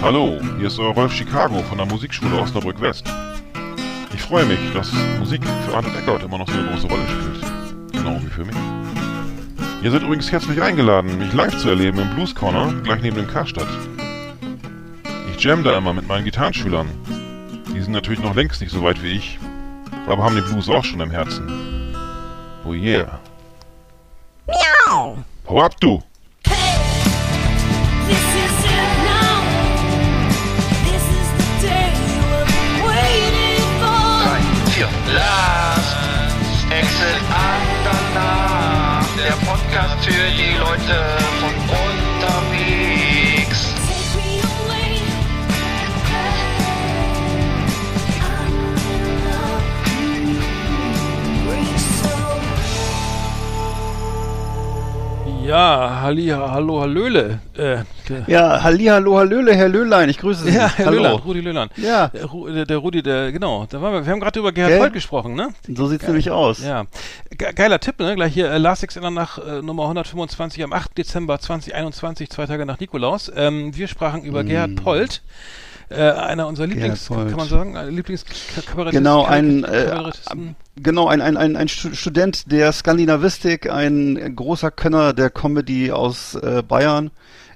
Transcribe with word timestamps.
Hallo, 0.00 0.38
hier 0.58 0.68
ist 0.68 0.78
euer 0.78 0.94
Rolf 0.94 1.12
Chicago 1.12 1.60
von 1.64 1.76
der 1.76 1.86
Musikschule 1.86 2.40
Osnabrück 2.40 2.80
West. 2.80 3.04
Ich 4.14 4.22
freue 4.22 4.44
mich, 4.44 4.60
dass 4.72 4.92
Musik 5.18 5.42
für 5.66 5.76
Arnold 5.76 5.96
Eckert 5.96 6.22
immer 6.22 6.38
noch 6.38 6.48
so 6.48 6.54
eine 6.56 6.68
große 6.68 6.86
Rolle 6.86 7.02
spielt. 7.08 7.92
Genau 7.92 8.20
wie 8.22 8.30
für 8.30 8.44
mich. 8.44 8.54
Ihr 9.82 9.90
seid 9.90 10.02
übrigens 10.02 10.30
herzlich 10.30 10.62
eingeladen, 10.62 11.18
mich 11.18 11.32
live 11.32 11.58
zu 11.58 11.68
erleben 11.68 11.98
im 11.98 12.14
Blues 12.14 12.32
Corner, 12.32 12.72
gleich 12.84 13.02
neben 13.02 13.16
dem 13.16 13.26
Karstadt. 13.26 13.66
Ich 15.34 15.42
jam 15.42 15.64
da 15.64 15.76
immer 15.76 15.92
mit 15.92 16.06
meinen 16.06 16.24
Gitarrenschülern. 16.24 16.86
Die 17.74 17.80
sind 17.80 17.92
natürlich 17.92 18.20
noch 18.20 18.36
längst 18.36 18.60
nicht 18.60 18.70
so 18.70 18.84
weit 18.84 19.02
wie 19.02 19.16
ich, 19.16 19.40
aber 20.06 20.22
haben 20.22 20.36
den 20.36 20.44
Blues 20.44 20.68
auch 20.68 20.84
schon 20.84 21.00
im 21.00 21.10
Herzen. 21.10 21.92
Oh 22.64 22.72
yeah. 22.72 23.18
Miau! 24.46 25.18
Hau 25.48 25.60
ab, 25.60 25.74
du! 25.80 26.00
This 28.08 28.47
love. 40.88 41.18
Reach 51.48 51.84
so 52.00 52.14
Ja, 55.46 56.00
Halli, 56.02 56.28
hallo, 56.28 56.80
Hallöle. 56.80 57.40
Äh, 57.56 57.84
der, 58.08 58.24
Ja, 58.26 58.62
Halli, 58.62 58.84
hallo, 58.86 59.16
Hallöle, 59.18 59.54
Herr 59.54 59.68
Löhlein, 59.68 60.08
ich 60.08 60.18
grüße 60.18 60.44
Sie. 60.44 60.50
ja, 60.56 60.68
Herr 60.76 60.86
hallo. 60.86 60.96
Löhland, 60.98 61.24
Rudi 61.24 61.40
Löhland. 61.40 61.72
Ja, 61.76 62.08
Der, 62.08 62.26
Ru- 62.26 62.52
der, 62.52 62.64
der 62.66 62.76
Rudi, 62.78 63.02
der, 63.02 63.32
genau, 63.32 63.66
da 63.68 63.80
waren 63.82 63.92
wir, 63.92 64.06
wir 64.06 64.12
haben 64.12 64.20
gerade 64.20 64.38
über 64.40 64.52
Gerhard? 64.52 64.80
Holt 64.80 64.92
gesprochen, 64.92 65.34
ne? 65.34 65.48
so 65.74 65.86
sieht's 65.88 66.06
nämlich 66.06 66.30
aus. 66.30 66.62
Ja. 66.64 66.84
Ge 67.30 67.52
geiler 67.54 67.78
Tipp, 67.80 67.98
ne? 68.00 68.14
Gleich 68.14 68.34
hier, 68.34 68.50
äh, 68.50 68.58
Last 68.58 68.82
Extender 68.82 69.10
nach 69.10 69.38
äh, 69.38 69.62
Nummer 69.62 69.84
125 69.84 70.62
am 70.64 70.72
8. 70.72 70.96
Dezember 70.98 71.38
2021, 71.38 72.30
zwei 72.30 72.46
Tage 72.46 72.66
nach 72.66 72.80
Nikolaus. 72.80 73.30
Ähm, 73.34 73.76
wir 73.76 73.88
sprachen 73.88 74.22
über 74.22 74.44
Gerhard 74.44 74.76
Polt. 74.76 75.22
Äh, 75.90 76.02
einer 76.02 76.46
unserer 76.48 76.66
Lieblings, 76.66 77.08
kann 77.08 77.30
man 77.34 77.48
sagen, 77.48 77.74
äh, 77.74 77.88
Lieblingskabarettisten. 77.88 78.90
Genau, 78.92 79.24
ein, 79.24 79.64
äh. 79.64 79.90
Genau, 80.76 81.08
ein, 81.08 81.22
ein, 81.22 81.38
ein, 81.38 81.56
ein 81.56 81.68
Stu- 81.68 81.94
Student 81.94 82.52
der 82.52 82.72
Skandinavistik, 82.72 83.70
ein 83.72 84.36
großer 84.36 84.70
Könner 84.70 85.14
der 85.14 85.30
Comedy 85.30 85.90
aus 85.90 86.34
äh, 86.34 86.62
Bayern. 86.62 87.10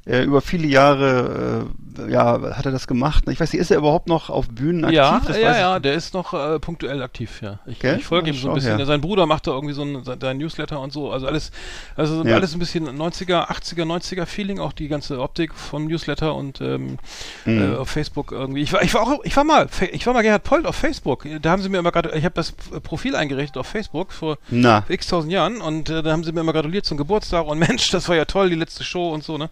Äh, 0.04 0.24
über 0.24 0.40
viele 0.40 0.66
Jahre 0.66 1.68
äh, 1.68 1.91
ja, 2.08 2.40
hat 2.56 2.66
er 2.66 2.72
das 2.72 2.86
gemacht. 2.86 3.24
Ich 3.28 3.40
weiß 3.40 3.52
nicht, 3.52 3.60
ist 3.60 3.70
er 3.70 3.78
überhaupt 3.78 4.08
noch 4.08 4.30
auf 4.30 4.48
Bühnen 4.48 4.84
aktiv? 4.84 4.96
Ja, 4.96 5.20
Das 5.26 5.36
ja, 5.36 5.58
ja, 5.58 5.78
der 5.80 5.94
ist 5.94 6.14
noch 6.14 6.32
äh, 6.34 6.58
punktuell 6.58 7.02
aktiv, 7.02 7.40
ja. 7.42 7.58
Ich, 7.66 7.78
Gell? 7.78 7.98
ich 7.98 8.04
folge 8.04 8.30
ihm 8.30 8.36
so 8.36 8.48
ein 8.48 8.54
bisschen. 8.54 8.76
her. 8.76 8.86
Sein 8.86 9.00
Bruder 9.00 9.26
macht 9.26 9.46
da 9.46 9.52
irgendwie 9.52 9.74
so 9.74 9.82
ein, 9.82 10.02
sein 10.20 10.38
Newsletter 10.38 10.80
und 10.80 10.92
so. 10.92 11.10
Also 11.12 11.26
alles, 11.26 11.50
also 11.96 12.24
Ja. 12.24 12.34
alles 12.36 12.54
ein 12.54 12.58
bisschen 12.58 12.88
90er, 12.88 13.48
80er, 13.50 13.84
90er 13.84 14.26
Feeling, 14.26 14.58
auch 14.58 14.72
die 14.72 14.88
ganze 14.88 15.20
Optik 15.20 15.54
vom 15.54 15.86
Newsletter 15.86 16.34
und 16.34 16.60
ähm, 16.60 16.98
Mhm. 17.44 17.72
äh, 17.74 17.76
auf 17.76 17.88
Facebook 17.90 18.32
irgendwie. 18.32 18.62
Ich 18.62 18.72
war, 18.72 18.82
ich 18.82 18.94
war 18.94 19.02
auch, 19.02 19.20
ich 19.24 19.36
war 19.36 19.44
mal, 19.44 19.68
ich 19.92 20.06
war 20.06 20.14
mal 20.14 20.22
Gerhard 20.22 20.44
Polt 20.44 20.66
auf 20.66 20.76
Facebook. 20.76 21.26
Da 21.40 21.50
haben 21.50 21.62
sie 21.62 21.68
mir 21.68 21.78
immer 21.78 21.92
gerade, 21.92 22.10
ich 22.16 22.24
habe 22.24 22.34
das 22.34 22.52
Profil 22.52 23.16
eingerichtet 23.16 23.56
auf 23.58 23.66
Facebook 23.66 24.12
vor 24.12 24.38
Na, 24.50 24.84
x 24.88 25.06
tausend 25.08 25.32
Jahren 25.32 25.60
und 25.60 25.88
äh, 25.90 26.02
da 26.02 26.12
haben 26.12 26.24
sie 26.24 26.32
mir 26.32 26.40
immer 26.40 26.52
gratuliert 26.52 26.84
zum 26.86 26.96
Geburtstag 26.96 27.46
und 27.46 27.58
Mensch, 27.68 27.90
das 27.90 28.08
war 28.08 28.16
ja 28.16 28.24
toll, 28.24 28.48
die 28.50 28.56
letzte 28.56 28.84
Show 28.84 29.10
und 29.12 29.24
so, 29.24 29.38
ne? 29.38 29.50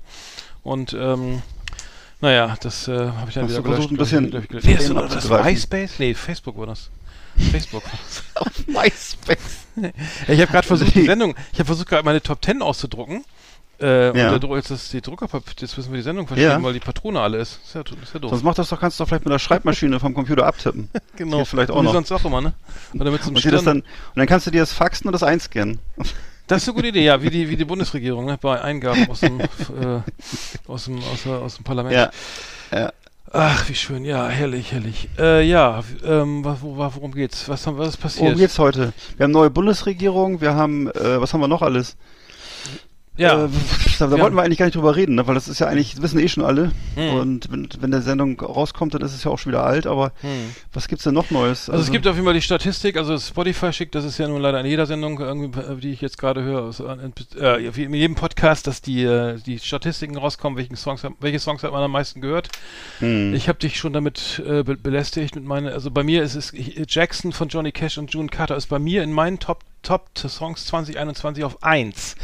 Und 0.62 0.92
ähm, 0.92 1.42
naja, 2.20 2.56
das 2.60 2.88
äh, 2.88 2.92
habe 2.92 3.28
ich 3.28 3.34
dann 3.34 3.44
Hast 3.44 3.50
wieder 3.52 3.62
du 3.62 3.72
versucht, 3.72 3.90
ein 3.92 3.96
bisschen. 3.96 4.32
Wie 4.32 4.72
ist 4.72 4.88
Fame 4.88 5.08
das, 5.08 5.28
das? 5.28 5.44
MySpace? 5.44 5.98
Nee, 5.98 6.14
Facebook 6.14 6.58
war 6.58 6.66
das. 6.66 6.90
Facebook. 7.50 7.82
auf 8.34 8.66
MySpace. 8.66 9.66
ich 10.28 10.40
habe 10.40 10.52
gerade 10.52 10.66
versucht, 10.66 10.94
die 10.94 11.06
Sendung, 11.06 11.34
ich 11.52 11.58
habe 11.58 11.66
versucht 11.66 11.88
gerade 11.88 12.04
meine 12.04 12.20
Top 12.20 12.44
10 12.44 12.60
auszudrucken. 12.62 13.24
Äh, 13.80 14.10
und 14.10 14.16
Ja. 14.18 14.38
Druck, 14.38 14.56
jetzt 14.56 14.70
ist 14.70 14.92
die 14.92 15.00
Druckerpapier, 15.00 15.54
jetzt 15.58 15.76
müssen 15.76 15.90
wir 15.90 15.96
die 15.96 16.02
Sendung 16.02 16.26
verschieben, 16.26 16.50
Ja. 16.50 16.62
weil 16.62 16.74
die 16.74 16.80
Patrone 16.80 17.18
alle 17.20 17.38
ist. 17.38 17.60
Ist 17.64 17.74
ja, 17.74 17.80
ist 17.80 18.12
ja 18.12 18.20
doof. 18.20 18.30
Sonst 18.30 18.42
mach 18.42 18.54
das 18.54 18.68
doch, 18.68 18.78
kannst 18.78 19.00
du 19.00 19.04
doch 19.04 19.08
vielleicht 19.08 19.24
mit 19.24 19.32
der 19.32 19.38
Schreibmaschine 19.38 19.98
vom 19.98 20.12
Computer 20.12 20.46
abtippen. 20.46 20.90
genau. 21.16 21.38
geht 21.38 21.46
vielleicht 21.48 21.70
auch 21.70 21.80
Wie 21.80 21.86
noch. 21.86 21.92
sonst 21.92 22.12
auch 22.12 22.24
immer, 22.24 22.42
ne? 22.42 22.52
Oder 22.94 23.10
mit 23.10 23.22
so 23.22 23.30
einem 23.30 23.36
Und, 23.36 23.44
das 23.52 23.64
dann, 23.64 23.78
und 23.80 23.86
dann 24.16 24.26
kannst 24.26 24.46
du 24.46 24.50
dir 24.50 24.60
das 24.60 24.72
faxen 24.74 25.06
und 25.06 25.12
das 25.12 25.22
einscannen. 25.22 25.78
Das 26.50 26.62
ist 26.62 26.68
eine 26.68 26.74
gute 26.74 26.88
Idee, 26.88 27.04
ja, 27.04 27.22
wie 27.22 27.30
die, 27.30 27.48
wie 27.48 27.56
die 27.56 27.64
Bundesregierung, 27.64 28.24
ne? 28.24 28.36
Bei 28.36 28.60
Eingaben 28.60 29.08
aus 29.08 29.20
dem, 29.20 29.38
äh, 29.40 29.44
aus 30.66 30.86
dem, 30.86 30.98
aus, 30.98 31.24
aus 31.24 31.54
dem 31.54 31.64
Parlament. 31.64 31.94
Ja. 31.94 32.10
Ja. 32.76 32.92
Ach, 33.30 33.68
wie 33.68 33.74
schön, 33.76 34.04
ja, 34.04 34.26
herrlich, 34.26 34.72
herrlich. 34.72 35.08
Äh, 35.16 35.46
ja, 35.48 35.84
ähm, 36.04 36.44
wo, 36.44 36.76
worum 36.76 37.12
geht's? 37.12 37.48
Was, 37.48 37.68
haben, 37.68 37.78
was 37.78 37.90
ist 37.90 37.98
passiert? 37.98 38.24
Worum 38.24 38.38
geht's 38.38 38.58
heute? 38.58 38.92
Wir 39.16 39.24
haben 39.24 39.30
neue 39.30 39.50
Bundesregierung, 39.50 40.40
wir 40.40 40.56
haben, 40.56 40.88
äh, 40.88 41.20
was 41.20 41.32
haben 41.32 41.40
wir 41.40 41.46
noch 41.46 41.62
alles? 41.62 41.96
Ja, 43.16 43.44
Äh, 43.44 43.48
da 43.98 44.06
da 44.06 44.16
Wir 44.16 44.22
wollten 44.22 44.36
wir 44.36 44.42
eigentlich 44.42 44.58
gar 44.58 44.66
nicht 44.66 44.76
drüber 44.76 44.96
reden, 44.96 45.16
ne? 45.16 45.26
weil 45.26 45.34
das 45.34 45.48
ist 45.48 45.58
ja 45.58 45.66
eigentlich, 45.66 45.94
das 45.94 46.02
wissen 46.02 46.20
eh 46.20 46.28
schon 46.28 46.44
alle. 46.44 46.72
Hm. 46.94 47.14
Und 47.14 47.52
wenn, 47.52 47.68
wenn 47.80 47.90
der 47.90 48.02
Sendung 48.02 48.40
rauskommt, 48.40 48.94
dann 48.94 49.02
ist 49.02 49.14
es 49.14 49.24
ja 49.24 49.30
auch 49.30 49.38
schon 49.38 49.52
wieder 49.52 49.64
alt, 49.64 49.86
aber 49.86 50.12
hm. 50.20 50.54
was 50.72 50.88
gibt's 50.88 51.04
denn 51.04 51.14
noch 51.14 51.30
Neues? 51.30 51.68
Also, 51.68 51.82
es 51.82 51.90
gibt 51.90 52.06
auf 52.06 52.14
jeden 52.14 52.24
Fall 52.24 52.34
die 52.34 52.42
Statistik, 52.42 52.96
also 52.96 53.18
Spotify 53.18 53.72
schickt, 53.72 53.94
das 53.94 54.04
ist 54.04 54.18
ja 54.18 54.26
nun 54.26 54.40
leider 54.40 54.60
in 54.60 54.66
jeder 54.66 54.86
Sendung, 54.86 55.18
irgendwie, 55.18 55.60
äh, 55.60 55.76
die 55.76 55.90
ich 55.92 56.00
jetzt 56.00 56.18
gerade 56.18 56.42
höre, 56.42 56.62
aus, 56.62 56.80
äh, 56.80 57.70
in 57.76 57.94
jedem 57.94 58.14
Podcast, 58.14 58.66
dass 58.66 58.80
die, 58.80 59.02
äh, 59.04 59.38
die 59.44 59.58
Statistiken 59.58 60.16
rauskommen, 60.16 60.56
welchen 60.56 60.76
Songs, 60.76 61.06
welche 61.20 61.38
Songs 61.38 61.62
hat 61.62 61.72
man 61.72 61.82
am 61.82 61.92
meisten 61.92 62.20
gehört. 62.20 62.48
hm. 63.00 63.34
Ich 63.34 63.48
habe 63.48 63.58
dich 63.58 63.78
schon 63.78 63.92
damit 63.92 64.42
äh, 64.46 64.62
be 64.62 64.76
belästigt 64.76 65.34
mit 65.34 65.44
meinen, 65.44 65.68
also 65.68 65.90
bei 65.90 66.02
mir 66.02 66.22
ist 66.22 66.34
es 66.34 66.52
ich, 66.52 66.82
Jackson 66.88 67.32
von 67.32 67.48
Johnny 67.48 67.72
Cash 67.72 67.98
und 67.98 68.12
June 68.12 68.28
Carter 68.28 68.56
ist 68.56 68.68
bei 68.68 68.78
mir 68.78 69.02
in 69.02 69.12
meinen 69.12 69.38
Top 69.38 69.64
Top 69.82 70.10
Songs 70.16 70.66
2021 70.66 71.44
auf 71.44 71.62
1. 71.62 72.16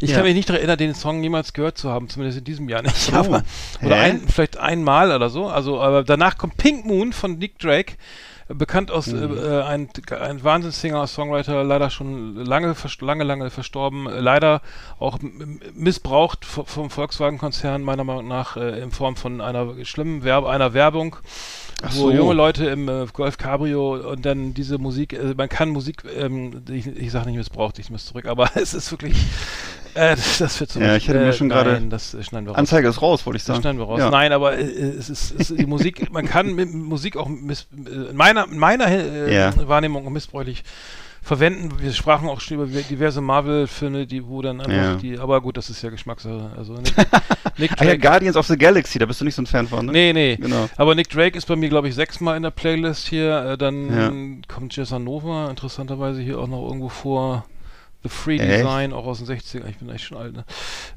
Ich 0.00 0.10
Ja. 0.10 0.16
kann 0.16 0.24
mich 0.26 0.34
nicht 0.34 0.48
daran 0.48 0.60
erinnern, 0.60 0.78
den 0.78 0.94
Song 0.94 1.22
jemals 1.22 1.52
gehört 1.52 1.76
zu 1.78 1.90
haben, 1.90 2.08
zumindest 2.08 2.38
in 2.38 2.44
diesem 2.44 2.68
Jahr 2.68 2.82
nicht. 2.82 3.12
Aber, 3.12 3.42
oder 3.82 3.96
Hä? 3.96 4.10
ein, 4.10 4.28
vielleicht 4.28 4.56
einmal 4.56 5.10
oder 5.12 5.28
so. 5.30 5.48
Also, 5.48 5.80
aber 5.80 6.04
danach 6.04 6.38
kommt 6.38 6.56
Pink 6.56 6.84
Moon 6.84 7.12
von 7.12 7.38
Nick 7.38 7.58
Drake. 7.58 7.94
äh, 8.48 8.54
Bekannt 8.54 8.90
aus 8.90 9.08
Mhm. 9.08 9.36
äh, 9.36 9.62
ein, 9.62 9.88
ein 10.20 10.44
Wahnsinnssinger, 10.44 11.06
Songwriter, 11.06 11.64
leider 11.64 11.90
schon 11.90 12.36
lange, 12.36 12.74
lange, 13.00 13.24
lange 13.24 13.50
verstorben, 13.50 14.06
äh, 14.06 14.20
leider 14.20 14.62
auch 15.00 15.18
missbraucht 15.74 16.44
vom 16.44 16.90
Volkswagen-Konzern 16.90 17.82
meiner 17.82 18.04
Meinung 18.04 18.28
nach 18.28 18.56
äh, 18.56 18.80
in 18.80 18.90
Form 18.92 19.16
von 19.16 19.40
einer 19.40 19.84
schlimmen 19.84 20.22
Werbe, 20.24 20.48
einer 20.48 20.72
Werbung, 20.74 21.16
Ach 21.82 21.90
wo 21.94 22.10
so. 22.10 22.12
junge 22.12 22.34
Leute 22.34 22.66
im 22.66 22.88
äh, 22.88 23.06
Golf 23.12 23.38
Cabrio 23.38 24.10
und 24.10 24.26
dann 24.26 24.52
diese 24.52 24.78
Musik, 24.78 25.12
äh, 25.12 25.34
man 25.36 25.48
kann 25.48 25.68
Musik, 25.68 26.02
ähm, 26.18 26.62
ich, 26.70 26.86
ich 26.88 27.12
sage 27.12 27.26
nicht 27.26 27.36
missbraucht, 27.36 27.78
ich 27.78 27.88
muss 27.90 28.04
zurück, 28.06 28.26
aber 28.26 28.50
es 28.56 28.74
ist 28.74 28.90
wirklich, 28.90 29.16
äh, 29.94 30.16
das, 30.16 30.38
das 30.38 30.58
wird 30.58 30.70
so 30.72 30.80
Ja, 30.80 30.96
ich 30.96 31.06
hätte 31.06 31.20
mir 31.20 31.32
schon 31.32 31.48
gerade- 31.48 31.80
das 31.88 32.14
äh, 32.14 32.22
schneiden 32.24 32.46
wir 32.46 32.50
raus. 32.50 32.58
Anzeige 32.58 32.88
ist 32.88 33.00
raus, 33.00 33.24
wollte 33.26 33.36
ich 33.36 33.42
Das 33.44 33.46
sagen. 33.54 33.60
schneiden 33.62 33.78
wir 33.78 33.84
raus. 33.86 34.00
Ja. 34.00 34.10
Nein, 34.10 34.32
aber 34.32 34.58
äh, 34.58 34.62
es 34.62 35.08
ist, 35.08 35.32
es 35.38 35.50
ist 35.52 35.60
die 35.60 35.66
Musik, 35.66 36.10
man 36.12 36.26
kann 36.26 36.52
mit 36.54 36.72
Musik 36.74 37.16
auch 37.16 37.28
miss, 37.28 37.68
äh, 37.86 38.10
in 38.10 38.16
meiner, 38.16 38.48
in 38.50 38.58
meiner 38.58 38.86
äh, 38.88 39.32
Ja. 39.32 39.52
Wahrnehmung 39.68 40.12
missbräuchlich 40.12 40.64
verwenden. 41.28 41.70
Wir 41.80 41.92
sprachen 41.92 42.28
auch 42.28 42.40
schon 42.40 42.56
über 42.56 42.66
diverse 42.66 43.20
Marvel-Filme, 43.20 44.06
die 44.06 44.26
wo 44.26 44.42
dann 44.42 44.60
einfach 44.60 44.72
Ja. 44.72 44.94
die, 44.96 45.18
aber 45.18 45.40
gut, 45.40 45.56
das 45.56 45.68
ist 45.70 45.82
ja 45.82 45.90
Geschmackssache. 45.90 46.50
Also 46.56 46.72
Nick, 46.74 46.94
Nick 47.58 47.72
Ah 47.72 47.84
ja, 47.84 47.90
Drake, 47.90 47.98
Guardians 47.98 48.36
of 48.36 48.46
the 48.46 48.56
Galaxy, 48.56 48.98
da 48.98 49.06
bist 49.06 49.20
du 49.20 49.24
nicht 49.24 49.34
so 49.34 49.42
ein 49.42 49.46
Fan 49.46 49.68
von, 49.68 49.86
ne? 49.86 49.92
nee, 49.92 50.12
nee. 50.12 50.36
Genau. 50.36 50.68
Aber 50.76 50.94
Nick 50.94 51.10
Drake 51.10 51.36
ist 51.36 51.46
bei 51.46 51.54
mir, 51.56 51.68
glaube 51.68 51.88
ich, 51.88 51.94
sechsmal 51.94 52.36
in 52.36 52.42
der 52.42 52.50
Playlist 52.50 53.06
hier. 53.08 53.44
Äh, 53.44 53.58
dann 53.58 53.94
Ja. 54.48 54.52
kommt 54.52 54.74
Jason 54.74 55.04
Nova 55.04 55.50
interessanterweise 55.50 56.22
hier 56.22 56.38
auch 56.38 56.48
noch 56.48 56.66
irgendwo 56.66 56.88
vor. 56.88 57.44
The 58.04 58.08
Free 58.08 58.36
Echt? 58.36 58.60
Design, 58.60 58.92
auch 58.92 59.06
aus 59.06 59.18
den 59.18 59.26
60ern. 59.26 59.68
Ich 59.68 59.78
bin 59.78 59.88
echt 59.90 60.04
schon 60.04 60.18
alt, 60.18 60.32
ne? 60.32 60.44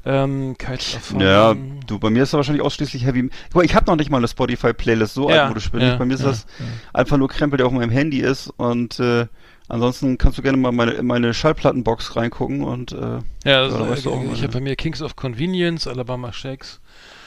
Ähm, 0.04 0.54
Kites 0.56 0.94
of 0.94 1.02
Fun. 1.02 1.20
Ja, 1.20 1.52
du, 1.84 1.98
bei 1.98 2.10
mir 2.10 2.22
ist 2.22 2.32
das 2.32 2.38
wahrscheinlich 2.38 2.62
ausschließlich 2.64 3.04
Heavy. 3.04 3.28
Guck 3.48 3.54
mal, 3.56 3.64
ich 3.64 3.74
habe 3.74 3.86
noch 3.90 3.96
nicht 3.96 4.08
mal 4.08 4.18
eine 4.18 4.28
Spotify-Playlist, 4.28 5.12
so 5.14 5.28
Ja, 5.28 5.40
altmodisch 5.42 5.72
bin 5.72 5.80
ja, 5.80 5.92
ich. 5.94 5.98
Bei 5.98 6.04
mir 6.04 6.14
ist 6.14 6.20
ja, 6.20 6.28
das 6.28 6.46
einfach 6.92 7.16
nur 7.16 7.28
Krempel, 7.28 7.56
der 7.56 7.66
auf 7.66 7.72
meinem 7.72 7.90
Handy 7.90 8.20
ist 8.20 8.50
und 8.56 9.00
äh, 9.00 9.26
ansonsten 9.68 10.18
kannst 10.18 10.38
du 10.38 10.42
gerne 10.42 10.58
mal 10.58 10.72
meine, 10.72 10.92
in 10.92 11.06
meine 11.06 11.34
Schallplattenbox 11.34 12.16
reingucken 12.16 12.62
und 12.62 12.92
äh, 12.92 13.18
Ja, 13.44 13.68
da 13.68 13.88
weißt 13.88 14.06
du 14.06 14.30
ich 14.32 14.42
habe 14.42 14.52
bei 14.52 14.60
mir 14.60 14.76
Kings 14.76 15.02
of 15.02 15.16
Convenience, 15.16 15.86
Alabama 15.86 16.32
Shakes, 16.32 16.80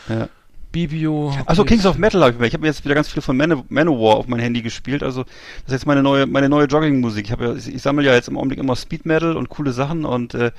ja. 0.09 0.29
Bibio. 0.71 1.33
Achso, 1.45 1.63
Kings 1.63 1.85
of 1.85 1.97
Metal 1.97 2.21
habe 2.21 2.33
ich 2.33 2.39
mir. 2.39 2.47
Ich 2.47 2.53
habe 2.53 2.61
mir 2.61 2.67
jetzt 2.67 2.83
wieder 2.83 2.95
ganz 2.95 3.07
viel 3.07 3.21
von 3.21 3.37
Man 3.37 3.63
Manowar 3.69 4.17
auf 4.17 4.27
mein 4.27 4.41
Handy 4.41 4.61
gespielt. 4.61 5.03
Also 5.03 5.23
das 5.23 5.67
ist 5.67 5.71
jetzt 5.71 5.85
meine 5.85 6.03
neue 6.03 6.25
meine 6.25 6.49
neue 6.49 6.65
Joggingmusik. 6.65 7.27
Ich 7.27 7.31
habe 7.31 7.45
ja, 7.45 7.55
ich, 7.55 7.73
ich 7.73 7.81
sammle 7.81 8.03
ja 8.03 8.13
jetzt 8.13 8.27
im 8.27 8.37
Augenblick 8.37 8.59
immer 8.59 8.75
Speed 8.75 9.05
Metal 9.05 9.37
und 9.37 9.47
coole 9.47 9.71
Sachen 9.71 10.03
und 10.03 10.33
äh, 10.33 10.51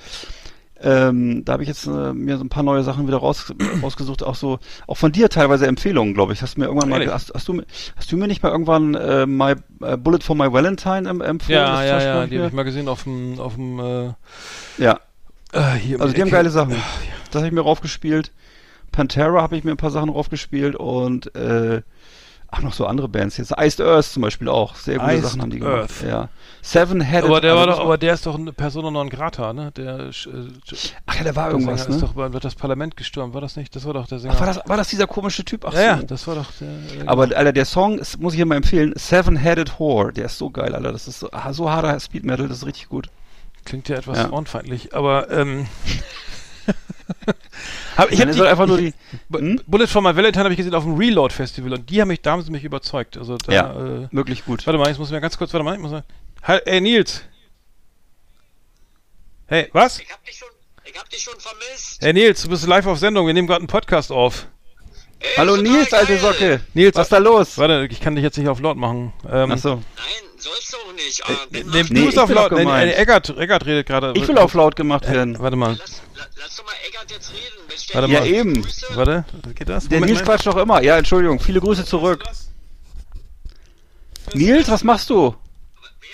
ähm, 0.82 1.44
da 1.44 1.54
habe 1.54 1.62
ich 1.62 1.68
jetzt 1.68 1.86
äh, 1.86 2.12
mir 2.12 2.36
so 2.38 2.44
ein 2.44 2.48
paar 2.48 2.62
neue 2.62 2.82
Sachen 2.82 3.06
wieder 3.06 3.16
raus, 3.18 3.52
rausgesucht, 3.82 4.22
auch 4.22 4.34
so, 4.34 4.58
auch 4.86 4.96
von 4.96 5.10
dir 5.12 5.28
teilweise 5.28 5.66
Empfehlungen, 5.66 6.12
glaube 6.14 6.32
ich. 6.34 6.42
Hast 6.42 6.56
du 6.56 6.60
mir 6.60 6.66
irgendwann 6.66 6.88
mal, 6.90 7.06
hast, 7.12 7.32
hast 7.34 7.48
du, 7.48 7.54
mir- 7.54 7.66
hast 7.96 8.12
du 8.12 8.16
mir 8.16 8.26
nicht 8.28 8.42
mal 8.42 8.50
irgendwann 8.52 8.94
äh, 8.94 9.26
my 9.26 9.54
äh, 9.82 9.96
Bullet 9.96 10.20
for 10.22 10.36
My 10.36 10.52
Valentine 10.52 11.08
em 11.08 11.20
empfohlen? 11.20 11.58
Ja, 11.58 11.82
ja, 11.84 12.00
ja, 12.02 12.26
die 12.26 12.36
habe 12.38 12.48
ich 12.48 12.52
mal 12.54 12.64
gesehen 12.64 12.88
auf 12.88 13.04
dem, 13.04 13.38
auf 13.40 13.54
dem, 13.54 13.78
äh, 13.78 14.12
ja, 14.78 15.00
äh, 15.52 15.60
hier. 15.80 16.00
also 16.00 16.12
die 16.14 16.20
haben 16.20 16.28
Ecke. 16.28 16.36
geile 16.36 16.50
Sachen. 16.50 16.74
Das 17.30 17.36
habe 17.36 17.46
ich 17.46 17.52
mir 17.52 17.62
raufgespielt. 17.62 18.32
Pantera 18.92 19.42
habe 19.42 19.56
ich 19.56 19.64
mir 19.64 19.72
ein 19.72 19.76
paar 19.76 19.90
Sachen 19.90 20.10
draufgespielt 20.10 20.74
und 20.76 21.34
äh, 21.34 21.82
ach 22.50 22.62
noch 22.62 22.72
so 22.72 22.86
andere 22.86 23.08
Bands 23.08 23.36
jetzt. 23.36 23.52
Iced 23.58 23.80
Earth 23.80 24.06
zum 24.06 24.22
Beispiel 24.22 24.48
auch. 24.48 24.74
Sehr 24.76 24.98
gute 24.98 25.12
Iced 25.12 25.24
Sachen 25.24 25.42
haben 25.42 25.50
die 25.50 25.62
Earth. 25.62 26.00
gemacht. 26.00 26.04
Ja. 26.08 26.28
Seven 26.62 27.00
Headed. 27.00 27.24
Aber 27.30 27.40
der 27.40 27.52
war 27.54 27.60
also 27.60 27.70
doch, 27.70 27.76
das 27.78 27.84
aber 27.84 27.98
der 27.98 28.14
ist 28.14 28.26
doch 28.26 28.34
eine 28.38 28.52
Persona 28.52 28.90
non 28.90 29.08
grata, 29.08 29.52
ne? 29.52 29.70
Der 29.76 29.98
äh, 30.00 30.10
Ach 31.06 31.14
ja, 31.16 31.24
da 31.24 31.36
war 31.36 31.44
der 31.44 31.52
irgendwas, 31.52 31.82
Sänger 31.84 31.94
ist 31.96 32.02
ne? 32.02 32.06
doch 32.08 32.14
bei- 32.14 32.32
wird 32.32 32.44
das 32.44 32.54
Parlament 32.54 32.96
gestürmt, 32.96 33.34
war 33.34 33.40
das 33.40 33.56
nicht? 33.56 33.74
Das 33.76 33.84
war 33.84 33.94
doch 33.94 34.06
der 34.06 34.18
Sänger. 34.18 34.34
Ach, 34.36 34.40
war 34.40 34.46
das, 34.46 34.60
war 34.66 34.76
das 34.76 34.88
dieser 34.88 35.06
komische 35.06 35.44
Typ? 35.44 35.64
Ach 35.64 35.72
ja, 35.74 35.80
ja, 35.82 35.96
so. 35.98 36.06
das 36.06 36.26
war 36.26 36.34
doch 36.34 36.46
der. 36.60 36.68
äh, 36.68 37.06
Aber 37.06 37.22
Alter, 37.24 37.52
der 37.52 37.64
Song, 37.66 37.98
ist, 37.98 38.18
muss 38.20 38.32
ich 38.32 38.38
hier 38.38 38.46
mal 38.46 38.56
empfehlen, 38.56 38.92
Seven 38.96 39.36
Headed 39.36 39.78
Whore, 39.78 40.12
der 40.12 40.26
ist 40.26 40.38
so 40.38 40.50
geil, 40.50 40.74
Alter. 40.74 40.92
Das 40.92 41.06
ist 41.06 41.20
so, 41.20 41.28
so 41.52 41.70
harter 41.70 41.98
Speed 42.00 42.24
Metal, 42.24 42.48
das 42.48 42.58
ist 42.58 42.66
richtig 42.66 42.88
gut. 42.88 43.08
klingt 43.64 43.88
ja 43.88 43.96
etwas 43.96 44.18
Ja. 44.18 44.28
frauenfeindlich, 44.28 44.94
aber 44.94 45.30
ähm, 45.30 45.66
hab, 47.96 48.10
ich 48.12 48.20
habe 48.20 48.32
die 48.32 48.38
halt 48.38 48.50
einfach 48.50 48.66
nur 48.66 48.78
die. 48.78 48.92
Hm? 49.32 49.60
Bullet 49.66 49.86
for 49.86 50.02
My 50.02 50.14
Valentine 50.16 50.44
habe 50.44 50.52
ich 50.54 50.58
gesehen 50.58 50.74
auf 50.74 50.84
dem 50.84 50.94
Reload 50.96 51.32
Festival 51.32 51.72
und 51.74 51.88
die 51.88 52.00
haben 52.00 52.08
mich, 52.08 52.20
da 52.22 52.32
haben 52.32 52.42
sie 52.42 52.50
mich 52.50 52.64
überzeugt. 52.64 53.16
Also 53.16 53.36
da, 53.38 53.52
Ja. 53.52 54.02
äh, 54.04 54.08
Wirklich 54.12 54.44
gut. 54.44 54.66
warte 54.66 54.78
mal, 54.78 54.90
ich 54.90 54.98
muss 54.98 55.10
mir 55.10 55.20
ganz 55.20 55.36
kurz, 55.38 55.52
warte 55.52 55.64
mal, 55.64 55.74
ich 55.74 55.80
muss 55.80 55.92
mal. 55.92 56.04
Hi, 56.42 56.58
ey 56.64 56.80
Nils. 56.80 57.22
Hey, 59.46 59.68
was? 59.72 60.00
Ich 60.00 60.10
hab 60.10 60.24
dich 60.24 60.36
schon, 60.36 60.48
ich 60.84 60.98
hab 60.98 61.08
dich 61.08 61.22
schon 61.22 61.38
vermisst. 61.38 62.02
Hey 62.02 62.12
Nils, 62.12 62.42
du 62.42 62.48
bist 62.48 62.66
live 62.66 62.86
auf 62.86 62.98
Sendung, 62.98 63.26
wir 63.26 63.34
nehmen 63.34 63.46
gerade 63.46 63.60
einen 63.60 63.68
Podcast 63.68 64.10
auf. 64.10 64.46
Ey, 65.20 65.28
Hallo 65.38 65.56
Nils, 65.56 65.92
alte. 65.94 66.18
Socke. 66.18 66.60
Nils, 66.74 66.94
was 66.96 67.06
ist 67.06 67.12
da 67.12 67.18
los? 67.18 67.56
Warte, 67.58 67.86
ich 67.90 68.00
kann 68.00 68.14
dich 68.16 68.22
jetzt 68.24 68.36
nicht 68.36 68.48
auf 68.48 68.60
laut 68.60 68.76
machen. 68.76 69.12
Ähm, 69.30 69.50
Achso. 69.52 69.76
Nein, 69.76 69.82
sollst 70.38 70.72
du 70.72 70.76
auch 70.78 70.92
nicht. 70.94 71.22
Ah, 71.24 71.32
äh, 71.32 71.36
wenn 71.50 71.66
nee, 71.66 71.72
man- 71.78 71.86
du 71.86 71.92
Nee, 71.94 72.00
bist 72.06 72.12
ich 72.14 72.18
auf 72.18 72.30
laut. 72.30 72.52
Nee, 72.52 72.58
gemeint. 72.58 72.86
nee, 72.86 72.92
Eggert, 72.94 73.30
Eggert 73.36 73.66
redet 73.66 73.86
gerade. 73.86 74.12
Ich 74.16 74.26
will 74.28 74.38
auf 74.38 74.54
laut 74.54 74.76
gemacht 74.76 75.06
werden. 75.10 75.38
Warte 75.38 75.56
mal, 75.56 75.76
lass, 75.78 76.02
la- 76.14 76.26
lass 76.36 76.56
doch 76.56 76.64
mal 76.64 76.72
Eggert 76.88 77.10
jetzt 77.10 77.30
reden. 77.30 77.66
Bestell 77.68 77.94
Warte 78.02 78.08
mal. 78.12 78.26
Ja, 78.26 78.38
eben. 78.38 78.62
Grüße. 78.62 78.86
warte, 78.94 79.24
geht 79.54 79.68
das? 79.68 79.88
Der 79.88 79.98
Moment, 80.00 80.12
Nils 80.16 80.24
quatscht 80.24 80.46
doch 80.46 80.56
immer. 80.56 80.82
Ja, 80.82 80.96
Entschuldigung. 80.98 81.40
Viele 81.40 81.60
Grüße 81.60 81.84
zurück. 81.84 82.24
Nils, 84.34 84.68
was 84.68 84.82
machst 84.84 85.10
du? 85.10 85.34
Wer 86.00 86.08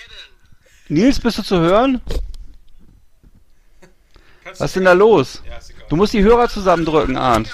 denn? 0.89 0.97
Nils, 1.03 1.19
bist 1.19 1.37
du 1.39 1.43
zu 1.43 1.59
hören? 1.59 2.01
Was 4.45 4.59
ist 4.61 4.75
denn 4.75 4.85
da 4.85 4.93
los? 4.93 5.41
Du 5.89 5.95
musst 5.95 6.13
die 6.13 6.21
Hörer 6.23 6.47
zusammendrücken, 6.49 7.17
Arndt. 7.17 7.49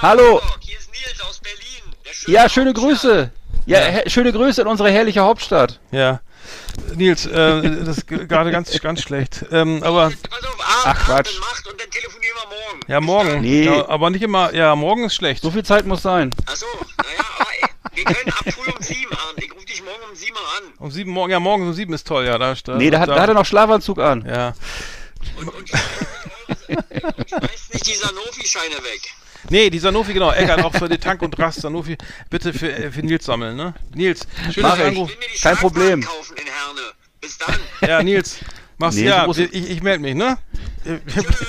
Hallo. 0.00 0.40
Hamburg. 0.40 0.58
Hier 0.60 0.78
ist 0.78 0.90
Nils 0.90 1.20
aus 1.20 1.40
Berlin. 1.40 2.34
Ja, 2.34 2.48
schöne. 2.48 2.72
Grüße. 2.72 3.30
Ja, 3.66 3.78
he- 3.80 4.10
schöne 4.10 4.32
Grüße 4.32 4.62
in 4.62 4.66
unsere 4.68 4.90
herrliche 4.90 5.20
Hauptstadt. 5.20 5.80
Ja. 5.90 6.20
Nils, 6.94 7.24
äh, 7.26 7.84
das 7.84 7.98
ist 7.98 8.06
gerade 8.08 8.50
ganz, 8.50 8.78
ganz 8.80 9.00
schlecht. 9.00 9.44
Ähm, 9.50 9.82
aber 9.82 10.04
Abend, 10.04 10.18
Ach, 10.84 11.04
Quatsch. 11.06 11.28
Abend 11.28 11.40
Macht 11.40 11.66
und 11.66 11.80
dann 11.80 11.90
telefonieren 11.90 12.36
wir 12.42 12.48
morgen. 12.50 12.80
ja, 12.88 13.00
morgen. 13.00 13.40
Nee. 13.40 13.64
Ja, 13.64 13.88
aber 13.88 14.10
nicht 14.10 14.22
immer. 14.22 14.52
Ja, 14.54 14.76
morgen 14.76 15.04
ist 15.04 15.14
schlecht. 15.14 15.42
So 15.42 15.50
viel 15.50 15.64
Zeit 15.64 15.86
muss 15.86 16.02
sein. 16.02 16.30
Achso, 16.44 16.66
naja, 16.98 17.24
aber 17.38 17.48
ey, 17.62 17.68
wir 17.94 18.04
können 18.04 18.28
ab 18.30 18.44
früh 18.52 18.70
um 18.70 18.82
sieben 18.82 19.12
Abend. 19.12 19.42
Ich 19.42 19.54
rufe 19.54 19.64
dich 19.64 19.82
morgen 19.82 20.02
um 20.10 20.14
sieben 20.16 20.36
an. 20.36 20.72
Um 20.78 20.90
sieben 20.90 21.10
morgen. 21.12 21.30
Ja, 21.32 21.40
morgen 21.40 21.66
um 21.66 21.72
sieben 21.72 21.94
ist 21.94 22.06
toll. 22.06 22.26
Ja, 22.26 22.36
da. 22.36 22.54
da 22.62 22.76
Nee, 22.76 22.90
da 22.90 23.00
hat, 23.00 23.08
da 23.08 23.18
hat 23.20 23.28
er 23.28 23.34
noch 23.34 23.46
Schlafanzug 23.46 23.98
an. 23.98 24.26
Ja. 24.26 24.52
Und, 25.38 25.48
und, 25.48 25.56
und 25.56 27.28
schmeißt 27.30 27.72
nicht 27.72 27.86
die 27.86 27.94
Sanofi-Scheine 27.94 28.76
weg. 28.84 29.00
Nee, 29.50 29.70
die 29.70 29.78
Sanofi, 29.78 30.12
genau. 30.12 30.32
Eckert 30.32 30.62
auch 30.64 30.74
für 30.74 30.88
die 30.88 30.98
Tank 30.98 31.22
und 31.22 31.38
Rast. 31.38 31.60
Sanofi, 31.60 31.96
bitte 32.30 32.52
für, 32.52 32.70
äh, 32.72 32.90
für 32.90 33.02
Nils 33.02 33.24
sammeln, 33.24 33.56
ne? 33.56 33.74
Nils, 33.94 34.26
schön, 34.52 34.62
Mach 34.62 34.76
die 34.76 35.06
Kein 35.42 35.56
Problem. 35.56 36.00
kaufen 36.02 36.36
in 36.36 36.44
Herne. 36.44 36.80
Bis 37.20 37.38
dann. 37.38 37.54
Ja, 37.88 38.02
Nils, 38.02 38.38
mach's 38.78 38.96
Nee, 38.96 39.04
ja. 39.06 39.26
Ich, 39.28 39.70
ich 39.70 39.82
melde 39.82 40.02
mich, 40.02 40.14
ne? 40.14 40.38
Wir, 40.84 41.00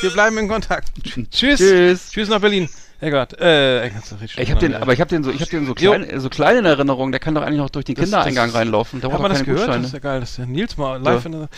wir 0.01 0.09
bleiben 0.11 0.37
in 0.37 0.47
Kontakt. 0.47 0.89
Tschüss. 1.31 1.59
Tschüss. 1.59 2.09
Tschüss 2.11 2.29
nach 2.29 2.39
Berlin. 2.39 2.69
Eckert, 3.01 3.39
äh, 3.39 3.81
Eckert, 3.83 4.03
ist 4.03 4.11
doch 4.13 4.21
richtig 4.21 4.39
Ich 4.39 4.51
hab 4.51 4.59
den, 4.59 4.71
schön, 4.71 4.81
aber 4.81 4.93
ich 4.93 5.01
habe 5.01 5.09
den 5.09 5.23
so, 5.23 5.29
ich 5.31 5.41
habe 5.41 5.51
den 5.51 5.65
so 5.65 5.73
Jo. 5.77 5.91
klein, 5.91 6.19
so 6.19 6.29
klein 6.29 6.57
in 6.57 6.65
Erinnerung. 6.65 7.11
Der 7.11 7.19
kann 7.19 7.35
doch 7.35 7.41
eigentlich 7.41 7.57
noch 7.59 7.69
durch 7.69 7.83
den 7.85 7.95
Das- 7.95 8.05
Kindereingang 8.05 8.47
das- 8.47 8.55
reinlaufen. 8.55 9.01
Da 9.01 9.07
Hat 9.07 9.11
braucht 9.11 9.21
man 9.21 9.31
das 9.31 9.43
gehört? 9.43 9.67
Das 9.67 9.85
ist 9.87 9.93
ja 9.93 9.99
geil, 9.99 10.21
dass 10.21 10.37
der 10.37 10.45
Nils 10.45 10.77
mal 10.77 11.01
live 11.01 11.23
So. 11.23 11.27
in 11.29 11.31
der. 11.33 11.49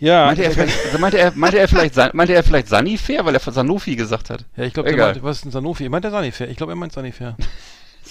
Ja, 0.00 0.26
Meinte 0.26 0.42
er, 0.44 0.50
ich- 0.50 0.54
vielleicht, 0.56 0.98
meinte 1.00 1.18
er, 1.18 1.32
meinte 1.34 1.58
er 1.58 1.68
vielleicht, 1.68 1.94
San- 1.94 2.10
meinte 2.14 2.32
er 2.34 2.42
vielleicht 2.44 2.68
Sanifair, 2.68 3.24
weil 3.24 3.34
er 3.34 3.40
von 3.40 3.52
Sanofi 3.52 3.96
gesagt 3.96 4.30
hat. 4.30 4.44
ja, 4.56 4.64
ich 4.64 4.72
glaube, 4.72 4.88
der 4.88 4.94
Egal. 4.94 5.12
meint, 5.14 5.22
was 5.24 5.38
ist 5.38 5.44
ein 5.46 5.50
Sanofi? 5.50 5.84
Er 5.84 5.90
meint 5.90 6.04
der 6.04 6.10
Sanifair. 6.12 6.48
Ich 6.48 6.56
glaube, 6.56 6.72
er 6.72 6.76
meint 6.76 6.92
Sanifair. 6.92 7.36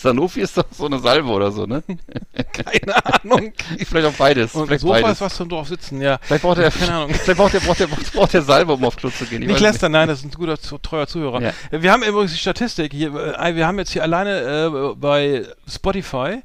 Sanofi 0.01 0.41
ist 0.41 0.57
doch 0.57 0.65
so 0.71 0.85
eine 0.85 0.99
Salbe 0.99 1.27
oder 1.29 1.51
so, 1.51 1.65
ne? 1.65 1.83
Keine 2.53 3.05
Ahnung. 3.23 3.51
vielleicht 3.85 4.07
auch 4.07 4.13
beides. 4.13 4.53
Und 4.55 4.67
vielleicht 4.67 4.81
Sofa 4.81 4.93
beides. 5.01 5.11
ist 5.13 5.21
was 5.21 5.35
zum 5.35 5.49
drauf 5.49 5.67
sitzen, 5.67 6.01
ja. 6.01 6.19
Vielleicht 6.21 6.43
braucht 6.43 6.59
er, 6.59 6.71
Keine 6.71 6.93
Ahnung. 6.93 7.09
vielleicht 7.13 7.37
braucht 7.37 7.53
er, 7.53 7.59
braucht 7.61 7.79
er, 7.81 7.87
braucht 7.87 8.33
er 8.33 8.41
Salbe, 8.43 8.73
um 8.73 8.83
auf 8.85 8.95
Klo 8.95 9.09
zu 9.09 9.25
gehen. 9.25 9.41
Ich 9.41 9.47
Nicht 9.47 9.59
Lester, 9.59 9.89
nein, 9.89 10.07
das 10.07 10.19
ist 10.19 10.25
ein 10.25 10.31
guter, 10.31 10.57
treuer 10.81 11.07
Zuhörer. 11.07 11.41
Ja. 11.41 11.53
Wir 11.71 11.91
haben 11.91 12.03
übrigens 12.03 12.31
die 12.33 12.37
Statistik 12.39 12.93
hier, 12.93 13.13
äh, 13.39 13.55
wir 13.55 13.65
haben 13.67 13.79
jetzt 13.79 13.91
hier 13.91 14.03
alleine 14.03 14.91
äh, 14.91 14.95
bei 14.95 15.45
Spotify, 15.67 16.41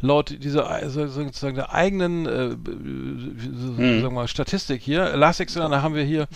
laut 0.00 0.34
dieser 0.42 0.82
äh, 0.82 0.88
so- 0.90 1.06
sozusagen 1.06 1.54
der 1.56 1.72
eigenen 1.72 2.26
äh, 2.26 2.50
Hm. 2.50 3.76
sagen 3.76 4.02
wir 4.02 4.10
mal, 4.10 4.28
Statistik 4.28 4.82
hier, 4.82 5.16
Last 5.16 5.40
Extra, 5.40 5.68
da 5.68 5.82
haben 5.82 5.94
wir 5.94 6.04
hier 6.04 6.26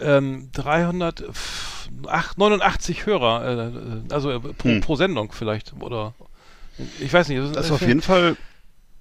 ähm, 0.00 0.50
389 0.52 3.06
Hörer, 3.06 3.44
äh, 3.44 3.68
äh, 3.68 3.72
also 4.12 4.30
äh, 4.30 4.40
pro, 4.40 4.68
Hm. 4.68 4.80
pro 4.80 4.96
Sendung 4.96 5.30
vielleicht, 5.32 5.74
oder 5.80 6.14
ich 7.00 7.12
weiß 7.12 7.28
nicht. 7.28 7.40
Das 7.54 7.66
ist 7.66 7.72
auf 7.72 7.82
jeden 7.82 8.02
Fall 8.02 8.36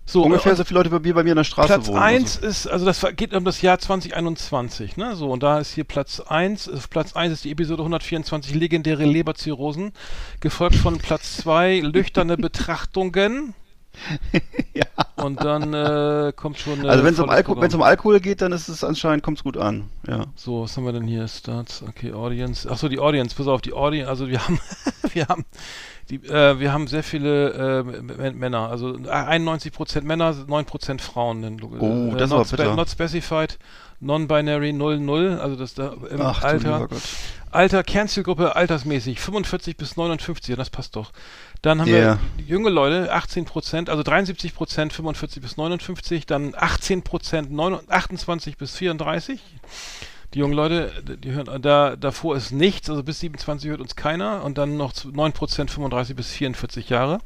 so, 0.10 0.24
ungefähr 0.24 0.56
so 0.56 0.64
viele 0.64 0.80
Leute 0.80 1.04
wie 1.04 1.12
bei 1.12 1.24
mir 1.24 1.32
in 1.32 1.36
der 1.36 1.44
Straße 1.44 1.68
Platz 1.68 1.88
wohnen. 1.88 1.98
1 1.98 2.38
ist, 2.38 2.66
also 2.66 2.86
das 2.86 3.06
geht 3.18 3.34
um 3.34 3.44
das 3.44 3.62
Jahr 3.62 3.78
2021, 3.78 4.96
ne? 4.96 5.18
So, 5.18 5.30
und 5.30 5.44
da 5.44 5.60
ist 5.60 5.74
hier 5.74 5.84
Platz 5.84 6.22
1, 6.22 6.68
ist 6.68 6.90
Platz 6.90 7.14
1 7.14 7.34
ist 7.34 7.44
die 7.44 7.52
Episode 7.52 7.82
124 7.82 8.56
legendäre 8.56 9.04
Leberzirrhosen, 9.04 9.92
gefolgt 10.40 10.76
von 10.76 10.98
Platz 10.98 11.36
2 11.38 11.80
lüchterne 11.84 12.38
Betrachtungen. 12.38 13.54
Ja. 14.74 14.86
Und 15.24 15.44
dann 15.44 15.74
äh, 15.74 16.32
kommt 16.36 16.60
schon. 16.60 16.86
äh, 16.86 16.88
Also 16.90 17.04
wenn 17.04 17.14
es 17.14 17.20
um, 17.20 17.30
Alko 17.30 17.54
um 17.54 17.82
Alkohol 17.82 18.20
geht, 18.20 18.42
dann 18.42 18.52
ist 18.52 18.68
es 18.70 18.84
anscheinend, 18.84 19.24
kommt's 19.24 19.44
gut 19.44 19.58
an. 19.58 19.90
Ja. 20.08 20.26
So, 20.36 20.62
was 20.64 20.78
haben 20.78 20.86
wir 20.86 20.94
denn 20.94 21.08
hier? 21.08 21.28
Starts, 21.28 21.82
okay, 21.82 22.14
Audience. 22.14 22.70
Achso, 22.70 22.88
die 22.88 23.00
Audience, 23.00 23.36
pass 23.36 23.48
auf, 23.48 23.62
die 23.62 23.74
Audience, 23.74 24.08
also 24.08 24.28
wir 24.30 24.40
haben, 24.44 24.60
wir 25.14 25.28
haben, 25.28 25.46
die, 26.12 26.18
äh, 26.28 26.60
wir 26.60 26.72
haben 26.72 26.86
sehr 26.88 27.02
viele 27.04 27.84
äh, 27.84 28.32
Männer, 28.34 28.70
also 28.70 28.90
91% 28.90 30.02
Männer, 30.04 30.32
9% 30.32 31.02
Frauen. 31.02 31.42
Denn, 31.42 31.60
Oh, 31.80 32.14
das 32.16 32.32
aber 32.32 32.46
bitter. 32.46 32.76
not 32.76 32.90
specified, 32.90 33.58
non-binary 34.00 34.74
00, 34.74 35.40
also 35.40 35.56
das 35.56 35.74
da 35.74 35.94
im 36.12 36.22
Ach 36.22 36.44
Alter. 36.44 36.88
Alter, 37.50 37.82
Kernzielgruppe 37.82 38.56
altersmäßig, 38.56 39.20
45 39.22 39.78
bis 39.78 39.96
59, 39.98 40.56
das 40.56 40.70
passt 40.70 40.96
doch. 40.98 41.12
Dann 41.62 41.82
haben 41.82 41.88
Ja. 41.90 42.20
wir 42.38 42.46
junge 42.46 42.70
Leute, 42.70 43.12
18 43.12 43.46
Prozent, 43.46 43.90
also 43.90 44.04
73 44.04 44.54
Prozent, 44.54 44.94
45 44.94 45.42
bis 45.42 45.58
59, 45.58 46.26
dann 46.26 46.54
18 46.56 47.02
Prozent, 47.04 47.50
28 47.90 48.58
bis 48.58 48.76
34. 48.76 49.40
Die 50.34 50.40
jungen 50.40 50.54
Leute, 50.54 50.92
die 51.24 51.32
hören, 51.32 51.62
da, 51.62 51.96
davor 51.96 52.36
ist 52.36 52.52
nichts, 52.52 52.90
also 52.90 53.02
bis 53.02 53.22
27 53.22 53.70
hört 53.70 53.80
uns 53.80 53.96
keiner 53.96 54.44
und 54.44 54.58
dann 54.58 54.76
noch 54.76 54.92
zu 54.92 55.08
9 55.10 55.32
Prozent, 55.32 55.72
35 55.72 56.16
bis 56.18 56.30
44 56.32 56.90
Jahre. 56.90 57.20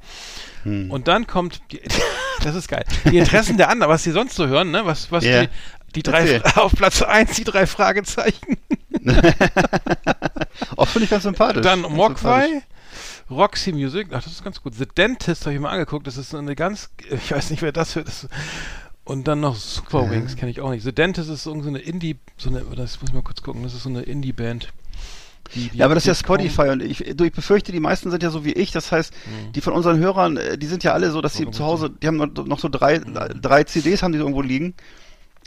Hm. 0.63 0.91
Und 0.91 1.07
dann 1.07 1.25
kommt, 1.25 1.61
die, 1.71 1.81
das 2.43 2.53
ist 2.55 2.67
geil, 2.67 2.85
die 3.05 3.17
Interessen 3.17 3.57
der 3.57 3.69
anderen, 3.69 3.91
was 3.91 4.03
sie 4.03 4.11
sonst 4.11 4.35
so 4.35 4.45
hören, 4.47 4.69
ne, 4.69 4.85
was, 4.85 5.11
was 5.11 5.23
Ja. 5.25 5.41
die, 5.41 5.49
die 5.95 6.03
drei, 6.03 6.19
Erzähl. 6.29 6.43
auf 6.61 6.73
Platz 6.73 7.01
1 7.01 7.35
die 7.35 7.43
drei 7.43 7.65
Fragezeichen. 7.65 8.57
Auch 10.77 10.87
finde 10.87 11.05
ich 11.05 11.09
ganz 11.09 11.23
sympathisch. 11.23 11.63
Dann 11.63 11.81
Mogwai. 11.81 12.61
Roxy 13.31 13.71
Music, 13.71 14.07
ach, 14.11 14.23
das 14.23 14.33
ist 14.33 14.43
ganz 14.43 14.61
gut. 14.61 14.75
The 14.75 14.85
Dentist 14.85 15.45
habe 15.45 15.55
ich 15.55 15.61
mal 15.61 15.69
angeguckt, 15.71 16.05
das 16.07 16.17
ist 16.17 16.29
so 16.31 16.37
eine 16.37 16.55
ganz, 16.55 16.89
ich 17.09 17.31
weiß 17.31 17.49
nicht, 17.49 17.61
wer 17.61 17.71
das 17.71 17.93
für 17.93 18.03
das 18.03 18.27
Und 19.03 19.27
dann 19.27 19.39
noch 19.39 19.55
Super 19.55 20.09
Wings, 20.11 20.35
kenne 20.35 20.51
ich 20.51 20.61
auch 20.61 20.69
nicht. 20.69 20.83
The 20.83 20.93
Dentist 20.93 21.29
ist 21.29 21.43
so 21.43 21.53
eine 21.53 21.79
Indie, 21.79 22.17
so 22.37 22.49
eine, 22.49 22.61
das 22.75 23.01
muss 23.01 23.09
ich 23.09 23.13
mal 23.15 23.23
kurz 23.23 23.41
gucken, 23.41 23.63
das 23.63 23.73
ist 23.73 23.83
so 23.83 23.89
eine 23.89 24.01
Indie-Band. 24.03 24.69
Die- 25.55 25.69
die- 25.69 25.77
Ja, 25.79 25.85
aber 25.85 25.95
das 25.95 26.03
ist 26.03 26.07
ja 26.07 26.15
Spotify 26.15 26.69
und 26.69 26.81
ich, 26.81 26.99
du, 27.15 27.23
ich 27.25 27.33
befürchte, 27.33 27.71
die 27.71 27.79
meisten 27.79 28.09
sind 28.11 28.23
ja 28.23 28.29
so 28.29 28.45
wie 28.45 28.53
ich. 28.53 28.71
Das 28.71 28.91
heißt, 28.91 29.11
Mhm. 29.13 29.51
die 29.53 29.61
von 29.61 29.73
unseren 29.73 29.97
Hörern, 29.97 30.37
äh, 30.37 30.57
die 30.57 30.67
sind 30.67 30.83
ja 30.83 30.93
alle 30.93 31.11
so, 31.11 31.19
dass 31.19 31.33
sie 31.33 31.49
zu 31.51 31.65
Hause, 31.65 31.89
die 31.89 32.07
haben 32.07 32.17
noch- 32.17 32.45
noch 32.45 32.59
so 32.59 32.69
drei, 32.69 32.99
Mhm. 32.99 33.41
drei 33.41 33.63
CDs 33.63 34.01
haben 34.03 34.11
die 34.13 34.19
irgendwo 34.19 34.41
liegen. 34.41 34.75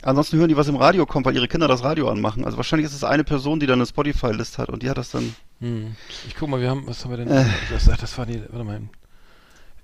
Ansonsten 0.03 0.37
hören 0.37 0.49
die, 0.49 0.57
was 0.57 0.67
im 0.67 0.75
Radio 0.75 1.05
kommt, 1.07 1.25
weil 1.25 1.35
ihre 1.35 1.47
Kinder 1.47 1.67
das 1.67 1.83
Radio 1.83 2.09
anmachen. 2.09 2.45
Also 2.45 2.57
wahrscheinlich 2.57 2.85
ist 2.85 2.93
es 2.93 3.03
eine 3.03 3.23
Person, 3.23 3.59
die 3.59 3.65
dann 3.65 3.79
eine 3.79 3.87
Spotify-List 3.87 4.57
hat 4.59 4.69
und 4.69 4.83
die 4.83 4.89
hat 4.89 4.97
das 4.99 5.09
dann. 5.09 5.35
Hm. 5.61 5.95
Ich 6.27 6.35
guck 6.35 6.49
mal, 6.49 6.59
wir 6.59 6.69
haben, 6.69 6.85
was 6.87 7.03
haben 7.03 7.11
wir 7.11 7.17
denn? 7.17 7.29
Äh. 7.29 7.45
Das, 7.71 7.89
ach, 7.89 7.97
das 7.97 8.17
war 8.17 8.25
die, 8.25 8.41
warte 8.49 8.63
mal. 8.63 8.81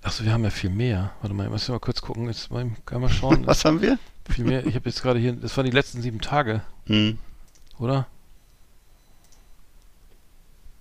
Achso, 0.04 0.24
wir 0.24 0.34
haben 0.34 0.44
ja 0.44 0.50
viel 0.50 0.70
mehr. 0.72 1.12
Warte 1.22 1.34
mal, 1.36 1.46
ich 1.46 1.52
muss 1.52 1.70
mal 1.70 1.80
kurz 1.80 2.02
gucken, 2.02 2.26
jetzt 2.28 2.52
mal, 2.52 2.70
kann 2.86 3.02
mal 3.02 3.10
schauen. 3.10 3.46
Was 3.48 3.64
haben 3.66 3.82
wir? 3.82 3.98
viel 4.30 4.46
mehr. 4.46 4.66
Ich 4.66 4.76
habe 4.76 4.88
jetzt 4.90 5.02
gerade 5.02 5.20
hier, 5.20 5.34
das 5.34 5.56
waren 5.58 5.66
die 5.66 5.72
letzten 5.72 6.02
sieben 6.02 6.22
Tage, 6.22 6.62
Hm. 6.88 7.18
oder? 7.80 8.08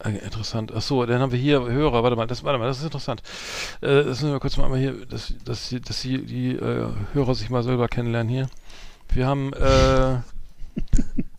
Äh, 0.02 0.12
interessant. 0.18 0.72
Achso, 0.72 1.04
dann 1.04 1.20
haben 1.20 1.32
wir 1.32 1.38
hier 1.38 1.60
Hörer. 1.60 2.02
Warte 2.02 2.16
mal, 2.16 2.26
das, 2.26 2.42
warte 2.44 2.58
mal, 2.58 2.66
das 2.66 2.78
ist 2.78 2.84
interessant. 2.84 3.22
Äh, 3.82 4.04
das 4.04 4.06
müssen 4.20 4.32
wir 4.32 4.40
kurz 4.40 4.56
mal 4.56 4.64
einmal 4.64 4.78
hier, 4.78 5.04
dass, 5.06 5.34
dass, 5.44 5.68
die- 5.68 5.80
dass 5.80 6.00
die, 6.00 6.24
die 6.24 6.50
äh, 6.56 6.88
Hörer 7.12 7.34
sich 7.34 7.50
mal 7.50 7.62
selber 7.62 7.88
kennenlernen 7.88 8.30
hier. 8.32 8.48
Wir 9.12 9.26
haben, 9.26 9.52
äh, 9.52 10.18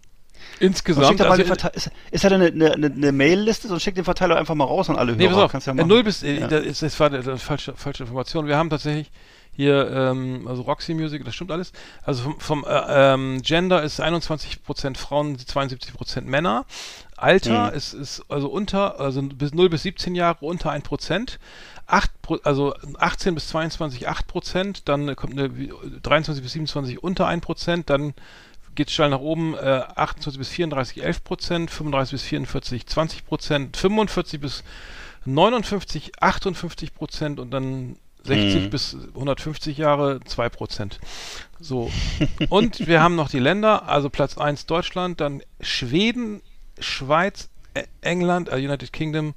Insgesamt, 0.61 1.19
er 1.19 1.31
also, 1.31 1.43
ist, 1.73 1.91
ist 2.11 2.23
er 2.23 2.31
eine, 2.31 2.45
eine, 2.47 2.73
eine, 2.73 2.85
eine 2.87 3.11
Mail-Liste, 3.11 3.67
sonst 3.67 3.83
schickt 3.83 3.97
den 3.97 4.05
Verteiler 4.05 4.37
einfach 4.37 4.55
mal 4.55 4.65
raus 4.65 4.89
und 4.89 4.97
alle 4.97 5.13
Nee, 5.15 5.23
Hörer. 5.25 5.33
pass 5.35 5.43
auf. 5.45 5.51
Kannst 5.51 5.67
ja 5.67 5.73
äh, 5.73 5.75
machen. 5.77 5.87
null 5.87 6.03
bis, 6.03 6.23
äh, 6.23 6.39
Ja. 6.39 6.47
das, 6.47 6.79
das 6.79 6.99
war 6.99 7.07
eine 7.11 7.37
falsche, 7.37 7.73
falsche 7.75 8.03
Information. 8.03 8.47
Wir 8.47 8.57
haben 8.57 8.69
tatsächlich 8.69 9.11
hier, 9.53 9.89
ähm, 9.91 10.47
also 10.47 10.61
Roxy 10.61 10.93
Music, 10.93 11.25
das 11.25 11.35
stimmt 11.35 11.51
alles. 11.51 11.73
Also 12.03 12.23
vom, 12.23 12.39
vom 12.39 12.63
äh, 12.65 13.13
ähm, 13.13 13.41
Gender 13.41 13.83
ist 13.83 13.99
21% 14.01 14.97
Frauen, 14.97 15.35
72% 15.37 16.21
Männer. 16.21 16.65
Alter 17.17 17.69
Mhm. 17.71 17.77
ist, 17.77 17.93
ist 17.93 18.23
also 18.29 18.47
unter, 18.49 18.99
also 18.99 19.21
bis 19.21 19.53
0 19.53 19.69
bis 19.69 19.83
17 19.83 20.15
Jahre 20.15 20.37
unter 20.45 20.71
1%. 20.71 21.37
8, 21.87 22.21
Pro- 22.21 22.39
also 22.43 22.73
18 22.99 23.35
bis 23.35 23.49
22 23.49 24.07
8%, 24.07 24.83
dann 24.85 25.13
kommt 25.17 25.33
eine 25.37 25.49
23 25.49 26.41
bis 26.41 26.53
27 26.53 27.03
unter 27.03 27.27
1%, 27.27 27.83
dann 27.85 28.13
geht 28.75 28.89
steil 28.91 29.09
nach 29.09 29.19
oben, 29.19 29.55
äh, 29.55 29.83
28 29.95 30.37
bis 30.39 30.49
34 30.49 31.03
11 31.03 31.23
Prozent, 31.23 31.71
35 31.71 32.11
bis 32.13 32.23
44 32.23 32.87
20 32.87 33.25
Prozent, 33.25 33.77
45 33.77 34.39
bis 34.39 34.63
59 35.25 36.11
58 36.19 36.93
Prozent 36.93 37.39
und 37.39 37.51
dann 37.51 37.97
60 38.23 38.63
Mhm. 38.65 38.69
bis 38.69 38.97
150 39.15 39.77
Jahre 39.77 40.19
2 40.23 40.49
Prozent. 40.49 40.99
So. 41.59 41.91
Und 42.49 42.87
wir 42.87 43.01
haben 43.01 43.15
noch 43.15 43.29
die 43.29 43.39
Länder, 43.39 43.87
also 43.89 44.09
Platz 44.09 44.37
1 44.37 44.65
Deutschland, 44.67 45.19
dann 45.21 45.41
Schweden, 45.59 46.41
Schweiz, 46.79 47.49
England, 48.01 48.49
äh, 48.49 48.55
United 48.57 48.93
Kingdom, 48.93 49.33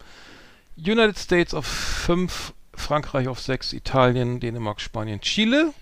United 0.76 1.19
States 1.19 1.55
auf 1.55 1.67
5, 1.67 2.53
Frankreich 2.75 3.29
auf 3.29 3.41
6, 3.41 3.73
Italien, 3.73 4.41
Dänemark, 4.41 4.81
Spanien, 4.81 5.21
Chile. 5.21 5.73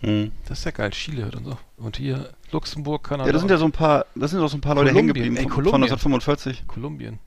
Hm. 0.00 0.30
Das 0.48 0.60
ist 0.60 0.64
ja 0.64 0.70
geil, 0.70 0.90
Chile 0.90 1.30
und 1.36 1.44
so. 1.44 1.58
Und 1.76 1.96
hier 1.96 2.30
Luxemburg, 2.52 3.04
Kanada. 3.04 3.26
Ja, 3.28 3.32
das 3.32 3.42
sind 3.42 3.50
ja 3.50 3.56
so 3.56 3.64
ein 3.64 3.72
paar, 3.72 4.06
das 4.14 4.30
sind 4.30 4.40
doch 4.40 4.48
so 4.48 4.56
ein 4.56 4.60
paar 4.60 4.74
Leute 4.74 4.92
hängen 4.94 5.08
geblieben 5.08 5.36
ey, 5.36 5.42
von, 5.42 5.52
von 5.52 5.62
Kolumbien. 5.64 5.82
1945. 5.84 6.66
Kolumbien. 6.66 7.18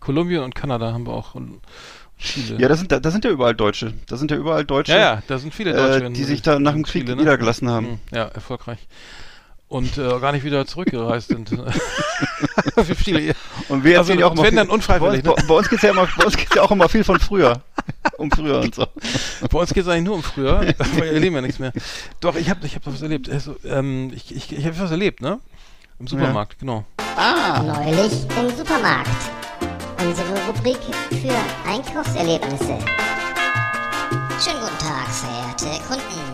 Kolumbien 0.00 0.42
und 0.42 0.54
Kanada 0.54 0.92
haben 0.92 1.06
wir 1.06 1.12
auch 1.12 1.34
und 1.34 1.60
Chile. 2.18 2.60
Ja, 2.60 2.68
das 2.68 2.78
sind, 2.78 2.92
da 2.92 3.10
sind 3.10 3.24
ja 3.24 3.30
überall 3.30 3.54
Deutsche. 3.54 3.94
Da 4.06 4.16
sind 4.16 4.30
ja 4.30 4.36
überall 4.36 4.64
Deutsche, 4.64 4.92
ja, 4.92 4.98
ja, 4.98 5.22
da 5.26 5.38
sind 5.38 5.52
viele 5.52 5.72
Deutsche. 5.72 6.06
äh, 6.06 6.10
die 6.10 6.24
sich 6.24 6.42
da 6.42 6.58
nach 6.58 6.72
dem 6.72 6.84
Krieg 6.84 7.02
Chile, 7.02 7.16
ne? 7.16 7.22
niedergelassen 7.22 7.68
haben. 7.68 7.86
Mhm, 7.86 7.98
Ja, 8.12 8.24
erfolgreich. 8.26 8.86
Und 9.68 9.98
äh, 9.98 10.20
gar 10.20 10.32
nicht 10.32 10.44
wieder 10.44 10.66
zurückgereist 10.66 11.28
sind. 11.28 11.50
Und 13.68 13.82
wir 13.82 13.98
Also, 13.98 14.12
erzählen 14.12 14.18
ja 14.18 14.26
auch 14.26 14.32
immer 14.32 14.42
wenn 14.42 14.50
viel, 14.50 14.56
dann 14.58 14.68
unfreiwillig, 14.68 15.22
Bei 15.22 15.30
uns, 15.30 15.42
bei, 15.42 15.48
bei 15.48 15.54
uns 15.54 15.68
geht's 15.68 15.82
ja 15.82 15.90
immer, 15.90 16.06
bei 16.16 16.24
uns 16.24 16.36
geht's 16.36 16.54
ja 16.54 16.62
auch 16.62 16.70
immer 16.70 16.88
viel 16.88 17.04
von 17.04 17.18
früher. 17.18 17.60
Um 18.18 18.30
früher 18.30 18.60
und 18.60 18.74
so. 18.74 18.86
Bei 19.50 19.58
uns 19.58 19.72
geht 19.74 19.82
es 19.82 19.88
eigentlich 19.88 20.04
nur 20.04 20.14
um 20.16 20.22
früher, 20.22 20.60
weil 20.78 20.96
wir 20.96 21.12
erleben 21.12 21.36
ja 21.36 21.42
nichts 21.42 21.58
mehr. 21.58 21.72
Doch, 22.20 22.36
ich 22.36 22.48
habe 22.50 22.66
ich 22.66 22.74
hab 22.74 22.86
was 22.86 23.02
erlebt. 23.02 23.28
Also, 23.30 23.56
ähm, 23.64 24.12
ich 24.14 24.34
ich, 24.34 24.56
ich 24.56 24.64
habe 24.64 24.78
was 24.78 24.90
erlebt, 24.90 25.20
ne? 25.20 25.40
Im 25.98 26.06
Supermarkt, 26.06 26.58
genau. 26.58 26.84
Neulich 27.62 28.12
im 28.38 28.56
Supermarkt. 28.56 29.08
Unsere 30.04 30.28
Rubrik 30.46 30.78
für 31.10 31.34
Einkaufserlebnisse. 31.68 32.78
Schönen 34.42 34.60
guten 34.60 34.78
Tag, 34.78 35.08
verehrte 35.08 35.82
Kunden. 35.86 36.33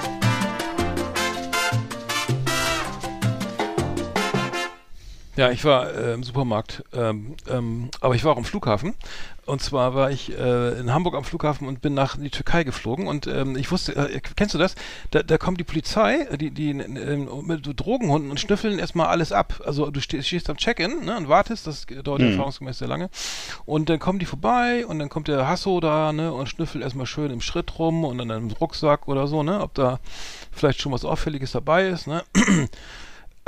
Ja, 5.41 5.49
ich 5.49 5.65
war 5.65 5.91
äh, 5.91 6.13
im 6.13 6.21
Supermarkt, 6.21 6.83
ähm, 6.93 7.33
ähm, 7.49 7.89
aber 7.99 8.13
ich 8.13 8.23
war 8.23 8.33
auch 8.33 8.37
am 8.37 8.45
Flughafen. 8.45 8.93
Und 9.47 9.59
zwar 9.59 9.95
war 9.95 10.11
ich 10.11 10.37
äh, 10.37 10.79
in 10.79 10.93
Hamburg 10.93 11.15
am 11.15 11.23
Flughafen 11.23 11.67
und 11.67 11.81
bin 11.81 11.95
nach 11.95 12.15
die 12.15 12.29
Türkei 12.29 12.63
geflogen. 12.63 13.07
Und 13.07 13.25
ähm, 13.25 13.55
ich 13.55 13.71
wusste, 13.71 13.95
äh, 13.95 14.21
kennst 14.35 14.53
du 14.53 14.59
das? 14.59 14.75
Da, 15.09 15.23
da 15.23 15.39
kommt 15.39 15.59
die 15.59 15.63
Polizei, 15.63 16.27
die, 16.39 16.51
die 16.51 16.69
äh, 16.69 17.27
mit 17.41 17.65
so 17.65 17.73
Drogenhunden 17.75 18.29
und 18.29 18.39
schnüffeln 18.39 18.77
erstmal 18.77 19.07
alles 19.07 19.31
ab. 19.31 19.63
Also 19.65 19.89
du 19.89 19.99
stehst, 19.99 20.27
stehst 20.27 20.47
am 20.47 20.57
Check-in 20.57 21.05
ne, 21.05 21.17
und 21.17 21.27
wartest, 21.27 21.65
das 21.65 21.87
dauert 21.87 22.21
erfahrungsgemäß 22.21 22.77
sehr 22.77 22.87
lange. 22.87 23.09
Und 23.65 23.89
dann 23.89 23.97
kommen 23.97 24.19
die 24.19 24.27
vorbei 24.27 24.85
und 24.85 24.99
dann 24.99 25.09
kommt 25.09 25.27
der 25.27 25.47
Hasso 25.47 25.79
da 25.79 26.13
ne, 26.13 26.31
und 26.31 26.49
schnüffelt 26.49 26.83
erstmal 26.83 27.07
schön 27.07 27.31
im 27.31 27.41
Schritt 27.41 27.79
rum 27.79 28.05
und 28.05 28.19
dann 28.19 28.29
im 28.29 28.51
Rucksack 28.51 29.07
oder 29.07 29.25
so, 29.25 29.41
ne, 29.41 29.61
ob 29.61 29.73
da 29.73 29.99
vielleicht 30.51 30.81
schon 30.81 30.91
was 30.91 31.03
Auffälliges 31.03 31.53
dabei 31.53 31.87
ist. 31.87 32.05
Ne? 32.05 32.23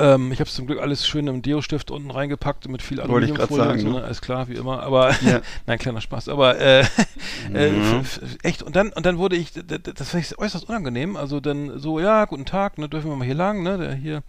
Ähm, 0.00 0.32
ich 0.32 0.40
habe 0.40 0.48
es 0.48 0.54
zum 0.56 0.66
Glück 0.66 0.80
alles 0.80 1.06
schön 1.06 1.26
im 1.28 1.40
Deo-Stift 1.40 1.90
unten 1.92 2.10
reingepackt 2.10 2.66
mit 2.68 2.82
viel 2.82 2.98
Wollte 3.06 3.26
ich 3.26 3.34
grad 3.34 3.48
Aluminiumfolie 3.50 3.92
so, 3.92 3.98
ne? 3.98 4.04
alles 4.04 4.20
klar, 4.20 4.48
wie 4.48 4.54
immer. 4.54 4.82
Aber 4.82 5.10
Ja. 5.22 5.40
nein, 5.66 5.78
kleiner 5.78 6.00
Spaß. 6.00 6.28
Aber 6.28 6.58
äh, 6.58 6.80
äh, 7.54 7.70
Mhm. 7.70 8.02
echt. 8.42 8.62
Und 8.62 8.74
dann 8.74 8.92
und 8.92 9.06
dann 9.06 9.18
wurde 9.18 9.36
ich, 9.36 9.52
das 9.52 10.08
fand 10.10 10.24
ich 10.24 10.36
äußerst 10.38 10.68
unangenehm. 10.68 11.16
Also 11.16 11.38
dann 11.40 11.78
so, 11.78 12.00
ja, 12.00 12.24
guten 12.24 12.44
Tag, 12.44 12.78
ne, 12.78 12.88
dürfen 12.88 13.08
wir 13.10 13.16
mal 13.16 13.24
hier 13.24 13.34
lang, 13.36 13.62
ne, 13.62 13.78
der 13.78 13.94
hier. 13.94 14.22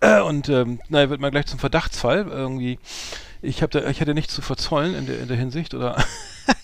Äh, 0.00 0.20
und 0.28 0.48
ähm, 0.50 0.80
naja, 0.90 1.08
wird 1.08 1.20
mal 1.20 1.30
gleich 1.30 1.46
zum 1.46 1.58
Verdachtsfall 1.58 2.26
irgendwie. 2.28 2.78
Ich 3.40 3.62
habe 3.62 3.70
da, 3.80 3.88
ich 3.88 4.00
hatte 4.00 4.14
nichts 4.14 4.34
zu 4.34 4.42
verzollen 4.42 4.94
in 4.94 5.06
der 5.06 5.20
in 5.20 5.28
der 5.28 5.36
Hinsicht 5.38 5.74
oder 5.74 5.96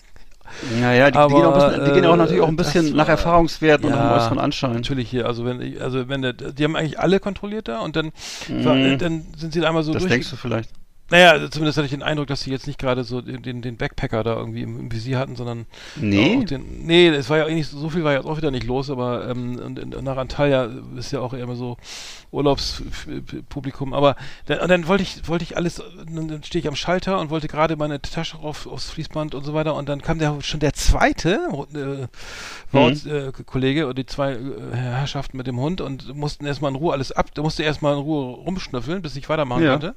Naja, 0.81 1.11
die, 1.11 1.17
Aber, 1.17 1.33
die, 1.35 1.41
gehen 1.41 1.53
bisschen- 1.53 1.85
die 1.85 1.91
gehen 1.91 2.05
auch 2.05 2.15
natürlich 2.15 2.41
auch 2.41 2.47
ein 2.47 2.53
äh, 2.53 2.57
das 2.57 2.73
bisschen 2.73 2.95
nach 2.95 3.05
war- 3.07 3.11
Erfahrungswerten 3.11 3.85
und 3.85 3.91
nach 3.91 3.99
dem 3.99 4.09
Ja, 4.09 4.17
äußeren 4.17 4.39
Anschein. 4.39 4.73
natürlich 4.73 5.09
hier. 5.09 5.25
Also 5.25 5.45
wenn 5.45 5.61
ich, 5.61 5.81
also 5.81 6.07
wenn 6.09 6.21
der, 6.21 6.33
die 6.33 6.63
haben 6.63 6.75
eigentlich 6.75 6.99
alle 6.99 7.19
kontrolliert 7.19 7.67
da 7.67 7.79
und 7.79 7.95
dann 7.95 8.11
war, 8.63 8.73
Mhm. 8.75 8.81
äh, 8.85 8.97
dann 8.97 9.25
sind 9.37 9.53
sie 9.53 9.61
da 9.61 9.67
einmal 9.67 9.83
so 9.83 9.93
Das 9.93 10.01
durch. 10.03 10.11
denkst 10.11 10.29
du 10.29 10.35
vielleicht. 10.35 10.69
Naja, 11.11 11.31
also 11.31 11.47
zumindest 11.49 11.77
hatte 11.77 11.85
ich 11.85 11.91
den 11.91 12.03
Eindruck, 12.03 12.27
dass 12.27 12.41
sie 12.41 12.51
jetzt 12.51 12.67
nicht 12.67 12.79
gerade 12.79 13.03
so 13.03 13.21
den, 13.21 13.41
den, 13.41 13.61
den 13.61 13.77
Backpacker 13.77 14.23
da 14.23 14.35
irgendwie 14.35 14.61
im, 14.61 14.79
im 14.79 14.91
Visier 14.91 15.17
hatten, 15.17 15.35
sondern 15.35 15.65
Nee. 15.95 16.37
auch 16.37 16.43
den, 16.45 16.85
nee, 16.85 17.07
es 17.07 17.29
war 17.29 17.37
ja 17.37 17.45
eigentlich 17.45 17.67
so 17.67 17.89
viel 17.89 18.03
war 18.03 18.13
jetzt 18.13 18.25
auch 18.25 18.37
wieder 18.37 18.51
nicht 18.51 18.65
los, 18.65 18.89
aber 18.89 19.27
ähm, 19.29 19.59
und, 19.59 19.79
und 19.95 20.03
nach 20.03 20.17
Antalya 20.17 20.69
ist 20.97 21.11
ja 21.11 21.19
auch 21.19 21.33
eher 21.33 21.43
immer 21.43 21.55
so 21.55 21.77
Urlaubspublikum. 22.31 23.93
Aber 23.93 24.15
dann, 24.45 24.59
und 24.59 24.69
dann 24.69 24.87
wollte 24.87 25.03
ich 25.03 25.27
wollte 25.27 25.43
ich 25.43 25.57
alles, 25.57 25.81
dann, 26.05 26.43
stehe 26.43 26.61
ich 26.61 26.67
am 26.67 26.75
Schalter 26.75 27.19
und 27.19 27.29
wollte 27.29 27.47
gerade 27.47 27.75
meine 27.75 28.01
Tasche 28.01 28.37
auf, 28.37 28.67
aufs 28.67 28.89
Fließband 28.91 29.35
und 29.35 29.43
so 29.43 29.53
weiter 29.53 29.75
und 29.75 29.89
dann 29.89 30.01
kam 30.01 30.19
der 30.19 30.39
schon 30.41 30.59
der 30.59 30.73
zweite 30.73 31.39
äh, 31.73 32.07
war 32.71 32.83
uns, 32.83 33.05
äh, 33.05 33.31
Kollege 33.45 33.87
und 33.87 33.97
die 33.97 34.05
zwei 34.05 34.33
äh, 34.33 34.75
Herrschaften 34.75 35.37
mit 35.37 35.47
dem 35.47 35.59
Hund 35.59 35.81
und 35.81 36.15
mussten 36.15 36.45
erstmal 36.45 36.71
in 36.71 36.75
Ruhe 36.77 36.93
alles 36.93 37.11
ab, 37.11 37.27
musste 37.37 37.63
erstmal 37.63 37.93
in 37.95 37.99
Ruhe 38.01 38.35
rumschnüffeln, 38.35 39.01
bis 39.01 39.15
ich 39.15 39.27
weitermachen 39.29 39.63
Ja. 39.63 39.71
konnte 39.71 39.95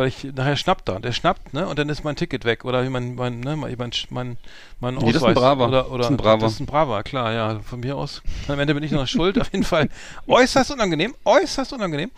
weil 0.00 0.08
ich 0.08 0.24
nachher 0.34 0.56
schnappt 0.56 0.88
da. 0.88 0.98
Der 0.98 1.12
schnappt, 1.12 1.54
ne? 1.54 1.68
Und 1.68 1.78
dann 1.78 1.88
ist 1.88 2.02
mein 2.02 2.16
Ticket 2.16 2.44
weg. 2.44 2.64
Oder 2.64 2.82
wie 2.84 2.88
mein, 2.88 3.14
mein, 3.14 3.38
ne, 3.40 3.54
mein, 3.56 3.76
mein, 3.78 3.90
mein, 4.10 4.36
mein 4.80 4.94
Nee, 4.96 5.12
das 5.12 5.22
ist 5.22 5.28
ein 5.28 5.34
Braver. 5.34 5.68
Oder, 5.68 5.88
oder, 5.90 5.98
Das 5.98 6.06
ist 6.06 6.10
ein 6.10 6.16
Braver. 6.16 6.38
Das 6.42 6.52
ist 6.54 6.60
ein 6.60 6.66
Braver, 6.66 7.02
klar, 7.04 7.32
ja. 7.32 7.60
Von 7.60 7.80
mir 7.80 7.96
aus. 7.96 8.22
Am 8.48 8.58
Ende 8.58 8.74
bin 8.74 8.82
ich 8.82 8.90
noch 8.90 9.06
schuld. 9.06 9.38
Auf 9.40 9.52
jeden 9.52 9.64
Fall 9.64 9.88
äußerst 10.26 10.72
unangenehm. 10.72 11.14
Äußerst 11.24 11.72
unangenehm. 11.72 12.10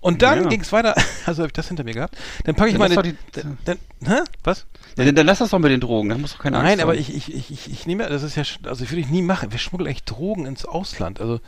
Und 0.00 0.22
dann 0.22 0.42
Ja. 0.44 0.48
ging 0.48 0.60
es 0.60 0.70
weiter. 0.72 0.94
Also 1.26 1.42
habe 1.42 1.48
ich 1.48 1.52
das 1.52 1.68
hinter 1.68 1.84
mir 1.84 1.94
gehabt. 1.94 2.16
Dann 2.44 2.54
packe 2.54 2.70
ich 2.70 2.74
Dann 2.78 2.80
meine. 2.80 2.94
doch 2.94 3.02
die- 3.02 3.16
dann, 3.64 3.78
hä? 4.04 4.20
Was? 4.44 4.66
Ja, 4.96 5.04
dann, 5.04 5.14
dann 5.14 5.26
lass 5.26 5.38
das 5.38 5.50
doch 5.50 5.58
mit 5.58 5.70
den 5.70 5.80
Drogen, 5.80 6.08
da 6.08 6.18
musst 6.18 6.34
du 6.34 6.38
keine 6.38 6.56
Angst 6.58 6.68
Nein, 6.68 6.80
aber 6.80 6.92
haben. 6.92 6.98
ich, 7.00 7.14
ich, 7.14 7.32
ich, 7.34 7.50
ich, 7.50 7.70
ich 7.72 7.86
nehme, 7.86 8.08
das 8.08 8.22
ist 8.22 8.36
ja, 8.36 8.42
also 8.64 8.84
ich 8.84 8.90
würde 8.90 9.00
ich 9.00 9.08
nie 9.08 9.22
machen. 9.22 9.52
Wir 9.52 9.58
schmuggeln 9.58 9.88
echt 9.88 10.10
Drogen 10.10 10.46
ins 10.46 10.64
Ausland. 10.64 11.20
Also, 11.20 11.40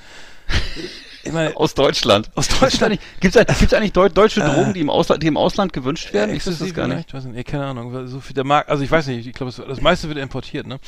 meine, 1.30 1.56
Aus 1.56 1.74
Deutschland. 1.74 2.30
aus 2.34 2.48
Deutschland. 2.48 2.94
eigentlich, 2.94 3.00
gibt's, 3.20 3.36
eigentlich- 3.36 3.58
gibt's 3.58 3.74
eigentlich 3.74 3.92
Deu 3.92 4.08
deutsche 4.08 4.40
Drogen, 4.40 4.74
die 4.74 4.80
im, 4.80 4.90
Ausland, 4.90 5.22
die 5.22 5.28
im 5.28 5.36
Ausland 5.36 5.72
gewünscht 5.72 6.12
werden? 6.12 6.34
Ich 6.34 6.44
wüsste 6.44 6.64
das 6.64 6.74
gar 6.74 6.88
nicht. 6.88 7.14
weiß 7.14 7.24
nicht, 7.26 7.46
keine 7.46 7.66
Ahnung, 7.66 8.08
so 8.08 8.18
viel 8.20 8.34
der 8.34 8.44
Markt, 8.44 8.70
also 8.70 8.82
ich 8.82 8.90
weiß 8.90 9.06
nicht, 9.06 9.26
ich 9.26 9.34
glaube, 9.34 9.52
das 9.52 9.80
meiste 9.80 10.08
wird 10.08 10.18
importiert, 10.18 10.66
ne? 10.66 10.80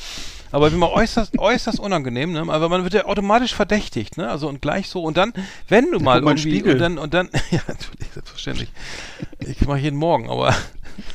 Aber 0.51 0.71
wie 0.73 0.75
man 0.75 0.89
äußerst, 0.89 1.33
äußerst 1.39 1.79
unangenehm, 1.79 2.33
ne? 2.33 2.43
Aber 2.47 2.67
man 2.67 2.83
wird 2.83 2.93
ja 2.95 3.05
automatisch 3.05 3.53
verdächtigt, 3.53 4.17
ne? 4.17 4.29
Also 4.29 4.49
und 4.49 4.61
gleich 4.61 4.89
so 4.89 5.03
und 5.03 5.15
dann, 5.15 5.31
wenn 5.69 5.91
du 5.91 5.99
mal 5.99 6.19
irgendwie 6.21 6.39
Spiegel. 6.41 6.73
und 6.73 6.79
dann 6.79 6.97
und 6.97 7.13
dann, 7.13 7.29
ja, 7.51 7.59
natürlich, 7.67 8.11
selbstverständlich. 8.13 8.69
Ich 9.39 9.61
mache 9.67 9.77
jeden 9.77 9.97
Morgen, 9.97 10.29
aber 10.29 10.53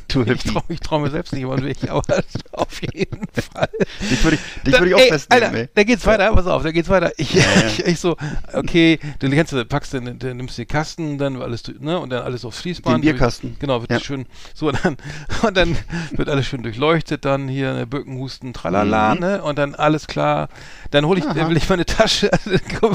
Du 0.08 0.22
ich 0.22 0.42
traue 0.44 0.62
trau 0.82 0.98
mir 0.98 1.10
selbst 1.10 1.32
nicht 1.32 1.42
über 1.42 1.56
den 1.56 1.66
Weg, 1.66 1.88
aber 1.88 2.02
auf 2.52 2.82
jeden 2.82 3.26
Fall. 3.52 3.68
Dich 4.10 4.22
würde 4.24 4.36
ich, 4.36 4.62
dich 4.62 4.72
Dann- 4.72 4.80
würde 4.82 4.88
ich 4.88 4.94
auch 4.94 5.00
ey, 5.00 5.08
festnehmen, 5.08 5.44
Alter, 5.44 5.58
ey. 5.58 5.68
Da 5.74 5.84
geht's 5.84 6.06
weiter, 6.06 6.32
pass 6.34 6.46
auf, 6.46 6.62
da 6.62 6.70
geht's 6.72 6.88
weiter. 6.88 7.12
Ich, 7.16 7.34
ja. 7.34 7.42
ich, 7.66 7.84
ich 7.86 8.00
so, 8.00 8.16
okay, 8.52 8.98
du 9.18 9.30
kennst, 9.30 9.52
du, 9.52 9.64
packst 9.64 9.92
den, 9.92 10.18
den, 10.18 10.36
nimmst 10.36 10.58
den 10.58 10.66
Kasten, 10.68 11.18
dann 11.18 11.40
alles, 11.40 11.62
ne, 11.80 11.98
und 11.98 12.10
dann 12.10 12.22
alles 12.22 12.44
aufs 12.44 12.60
Fließband. 12.60 12.96
Den 12.96 13.00
Bierkasten. 13.02 13.56
Genau, 13.58 13.80
wird 13.80 13.90
Ja. 13.90 14.00
schön, 14.00 14.26
so, 14.54 14.68
und 14.68 14.78
dann, 14.84 14.96
und 15.42 15.56
dann 15.56 15.76
wird 16.12 16.28
alles 16.28 16.46
schön 16.46 16.62
durchleuchtet, 16.62 17.24
dann 17.24 17.48
hier, 17.48 17.72
ne, 17.74 17.86
Bückenhusten, 17.86 18.52
tralala, 18.52 19.14
Mhm. 19.14 19.20
ne, 19.20 19.42
und 19.42 19.58
dann 19.58 19.74
alles 19.74 20.06
klar. 20.06 20.48
Dann 20.90 21.04
hole 21.06 21.20
ich, 21.20 21.24
dann 21.24 21.48
will 21.48 21.56
ich 21.56 21.68
meine 21.68 21.86
Tasche, 21.86 22.30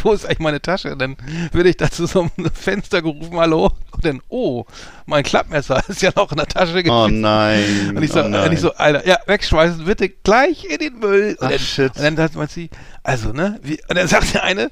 wo 0.03 0.11
ist 0.13 0.25
eigentlich 0.25 0.39
meine 0.39 0.61
Tasche? 0.61 0.95
Dann 0.97 1.15
will 1.53 1.65
ich 1.65 1.77
da 1.77 1.89
zu 1.89 2.05
so 2.07 2.21
einem 2.21 2.51
Fenster 2.53 3.01
gerufen, 3.01 3.37
hallo, 3.37 3.71
und 3.91 4.05
dann, 4.05 4.21
oh, 4.29 4.65
mein 5.05 5.23
Klappmesser 5.23 5.81
ist 5.87 6.01
ja 6.01 6.11
noch 6.15 6.31
in 6.31 6.37
der 6.37 6.47
Tasche 6.47 6.74
Oh 6.89 7.05
gewesen. 7.05 7.21
nein. 7.21 7.93
Und 7.95 8.03
ich 8.03 8.11
so, 8.11 8.23
oh 8.23 8.27
nein. 8.27 8.47
und 8.47 8.53
ich 8.53 8.59
so, 8.59 8.73
Alter, 8.73 9.07
ja, 9.07 9.17
wegschmeißen, 9.25 9.85
bitte 9.85 10.09
gleich 10.09 10.65
in 10.65 10.77
den 10.79 10.99
Müll. 10.99 11.35
Und 11.39 11.45
Ach, 11.45 11.49
dann, 11.49 11.59
shit. 11.59 11.95
Und 11.95 12.03
dann 12.03 12.17
sagt 12.17 12.35
man 12.35 12.47
sie, 12.47 12.69
also, 13.03 13.31
ne, 13.31 13.59
wie, 13.63 13.79
und 13.87 13.97
dann 13.97 14.07
sagt 14.07 14.33
der 14.33 14.43
eine, 14.43 14.71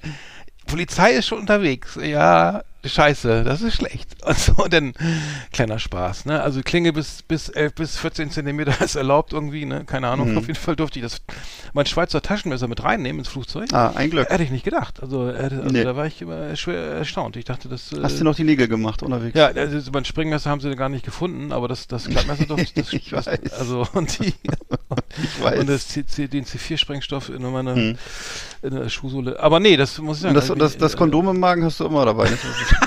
Polizei 0.65 1.12
ist 1.12 1.27
schon 1.27 1.39
unterwegs. 1.39 1.98
Ja, 2.01 2.63
scheiße, 2.86 3.44
das 3.44 3.62
ist 3.62 3.75
schlecht. 3.75 4.10
Und 4.25 4.40
so, 4.40 4.54
und 4.54 4.72
dann 4.72 4.94
kleiner 5.52 5.80
Spaß, 5.80 6.25
ne? 6.25 6.42
Also 6.42 6.62
Klinge 6.62 6.94
bis, 6.94 7.22
bis 7.24 7.50
11 7.50 7.74
bis 7.75 7.98
14 7.98 8.32
Zentimeter 8.32 8.80
ist 8.84 8.96
erlaubt 8.96 9.34
irgendwie, 9.34 9.66
ne? 9.66 9.84
Keine 9.86 10.08
Ahnung, 10.08 10.32
Mhm. 10.32 10.38
auf 10.38 10.48
jeden 10.48 10.60
Fall 10.60 10.75
durfte 10.78 11.00
ich 11.00 11.04
das, 11.04 11.22
mein 11.74 11.86
Schweizer 11.86 12.22
Taschenmesser 12.22 12.68
mit 12.70 12.82
reinnehmen 12.84 13.20
ins 13.20 13.28
Flugzeug. 13.28 13.74
Ah, 13.74 13.92
ein 13.96 14.10
Glück. 14.10 14.30
Hätte 14.30 14.44
ich 14.44 14.52
nicht 14.52 14.63
gedacht. 14.63 15.02
Also, 15.02 15.28
äh, 15.30 15.34
also 15.36 15.56
Nee. 15.63 15.84
da 15.84 15.96
war 15.98 16.06
ich 16.08 16.22
immer 16.22 16.56
schwer 16.56 16.82
erstaunt. 16.94 17.36
Ich 17.36 17.44
dachte, 17.46 17.68
das. 17.68 17.92
Äh, 17.92 18.00
Hast 18.02 18.20
du 18.20 18.24
noch 18.24 18.36
die 18.36 18.46
Nägel 18.46 18.68
gemacht 18.70 19.04
unterwegs? 19.04 19.38
ja, 19.38 19.48
also 19.48 19.92
mein 19.92 20.06
Springmesser 20.06 20.50
haben 20.50 20.62
sie 20.62 20.74
gar 20.75 20.88
nicht 20.90 21.04
gefunden, 21.04 21.52
aber 21.52 21.68
das, 21.68 21.88
das 21.88 22.08
Klappmesser 22.08 22.46
doch. 22.46 22.58
Das, 22.58 22.72
Ich 22.94 23.10
das, 23.10 23.25
weiß. 23.28 23.54
Also, 23.60 23.86
und 23.94 24.20
die. 24.20 24.34
Ich 25.22 25.44
weiß. 25.44 25.60
Und 25.60 25.70
das 25.70 25.88
C, 25.90 26.06
C, 26.06 26.28
den 26.28 26.46
C4-Sprengstoff 26.46 27.30
in 27.30 27.42
meiner 27.52 27.75
Hm. 27.75 27.98
in 28.62 28.74
der 28.75 28.88
Schuhsohle. 28.90 29.40
Aber 29.40 29.60
nee, 29.60 29.75
das 29.75 29.98
muss 30.00 30.18
ich 30.18 30.24
sagen. 30.24 30.30
Und 30.32 30.36
das, 30.36 30.50
also, 30.50 30.56
das, 30.56 30.78
das 30.78 30.94
äh, 30.94 30.98
Kondom 30.98 31.28
im 31.30 31.40
Magen 31.40 31.63
hast 31.66 31.80
du 31.80 31.86
immer 31.86 32.06
dabei. 32.06 32.24
Das 32.30 32.34
ist- 32.44 32.73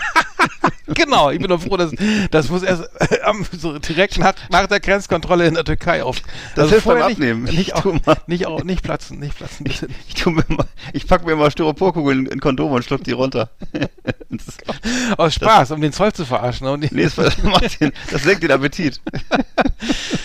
Genau, 0.88 1.30
ich 1.30 1.40
bin 1.40 1.48
doch 1.48 1.60
froh, 1.60 1.76
dass 1.76 1.90
das 2.30 2.48
muss 2.48 2.62
erst 2.62 2.84
äh, 3.00 3.18
so 3.58 3.76
direkt 3.78 4.18
nach, 4.18 4.34
nach 4.50 4.66
der 4.68 4.78
Grenzkontrolle 4.78 5.46
in 5.48 5.54
der 5.54 5.64
Türkei 5.64 6.04
auf. 6.04 6.18
Das 6.54 6.70
hilft 6.70 6.86
beim 6.86 6.98
vorher 6.98 7.08
nicht, 7.08 7.16
Abnehmen. 7.16 7.42
Nicht, 7.42 7.58
Ich 7.58 7.74
auch, 7.74 7.84
nicht, 8.28 8.46
auch, 8.46 8.62
nicht 8.62 8.82
platzen, 8.84 9.18
nicht 9.18 9.36
platzen, 9.36 9.64
bitte. 9.64 9.88
Ich, 10.06 10.14
tu 10.14 10.30
mir 10.30 10.44
mal, 10.46 10.64
ich 10.92 11.08
pack 11.08 11.26
mir 11.26 11.34
mal 11.34 11.50
Styroporkugeln 11.50 12.26
in 12.26 12.38
Kondom 12.40 12.70
und 12.70 12.84
schluck 12.84 13.02
die 13.02 13.12
runter. 13.12 13.50
Das 14.28 14.48
ist- 14.48 15.18
Aus 15.18 15.34
Spaß, 15.34 15.70
um 15.72 15.80
den 15.80 15.92
Zoll 15.92 16.12
zu 16.12 16.24
verarschen. 16.24 16.66
Und 16.66 16.90
nee, 16.92 17.02
das, 17.04 17.14
das, 17.16 17.38
macht 17.42 17.80
den, 17.80 17.92
das 18.10 18.22
senkt 18.22 18.42
den 18.42 18.50
Appetit. 18.50 19.00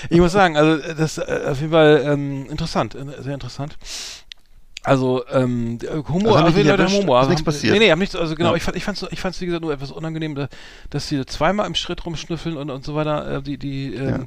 Ich 0.09 0.19
muss 0.19 0.31
sagen, 0.31 0.57
also 0.57 0.77
das 0.93 1.17
äh, 1.17 1.41
auf 1.49 1.59
jeden 1.59 1.71
Fall 1.71 2.03
ähm, 2.05 2.47
interessant, 2.49 2.95
äh, 2.95 3.21
sehr 3.21 3.33
interessant. 3.35 3.77
Also 4.83 5.23
ähm, 5.31 5.77
Humor, 6.09 6.37
Also 6.37 6.47
haben 6.47 6.63
der 6.63 6.79
erwischt? 6.79 7.01
Humor. 7.01 7.21
Ist 7.21 7.27
nichts 7.27 7.41
haben- 7.41 7.45
passiert? 7.45 7.73
Nee, 7.73 7.79
nee, 7.79 7.91
haben 7.91 7.99
nichts, 7.99 8.15
also 8.15 8.35
genau, 8.35 8.51
Ja. 8.51 8.55
ich 8.55 8.63
fand 8.63 8.77
ich 8.77 8.83
fand's 8.83 9.05
ich 9.11 9.19
fand's 9.19 9.39
wie 9.39 9.45
gesagt 9.45 9.61
nur 9.63 9.71
etwas 9.73 9.91
unangenehm, 9.91 10.33
da, 10.33 10.47
dass 10.89 11.07
sie 11.07 11.23
zweimal 11.25 11.67
im 11.67 11.75
Schritt 11.75 12.03
rumschnüffeln 12.05 12.57
und 12.57 12.69
und 12.71 12.83
so 12.83 12.95
weiter, 12.95 13.37
äh, 13.37 13.41
die 13.43 13.57
die 13.57 13.93
ähm, 13.93 14.07
Ja. 14.09 14.17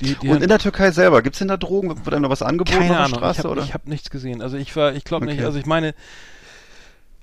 die, 0.00 0.14
die 0.16 0.28
Und 0.28 0.42
in 0.42 0.48
der 0.48 0.58
Türkei 0.58 0.90
selber, 0.90 1.22
gibt's 1.22 1.38
denn 1.38 1.48
da 1.48 1.56
Drogen? 1.56 1.88
Wird 2.04 2.14
einem 2.14 2.22
da 2.24 2.30
was 2.30 2.42
angeboten 2.42 2.78
keine 2.78 2.90
auf 2.90 2.96
der 2.96 2.98
Ahnung, 3.06 3.18
Straße? 3.18 3.38
ich 3.40 3.44
habe 3.44 3.72
hab 3.72 3.86
nichts 3.88 4.10
gesehen. 4.10 4.42
Also 4.42 4.56
ich 4.58 4.76
war, 4.76 4.92
ich 4.92 5.04
glaube 5.04 5.24
nicht, 5.24 5.36
Okay. 5.38 5.46
also 5.46 5.58
ich 5.58 5.66
meine 5.66 5.94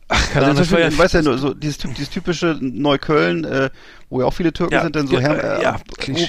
Ach, 0.08 0.30
keine 0.32 0.46
Also 0.46 0.62
Ahnung, 0.62 0.72
war 0.98 1.10
zum 1.10 1.22
ja, 1.22 1.22
ja, 1.22 1.22
nur 1.24 1.38
so 1.40 1.54
dieses, 1.56 1.78
dieses 1.80 2.10
typische 2.12 2.58
Neukölln, 2.62 3.44
äh, 3.44 3.70
wo 4.12 4.20
ja 4.22 4.28
auch 4.28 4.34
viele 4.34 4.54
Türken 4.54 4.76
Ja, 4.76 4.84
sind, 4.84 4.96
dann 4.96 5.08
so 5.08 5.16
ja, 5.16 5.22
Herm- 5.22 5.40
äh, 5.40 5.58
äh, 5.58 5.64
ja. 5.64 5.80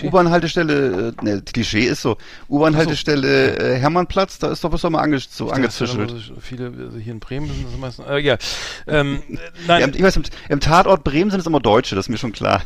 U-Bahn-Haltestelle, 0.04 1.14
äh, 1.21 1.25
ne, 1.25 1.42
Klischee 1.42 1.85
ist 1.85 2.00
so, 2.00 2.16
U-Bahn-Haltestelle 2.49 3.56
äh, 3.59 3.78
Hermannplatz, 3.78 4.38
da 4.38 4.50
ist 4.50 4.64
doch 4.64 4.73
was 4.73 4.80
doch 4.80 4.88
mal 4.90 5.00
ange 5.02 5.18
so 5.18 5.49
ja 5.49 5.52
angezischelt. 5.54 6.11
immer 6.11 6.21
so 6.21 6.35
viele, 6.40 6.73
also 6.87 6.97
hier 6.99 7.12
in 7.12 7.21
Bremen 7.21 7.49
sind 7.49 7.66
das 7.71 7.78
meistens, 7.78 8.06
äh, 8.06 8.18
ja, 8.18 8.38
ähm, 8.87 9.23
Ja, 9.28 9.38
nein, 9.66 9.83
im- 9.90 9.95
ich 9.95 10.02
weiß, 10.02 10.16
im, 10.16 10.23
im 10.49 10.61
Tatort 10.61 11.04
Bremen 11.04 11.30
sind 11.30 11.40
es 11.40 11.47
immer 11.47 11.61
Deutsche, 11.61 11.95
das 11.95 12.06
ist 12.06 12.09
mir 12.11 12.18
schon 12.18 12.33
klar. 12.33 12.62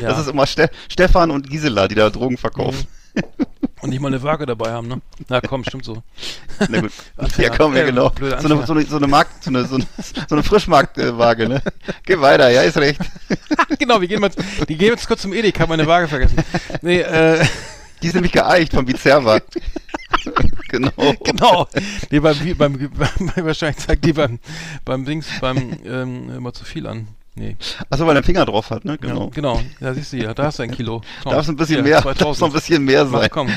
ja. 0.00 0.08
Das 0.08 0.18
ist 0.20 0.28
immer 0.28 0.46
Ste 0.46 0.70
Stefan 0.88 1.30
und 1.30 1.50
Gisela, 1.50 1.86
die 1.86 1.94
da 1.94 2.08
Drogen 2.08 2.38
verkaufen. 2.38 2.86
Und 3.80 3.90
nicht 3.90 4.00
mal 4.00 4.08
eine 4.08 4.22
Waage 4.22 4.46
dabei 4.46 4.72
haben, 4.72 4.88
ne? 4.88 5.00
Na 5.28 5.40
komm, 5.40 5.64
stimmt 5.64 5.84
so. 5.84 6.02
Na 6.68 6.80
gut. 6.80 6.92
Anfänger. 7.16 7.48
Ja, 7.48 7.56
komm, 7.56 7.76
ja, 7.76 7.84
genau. 7.84 8.12
So 8.18 8.48
eine, 8.48 8.66
so 8.66 8.72
eine, 8.72 8.86
so 8.86 8.96
eine 8.96 9.06
Markt, 9.06 9.44
so 9.44 9.50
eine, 9.50 9.64
so 9.64 9.76
eine, 9.76 9.86
so 10.28 10.34
eine 10.34 10.42
Frischmarktwaage, 10.42 11.48
ne? 11.48 11.62
Geh 12.04 12.20
weiter, 12.20 12.50
ja, 12.50 12.62
ist 12.62 12.76
recht. 12.76 13.00
genau, 13.78 14.00
wir 14.00 14.08
gehen 14.08 14.20
mal, 14.20 14.30
die 14.68 14.76
gehen 14.76 14.90
jetzt 14.90 15.06
kurz 15.06 15.22
zum 15.22 15.32
Edeka, 15.32 15.66
meine 15.66 15.86
Waage 15.86 16.08
vergessen. 16.08 16.38
Nee, 16.82 17.00
äh, 17.00 17.44
Die 18.02 18.08
ist 18.08 18.14
nämlich 18.14 18.32
geeicht 18.32 18.72
vom 18.72 18.84
Bizerva. 18.84 19.40
genau. 20.68 21.14
genau. 21.22 21.68
Nee, 22.10 22.20
beim, 22.20 22.36
beim, 22.56 22.90
beim, 22.90 23.44
wahrscheinlich 23.44 23.84
zeigt 23.84 24.04
die 24.04 24.12
beim, 24.12 24.38
beim 24.84 25.04
Dings, 25.04 25.26
beim, 25.40 25.78
ähm, 25.84 26.30
immer 26.30 26.52
zu 26.52 26.64
viel 26.64 26.86
an. 26.86 27.08
Nee. 27.36 27.56
Achso, 27.88 28.04
weil 28.06 28.14
er 28.14 28.18
einen 28.18 28.24
Finger 28.24 28.44
drauf 28.44 28.70
hat, 28.70 28.84
ne? 28.84 28.98
Genau. 28.98 29.28
Genau. 29.28 29.54
Ja, 29.56 29.60
genau. 29.62 29.70
Ja, 29.80 29.94
siehst 29.94 30.12
du 30.12 30.16
ja, 30.18 30.34
da 30.34 30.44
hast 30.44 30.58
du 30.58 30.64
ein 30.64 30.72
Kilo. 30.72 31.00
Darf 31.24 31.42
es 31.44 31.48
ein 31.48 31.56
bisschen 31.56 31.76
hier, 31.76 31.84
mehr, 31.84 32.00
darf 32.02 32.16
2000. 32.16 32.40
noch 32.40 32.48
ein 32.48 32.52
bisschen 32.52 32.84
mehr 32.84 33.04
Mach, 33.04 33.20
sein. 33.20 33.30
komm. 33.30 33.48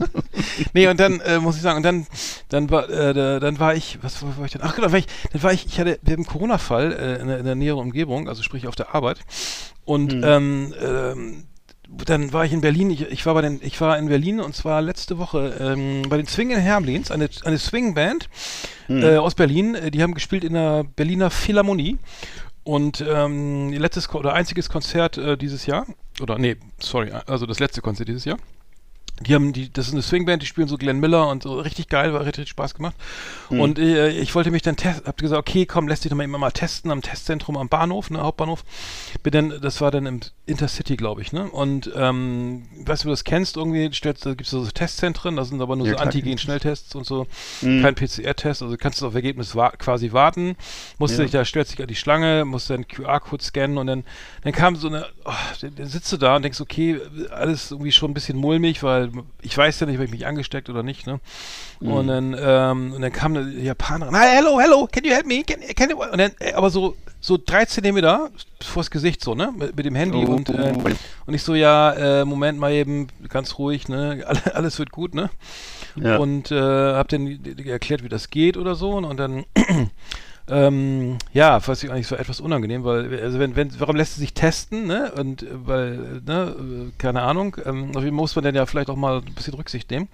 nee, 0.74 0.86
und 0.88 1.00
dann 1.00 1.20
äh, 1.20 1.38
muss 1.38 1.56
ich 1.56 1.62
sagen, 1.62 1.78
und 1.78 1.82
dann, 1.82 2.06
dann 2.48 2.70
war, 2.70 2.88
äh, 2.88 3.14
da- 3.14 3.40
dann 3.40 3.58
war 3.58 3.74
ich, 3.74 3.98
was 4.02 4.22
war, 4.22 4.36
war 4.38 4.44
ich 4.44 4.52
denn? 4.52 4.60
Ach 4.62 4.74
genau, 4.74 4.92
war 4.92 4.98
ich, 4.98 5.06
dann 5.32 5.42
war 5.42 5.52
ich, 5.52 5.66
ich 5.66 5.80
hatte, 5.80 5.98
wir 6.02 6.12
haben 6.12 6.20
einen 6.20 6.26
Corona-Fall 6.26 6.92
äh, 6.92 7.20
in, 7.22 7.28
der, 7.28 7.38
in 7.38 7.44
der 7.46 7.54
näheren 7.54 7.80
Umgebung, 7.80 8.28
also 8.28 8.42
sprich 8.42 8.66
auf 8.68 8.76
der 8.76 8.94
Arbeit. 8.94 9.18
Und 9.84 10.12
Hm. 10.12 10.22
ähm, 10.24 10.74
ähm, 10.80 11.44
dann 12.04 12.32
war 12.32 12.44
ich 12.44 12.52
in 12.52 12.60
Berlin, 12.60 12.90
ich, 12.90 13.02
ich 13.02 13.24
war 13.26 13.34
bei 13.34 13.42
den, 13.42 13.60
ich 13.62 13.80
war 13.80 13.96
in 13.96 14.08
Berlin 14.08 14.40
und 14.40 14.54
zwar 14.56 14.82
letzte 14.82 15.18
Woche 15.18 15.54
ähm, 15.60 16.02
bei 16.08 16.16
den 16.16 16.26
Swing 16.26 16.50
in 16.50 16.58
Hermlins, 16.58 17.10
eine, 17.10 17.28
eine 17.44 17.58
Swing-Band 17.58 18.28
Hm. 18.88 19.02
äh, 19.02 19.16
aus 19.16 19.34
Berlin, 19.34 19.74
äh, 19.74 19.90
die 19.90 20.00
haben 20.02 20.14
gespielt 20.14 20.44
in 20.44 20.52
der 20.54 20.84
Berliner 20.84 21.30
Philharmonie. 21.30 21.98
Und 22.66 23.00
ähm, 23.00 23.72
letztes 23.72 24.12
oder 24.12 24.32
einziges 24.32 24.68
Konzert 24.68 25.18
äh, 25.18 25.36
dieses 25.38 25.66
Jahr, 25.66 25.86
oder 26.20 26.36
nee, 26.36 26.56
sorry, 26.80 27.12
also 27.12 27.46
das 27.46 27.60
letzte 27.60 27.80
Konzert 27.80 28.08
dieses 28.08 28.24
Jahr. 28.24 28.38
Die 29.20 29.34
haben 29.34 29.52
die, 29.54 29.72
das 29.72 29.86
ist 29.88 29.94
eine 29.94 30.02
Swingband, 30.02 30.42
die 30.42 30.46
spielen 30.46 30.68
so 30.68 30.76
Glenn 30.76 31.00
Miller 31.00 31.28
und 31.28 31.42
so 31.42 31.58
richtig 31.58 31.88
geil, 31.88 32.12
war 32.12 32.26
richtig 32.26 32.50
Spaß 32.50 32.74
gemacht. 32.74 32.94
Und 33.48 33.78
äh, 33.78 34.10
ich 34.10 34.34
wollte 34.34 34.50
mich 34.50 34.60
dann 34.60 34.76
testen, 34.76 35.06
hab 35.06 35.16
gesagt, 35.16 35.38
okay, 35.38 35.64
komm, 35.64 35.88
lässt 35.88 36.04
dich 36.04 36.10
doch 36.10 36.16
mal 36.16 36.24
immer 36.24 36.36
mal 36.36 36.50
testen 36.50 36.90
am 36.90 37.00
Testzentrum 37.00 37.56
am 37.56 37.68
Bahnhof, 37.70 38.10
ne, 38.10 38.20
Hauptbahnhof. 38.20 38.64
Bin 39.22 39.32
dann, 39.32 39.60
das 39.62 39.80
war 39.80 39.90
dann 39.90 40.04
im 40.04 40.20
Intercity, 40.44 40.96
glaube 40.96 41.22
ich, 41.22 41.32
ne? 41.32 41.48
Und 41.50 41.90
ähm, 41.96 42.66
weißt 42.84 43.04
du, 43.04 43.08
du 43.08 43.12
das 43.12 43.24
kennst, 43.24 43.56
irgendwie 43.56 43.90
stellst, 43.94 44.26
da 44.26 44.34
gibt's 44.34 44.50
so 44.50 44.64
Testzentren, 44.66 45.36
da 45.36 45.44
sind 45.44 45.62
aber 45.62 45.76
nur 45.76 45.86
Ja, 45.86 45.94
so 45.94 45.98
Antigen-Schnelltests 45.98 46.94
und 46.94 47.06
so, 47.06 47.26
Mhm. 47.62 47.80
kein 47.82 47.94
PCR-Test, 47.94 48.62
also 48.62 48.76
kannst 48.76 49.00
du 49.00 49.06
auf 49.06 49.14
Ergebnis 49.14 49.56
wa 49.56 49.70
quasi 49.70 50.12
warten, 50.12 50.56
musst 50.98 51.16
Ja. 51.16 51.22
dich 51.24 51.32
da, 51.32 51.44
stellst 51.44 51.72
dich 51.72 51.80
an 51.80 51.88
die 51.88 51.94
Schlange, 51.96 52.44
musst 52.44 52.68
dann 52.68 52.86
QR-Code 52.86 53.42
scannen 53.42 53.78
und 53.78 53.86
dann, 53.86 54.04
dann 54.42 54.52
kam 54.52 54.76
so 54.76 54.88
eine, 54.88 55.06
oh, 55.24 55.32
dann 55.62 55.86
sitzt 55.86 56.12
du 56.12 56.16
da 56.18 56.36
und 56.36 56.42
denkst, 56.42 56.60
okay, 56.60 57.00
alles 57.30 57.70
irgendwie 57.70 57.92
schon 57.92 58.10
ein 58.10 58.14
bisschen 58.14 58.36
mulmig, 58.36 58.82
weil 58.82 59.05
ich 59.42 59.56
weiß 59.56 59.80
ja 59.80 59.86
nicht, 59.86 59.98
ob 59.98 60.04
ich 60.04 60.10
mich 60.10 60.26
angesteckt 60.26 60.68
oder 60.70 60.82
nicht, 60.82 61.06
ne? 61.06 61.20
Mhm. 61.80 61.92
Und 61.92 62.06
dann, 62.08 62.36
ähm, 62.38 62.92
und 62.94 63.02
dann 63.02 63.12
kam 63.12 63.36
eine 63.36 63.50
Japanerin, 63.50 64.14
hi, 64.16 64.26
hello, 64.36 64.58
hello, 64.60 64.88
can 64.90 65.04
you 65.04 65.10
help 65.12 65.26
me? 65.26 65.42
Can, 65.44 65.60
can 65.74 65.90
you, 65.90 65.96
und 66.02 66.18
dann, 66.18 66.32
äh, 66.40 66.52
aber 66.54 66.70
so, 66.70 66.96
so 67.20 67.38
drei 67.44 67.64
Zentimeter 67.64 68.30
vors 68.62 68.90
Gesicht 68.90 69.22
so, 69.22 69.34
ne? 69.34 69.52
Mit, 69.56 69.76
mit 69.76 69.86
dem 69.86 69.94
Handy 69.94 70.24
Oh. 70.26 70.30
und, 70.32 70.48
äh, 70.50 70.72
und 71.26 71.34
ich 71.34 71.42
so, 71.42 71.54
ja, 71.54 71.92
äh, 72.20 72.24
Moment 72.24 72.58
mal 72.58 72.72
eben, 72.72 73.08
ganz 73.28 73.58
ruhig, 73.58 73.88
ne? 73.88 74.22
Alle- 74.26 74.54
Alles 74.54 74.78
wird 74.78 74.90
gut, 74.90 75.14
ne? 75.14 75.30
Ja. 75.96 76.18
und 76.18 76.50
äh, 76.50 76.54
habe 76.60 77.08
dann 77.08 77.40
erklärt, 77.64 78.02
wie 78.04 78.10
das 78.10 78.28
geht 78.28 78.56
oder 78.58 78.74
so 78.74 78.90
und 78.92 79.16
dann 79.16 79.44
ähm, 80.48 81.18
ja, 81.32 81.66
weiß 81.66 81.82
ich 81.82 81.90
eigentlich, 81.90 82.06
es 82.06 82.12
war 82.12 82.20
etwas 82.20 82.40
unangenehm, 82.40 82.84
weil 82.84 83.20
also 83.20 83.38
wenn, 83.40 83.56
wenn 83.56 83.80
warum 83.80 83.96
lässt 83.96 84.14
sie 84.14 84.20
sich 84.20 84.32
testen, 84.32 84.86
ne? 84.86 85.12
Und 85.16 85.44
weil 85.50 86.22
ne, 86.24 86.92
keine 86.98 87.22
Ahnung, 87.22 87.56
ähm, 87.64 87.90
muss 88.12 88.36
man 88.36 88.44
dann 88.44 88.54
ja 88.54 88.64
vielleicht 88.66 88.88
auch 88.88 88.96
mal 88.96 89.18
ein 89.18 89.34
bisschen 89.34 89.54
Rücksicht 89.54 89.90
nehmen. 89.90 90.08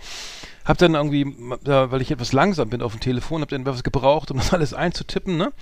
Hab 0.65 0.79
dann 0.79 0.95
irgendwie, 0.95 1.27
weil 1.65 2.01
ich 2.01 2.13
etwas 2.13 2.33
langsam 2.33 2.71
bin 2.71 2.83
auf 2.83 2.93
dem 2.93 3.01
Telefon, 3.01 3.43
hab 3.43 3.49
dann 3.49 3.67
was 3.67 3.83
gebraucht, 3.83 4.31
um 4.31 4.39
das 4.39 4.53
alles 4.55 4.73
einzutippen, 4.73 5.37
ne? 5.37 5.53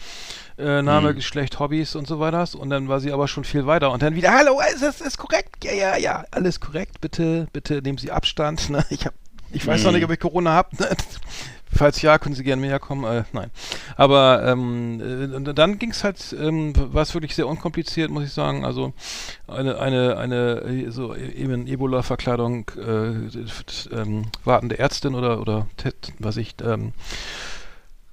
Äh, 0.58 0.82
Name, 0.82 1.14
Geschlecht, 1.14 1.58
Hobbys 1.58 1.96
und 1.96 2.06
so 2.06 2.20
weiter. 2.20 2.46
Und 2.54 2.70
dann 2.70 2.88
war 2.88 3.00
sie 3.00 3.12
aber 3.12 3.26
schon 3.26 3.44
viel 3.44 3.66
weiter. 3.66 3.90
Und 3.90 4.02
dann 4.02 4.14
wieder, 4.14 4.32
hallo, 4.32 4.60
ist 4.72 4.82
das 4.82 5.00
ist 5.00 5.16
korrekt? 5.16 5.64
Ja, 5.64 5.72
ja, 5.72 5.96
ja, 5.96 6.24
alles 6.30 6.60
korrekt. 6.60 7.00
Bitte, 7.00 7.48
bitte 7.52 7.80
nehmen 7.82 7.98
Sie 7.98 8.10
Abstand. 8.10 8.68
Ne? 8.70 8.84
Ich 8.90 9.04
hab, 9.04 9.14
ich 9.50 9.66
weiß 9.66 9.82
noch 9.82 9.92
nicht, 9.92 10.04
ob 10.04 10.12
ich 10.12 10.20
Corona 10.20 10.52
habe. 10.52 10.76
Ne? 10.78 10.88
Falls 11.72 12.02
ja, 12.02 12.18
können 12.18 12.34
Sie 12.34 12.42
gerne 12.42 12.62
näher 12.62 12.78
kommen. 12.78 13.04
Äh, 13.04 13.24
nein. 13.32 13.50
Aber 13.96 14.42
ähm, 14.44 15.44
äh, 15.46 15.54
dann 15.54 15.78
ging 15.78 15.90
es 15.90 16.04
halt, 16.04 16.34
ähm, 16.38 16.72
war 16.76 17.02
es 17.02 17.14
wirklich 17.14 17.34
sehr 17.34 17.46
unkompliziert, 17.46 18.10
muss 18.10 18.24
ich 18.24 18.32
sagen. 18.32 18.64
Also 18.64 18.92
eine, 19.46 19.78
eine, 19.78 20.16
eine 20.16 20.60
äh, 20.62 20.90
so 20.90 21.14
eben 21.14 21.66
Ebola-Verkleidung, 21.66 22.70
äh, 22.76 23.94
ähm, 23.96 24.26
wartende 24.44 24.78
Ärztin 24.78 25.14
oder 25.14 25.40
oder 25.40 25.66
was 26.18 26.36
ich, 26.36 26.56
ähm, 26.62 26.92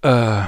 äh, 0.02 0.43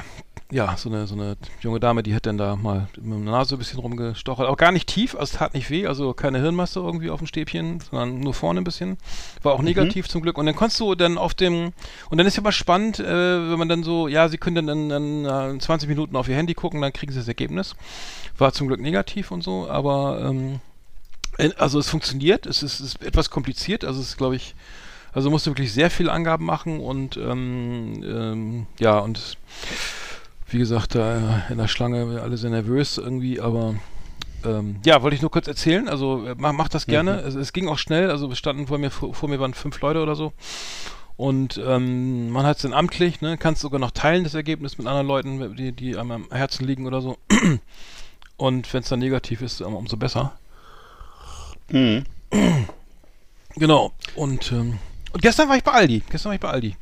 ja, 0.50 0.76
so 0.76 0.88
eine, 0.88 1.06
so 1.06 1.14
eine 1.14 1.36
junge 1.60 1.80
Dame, 1.80 2.02
die 2.02 2.14
hat 2.14 2.26
dann 2.26 2.36
da 2.36 2.56
mal 2.56 2.88
mit 3.00 3.26
der 3.26 3.32
Nase 3.32 3.54
ein 3.54 3.58
bisschen 3.58 3.78
rumgestochert. 3.78 4.48
Auch 4.48 4.56
gar 4.56 4.72
nicht 4.72 4.88
tief, 4.88 5.14
also 5.14 5.24
es 5.24 5.38
tat 5.38 5.54
nicht 5.54 5.70
weh, 5.70 5.86
also 5.86 6.12
keine 6.12 6.40
Hirnmasse 6.40 6.80
irgendwie 6.80 7.10
auf 7.10 7.20
dem 7.20 7.26
Stäbchen, 7.26 7.80
sondern 7.80 8.20
nur 8.20 8.34
vorne 8.34 8.60
ein 8.60 8.64
bisschen. 8.64 8.98
War 9.42 9.52
auch 9.52 9.62
negativ 9.62 10.08
zum 10.08 10.22
Glück. 10.22 10.38
Und 10.38 10.46
dann 10.46 10.56
konntest 10.56 10.80
du 10.80 10.94
dann 10.94 11.18
auf 11.18 11.34
dem, 11.34 11.72
und 12.10 12.18
dann 12.18 12.26
ist 12.26 12.36
ja 12.36 12.42
mal 12.42 12.52
spannend, 12.52 12.98
äh, 12.98 13.04
wenn 13.50 13.58
man 13.58 13.68
dann 13.68 13.82
so, 13.82 14.08
ja, 14.08 14.28
sie 14.28 14.38
können 14.38 14.66
dann, 14.66 14.88
dann, 14.88 15.24
dann 15.24 15.56
äh, 15.56 15.58
20 15.58 15.88
Minuten 15.88 16.16
auf 16.16 16.28
ihr 16.28 16.36
Handy 16.36 16.54
gucken, 16.54 16.80
dann 16.80 16.92
kriegen 16.92 17.12
sie 17.12 17.18
das 17.18 17.28
Ergebnis. 17.28 17.76
War 18.36 18.52
zum 18.52 18.66
Glück 18.66 18.80
negativ 18.80 19.30
und 19.30 19.42
so, 19.42 19.68
aber 19.68 20.20
ähm, 20.24 20.60
äh, 21.38 21.50
also 21.58 21.78
es 21.78 21.88
funktioniert, 21.88 22.46
es 22.46 22.62
ist, 22.62 22.80
ist 22.80 23.02
etwas 23.02 23.30
kompliziert, 23.30 23.84
also 23.84 24.00
es 24.00 24.08
ist, 24.08 24.16
glaube 24.16 24.36
ich, 24.36 24.54
also 25.12 25.30
musst 25.30 25.46
du 25.46 25.50
wirklich 25.50 25.72
sehr 25.72 25.90
viel 25.90 26.08
Angaben 26.08 26.44
machen 26.44 26.80
und 26.80 27.16
ähm, 27.16 28.02
ähm, 28.04 28.66
ja, 28.78 28.98
und 28.98 29.36
wie 30.50 30.58
gesagt, 30.58 30.94
da 30.94 31.44
in 31.48 31.58
der 31.58 31.68
Schlange 31.68 32.20
alle 32.22 32.36
sehr 32.36 32.50
nervös 32.50 32.98
irgendwie, 32.98 33.40
aber 33.40 33.74
ähm, 34.44 34.76
ja, 34.84 35.02
wollte 35.02 35.14
ich 35.14 35.22
nur 35.22 35.30
kurz 35.30 35.48
erzählen. 35.48 35.88
Also 35.88 36.26
äh, 36.26 36.34
mach, 36.36 36.52
mach 36.52 36.68
das 36.68 36.86
gerne. 36.86 37.20
Es, 37.20 37.34
es 37.34 37.52
ging 37.52 37.68
auch 37.68 37.78
schnell. 37.78 38.10
Also 38.10 38.34
standen 38.34 38.66
vor 38.66 38.78
mir, 38.78 38.90
vor, 38.90 39.14
vor 39.14 39.28
mir 39.28 39.40
waren 39.40 39.54
fünf 39.54 39.80
Leute 39.80 40.02
oder 40.02 40.16
so. 40.16 40.32
Und 41.16 41.60
ähm, 41.64 42.30
man 42.30 42.46
hat 42.46 42.56
es 42.56 42.62
dann 42.62 42.72
amtlich, 42.72 43.20
ne, 43.20 43.36
kannst 43.36 43.60
sogar 43.60 43.78
noch 43.78 43.90
teilen, 43.90 44.24
das 44.24 44.34
Ergebnis 44.34 44.78
mit 44.78 44.86
anderen 44.86 45.06
Leuten, 45.06 45.54
die, 45.54 45.72
die 45.72 45.96
einem 45.98 46.12
am 46.12 46.26
Herzen 46.30 46.66
liegen 46.66 46.86
oder 46.86 47.02
so. 47.02 47.18
Und 48.38 48.72
wenn 48.72 48.82
es 48.82 48.88
dann 48.88 49.00
negativ 49.00 49.42
ist, 49.42 49.60
um, 49.60 49.74
umso 49.74 49.98
besser. 49.98 50.38
Mhm. 51.70 52.04
Genau. 53.56 53.92
Und, 54.16 54.50
ähm, 54.52 54.78
und 55.12 55.20
gestern 55.20 55.48
war 55.48 55.56
ich 55.56 55.64
bei 55.64 55.72
Aldi. 55.72 56.02
Gestern 56.08 56.30
war 56.30 56.34
ich 56.36 56.40
bei 56.40 56.48
Aldi. 56.48 56.76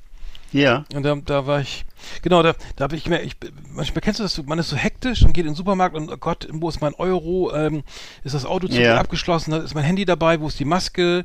Ja. 0.52 0.84
Und 0.94 1.02
da, 1.02 1.14
da 1.16 1.46
war 1.46 1.60
ich, 1.60 1.84
genau, 2.22 2.42
da, 2.42 2.54
da 2.76 2.84
habe 2.84 2.96
ich 2.96 3.08
mir, 3.08 3.20
ich, 3.20 3.36
manchmal 3.72 4.00
kennst 4.00 4.20
du 4.20 4.24
das, 4.24 4.42
man 4.46 4.58
ist 4.58 4.70
so 4.70 4.76
hektisch 4.76 5.22
und 5.22 5.32
geht 5.32 5.44
in 5.44 5.52
den 5.52 5.56
Supermarkt 5.56 5.94
und 5.94 6.10
oh 6.10 6.16
Gott, 6.16 6.48
wo 6.50 6.68
ist 6.68 6.80
mein 6.80 6.94
Euro, 6.94 7.52
ähm, 7.54 7.82
ist 8.24 8.34
das 8.34 8.44
Auto 8.44 8.68
zu 8.68 8.80
Ja. 8.80 8.96
abgeschlossen, 8.98 9.52
ist 9.52 9.74
mein 9.74 9.84
Handy 9.84 10.04
dabei, 10.04 10.40
wo 10.40 10.48
ist 10.48 10.58
die 10.58 10.64
Maske, 10.64 11.24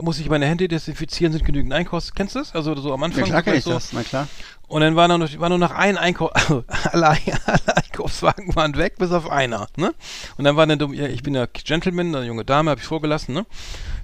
muss 0.00 0.18
ich 0.18 0.28
meine 0.28 0.46
Hände 0.46 0.66
desinfizieren, 0.66 1.32
sind 1.32 1.44
genügend 1.44 1.72
Einkaufs, 1.72 2.14
kennst 2.14 2.34
du 2.34 2.40
das? 2.40 2.54
Also 2.54 2.74
so 2.76 2.92
am 2.92 3.02
Anfang. 3.02 3.24
klar 3.24 3.42
kenn 3.42 3.54
ich 3.54 3.64
so, 3.64 3.70
das, 3.70 3.92
na 3.92 4.02
klar. 4.02 4.26
Und 4.66 4.80
dann 4.80 4.96
war, 4.96 5.06
noch, 5.06 5.38
war 5.38 5.48
nur 5.50 5.58
noch 5.58 5.70
ein 5.70 5.96
Einkauf, 5.96 6.30
also 6.34 6.64
alle, 6.90 7.06
alle 7.06 7.76
Einkaufswagen 7.76 8.56
waren 8.56 8.76
weg, 8.76 8.96
bis 8.98 9.12
auf 9.12 9.30
einer, 9.30 9.68
ne? 9.76 9.94
Und 10.36 10.44
dann 10.44 10.56
war 10.56 10.66
dann, 10.66 10.92
ich 10.92 11.22
bin 11.22 11.34
ja 11.34 11.46
Gentleman, 11.46 12.14
eine 12.14 12.26
junge 12.26 12.44
Dame, 12.44 12.70
habe 12.70 12.80
ich 12.80 12.86
vorgelassen, 12.86 13.34
ne? 13.34 13.46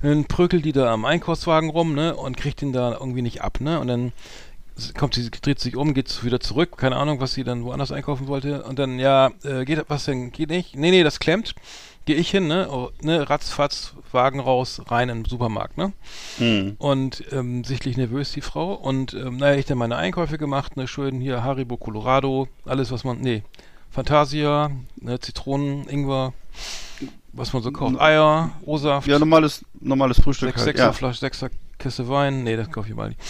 Dann 0.03 0.27
prökelt 0.27 0.65
die 0.65 0.73
da 0.73 0.93
am 0.93 1.05
Einkaufswagen 1.05 1.71
rum, 1.71 1.95
ne? 1.95 2.15
Und 2.15 2.37
kriegt 2.37 2.61
den 2.61 2.73
da 2.73 2.93
irgendwie 2.93 3.23
nicht 3.23 3.43
ab, 3.43 3.61
ne? 3.61 3.81
Und 3.81 3.89
dann 3.89 4.13
kommt 4.95 5.15
sie, 5.15 5.31
dreht 5.31 5.61
sich 5.61 5.77
um, 5.77 5.95
geht 5.95 6.25
wieder 6.25 6.41
zurück, 6.41 6.77
keine 6.77 6.97
Ahnung, 6.97 7.21
was 7.21 7.35
sie 7.35 7.45
dann 7.45 7.65
woanders 7.65 7.93
einkaufen 7.93 8.27
wollte. 8.27 8.63
Und 8.65 8.79
dann, 8.79 8.99
ja, 8.99 9.31
äh, 9.45 9.65
geht 9.65 9.85
was 9.89 10.05
denn, 10.05 10.33
geht 10.33 10.51
nicht? 10.51 10.77
Nee, 10.77 10.91
nee, 10.91 11.03
das 11.03 11.19
klemmt. 11.21 11.55
Gehe 12.07 12.17
ich 12.17 12.31
hin, 12.31 12.49
ne? 12.49 12.69
Oh, 12.71 12.91
ne? 13.03 13.29
Ratzfatz, 13.29 13.95
Wagen 14.11 14.41
raus, 14.41 14.81
rein 14.89 15.11
in 15.11 15.23
den 15.23 15.25
Supermarkt, 15.27 15.77
ne? 15.77 15.93
Mhm. 16.39 16.77
Und 16.79 17.25
ähm, 17.31 17.63
sichtlich 17.63 17.97
nervös 17.97 18.33
die 18.33 18.41
Frau. 18.41 18.73
Und 18.73 19.13
ähm, 19.15 19.37
naja, 19.37 19.59
ich 19.59 19.67
dann 19.67 19.79
meine 19.79 19.97
Einkäufe 19.97 20.39
gemacht, 20.39 20.77
ne, 20.77 20.89
schön 20.89 21.21
hier 21.21 21.45
Haribo 21.45 21.77
Colorado, 21.77 22.49
alles 22.65 22.91
was 22.91 23.05
man, 23.05 23.21
nee, 23.21 23.43
Fantasia, 23.91 24.71
ne, 24.97 25.21
Zitronen, 25.21 25.89
Ingwer, 25.89 26.33
was 27.33 27.53
man 27.53 27.63
so 27.63 27.71
kauft, 27.71 28.01
Eier, 28.01 28.51
O-Saft, 28.65 29.07
Ja, 29.07 29.19
normales, 29.19 29.65
normales 29.81 30.21
Frühstück 30.21 30.49
sechs, 30.49 30.59
halt. 30.61 30.67
sechser 30.69 30.85
Ja. 30.85 30.93
Flasche, 30.93 31.21
sechser 31.21 31.51
Kiste 31.79 32.09
Wein, 32.09 32.45
nee, 32.45 32.57
das 32.57 32.71
kaufe 32.71 32.89
ich 32.89 32.95
mal 32.95 33.09
nicht. 33.09 33.21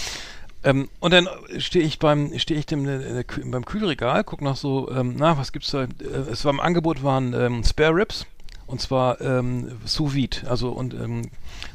Ähm, 0.62 0.90
und 1.00 1.12
dann 1.12 1.28
stehe 1.58 1.84
ich 1.84 1.98
beim, 1.98 2.38
stehe 2.38 2.60
ich 2.60 2.66
dem, 2.66 2.86
äh, 2.86 3.24
Kü- 3.26 3.50
beim 3.50 3.64
Kühlregal, 3.64 4.24
guck 4.24 4.42
nach 4.42 4.56
so, 4.56 4.90
ähm, 4.90 5.14
na, 5.16 5.38
was 5.38 5.52
gibt's 5.52 5.70
da? 5.70 5.84
Äh, 5.84 5.88
es 6.30 6.44
war 6.44 6.52
im 6.52 6.60
Angebot 6.60 7.02
waren 7.02 7.32
ähm, 7.32 7.64
Spare 7.64 7.94
Ribs 7.94 8.26
und 8.66 8.80
zwar 8.80 9.20
ähm, 9.22 9.78
sous 9.86 10.12
vide, 10.14 10.38
also 10.48 10.68
und 10.70 10.92
ähm, 10.94 11.30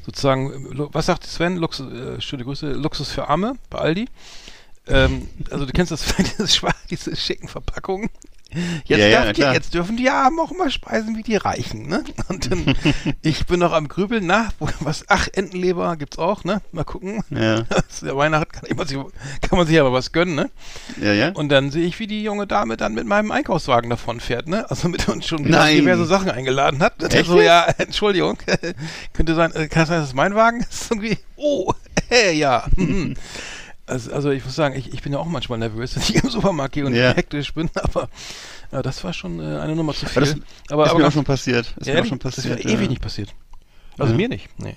sozusagen, 0.06 0.52
äh, 0.72 0.88
was 0.92 1.08
sagt 1.08 1.26
Sven? 1.26 1.58
Luxus, 1.58 1.92
äh, 1.92 2.22
schöne 2.22 2.44
Grüße, 2.44 2.74
Luxus 2.74 3.12
für 3.12 3.28
Arme 3.28 3.56
bei 3.72 3.80
Aldi. 3.80 4.06
Ähm, 4.88 5.30
also 5.50 5.66
du 5.66 5.72
kennst 5.72 5.92
das, 5.92 6.06
schwarz, 6.56 6.76
diese 6.90 7.16
schicken 7.16 7.48
Verpackungen. 7.48 8.10
Jetzt, 8.86 9.00
Ja, 9.00 9.08
ja, 9.08 9.34
die, 9.34 9.42
jetzt 9.42 9.74
dürfen 9.74 9.98
die 9.98 10.10
Armen 10.10 10.40
auch 10.40 10.52
mal 10.52 10.70
speisen 10.70 11.18
wie 11.18 11.24
die 11.24 11.36
Reichen, 11.36 11.88
ne? 11.88 12.04
Und 12.28 12.52
dann, 12.52 12.76
ich 13.22 13.46
bin 13.46 13.60
noch 13.60 13.74
am 13.74 13.88
Grübeln, 13.88 14.26
na, 14.26 14.50
wo, 14.60 14.68
was, 14.80 15.06
ach, 15.08 15.28
Entenleber 15.34 15.96
gibt's 15.98 16.18
auch, 16.18 16.44
ne? 16.44 16.62
Mal 16.72 16.84
gucken. 16.84 17.24
Ja. 17.30 17.64
Das 17.76 18.02
ist 18.02 18.04
ja 18.04 18.16
Weihnachten 18.16 18.52
kann, 18.52 18.78
man 18.78 18.88
sich, 18.88 18.98
kann 19.42 19.58
man 19.58 19.68
sich 19.68 19.80
aber 19.80 19.94
was 19.94 20.12
gönnen, 20.12 20.36
ne? 20.36 20.50
Ja, 21.02 21.14
ja. 21.14 21.30
Und 21.30 21.50
dann 21.50 21.72
sehe 21.72 21.86
ich, 21.86 22.00
wie 22.00 22.08
die 22.08 22.24
junge 22.24 22.48
Dame 22.48 22.78
dann 22.78 22.94
mit 22.94 23.06
meinem 23.06 23.32
Einkaufswagen 23.32 23.90
davon 23.90 24.20
fährt, 24.20 24.48
ne? 24.48 24.70
Also 24.70 24.90
mit 24.90 25.08
uns 25.08 25.26
schon 25.26 25.44
diverse 25.44 26.06
Sachen 26.06 26.30
eingeladen 26.30 26.82
hat. 26.82 27.02
Echt 27.14 27.28
so, 27.28 27.42
ja, 27.42 27.66
Entschuldigung, 27.78 28.38
könnte 29.14 29.36
sein, 29.36 29.54
äh, 29.54 29.68
kann 29.68 29.84
es 29.84 29.90
sein, 29.90 30.00
das 30.00 30.10
ist 30.10 30.16
mein 30.16 30.36
Wagen? 30.36 30.62
Ist 30.62 30.92
irgendwie, 30.92 31.18
oh, 31.36 31.74
äh, 32.10 32.34
ja. 32.34 32.66
Also, 33.88 34.12
also 34.12 34.32
ich 34.32 34.44
muss 34.44 34.56
sagen, 34.56 34.76
ich, 34.76 34.94
ich 34.94 35.02
bin 35.04 35.14
ja 35.14 35.20
auch 35.20 35.26
manchmal 35.28 35.60
nervös, 35.60 35.96
wenn 35.96 36.04
ich 36.04 36.24
im 36.24 36.30
Supermarkt 36.30 36.74
gehe 36.74 36.86
und 36.86 36.96
Ja. 36.96 37.14
hektisch 37.14 37.54
bin, 37.54 37.70
aber 37.76 38.10
ja, 38.72 38.82
das 38.82 39.04
war 39.04 39.14
schon 39.14 39.40
äh, 39.40 39.60
eine 39.60 39.76
Nummer 39.76 39.94
zu 39.94 40.06
viel. 40.08 40.18
Aber 40.18 40.26
das 40.26 40.36
aber 40.70 40.84
ist 40.86 40.90
aber 40.92 41.00
mir 41.00 41.08
auch 41.08 41.12
schon 41.12 41.24
passiert. 41.26 41.74
Ist 41.78 41.86
mir 41.88 42.02
auch 42.02 42.06
schon 42.06 42.20
das 42.20 42.36
passiert. 42.36 42.58
wäre 42.64 42.68
ewig 42.70 42.84
ja. 42.86 42.90
nicht 42.90 43.02
passiert. 43.02 43.34
Also 43.98 44.14
Ja. 44.14 44.18
mir 44.18 44.30
nicht, 44.30 44.50
nee. 44.60 44.76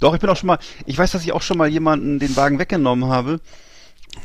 Doch, 0.00 0.14
ich 0.14 0.20
bin 0.20 0.30
auch 0.30 0.36
schon 0.36 0.48
mal, 0.48 0.58
ich 0.86 0.98
weiß, 0.98 1.12
dass 1.12 1.22
ich 1.22 1.32
auch 1.32 1.42
schon 1.42 1.58
mal 1.58 1.68
jemanden 1.68 2.18
den 2.18 2.34
Wagen 2.36 2.58
weggenommen 2.58 3.08
habe. 3.10 3.40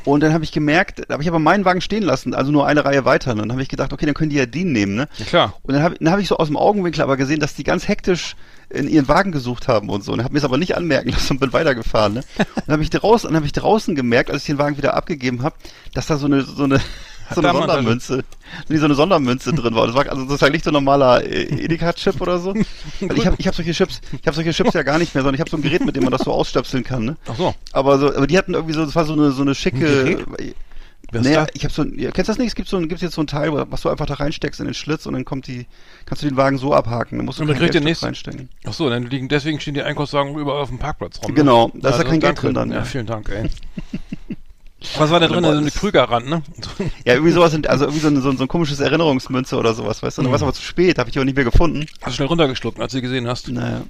Und 0.06 0.22
dann 0.22 0.34
habe 0.34 0.44
ich 0.44 0.52
gemerkt, 0.52 1.04
da 1.08 1.14
habe 1.14 1.24
ich 1.24 1.30
aber 1.30 1.40
meinen 1.40 1.66
Wagen 1.66 1.82
stehen 1.82 2.04
lassen, 2.04 2.34
also 2.34 2.52
nur 2.52 2.66
eine 2.68 2.86
Reihe 2.86 3.06
weiter. 3.06 3.32
Und 3.32 3.40
dann 3.40 3.52
habe 3.52 3.62
ich 3.62 3.70
gedacht, 3.70 3.92
okay, 3.92 4.06
dann 4.06 4.14
können 4.16 4.30
die 4.30 4.38
ja 4.38 4.46
den 4.46 4.72
nehmen, 4.72 4.96
ne? 4.96 5.08
Ja, 5.18 5.26
klar. 5.26 5.54
Und 5.64 5.74
dann 5.74 5.84
habe 5.84 5.96
dann 6.00 6.12
hab 6.14 6.20
ich 6.20 6.28
so 6.28 6.38
aus 6.38 6.48
dem 6.48 6.58
Augenwinkel 6.58 7.02
aber 7.02 7.18
gesehen, 7.18 7.40
dass 7.40 7.56
die 7.56 7.64
ganz 7.64 7.88
hektisch 7.88 8.36
in 8.70 8.88
ihren 8.88 9.08
Wagen 9.08 9.32
gesucht 9.32 9.68
haben 9.68 9.90
und 9.90 10.04
so. 10.04 10.14
Und 10.14 10.24
habe 10.24 10.34
mir 10.34 10.40
es 10.40 10.46
aber 10.46 10.58
nicht 10.58 10.76
anmerken 10.76 11.10
lassen 11.10 11.34
und 11.34 11.40
bin 11.40 11.54
weitergefahren. 11.54 12.14
Ne? 12.14 12.24
Und 12.38 12.48
dann 12.68 12.74
habe 12.74 12.84
ich 12.84 12.90
draußen, 12.90 13.28
dann 13.28 13.36
habe 13.36 13.46
ich 13.46 13.54
draußen 13.54 13.96
gemerkt, 13.96 14.32
als 14.32 14.44
ich 14.44 14.48
den 14.48 14.58
Wagen 14.58 14.78
wieder 14.78 14.94
abgegeben 14.94 15.44
habe, 15.44 15.56
dass 15.94 16.08
da 16.08 16.18
so 16.18 16.28
eine 16.28 16.44
so 16.44 16.64
eine 16.64 16.80
so 17.36 17.42
eine 17.42 17.52
Sondermünze, 17.54 18.24
nee, 18.70 18.78
so 18.78 18.86
eine 18.86 18.96
Sondermünze 18.96 19.54
drin 19.54 19.76
war. 19.76 19.88
Das 19.88 19.96
war 19.96 20.10
also 20.10 20.24
sozusagen 20.24 20.52
nicht 20.52 20.64
so 20.64 20.72
ein 20.72 20.74
normaler 20.74 21.24
äh, 21.24 21.44
Edeka-Chip 21.44 22.20
oder 22.22 22.40
so. 22.40 22.54
Weil 23.00 23.18
ich 23.18 23.26
habe 23.26 23.36
ich 23.38 23.48
hab 23.48 23.56
solche 23.56 23.72
Chips, 23.72 24.02
ich 24.12 24.26
habe 24.26 24.36
solche 24.36 24.52
Chips 24.52 24.74
ja 24.74 24.84
gar 24.84 24.98
nicht 24.98 25.14
mehr, 25.14 25.24
sondern 25.24 25.36
ich 25.36 25.42
habe 25.42 25.50
so 25.50 25.58
ein 25.58 25.62
Gerät, 25.62 25.86
mit 25.86 25.96
dem 25.96 26.04
man 26.04 26.12
das 26.12 26.22
so 26.22 26.32
ausstöpseln 26.32 26.84
kann. 26.84 27.06
Ne? 27.06 27.18
Ach 27.28 27.36
so. 27.36 27.56
Aber 27.72 28.00
so, 28.00 28.16
aber 28.16 28.28
die 28.28 28.38
hatten 28.38 28.54
irgendwie 28.54 28.74
so, 28.74 28.84
das 28.84 28.96
war 28.96 29.06
so 29.06 29.14
eine 29.14 29.32
so 29.32 29.42
eine 29.42 29.56
schicke. 29.56 29.80
Gerät? 29.80 30.26
Ist 31.12 31.24
Naja, 31.24 31.48
ich 31.54 31.64
habe 31.64 31.74
so 31.74 31.82
ein, 31.82 31.98
ja, 31.98 32.12
kennst 32.12 32.30
du 32.30 32.32
das 32.34 32.38
nicht? 32.38 32.50
Es 32.50 32.56
gibt 32.56 32.68
so 32.70 32.78
ein, 32.78 32.88
gibt's 32.88 33.02
jetzt 33.02 33.16
so 33.16 33.22
ein 33.22 33.28
Teil, 33.28 33.52
was 33.54 33.82
du 33.82 33.90
einfach 33.90 34.06
da 34.06 34.14
reinsteckst 34.16 34.60
in 34.60 34.66
den 34.68 34.74
Schlitz 34.76 35.06
und 35.06 35.14
dann 35.14 35.26
kommt 35.26 35.48
die, 35.48 35.66
kannst 36.06 36.24
du 36.24 36.28
den 36.28 36.38
Wagen 36.38 36.58
so 36.58 36.74
abhaken. 36.74 37.18
Dann 37.18 37.26
musst 37.26 37.40
du 37.40 37.44
Und 37.44 37.48
dann 37.48 37.58
kriegt 37.58 37.74
ihr 37.74 37.82
Geldstück 37.82 37.86
nächst- 37.86 38.04
reinstecken. 38.28 38.50
Ach 38.66 38.74
so, 38.74 38.90
dann 38.90 39.04
liegen, 39.08 39.28
deswegen 39.30 39.60
stehen 39.60 39.74
die 39.74 39.82
Einkaufswagen 39.84 40.36
überall 40.38 40.62
auf 40.62 40.70
dem 40.70 40.78
Parkplatz 40.80 41.20
rum. 41.22 41.32
ne? 41.32 41.36
Genau, 41.36 41.72
da 41.74 41.90
ist 41.90 41.96
ja 41.96 42.00
Also 42.00 42.04
kein 42.12 42.20
Geld 42.20 42.42
drin 42.42 42.54
dann. 42.54 42.70
Ja, 42.72 42.78
Ja, 42.78 42.84
vielen 42.86 43.06
Dank, 43.08 43.30
ey. 43.30 43.50
Was 44.98 45.10
war 45.12 45.20
da 45.20 45.28
drin? 45.28 45.42
Boah, 45.44 45.52
So 45.54 45.58
eine 45.60 45.72
Krügerrand, 45.72 46.30
ne? 46.30 46.42
ja 47.06 47.14
irgendwie 47.14 47.34
sowas, 47.34 47.52
sind, 47.52 47.68
also 47.68 47.84
irgendwie 47.86 48.00
so 48.00 48.08
ein, 48.08 48.22
so, 48.22 48.30
ein, 48.30 48.38
so 48.38 48.44
ein 48.46 48.48
komisches 48.48 48.80
Erinnerungsmünze 48.80 49.58
oder 49.58 49.74
sowas, 49.74 50.02
weißt 50.02 50.18
du? 50.20 50.22
Mhm. 50.22 50.26
Dann 50.26 50.32
war 50.32 50.36
es 50.38 50.44
aber 50.44 50.54
zu 50.54 50.62
spät, 50.62 50.98
habe 51.00 51.10
ich 51.10 51.14
die 51.14 51.20
auch 51.20 51.26
nicht 51.26 51.36
mehr 51.36 51.44
gefunden. 51.44 51.86
Hast 52.02 52.08
du 52.08 52.12
schnell 52.14 52.28
runtergeschluckt, 52.30 52.80
als 52.80 52.92
du 52.94 53.00
sie 53.00 53.02
gesehen 53.02 53.28
hast. 53.28 53.50
Naja. 53.50 53.82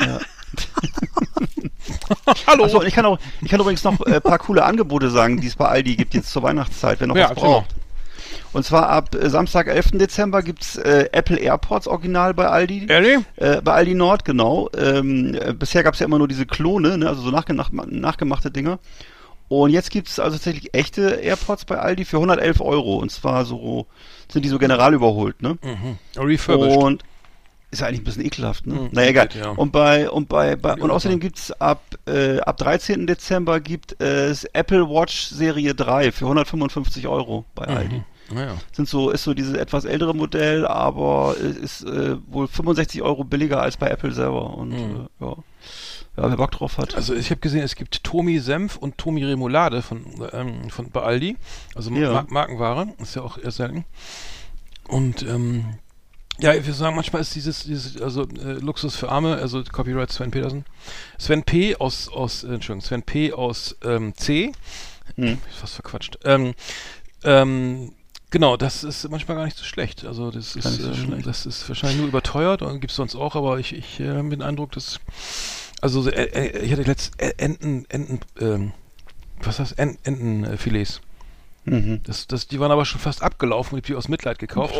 Ja. 0.00 0.18
Hallo! 2.46 2.64
Achso, 2.64 2.82
ich 2.82 2.94
kann 2.94 3.06
auch, 3.06 3.18
ich 3.40 3.48
kann 3.48 3.60
übrigens 3.60 3.84
noch 3.84 4.00
ein 4.00 4.12
äh, 4.12 4.20
paar 4.20 4.38
coole 4.38 4.64
Angebote 4.64 5.10
sagen, 5.10 5.40
die 5.40 5.46
es 5.46 5.56
bei 5.56 5.66
Aldi 5.66 5.96
gibt 5.96 6.14
jetzt 6.14 6.30
zur 6.30 6.42
Weihnachtszeit, 6.42 7.00
wenn 7.00 7.08
noch 7.08 7.16
Ja, 7.16 7.30
was 7.30 7.36
braucht. 7.36 7.74
Und 8.52 8.64
zwar 8.64 8.88
ab 8.88 9.14
äh, 9.14 9.30
Samstag, 9.30 9.68
11. 9.68 9.92
Dezember 9.92 10.42
gibt's 10.42 10.76
äh, 10.76 11.08
Apple 11.12 11.36
AirPods 11.38 11.86
original 11.86 12.34
bei 12.34 12.48
Aldi. 12.48 12.86
Ehrlich? 12.88 13.18
Äh, 13.36 13.60
bei 13.62 13.74
Aldi 13.74 13.94
Nord, 13.94 14.24
genau. 14.24 14.68
Ähm, 14.76 15.34
äh, 15.34 15.52
bisher 15.52 15.82
gab 15.82 15.94
es 15.94 16.00
ja 16.00 16.06
immer 16.06 16.18
nur 16.18 16.28
diese 16.28 16.46
Klone, 16.46 16.98
ne? 16.98 17.08
also 17.08 17.22
so 17.22 17.30
nachge 17.30 17.54
nach 17.54 17.70
nachgemachte 17.70 18.50
Dinger. 18.50 18.78
Und 19.48 19.70
jetzt 19.70 19.90
gibt's 19.90 20.20
also 20.20 20.36
tatsächlich 20.36 20.74
echte 20.74 21.10
AirPods 21.10 21.64
bei 21.64 21.78
Aldi 21.78 22.04
für 22.04 22.18
111 22.18 22.60
Euro. 22.60 22.96
Und 22.96 23.10
zwar 23.10 23.44
so, 23.44 23.86
sind 24.30 24.44
die 24.44 24.48
so 24.48 24.58
general 24.58 24.94
überholt, 24.94 25.42
ne? 25.42 25.58
Mhm. 25.62 25.98
Refurbished. 26.16 26.76
Und 26.76 27.02
ist 27.70 27.80
ja 27.80 27.86
eigentlich 27.86 28.00
ein 28.00 28.04
bisschen 28.04 28.24
ekelhaft, 28.24 28.66
ne? 28.66 28.74
Mhm, 28.74 28.88
Na 28.92 29.06
egal. 29.06 29.28
geht, 29.28 29.40
ja. 29.42 29.50
Und 29.50 29.70
bei 29.72 30.10
und 30.10 30.28
bei, 30.28 30.56
bei 30.56 30.74
und 30.74 30.90
außerdem 30.90 31.20
gibt's 31.20 31.52
ab 31.60 31.82
äh, 32.06 32.40
ab 32.40 32.56
13. 32.56 33.06
Dezember 33.06 33.60
gibt 33.60 34.00
es 34.00 34.44
Apple 34.52 34.88
Watch 34.88 35.28
Serie 35.28 35.74
3 35.74 36.12
für 36.12 36.24
155 36.24 37.06
Euro 37.06 37.44
bei 37.54 37.66
Aldi. 37.66 37.96
Mhm. 37.96 38.04
Naja. 38.32 38.54
Sind 38.72 38.88
so 38.88 39.10
ist 39.10 39.24
so 39.24 39.34
dieses 39.34 39.54
etwas 39.54 39.84
ältere 39.84 40.14
Modell, 40.14 40.66
aber 40.66 41.36
ist 41.36 41.82
äh, 41.82 42.16
wohl 42.28 42.46
65 42.48 43.02
Euro 43.02 43.24
billiger 43.24 43.60
als 43.60 43.76
bei 43.76 43.88
Apple 43.88 44.12
selber 44.12 44.54
und 44.56 44.68
Mhm. 44.70 45.08
äh, 45.20 45.24
ja. 45.24 45.36
Ja, 46.16 46.28
wer 46.28 46.36
Bock 46.36 46.50
drauf 46.50 46.76
hat. 46.76 46.96
Also 46.96 47.14
ich 47.14 47.30
habe 47.30 47.40
gesehen, 47.40 47.62
es 47.62 47.76
gibt 47.76 48.02
Tomi 48.02 48.40
Senf 48.40 48.76
und 48.76 48.98
Tomi 48.98 49.24
Remoulade 49.24 49.80
von, 49.80 50.02
ähm, 50.32 50.68
von 50.68 50.90
bei 50.90 51.02
Aldi. 51.02 51.36
Also 51.76 51.92
Ja. 51.92 52.10
Mar 52.12 52.26
Markenware. 52.28 52.88
Ist 52.98 53.14
ja 53.14 53.22
auch 53.22 53.38
eher 53.38 53.52
selten. 53.52 53.84
Und 54.88 55.22
ähm, 55.22 55.64
ja, 56.40 56.54
ich 56.54 56.64
würde 56.64 56.74
sagen, 56.74 56.96
manchmal 56.96 57.22
ist 57.22 57.34
dieses, 57.34 57.64
dieses 57.64 58.00
also 58.00 58.22
äh, 58.22 58.52
Luxus 58.54 58.96
für 58.96 59.10
Arme, 59.10 59.36
also 59.36 59.62
Copyright 59.64 60.10
Sven 60.10 60.30
Petersen. 60.30 60.64
Sven 61.18 61.42
P. 61.42 61.76
aus, 61.76 62.08
aus 62.08 62.44
äh, 62.44 62.54
Entschuldigung, 62.54 62.86
Sven 62.86 63.02
P. 63.02 63.32
aus 63.32 63.76
ähm, 63.84 64.14
C. 64.14 64.52
Hm. 65.16 65.38
Fast 65.58 65.74
verquatscht. 65.74 66.18
Ähm, 66.24 66.54
ähm, 67.24 67.92
genau, 68.30 68.56
das 68.56 68.84
ist 68.84 69.08
manchmal 69.10 69.36
gar 69.36 69.44
nicht 69.44 69.56
so 69.56 69.64
schlecht. 69.64 70.04
Also 70.04 70.30
das 70.30 70.54
Gar 70.54 70.72
ist, 70.72 70.80
so 70.80 70.90
ähm, 70.90 71.22
das 71.22 71.46
ist 71.46 71.68
wahrscheinlich 71.68 71.98
nur 71.98 72.08
überteuert 72.08 72.62
und 72.62 72.80
gibt 72.80 72.90
es 72.90 72.96
sonst 72.96 73.14
auch, 73.14 73.34
aber 73.34 73.58
ich, 73.58 73.74
ich 73.74 74.00
äh, 74.00 74.08
habe 74.08 74.28
den 74.30 74.42
Eindruck, 74.42 74.72
dass 74.72 75.00
also 75.80 76.02
so, 76.02 76.10
äh, 76.10 76.24
äh, 76.24 76.58
ich 76.64 76.72
hatte 76.72 76.82
letzt 76.82 77.20
äh, 77.20 77.32
Enten, 77.38 77.86
Enten, 77.88 78.20
ähm, 78.40 78.72
was 79.42 79.58
heißt 79.58 79.78
Enten, 79.78 80.44
Entenfilets. 80.44 81.00
Mhm. 81.64 82.00
Das, 82.04 82.26
das, 82.26 82.46
die 82.46 82.58
waren 82.58 82.70
aber 82.70 82.84
schon 82.86 83.00
fast 83.00 83.22
abgelaufen 83.22 83.74
und 83.74 83.78
ich 83.78 83.82
hab 83.82 83.86
die 83.88 83.94
aus 83.94 84.08
Mitleid 84.08 84.38
gekauft, 84.38 84.74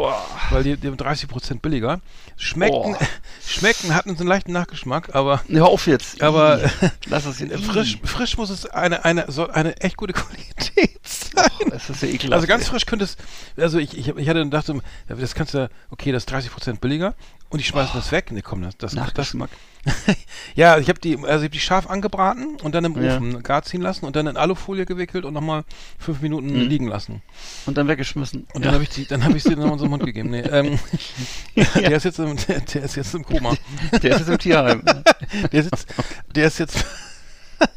weil 0.51 0.63
die, 0.63 0.77
die 0.77 0.87
haben 0.87 0.97
30% 0.97 1.61
billiger. 1.61 2.01
Schmeckten, 2.37 2.93
Boah. 2.95 2.99
schmeckten, 3.47 3.95
hatten 3.95 4.17
so 4.17 4.21
einen 4.21 4.29
leichten 4.29 4.53
Nachgeschmack, 4.53 5.15
aber 5.15 5.43
Hör 5.49 5.67
auf 5.67 5.87
jetzt. 5.87 6.23
Aber- 6.23 6.59
lass 7.07 7.27
es 7.27 7.39
jetzt. 7.41 7.63
frisch, 7.65 7.99
frisch 8.03 8.37
muss 8.39 8.49
es 8.51 8.65
eine, 8.67 9.05
eine, 9.05 9.27
so 9.29 9.49
eine 9.49 9.77
echt 9.81 9.97
gute 9.99 10.13
Qualität 10.15 10.99
sein. 11.07 11.51
Es 11.71 11.91
ist 11.91 12.03
ja 12.03 12.09
ekelhaft. 12.09 12.33
Also 12.35 12.47
ganz 12.47 12.67
frisch 12.69 12.87
könnte 12.87 13.05
es, 13.05 13.17
also 13.57 13.79
ich, 13.79 13.97
ich, 13.97 14.09
ich 14.09 14.29
hatte 14.29 14.43
gedacht, 14.45 14.73
das 15.09 15.35
kannst 15.35 15.55
du, 15.55 15.69
okay, 15.91 16.13
das 16.13 16.25
ist 16.25 16.33
30% 16.33 16.81
billiger 16.81 17.15
und 17.51 17.59
die 17.59 17.65
schmeißen 17.65 17.93
das 17.95 18.11
weg. 18.13 18.31
Nee, 18.33 18.43
komm, 18.43 18.63
das, 18.63 18.77
das, 18.79 18.93
das, 18.95 19.01
Nachgeschmack. 19.07 19.51
ja, 20.55 20.79
ich 20.79 20.89
habe 20.89 21.01
die, 21.01 21.17
also 21.17 21.27
ich 21.27 21.33
habe 21.45 21.49
die 21.49 21.59
scharf 21.61 21.89
angebraten 21.89 22.57
und 22.63 22.75
dann 22.75 22.85
im 22.85 23.03
Ja. 23.03 23.17
Ofen 23.17 23.43
gar 23.43 23.63
ziehen 23.63 23.81
lassen 23.81 24.05
und 24.05 24.15
dann 24.15 24.27
in 24.27 24.37
Alufolie 24.37 24.85
gewickelt 24.87 25.25
und 25.25 25.33
nochmal 25.35 25.65
fünf 25.99 26.21
Minuten 26.21 26.49
Mhm. 26.49 26.69
liegen 26.69 26.87
lassen. 26.87 27.23
Und 27.67 27.79
dann 27.79 27.89
weggeschmissen. 27.89 28.47
Und 28.53 28.65
dann 28.65 28.75
habe 28.75 28.83
ich 28.85 28.91
die, 28.91 29.07
dann 29.07 29.25
habe 29.25 29.37
ich 29.37 29.43
sie 29.43 29.57
noch 29.57 29.73
in 29.73 29.79
so 29.79 29.87
Mund 29.87 30.05
gegeben. 30.05 30.31
Nee, 30.31 30.41
ähm, 30.41 30.79
der 31.75 31.93
ist 31.93 32.05
jetzt 32.05 32.19
im, 32.19 32.37
der, 32.37 32.61
der 32.61 32.83
ist 32.83 32.97
jetzt 32.97 33.15
im 33.15 33.25
Koma. 33.25 33.55
Der 34.03 34.11
ist 34.13 34.19
jetzt 34.21 34.29
im 34.29 34.39
Tierheim. 34.39 34.83
Der 35.53 35.63
sitzt, 35.63 35.87
der 36.35 36.47
ist 36.49 36.59
jetzt, 36.59 36.85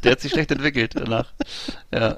Der 0.04 0.14
hat 0.14 0.22
sich 0.22 0.32
schlecht 0.32 0.52
entwickelt 0.52 0.94
danach. 0.96 1.32
Ja. 1.94 2.18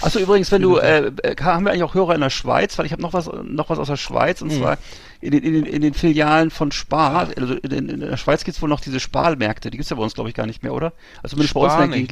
Achso, 0.00 0.18
übrigens, 0.18 0.50
wenn 0.52 0.62
du, 0.62 0.78
äh, 0.78 1.12
äh, 1.22 1.36
haben 1.42 1.64
wir 1.66 1.70
eigentlich 1.72 1.82
auch 1.82 1.94
Hörer 1.94 2.14
in 2.14 2.22
der 2.22 2.30
Schweiz, 2.30 2.78
weil 2.78 2.86
ich 2.86 2.92
habe 2.92 3.02
noch 3.02 3.12
was, 3.12 3.28
noch 3.44 3.68
was 3.68 3.78
aus 3.78 3.88
der 3.88 3.96
Schweiz, 3.98 4.40
Mhm. 4.40 4.50
und 4.50 4.56
zwar 4.56 4.78
in 5.20 5.32
den, 5.32 5.42
in, 5.42 5.54
den, 5.54 5.66
in 5.66 5.82
den 5.82 5.94
Filialen 5.94 6.50
von 6.50 6.72
Spar, 6.72 7.30
also 7.36 7.54
in, 7.54 7.88
in 7.88 8.00
der 8.00 8.16
Schweiz 8.16 8.44
gibt's 8.44 8.60
wohl 8.60 8.68
noch 8.68 8.80
diese 8.80 9.00
Sparmärkte, 9.00 9.70
die 9.70 9.78
gibt's 9.78 9.90
ja 9.90 9.96
bei 9.96 10.02
uns, 10.02 10.14
glaube 10.14 10.28
ich, 10.28 10.34
gar 10.34 10.46
nicht 10.46 10.62
mehr, 10.62 10.74
oder? 10.74 10.92
Also 11.22 11.36
zumindest 11.36 11.54
bei 11.54 11.60
uns 11.60 11.72
Spar 11.72 11.80
der 11.80 11.88
nicht, 11.88 12.08
Gegend 12.08 12.10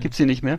gibt's, 0.00 0.18
nicht, 0.18 0.42
mehr. 0.42 0.58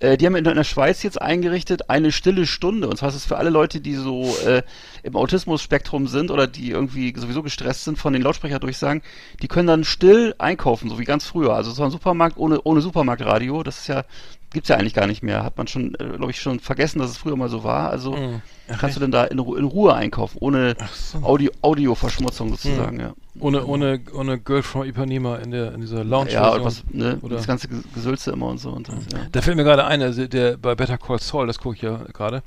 Äh, 0.00 0.16
die 0.16 0.26
haben 0.26 0.36
in, 0.36 0.44
in 0.44 0.54
der 0.54 0.64
Schweiz 0.64 1.02
jetzt 1.02 1.20
eingerichtet 1.20 1.90
eine 1.90 2.12
stille 2.12 2.46
Stunde. 2.46 2.88
Und 2.88 2.96
zwar 2.96 3.08
ist 3.08 3.14
es 3.14 3.24
für 3.24 3.36
alle 3.36 3.50
Leute, 3.50 3.80
die 3.80 3.94
so 3.94 4.36
äh, 4.44 4.62
im 5.02 5.16
Autismus-Spektrum 5.16 6.08
sind 6.08 6.30
oder 6.30 6.46
die 6.46 6.70
irgendwie 6.70 7.14
sowieso 7.16 7.42
gestresst 7.42 7.84
sind 7.84 7.98
von 7.98 8.12
den 8.12 8.22
Lautsprecherdurchsagen, 8.22 9.02
die 9.42 9.48
können 9.48 9.68
dann 9.68 9.84
still 9.84 10.34
einkaufen, 10.38 10.88
so 10.90 10.98
wie 10.98 11.04
ganz 11.04 11.26
früher. 11.26 11.54
Also 11.54 11.70
so 11.70 11.84
ein 11.84 11.90
Supermarkt 11.90 12.36
ohne, 12.36 12.60
ohne 12.62 12.80
Supermarktradio, 12.80 13.62
das 13.62 13.80
ist 13.80 13.86
ja, 13.88 14.04
gibt's 14.52 14.68
ja 14.68 14.76
eigentlich 14.76 14.94
gar 14.94 15.06
nicht 15.06 15.22
mehr. 15.22 15.44
Hat 15.44 15.56
man 15.56 15.66
schon, 15.68 15.94
äh, 15.94 16.16
glaube 16.16 16.30
ich, 16.30 16.40
schon 16.40 16.60
vergessen, 16.60 16.98
dass 16.98 17.10
es 17.10 17.18
früher 17.18 17.36
mal 17.36 17.48
so 17.48 17.64
war. 17.64 17.90
Also 17.90 18.16
Mhm. 18.16 18.42
Kannst 18.80 18.96
du 18.96 19.00
denn 19.00 19.10
da 19.10 19.24
in, 19.24 19.38
Ru 19.38 19.54
in 19.56 19.64
Ruhe 19.64 19.94
einkaufen, 19.94 20.38
ohne 20.40 20.74
so. 20.94 21.18
Audio 21.18 21.50
Audioverschmutzung 21.62 22.50
sozusagen, 22.50 22.98
ja. 23.00 23.14
ohne, 23.40 23.64
ohne, 23.66 24.00
ohne 24.14 24.38
Girl 24.38 24.62
from 24.62 24.84
Ipanema 24.84 25.36
in 25.36 25.50
der, 25.50 25.74
in 25.74 25.80
dieser 25.82 26.02
Lounge. 26.04 26.30
Ja, 26.32 26.50
und 26.54 26.64
was, 26.64 26.82
ne, 26.90 27.18
Oder- 27.20 27.36
das 27.36 27.46
ganze 27.46 27.68
Ge- 27.68 27.82
Gesülze 27.94 28.30
immer 28.32 28.46
und 28.46 28.58
so. 28.58 28.70
Und, 28.70 28.88
das, 28.88 28.94
ja. 29.12 29.18
Da 29.32 29.42
fällt 29.42 29.56
mir 29.56 29.64
gerade 29.64 29.84
ein, 29.84 30.00
also 30.02 30.26
der 30.26 30.56
bei 30.56 30.74
Better 30.74 30.96
Call 30.98 31.18
Saul, 31.20 31.46
das 31.46 31.58
gucke 31.58 31.76
ich 31.76 31.82
ja 31.82 32.00
gerade, 32.12 32.42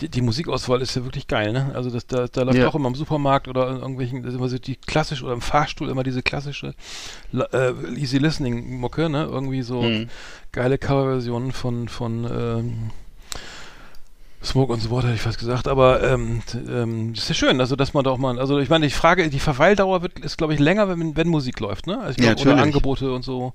die, 0.00 0.08
die 0.08 0.22
Musikauswahl 0.22 0.80
ist 0.82 0.96
ja 0.96 1.04
wirklich 1.04 1.26
geil, 1.28 1.52
ne? 1.52 1.70
Also 1.74 1.90
das, 1.90 2.06
da, 2.06 2.26
da 2.26 2.42
läuft 2.42 2.58
Ja. 2.58 2.68
auch 2.68 2.74
immer 2.74 2.88
im 2.88 2.94
Supermarkt 2.94 3.46
oder 3.48 3.70
in 3.70 3.76
irgendwelchen, 3.76 4.22
das 4.22 4.32
ist 4.32 4.38
immer 4.38 4.48
so 4.48 4.58
die 4.58 4.76
klassische 4.76 5.24
oder 5.24 5.34
im 5.34 5.40
Fahrstuhl 5.40 5.88
immer 5.88 6.02
diese 6.02 6.22
klassische 6.22 6.74
la- 7.32 7.48
äh, 7.52 7.72
Easy 7.96 8.18
Listening 8.18 8.80
Mucke, 8.80 9.08
ne? 9.08 9.24
Irgendwie 9.30 9.62
so 9.62 9.82
Mhm. 9.82 10.08
geile 10.52 10.78
Coverversionen 10.78 11.52
von 11.52 11.88
von 11.88 12.24
ähm, 12.24 12.90
Smoke 14.42 14.72
und 14.72 14.80
so 14.80 14.90
Water, 14.90 15.08
hätte 15.08 15.16
ich 15.16 15.20
fast 15.20 15.38
gesagt, 15.38 15.68
aber 15.68 16.02
ähm, 16.02 16.40
ähm, 16.66 17.12
das 17.12 17.24
ist 17.24 17.28
ja 17.28 17.34
schön, 17.34 17.60
also 17.60 17.76
dass 17.76 17.92
man 17.92 18.04
da 18.04 18.10
auch 18.10 18.16
mal, 18.16 18.38
also 18.38 18.58
ich 18.58 18.70
meine, 18.70 18.86
die 18.86 18.92
Frage, 18.92 19.28
die 19.28 19.38
Verweildauer 19.38 20.00
wird, 20.00 20.18
ist 20.20 20.38
glaube 20.38 20.54
ich 20.54 20.60
länger, 20.60 20.88
wenn, 20.88 21.14
wenn 21.14 21.28
Musik 21.28 21.60
läuft, 21.60 21.86
ne? 21.86 21.98
Also 22.00 22.18
ich 22.18 22.24
Ja, 22.24 22.32
glaub, 22.32 22.46
oder 22.46 22.56
natürlich. 22.56 22.74
Angebote 22.74 23.12
und 23.12 23.22
so. 23.22 23.52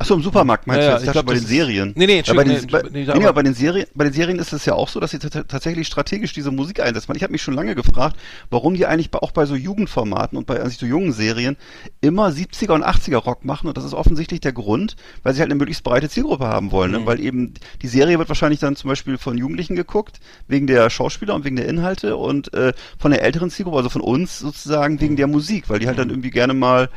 Achso, 0.00 0.14
im 0.14 0.22
Supermarkt 0.22 0.66
meinst 0.66 0.80
Ja, 0.82 0.86
du 0.86 0.86
ja, 0.88 0.92
jetzt? 0.94 1.02
ich 1.02 1.06
Ich 1.08 1.12
glaub, 1.12 1.26
bei 1.26 1.34
den 1.34 1.46
Serien. 1.46 1.92
Nee, 1.96 2.06
nee, 2.06 2.22
Ja, 2.26 2.34
bei, 2.34 2.42
den, 2.42 2.56
Entschuldigung, 2.56 2.70
bei, 2.72 2.88
nee, 2.98 3.04
nee, 3.06 3.18
nee, 3.26 3.32
bei 3.32 3.42
den 3.44 3.54
Serien, 3.54 3.86
bei 3.94 4.02
den 4.04 4.12
Serien 4.12 4.38
ist 4.40 4.52
es 4.52 4.64
ja 4.64 4.74
auch 4.74 4.88
so, 4.88 4.98
dass 4.98 5.12
sie 5.12 5.20
tatsächlich 5.20 5.86
strategisch 5.86 6.32
diese 6.32 6.50
Musik 6.50 6.80
einsetzen. 6.80 7.12
Ich 7.14 7.22
habe 7.22 7.30
mich 7.32 7.42
schon 7.42 7.54
lange 7.54 7.76
gefragt, 7.76 8.16
warum 8.50 8.74
die 8.74 8.84
eigentlich 8.86 9.14
auch 9.14 9.30
bei 9.30 9.46
so 9.46 9.54
Jugendformaten 9.54 10.36
und 10.36 10.46
bei 10.48 10.58
also 10.58 10.76
so 10.76 10.86
jungen 10.86 11.12
Serien 11.12 11.56
immer 12.00 12.28
70er 12.30 12.72
und 12.72 12.84
80er 12.84 13.18
Rock 13.18 13.44
machen 13.44 13.68
und 13.68 13.76
das 13.76 13.84
ist 13.84 13.94
offensichtlich 13.94 14.40
der 14.40 14.52
Grund, 14.52 14.96
weil 15.22 15.34
sie 15.34 15.40
halt 15.40 15.52
eine 15.52 15.58
möglichst 15.58 15.84
breite 15.84 16.08
Zielgruppe 16.08 16.46
haben 16.46 16.72
wollen, 16.72 16.90
Mhm. 16.90 16.98
ne? 16.98 17.06
weil 17.06 17.20
eben 17.20 17.54
die 17.80 17.88
Serie 17.88 18.18
wird 18.18 18.28
wahrscheinlich 18.28 18.58
dann 18.58 18.74
zum 18.74 18.88
Beispiel 18.88 19.18
von 19.18 19.38
Jugendlichen 19.38 19.76
geguckt, 19.76 20.15
wegen 20.48 20.66
der 20.66 20.90
Schauspieler 20.90 21.34
und 21.34 21.44
wegen 21.44 21.56
der 21.56 21.66
Inhalte 21.68 22.16
und 22.16 22.52
äh, 22.54 22.72
von 22.98 23.10
der 23.10 23.22
älteren 23.22 23.50
Zielgruppe, 23.50 23.78
also 23.78 23.88
von 23.90 24.00
uns 24.02 24.38
sozusagen 24.38 25.00
wegen 25.00 25.16
der 25.16 25.26
Musik, 25.26 25.68
weil 25.68 25.78
die 25.78 25.86
halt 25.86 25.98
dann 25.98 26.10
irgendwie 26.10 26.30
gerne 26.30 26.54
mal, 26.54 26.88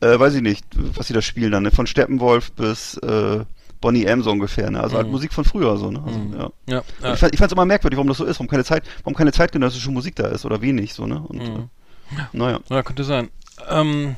äh, 0.00 0.18
weiß 0.18 0.34
ich 0.34 0.42
nicht, 0.42 0.64
was 0.96 1.06
sie 1.08 1.14
da 1.14 1.22
spielen 1.22 1.52
dann, 1.52 1.62
ne? 1.64 1.70
von 1.70 1.86
Steppenwolf 1.86 2.52
bis 2.52 2.96
äh, 2.98 3.44
Bonnie 3.80 4.04
M 4.06 4.22
so 4.22 4.30
ungefähr, 4.30 4.70
ne? 4.70 4.80
also 4.80 4.96
halt 4.96 5.08
Musik 5.08 5.32
von 5.34 5.44
früher 5.44 5.76
so, 5.76 5.90
ne? 5.90 6.02
also, 6.06 6.18
ja. 6.36 6.50
Ja, 6.66 6.78
Und 6.78 7.20
ja. 7.20 7.28
Ich 7.32 7.38
fand 7.38 7.50
es 7.50 7.52
immer 7.52 7.66
merkwürdig, 7.66 7.96
warum 7.98 8.08
das 8.08 8.16
so 8.18 8.24
ist, 8.24 8.38
warum 8.38 8.48
keine 8.48 8.64
Zeit, 8.64 8.84
warum 9.02 9.14
keine 9.14 9.32
zeitgenössische 9.32 9.90
Musik 9.90 10.16
da 10.16 10.28
ist 10.28 10.44
oder 10.46 10.62
wenig 10.62 10.94
so, 10.94 11.06
ne? 11.06 11.18
Und 11.20 11.38
Mhm. 11.42 11.68
äh, 12.16 12.22
naja. 12.32 12.60
Ja, 12.70 12.82
könnte 12.82 13.04
sein. 13.04 13.28
Ähm, 13.68 14.16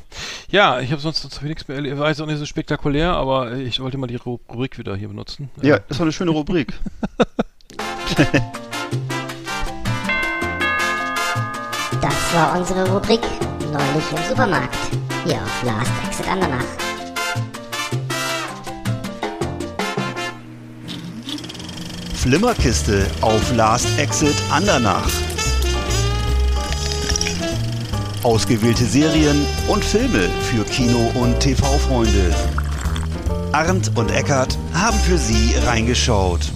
ja, 0.51 0.81
ich 0.81 0.92
habe 0.92 1.01
sonst 1.03 1.25
ich 1.25 1.42
nichts 1.42 1.69
mehr. 1.69 1.99
War 1.99 2.09
jetzt 2.09 2.21
auch 2.23 2.27
nicht 2.27 2.38
so 2.38 2.47
spektakulär, 2.47 3.12
aber 3.12 3.53
ich 3.57 3.81
wollte 3.81 3.99
mal 3.99 4.07
die 4.07 4.19
Ru- 4.19 4.40
Rubrik 4.49 4.79
wieder 4.79 4.97
hier 4.97 5.09
benutzen. 5.09 5.51
Ja, 5.62 5.79
das 5.88 5.99
war 5.99 6.05
eine 6.05 6.12
schöne 6.12 6.31
Rubrik. 6.31 6.73
Das 12.00 12.35
war 12.35 12.59
unsere 12.59 12.90
Rubrik 12.90 13.20
Neulich 13.72 14.11
im 14.11 14.29
Supermarkt. 14.29 14.74
Hier 15.24 15.37
auf 15.37 15.62
Last 15.64 15.90
Exit 16.07 16.29
Andernach. 16.29 16.64
Flimmerkiste 22.14 23.07
auf 23.20 23.55
Last 23.55 23.87
Exit 23.98 24.35
Andernach. 24.50 25.11
Ausgewählte 28.22 28.85
Serien 28.85 29.44
und 29.68 29.85
Filme 29.85 30.31
für 30.50 30.64
Kino- 30.64 31.12
und 31.14 31.38
TV-Freunde. 31.40 32.35
Arndt 33.52 33.92
und 33.94 34.11
Eckart 34.11 34.57
haben 34.72 34.98
für 35.00 35.18
Sie 35.18 35.55
reingeschaut. 35.66 36.56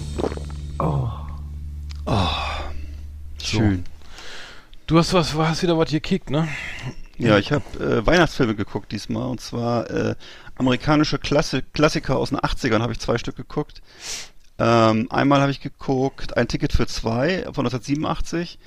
Schön. 3.41 3.83
Du 4.87 4.97
hast 4.97 5.13
was, 5.13 5.33
hast 5.35 5.63
wieder 5.63 5.77
was 5.77 5.91
gekickt, 5.91 6.29
ne? 6.29 6.47
Ja, 7.17 7.37
ich 7.37 7.51
habe 7.51 7.63
äh, 7.79 8.05
Weihnachtsfilme 8.05 8.55
geguckt 8.55 8.91
diesmal 8.91 9.27
und 9.27 9.39
zwar 9.39 9.89
äh, 9.89 10.15
amerikanische 10.55 11.19
Klasse 11.19 11.61
Klassiker 11.61 12.17
aus 12.17 12.29
den 12.29 12.39
80ern 12.39 12.79
habe 12.79 12.91
ich 12.91 12.99
zwei 12.99 13.17
Stück 13.17 13.35
geguckt. 13.35 13.81
Ähm, 14.57 15.07
einmal 15.11 15.41
habe 15.41 15.51
ich 15.51 15.61
geguckt 15.61 16.35
Ein 16.37 16.47
Ticket 16.47 16.73
für 16.73 16.87
zwei 16.87 17.43
von 17.53 17.65
1987 17.65 18.57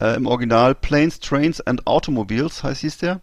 äh, 0.00 0.16
im 0.16 0.26
Original 0.26 0.74
Planes, 0.74 1.20
Trains 1.20 1.60
and 1.60 1.86
Automobiles 1.86 2.62
heißt 2.62 2.80
hieß 2.80 2.98
der 2.98 3.20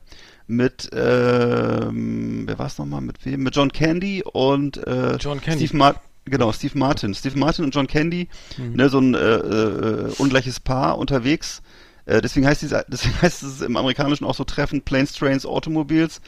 mit 0.47 0.89
ähm, 0.93 2.43
wer 2.47 2.59
war 2.59 2.67
es 2.67 2.77
nochmal 2.77 3.01
mit 3.01 3.25
wem 3.25 3.41
mit 3.41 3.55
John 3.55 3.71
Candy 3.71 4.23
und 4.23 4.77
äh, 4.85 5.15
John 5.15 5.41
Candy. 5.41 5.65
Steve 5.65 5.77
Martin 5.77 6.01
Genau, 6.25 6.51
Steve 6.51 6.77
Martin. 6.77 7.13
Steve 7.13 7.37
Martin 7.37 7.65
und 7.65 7.75
John 7.75 7.87
Candy, 7.87 8.27
Mhm. 8.57 8.73
ne, 8.73 8.89
so 8.89 8.99
ein 8.99 9.13
äh, 9.13 9.17
äh, 9.19 10.11
ungleiches 10.17 10.59
Paar 10.59 10.97
unterwegs. 10.97 11.61
Äh, 12.07 12.21
deswegen 12.21 12.45
heißt 12.47 12.61
diese, 12.61 12.85
deswegen 12.87 13.19
heißt 13.21 13.41
es 13.43 13.61
im 13.61 13.77
Amerikanischen 13.77 14.25
auch 14.25 14.35
so 14.35 14.43
treffend 14.43 14.85
Planes, 14.85 15.13
Trains, 15.13 15.45
Automobiles. 15.45 16.21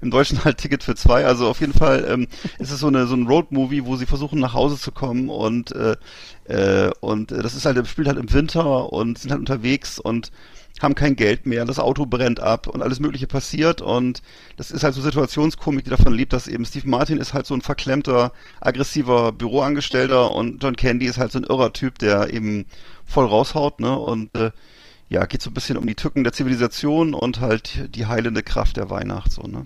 Im 0.00 0.10
Deutschen 0.10 0.42
halt 0.44 0.58
Ticket 0.58 0.82
für 0.82 0.94
zwei. 0.94 1.24
Also 1.26 1.48
auf 1.48 1.60
jeden 1.60 1.72
Fall 1.74 2.06
ähm, 2.08 2.28
ist 2.58 2.70
es 2.70 2.80
so 2.80 2.86
eine 2.88 3.06
so 3.06 3.14
ein 3.14 3.26
Road-Movie, 3.26 3.84
wo 3.84 3.96
sie 3.96 4.06
versuchen 4.06 4.38
nach 4.38 4.54
Hause 4.54 4.78
zu 4.78 4.92
kommen 4.92 5.28
und 5.28 5.72
äh, 5.72 5.96
äh, 6.44 6.90
und 7.00 7.32
äh, 7.32 7.42
das 7.42 7.54
ist 7.54 7.64
halt 7.66 7.86
spielt 7.86 8.08
halt 8.08 8.18
im 8.18 8.32
Winter 8.32 8.92
und 8.92 9.18
sind 9.18 9.30
halt 9.30 9.40
unterwegs 9.40 9.98
und 9.98 10.30
haben 10.80 10.94
kein 10.94 11.16
Geld 11.16 11.46
mehr, 11.46 11.64
das 11.64 11.78
Auto 11.78 12.06
brennt 12.06 12.40
ab 12.40 12.66
und 12.66 12.82
alles 12.82 13.00
Mögliche 13.00 13.26
passiert 13.26 13.80
und 13.80 14.22
das 14.56 14.70
ist 14.70 14.84
halt 14.84 14.94
so 14.94 15.00
Situationskomik, 15.00 15.84
die 15.84 15.90
davon 15.90 16.12
lebt, 16.12 16.32
dass 16.32 16.48
eben 16.48 16.64
Steve 16.64 16.88
Martin 16.88 17.18
ist 17.18 17.32
halt 17.32 17.46
so 17.46 17.54
ein 17.54 17.62
verklemmter, 17.62 18.32
aggressiver 18.60 19.32
Büroangestellter 19.32 20.32
und 20.32 20.62
John 20.62 20.76
Candy 20.76 21.06
ist 21.06 21.18
halt 21.18 21.32
so 21.32 21.38
ein 21.38 21.44
irrer 21.44 21.72
Typ, 21.72 21.98
der 21.98 22.32
eben 22.32 22.66
voll 23.04 23.26
raushaut, 23.26 23.80
ne, 23.80 23.96
und 23.98 24.34
äh, 24.36 24.50
ja, 25.08 25.24
geht 25.24 25.40
so 25.40 25.50
ein 25.50 25.54
bisschen 25.54 25.76
um 25.76 25.86
die 25.86 25.94
Tücken 25.94 26.24
der 26.24 26.32
Zivilisation 26.32 27.14
und 27.14 27.40
halt 27.40 27.94
die 27.94 28.06
heilende 28.06 28.42
Kraft 28.42 28.76
der 28.76 28.90
Weihnacht, 28.90 29.30
so, 29.30 29.42
ne. 29.42 29.64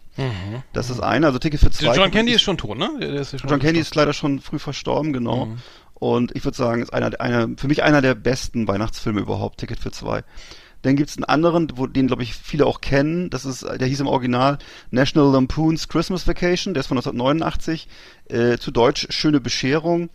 Das 0.73 0.91
ist 0.91 1.01
eine, 1.01 1.27
also 1.27 1.39
Ticket 1.39 1.61
für 1.61 1.71
zwei. 1.71 1.93
Mhm. 1.93 1.97
John 1.97 2.11
Candy 2.11 2.33
ist 2.33 2.43
schon 2.43 2.59
tot, 2.59 2.77
ne? 2.77 2.91
Ja 3.01 3.25
schon 3.25 3.49
John 3.49 3.59
Candy 3.59 3.81
ist 3.81 3.95
leider 3.95 4.13
schon 4.13 4.41
früh 4.41 4.59
verstorben, 4.59 5.13
genau. 5.13 5.47
Mhm. 5.47 5.57
Und 5.95 6.35
ich 6.35 6.45
würde 6.45 6.57
sagen, 6.57 6.83
ist 6.83 6.93
einer, 6.95 7.21
einer, 7.21 7.49
für 7.57 7.69
mich 7.69 7.83
einer 7.83 8.01
der 8.01 8.15
besten 8.15 8.67
Weihnachtsfilme 8.67 9.21
überhaupt, 9.21 9.59
Ticket 9.59 9.79
für 9.79 9.91
zwei. 9.91 10.25
Dann 10.83 10.97
gibt's 10.97 11.17
einen 11.17 11.25
anderen, 11.25 11.69
wo, 11.75 11.87
den 11.87 12.07
glaube 12.07 12.23
ich 12.23 12.35
viele 12.35 12.67
auch 12.67 12.81
kennen. 12.81 13.31
Das 13.31 13.45
ist, 13.45 13.63
der 13.63 13.87
hieß 13.87 14.01
im 14.01 14.07
Original 14.07 14.59
National 14.91 15.33
Lampoon's 15.33 15.89
Christmas 15.89 16.27
Vacation. 16.27 16.75
Der 16.75 16.81
ist 16.81 16.87
von 16.87 16.97
1989. 16.97 17.89
Äh, 18.29 18.59
zu 18.59 18.71
Deutsch 18.71 19.07
Schöne 19.11 19.41
Bescherung. 19.41 20.11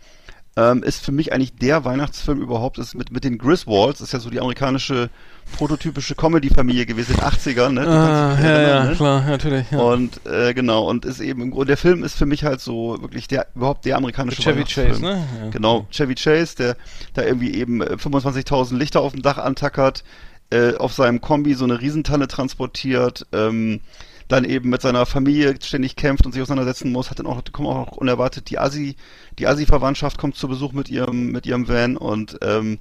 Ähm, 0.58 0.82
ist 0.82 1.04
für 1.04 1.12
mich 1.12 1.34
eigentlich 1.34 1.54
der 1.54 1.84
Weihnachtsfilm 1.84 2.40
überhaupt. 2.40 2.78
Ist 2.78 2.94
mit 2.94 3.12
mit 3.12 3.24
den 3.24 3.38
Griswolds. 3.38 4.00
Ist 4.00 4.12
ja 4.12 4.20
so 4.20 4.30
die 4.30 4.40
amerikanische 4.40 5.10
prototypische 5.52 6.14
Comedy-Familie 6.14 6.86
gewesen 6.86 7.12
in 7.12 7.18
den 7.18 7.26
80ern. 7.26 7.70
Ne? 7.70 7.86
Ah, 7.86 8.36
ja, 8.40 8.48
erinnern, 8.48 8.68
ja, 8.68 8.84
ne? 8.84 8.96
klar, 8.96 9.24
natürlich. 9.26 9.70
Ja. 9.70 9.78
Und 9.78 10.26
äh, 10.26 10.54
genau, 10.54 10.88
und 10.88 11.04
ist 11.04 11.20
eben 11.20 11.50
Grunde, 11.50 11.66
der 11.66 11.76
Film 11.76 12.04
ist 12.04 12.16
für 12.16 12.26
mich 12.26 12.44
halt 12.44 12.60
so 12.60 13.00
wirklich 13.00 13.28
der 13.28 13.46
überhaupt 13.54 13.84
der 13.84 13.96
amerikanische 13.96 14.42
Chevy. 14.42 14.64
Chase, 14.64 15.00
ne? 15.00 15.26
Ja. 15.40 15.50
Genau, 15.50 15.86
Chevy 15.90 16.14
Chase, 16.14 16.56
der 16.56 16.76
da 17.14 17.22
irgendwie 17.22 17.54
eben 17.54 17.80
äh, 17.80 17.94
25.000 17.94 18.76
Lichter 18.76 19.00
auf 19.00 19.12
dem 19.12 19.22
Dach 19.22 19.38
antackert, 19.38 20.04
äh, 20.50 20.74
auf 20.76 20.92
seinem 20.92 21.20
Kombi 21.20 21.54
so 21.54 21.64
eine 21.64 21.80
Riesentanne 21.80 22.28
transportiert, 22.28 23.26
ähm, 23.32 23.80
dann 24.28 24.44
eben 24.44 24.70
mit 24.70 24.82
seiner 24.82 25.06
Familie 25.06 25.54
ständig 25.62 25.96
kämpft 25.96 26.26
und 26.26 26.32
sich 26.32 26.42
auseinandersetzen 26.42 26.90
muss, 26.90 27.10
hat 27.10 27.18
dann 27.18 27.26
auch, 27.26 27.42
kommt 27.52 27.68
auch 27.68 27.96
unerwartet 27.96 28.50
die 28.50 28.58
Asi, 28.58 28.96
die 29.38 29.46
Asi-Verwandtschaft 29.46 30.18
kommt 30.18 30.36
zu 30.36 30.48
Besuch 30.48 30.72
mit 30.72 30.88
ihrem, 30.88 31.30
mit 31.30 31.46
ihrem 31.46 31.68
Van 31.68 31.96
und 31.96 32.38
ähm, 32.42 32.78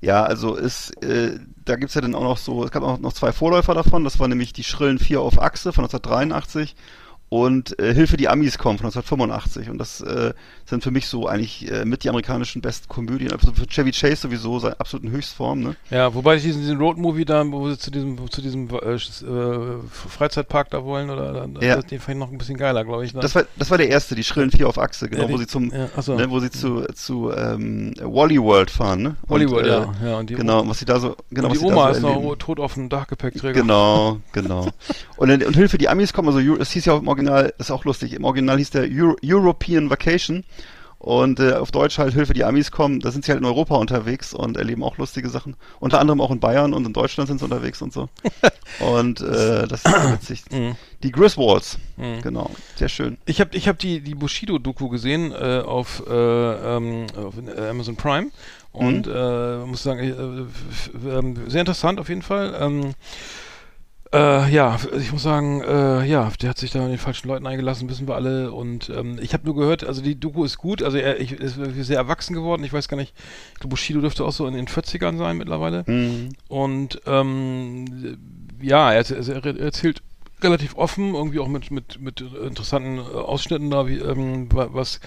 ja, 0.00 0.22
also 0.22 0.54
ist, 0.54 1.02
äh, 1.02 1.38
da 1.64 1.76
gibt's 1.76 1.94
ja 1.94 2.00
dann 2.00 2.14
auch 2.14 2.22
noch 2.22 2.38
so, 2.38 2.64
es 2.64 2.70
gab 2.70 2.82
auch 2.82 2.98
noch 2.98 3.12
zwei 3.12 3.32
Vorläufer 3.32 3.74
davon, 3.74 4.04
das 4.04 4.18
war 4.18 4.28
nämlich 4.28 4.52
die 4.52 4.64
Schrillen 4.64 4.98
4 4.98 5.20
auf 5.20 5.40
Achse 5.40 5.72
von 5.72 5.84
1983 5.84 6.76
und 7.28 7.78
äh, 7.80 7.92
Hilfe 7.92 8.16
die 8.16 8.28
Amis 8.28 8.56
kommen 8.56 8.78
von 8.78 8.86
1985 8.86 9.68
und 9.70 9.78
das 9.78 10.00
äh, 10.00 10.32
sind 10.64 10.82
für 10.84 10.90
mich 10.92 11.08
so 11.08 11.26
eigentlich 11.26 11.68
äh, 11.70 11.84
mit 11.84 12.04
die 12.04 12.08
amerikanischen 12.08 12.62
besten 12.62 12.88
Komödien, 12.88 13.32
also 13.32 13.52
für 13.52 13.66
Chevy 13.66 13.90
Chase 13.92 14.16
sowieso 14.22 14.58
seine 14.60 14.78
absoluten 14.78 15.10
Höchstform, 15.10 15.60
ne? 15.60 15.76
Ja, 15.90 16.14
wobei 16.14 16.36
ich 16.36 16.42
diesen, 16.42 16.60
diesen 16.60 16.78
Roadmovie 16.78 17.24
da, 17.24 17.44
wo 17.50 17.68
sie 17.68 17.78
zu 17.78 17.90
diesem, 17.90 18.30
zu 18.30 18.40
diesem 18.42 18.68
äh, 18.70 18.94
äh, 18.94 18.98
Freizeitpark 19.90 20.70
da 20.70 20.84
wollen, 20.84 21.10
oder 21.10 21.48
Ja. 21.60 21.82
den 21.82 22.00
fand 22.00 22.16
ich 22.16 22.20
noch 22.20 22.30
ein 22.30 22.38
bisschen 22.38 22.56
geiler, 22.56 22.84
glaube 22.84 23.04
ich. 23.04 23.14
Ne? 23.14 23.20
Das 23.20 23.34
war, 23.34 23.44
das 23.56 23.70
war 23.70 23.78
der 23.78 23.88
erste, 23.88 24.14
die 24.14 24.24
Schrillen 24.24 24.50
4 24.50 24.68
auf 24.68 24.78
Achse, 24.78 25.08
genau, 25.08 25.22
Ja, 25.22 25.28
die- 25.28 25.34
wo 25.34 25.38
sie 25.38 25.46
zum, 25.46 25.72
ja, 25.72 25.88
so. 26.02 26.14
ne, 26.14 26.30
wo 26.30 26.40
sie 26.40 26.50
zu, 26.50 26.82
zu 26.94 27.32
ähm, 27.32 27.92
Wally 28.00 28.40
World 28.40 28.70
fahren, 28.70 29.02
ne? 29.02 29.16
Hollywood, 29.28 29.58
und, 29.58 29.64
äh, 29.64 29.68
ja, 29.68 29.94
ja. 30.04 30.18
Und 30.18 30.30
die, 30.30 30.34
Genau, 30.34 30.66
was 30.68 30.78
sie 30.78 30.84
da 30.84 31.00
so, 31.00 31.16
genau, 31.30 31.48
die 31.48 31.58
Oma 31.58 31.90
ist 31.90 32.02
noch 32.02 32.36
tot 32.36 32.60
auf 32.60 32.74
dem 32.74 32.88
Dachgepäckträger. 32.88 33.60
Genau, 33.60 34.18
genau. 34.32 34.68
Und, 35.16 35.28
dann- 35.30 35.42
und 35.44 35.56
Hilfe, 35.56 35.78
die 35.78 35.88
Amis 35.88 36.12
kommen, 36.12 36.28
also 36.28 36.40
es 36.56 36.72
hieß 36.72 36.84
ja 36.84 36.92
auch 36.92 37.00
Original, 37.16 37.54
das 37.56 37.68
ist 37.68 37.70
auch 37.70 37.84
lustig, 37.84 38.12
im 38.12 38.24
Original 38.24 38.58
hieß 38.58 38.70
der 38.70 38.82
Euro 38.82 39.16
European 39.24 39.88
Vacation 39.88 40.44
und 40.98 41.40
äh, 41.40 41.52
auf 41.52 41.70
Deutsch 41.70 41.98
halt 41.98 42.14
Hilfe, 42.14 42.34
die 42.34 42.44
Amis 42.44 42.70
kommen, 42.70 43.00
da 43.00 43.10
sind 43.10 43.24
sie 43.24 43.30
halt 43.32 43.40
in 43.40 43.46
Europa 43.46 43.76
unterwegs 43.76 44.34
und 44.34 44.56
erleben 44.56 44.82
auch 44.82 44.98
lustige 44.98 45.28
Sachen. 45.28 45.56
Unter 45.78 46.00
anderem 46.00 46.20
auch 46.20 46.30
in 46.30 46.40
Bayern 46.40 46.74
und 46.74 46.86
in 46.86 46.92
Deutschland 46.92 47.28
sind 47.28 47.38
sie 47.38 47.44
unterwegs 47.44 47.80
und 47.80 47.92
so. 47.92 48.08
und 48.80 49.20
äh, 49.20 49.66
das 49.66 49.84
ist 49.84 50.12
witzig. 50.12 50.44
Mhm. 50.50 50.76
Die 51.02 51.12
Griswolds, 51.12 51.78
Mhm. 51.96 52.20
genau, 52.22 52.50
sehr 52.76 52.88
schön. 52.90 53.16
Ich 53.24 53.40
habe 53.40 53.56
ich 53.56 53.68
hab 53.68 53.78
die, 53.78 54.00
die 54.00 54.14
Bushido-Doku 54.14 54.88
gesehen 54.88 55.32
äh, 55.32 55.62
auf, 55.64 56.02
äh, 56.06 56.12
ähm, 56.12 57.06
auf 57.16 57.34
äh, 57.46 57.68
Amazon 57.70 57.96
Prime 57.96 58.28
und 58.72 59.06
äh, 59.06 59.58
muss 59.64 59.82
sagen, 59.82 60.00
äh, 60.00 61.08
ähm, 61.08 61.36
sehr 61.48 61.60
interessant 61.60 61.98
auf 62.00 62.08
jeden 62.10 62.22
Fall. 62.22 62.54
Ähm, 62.60 62.94
äh, 64.12 64.48
ja, 64.52 64.78
ich 64.98 65.12
muss 65.12 65.22
sagen, 65.22 65.62
äh, 65.62 66.04
ja, 66.04 66.30
der 66.40 66.50
hat 66.50 66.58
sich 66.58 66.70
da 66.70 66.82
an 66.84 66.90
den 66.90 66.98
falschen 66.98 67.28
Leuten 67.28 67.46
eingelassen, 67.46 67.88
wissen 67.90 68.06
wir 68.06 68.14
alle. 68.14 68.52
Und 68.52 68.88
ähm, 68.90 69.18
ich 69.20 69.32
habe 69.32 69.44
nur 69.44 69.54
gehört, 69.56 69.84
also 69.84 70.02
die 70.02 70.18
Doku 70.18 70.44
ist 70.44 70.58
gut, 70.58 70.82
also 70.82 70.96
er 70.96 71.20
ich, 71.20 71.32
ist 71.32 71.56
sehr 71.86 71.96
erwachsen 71.98 72.34
geworden. 72.34 72.64
Ich 72.64 72.72
weiß 72.72 72.88
gar 72.88 72.96
nicht, 72.96 73.14
ich 73.54 73.60
glaube, 73.60 73.70
Bushido 73.70 74.00
dürfte 74.00 74.24
auch 74.24 74.32
so 74.32 74.46
in 74.46 74.54
den 74.54 74.66
40ern 74.68 75.18
sein 75.18 75.36
mittlerweile. 75.36 75.84
Mhm. 75.86 76.30
Und 76.48 77.00
ähm, 77.06 78.18
ja, 78.62 78.92
er, 78.92 79.10
er, 79.10 79.44
er 79.44 79.60
erzählt 79.60 80.02
relativ 80.42 80.76
offen, 80.76 81.14
irgendwie 81.14 81.38
auch 81.38 81.48
mit, 81.48 81.70
mit, 81.70 82.00
mit 82.00 82.20
interessanten 82.20 82.98
äh, 82.98 83.00
Ausschnitten 83.00 83.70
da, 83.70 83.88
wie, 83.88 83.96
ähm, 83.98 84.48
wa- 84.52 84.68
was, 84.72 85.00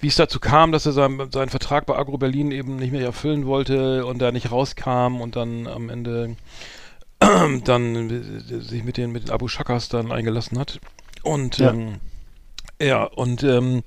wie 0.00 0.06
es 0.08 0.16
dazu 0.16 0.40
kam, 0.40 0.72
dass 0.72 0.86
er 0.86 0.92
seinen, 0.92 1.30
seinen 1.30 1.50
Vertrag 1.50 1.84
bei 1.86 1.96
Agro 1.96 2.16
Berlin 2.18 2.50
eben 2.50 2.76
nicht 2.76 2.90
mehr 2.92 3.04
erfüllen 3.04 3.46
wollte 3.46 4.06
und 4.06 4.20
da 4.20 4.32
nicht 4.32 4.50
rauskam 4.50 5.20
und 5.20 5.36
dann 5.36 5.66
am 5.66 5.90
Ende 5.90 6.36
dann 7.64 8.08
sich 8.62 8.84
mit 8.84 8.96
den, 8.96 9.12
mit 9.12 9.24
den 9.24 9.30
Abu 9.30 9.48
Shakas 9.48 9.88
dann 9.88 10.12
eingelassen 10.12 10.58
hat. 10.58 10.80
Und 11.22 11.58
Ja. 11.58 11.70
ähm, 11.70 11.96
ja, 12.80 13.04
und 13.04 13.42
ähm, 13.42 13.82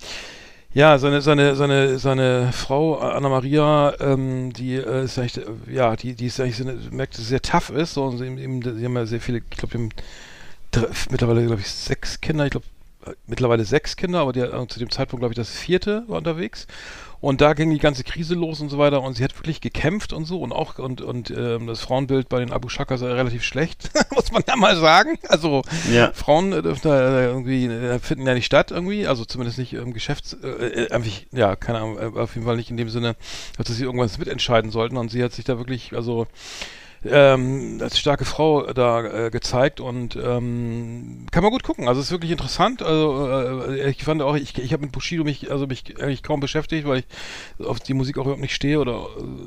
ja, 0.73 0.97
seine, 0.97 1.21
seine, 1.21 1.55
seine, 1.55 1.99
seine 1.99 2.51
Frau 2.51 2.97
Anna 2.97 3.29
Maria, 3.29 3.93
ähm, 3.99 4.53
die 4.53 4.75
äh, 4.75 5.05
ist 5.05 5.19
eigentlich, 5.19 5.45
ja, 5.71 5.95
die, 5.95 6.15
die 6.15 6.27
ist 6.27 6.39
eigentlich, 6.39 6.57
so 6.57 6.63
eine, 6.67 6.73
merkt, 6.91 7.13
dass 7.13 7.21
sie 7.21 7.29
sehr 7.29 7.41
tough 7.41 7.69
ist. 7.69 7.93
So, 7.93 8.05
und 8.05 8.17
sie, 8.17 8.25
eben, 8.25 8.61
sie 8.61 8.85
haben 8.85 8.95
ja 8.95 9.05
sehr 9.05 9.21
viele, 9.21 9.39
ich 9.39 9.49
glaube, 9.57 9.89
mittlerweile, 11.11 11.45
glaube 11.45 11.61
ich, 11.61 11.69
sechs 11.69 12.21
Kinder. 12.21 12.45
Ich 12.45 12.51
glaube, 12.51 12.65
äh, 13.05 13.11
mittlerweile 13.27 13.65
sechs 13.65 13.95
Kinder, 13.95 14.19
aber 14.21 14.33
die, 14.33 14.39
äh, 14.39 14.67
zu 14.67 14.79
dem 14.79 14.89
Zeitpunkt, 14.89 15.21
glaube 15.21 15.33
ich, 15.33 15.37
das 15.37 15.51
vierte 15.51 16.03
war 16.07 16.17
unterwegs. 16.17 16.65
Und 17.23 17.39
da 17.39 17.53
ging 17.53 17.69
die 17.69 17.79
ganze 17.79 18.03
Krise 18.03 18.35
los 18.35 18.59
und 18.59 18.67
so 18.67 18.77
weiter. 18.77 19.01
Und 19.01 19.15
sie 19.15 19.23
hat 19.23 19.33
wirklich 19.39 19.61
gekämpft 19.61 20.11
und 20.11 20.25
so. 20.25 20.41
Und 20.41 20.51
auch, 20.51 20.77
und, 20.77 20.99
und 20.99 21.29
ähm, 21.31 21.67
das 21.67 21.79
Frauenbild 21.79 22.27
bei 22.27 22.39
den 22.39 22.51
Abu 22.51 22.67
Shakas 22.67 22.99
ist 22.99 23.07
relativ 23.07 23.45
schlecht, 23.45 23.91
muss 24.13 24.33
man 24.33 24.43
ja 24.45 24.57
mal 24.57 24.75
sagen. 24.75 25.17
Also, 25.29 25.61
Ja. 25.89 26.11
Frauen 26.11 26.51
äh, 26.51 26.61
dürfen 26.61 26.81
da 26.83 27.21
äh, 27.21 27.25
irgendwie, 27.27 27.67
äh, 27.67 27.99
finden 27.99 28.27
ja 28.27 28.33
nicht 28.33 28.45
statt 28.45 28.71
irgendwie, 28.71 29.07
also 29.07 29.23
zumindest 29.23 29.57
nicht 29.57 29.71
im 29.71 29.93
Geschäfts, 29.93 30.35
äh, 30.43 30.89
einfach, 30.91 31.11
ja, 31.31 31.55
keine 31.55 31.77
Ahnung, 31.77 32.17
auf 32.17 32.35
jeden 32.35 32.45
Fall 32.45 32.57
nicht 32.57 32.71
in 32.71 32.75
dem 32.75 32.89
Sinne, 32.89 33.15
dass 33.57 33.67
sie 33.69 33.85
irgendwas 33.85 34.17
mitentscheiden 34.17 34.69
sollten 34.69 34.97
und 34.97 35.09
sie 35.09 35.23
hat 35.23 35.31
sich 35.31 35.45
da 35.45 35.57
wirklich, 35.57 35.93
also 35.95 36.27
ähm, 37.05 37.79
als 37.81 37.99
starke 37.99 38.25
Frau 38.25 38.71
da 38.73 39.25
äh, 39.25 39.29
gezeigt 39.29 39.79
und 39.79 40.15
ähm, 40.15 41.25
kann 41.31 41.43
man 41.43 41.51
gut 41.51 41.63
gucken. 41.63 41.87
Also 41.87 41.99
es 41.99 42.07
ist 42.07 42.11
wirklich 42.11 42.31
interessant. 42.31 42.81
Also 42.81 43.27
äh, 43.71 43.89
ich 43.89 44.03
fand 44.03 44.21
auch, 44.21 44.35
ich, 44.35 44.57
ich 44.57 44.73
habe 44.73 44.83
mit 44.83 44.91
Bushido 44.91 45.23
mich 45.23 45.51
also 45.51 45.67
mich 45.67 45.83
eigentlich 46.01 46.23
kaum 46.23 46.39
beschäftigt, 46.39 46.87
weil 46.87 46.99
ich 47.59 47.65
auf 47.67 47.79
die 47.79 47.93
Musik 47.93 48.17
auch 48.17 48.21
überhaupt 48.23 48.41
nicht 48.41 48.55
stehe 48.55 48.79
oder 48.79 48.93
äh, 48.93 48.95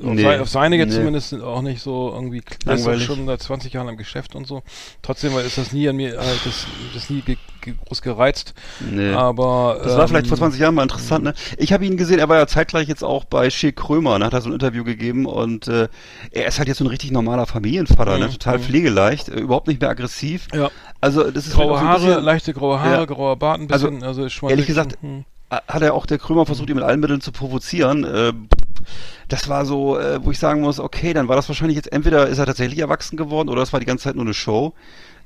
auf, 0.07 0.13
Nee. 0.13 0.21
sei, 0.23 0.41
auf 0.41 0.49
seine 0.49 0.77
jetzt 0.77 0.89
Nee. 0.91 0.97
zumindest 0.97 1.33
auch 1.41 1.61
nicht 1.61 1.81
so 1.81 2.11
irgendwie 2.13 2.41
der 2.41 2.73
ist 2.75 2.85
Langweilig. 2.85 3.05
schon 3.05 3.25
seit 3.25 3.41
20 3.41 3.73
Jahren 3.73 3.87
im 3.89 3.97
Geschäft 3.97 4.35
und 4.35 4.45
so. 4.47 4.61
Trotzdem 5.01 5.33
weil 5.33 5.45
ist 5.45 5.57
das 5.57 5.71
nie 5.71 5.87
an 5.89 5.95
mir, 5.95 6.13
äh, 6.13 6.23
das, 6.45 6.67
das 6.93 7.09
nie 7.09 7.21
groß 7.61 8.01
gereizt. 8.01 8.53
Nee. 8.79 9.11
Aber 9.13 9.79
Das 9.83 9.93
war 9.95 10.01
ähm, 10.03 10.07
vielleicht 10.09 10.27
vor 10.27 10.37
20 10.37 10.59
Jahren 10.59 10.75
mal 10.75 10.83
interessant, 10.83 11.23
ne? 11.23 11.33
Ich 11.57 11.73
habe 11.73 11.85
ihn 11.85 11.97
gesehen, 11.97 12.19
er 12.19 12.29
war 12.29 12.37
ja 12.37 12.47
zeitgleich 12.47 12.87
jetzt 12.87 13.03
auch 13.03 13.25
bei 13.25 13.49
Schick 13.49 13.75
Krömer, 13.75 14.19
ne? 14.19 14.25
hat 14.25 14.33
er 14.33 14.41
so 14.41 14.49
ein 14.49 14.53
Interview 14.53 14.83
gegeben 14.83 15.25
und 15.25 15.67
äh, 15.67 15.87
er 16.31 16.47
ist 16.47 16.57
halt 16.59 16.67
jetzt 16.67 16.77
so 16.77 16.83
ein 16.83 16.87
richtig 16.87 17.11
normaler 17.11 17.45
Familienvater, 17.45 18.17
ne? 18.17 18.27
Mhm, 18.27 18.31
Total 18.31 18.57
mhm. 18.57 18.63
pflegeleicht, 18.63 19.29
äh, 19.29 19.39
überhaupt 19.39 19.67
nicht 19.67 19.81
mehr 19.81 19.89
aggressiv. 19.89 20.47
Ja. 20.53 20.69
Also 21.01 21.29
das 21.31 21.47
ist 21.47 21.53
Graue 21.53 21.77
so 21.77 21.79
Haare, 21.79 22.05
bisschen- 22.05 22.23
leichte 22.23 22.53
graue 22.53 22.79
Haare, 22.79 22.99
Ja. 23.01 23.05
grauer 23.05 23.35
Bart 23.37 23.61
ein 23.61 23.71
Also, 23.71 23.89
bisschen, 23.91 24.03
also, 24.03 24.27
mal 24.41 24.49
ehrlich 24.51 24.67
gesagt, 24.67 24.97
hm. 25.01 25.25
hat 25.49 25.81
er 25.81 25.93
auch 25.93 26.05
der 26.05 26.17
Krömer 26.17 26.45
versucht, 26.45 26.69
ihn 26.69 26.75
mit 26.75 26.83
allen 26.83 26.99
Mitteln 26.99 27.21
zu 27.21 27.31
provozieren. 27.31 28.03
Äh, 28.03 28.33
das 29.27 29.49
war 29.49 29.65
so, 29.65 29.99
äh, 29.99 30.23
wo 30.23 30.31
ich 30.31 30.39
sagen 30.39 30.61
muss, 30.61 30.79
okay, 30.79 31.13
dann 31.13 31.27
war 31.27 31.35
das 31.35 31.47
wahrscheinlich 31.49 31.75
jetzt 31.75 31.91
entweder 31.91 32.27
ist 32.27 32.37
er 32.37 32.45
tatsächlich 32.45 32.79
erwachsen 32.79 33.17
geworden 33.17 33.49
oder 33.49 33.61
es 33.61 33.73
war 33.73 33.79
die 33.79 33.85
ganze 33.85 34.05
Zeit 34.05 34.15
nur 34.15 34.23
eine 34.25 34.33
Show. 34.33 34.73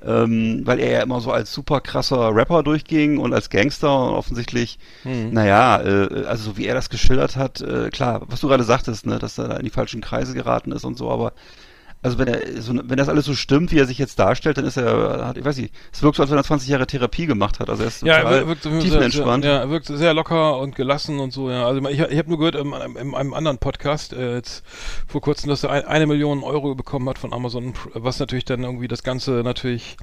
Ähm, 0.04 0.62
weil 0.66 0.80
er 0.80 0.92
ja 0.92 1.02
immer 1.04 1.22
so 1.22 1.32
als 1.32 1.54
super 1.54 1.80
krasser 1.80 2.36
Rapper 2.36 2.64
durchging 2.64 3.18
und 3.20 3.34
als 3.34 3.50
Gangster 3.50 4.08
und 4.08 4.14
offensichtlich, 4.16 4.80
Mhm. 5.04 5.30
naja, 5.32 5.80
äh, 5.82 6.26
also 6.26 6.52
so 6.52 6.58
wie 6.58 6.66
er 6.66 6.74
das 6.74 6.90
geschildert 6.90 7.36
hat, 7.36 7.62
äh, 7.62 7.90
klar, 7.92 8.22
was 8.28 8.42
du 8.42 8.48
gerade 8.48 8.64
sagtest, 8.64 9.06
ne, 9.06 9.20
dass 9.20 9.38
er 9.38 9.48
da 9.50 9.58
in 9.58 9.64
die 9.64 9.70
falschen 9.70 10.02
Kreise 10.02 10.34
geraten 10.34 10.72
ist 10.72 10.86
und 10.86 10.98
so, 10.98 11.12
aber 11.12 11.34
also 12.04 12.18
wenn 12.18 12.28
er 12.28 12.62
so, 12.62 12.74
wenn 12.84 12.98
das 12.98 13.10
alles 13.10 13.26
so 13.26 13.36
stimmt, 13.36 13.72
wie 13.72 13.78
er 13.78 13.86
sich 13.86 13.98
jetzt 14.00 14.18
darstellt, 14.18 14.58
dann 14.58 14.66
ist 14.66 14.78
er, 14.78 15.28
hat, 15.28 15.38
ich 15.38 15.46
weiß 15.46 15.58
nicht, 15.58 15.74
es 15.92 16.02
wirkt 16.02 16.16
so, 16.18 16.24
als 16.24 16.32
wenn 16.32 16.38
er 16.38 16.44
20 16.44 16.68
Jahre 16.70 16.88
Therapie 16.88 17.28
gemacht 17.28 17.60
hat. 17.60 17.70
Also 17.70 17.84
er 17.84 17.88
ist 17.90 18.02
Ja, 18.02 18.16
er 18.18 18.48
wirkt, 18.48 18.64
tiefenentspannt. 18.64 19.44
Sehr, 19.44 19.54
ja, 19.54 19.60
er 19.60 19.70
wirkt 19.70 19.86
sehr 19.86 20.14
locker 20.14 20.58
und 20.58 20.76
gelassen 20.76 21.20
und 21.20 21.32
so. 21.32 21.50
Ja, 21.52 21.68
also 21.68 21.80
ich, 21.90 22.00
ich 22.00 22.18
habe 22.18 22.30
nur 22.30 22.38
gehört 22.40 22.56
in, 22.56 22.74
einem- 22.74 22.98
in 22.98 23.14
einem 23.14 23.34
anderen 23.36 23.60
Podcast 23.60 24.14
äh, 24.14 24.36
jetzt 24.36 24.64
vor 25.08 25.22
kurzem, 25.22 25.50
dass 25.50 25.64
er 25.64 25.70
ein, 25.72 25.86
eine 25.86 26.08
Million 26.08 26.44
Euro 26.44 26.74
bekommen 26.76 27.08
hat 27.08 27.20
von 27.20 27.34
Amazon, 27.34 27.74
was 27.94 28.20
natürlich 28.20 28.46
dann 28.46 28.64
irgendwie 28.64 28.88
das 28.88 29.04
Ganze 29.04 29.42
natürlich 29.44 29.96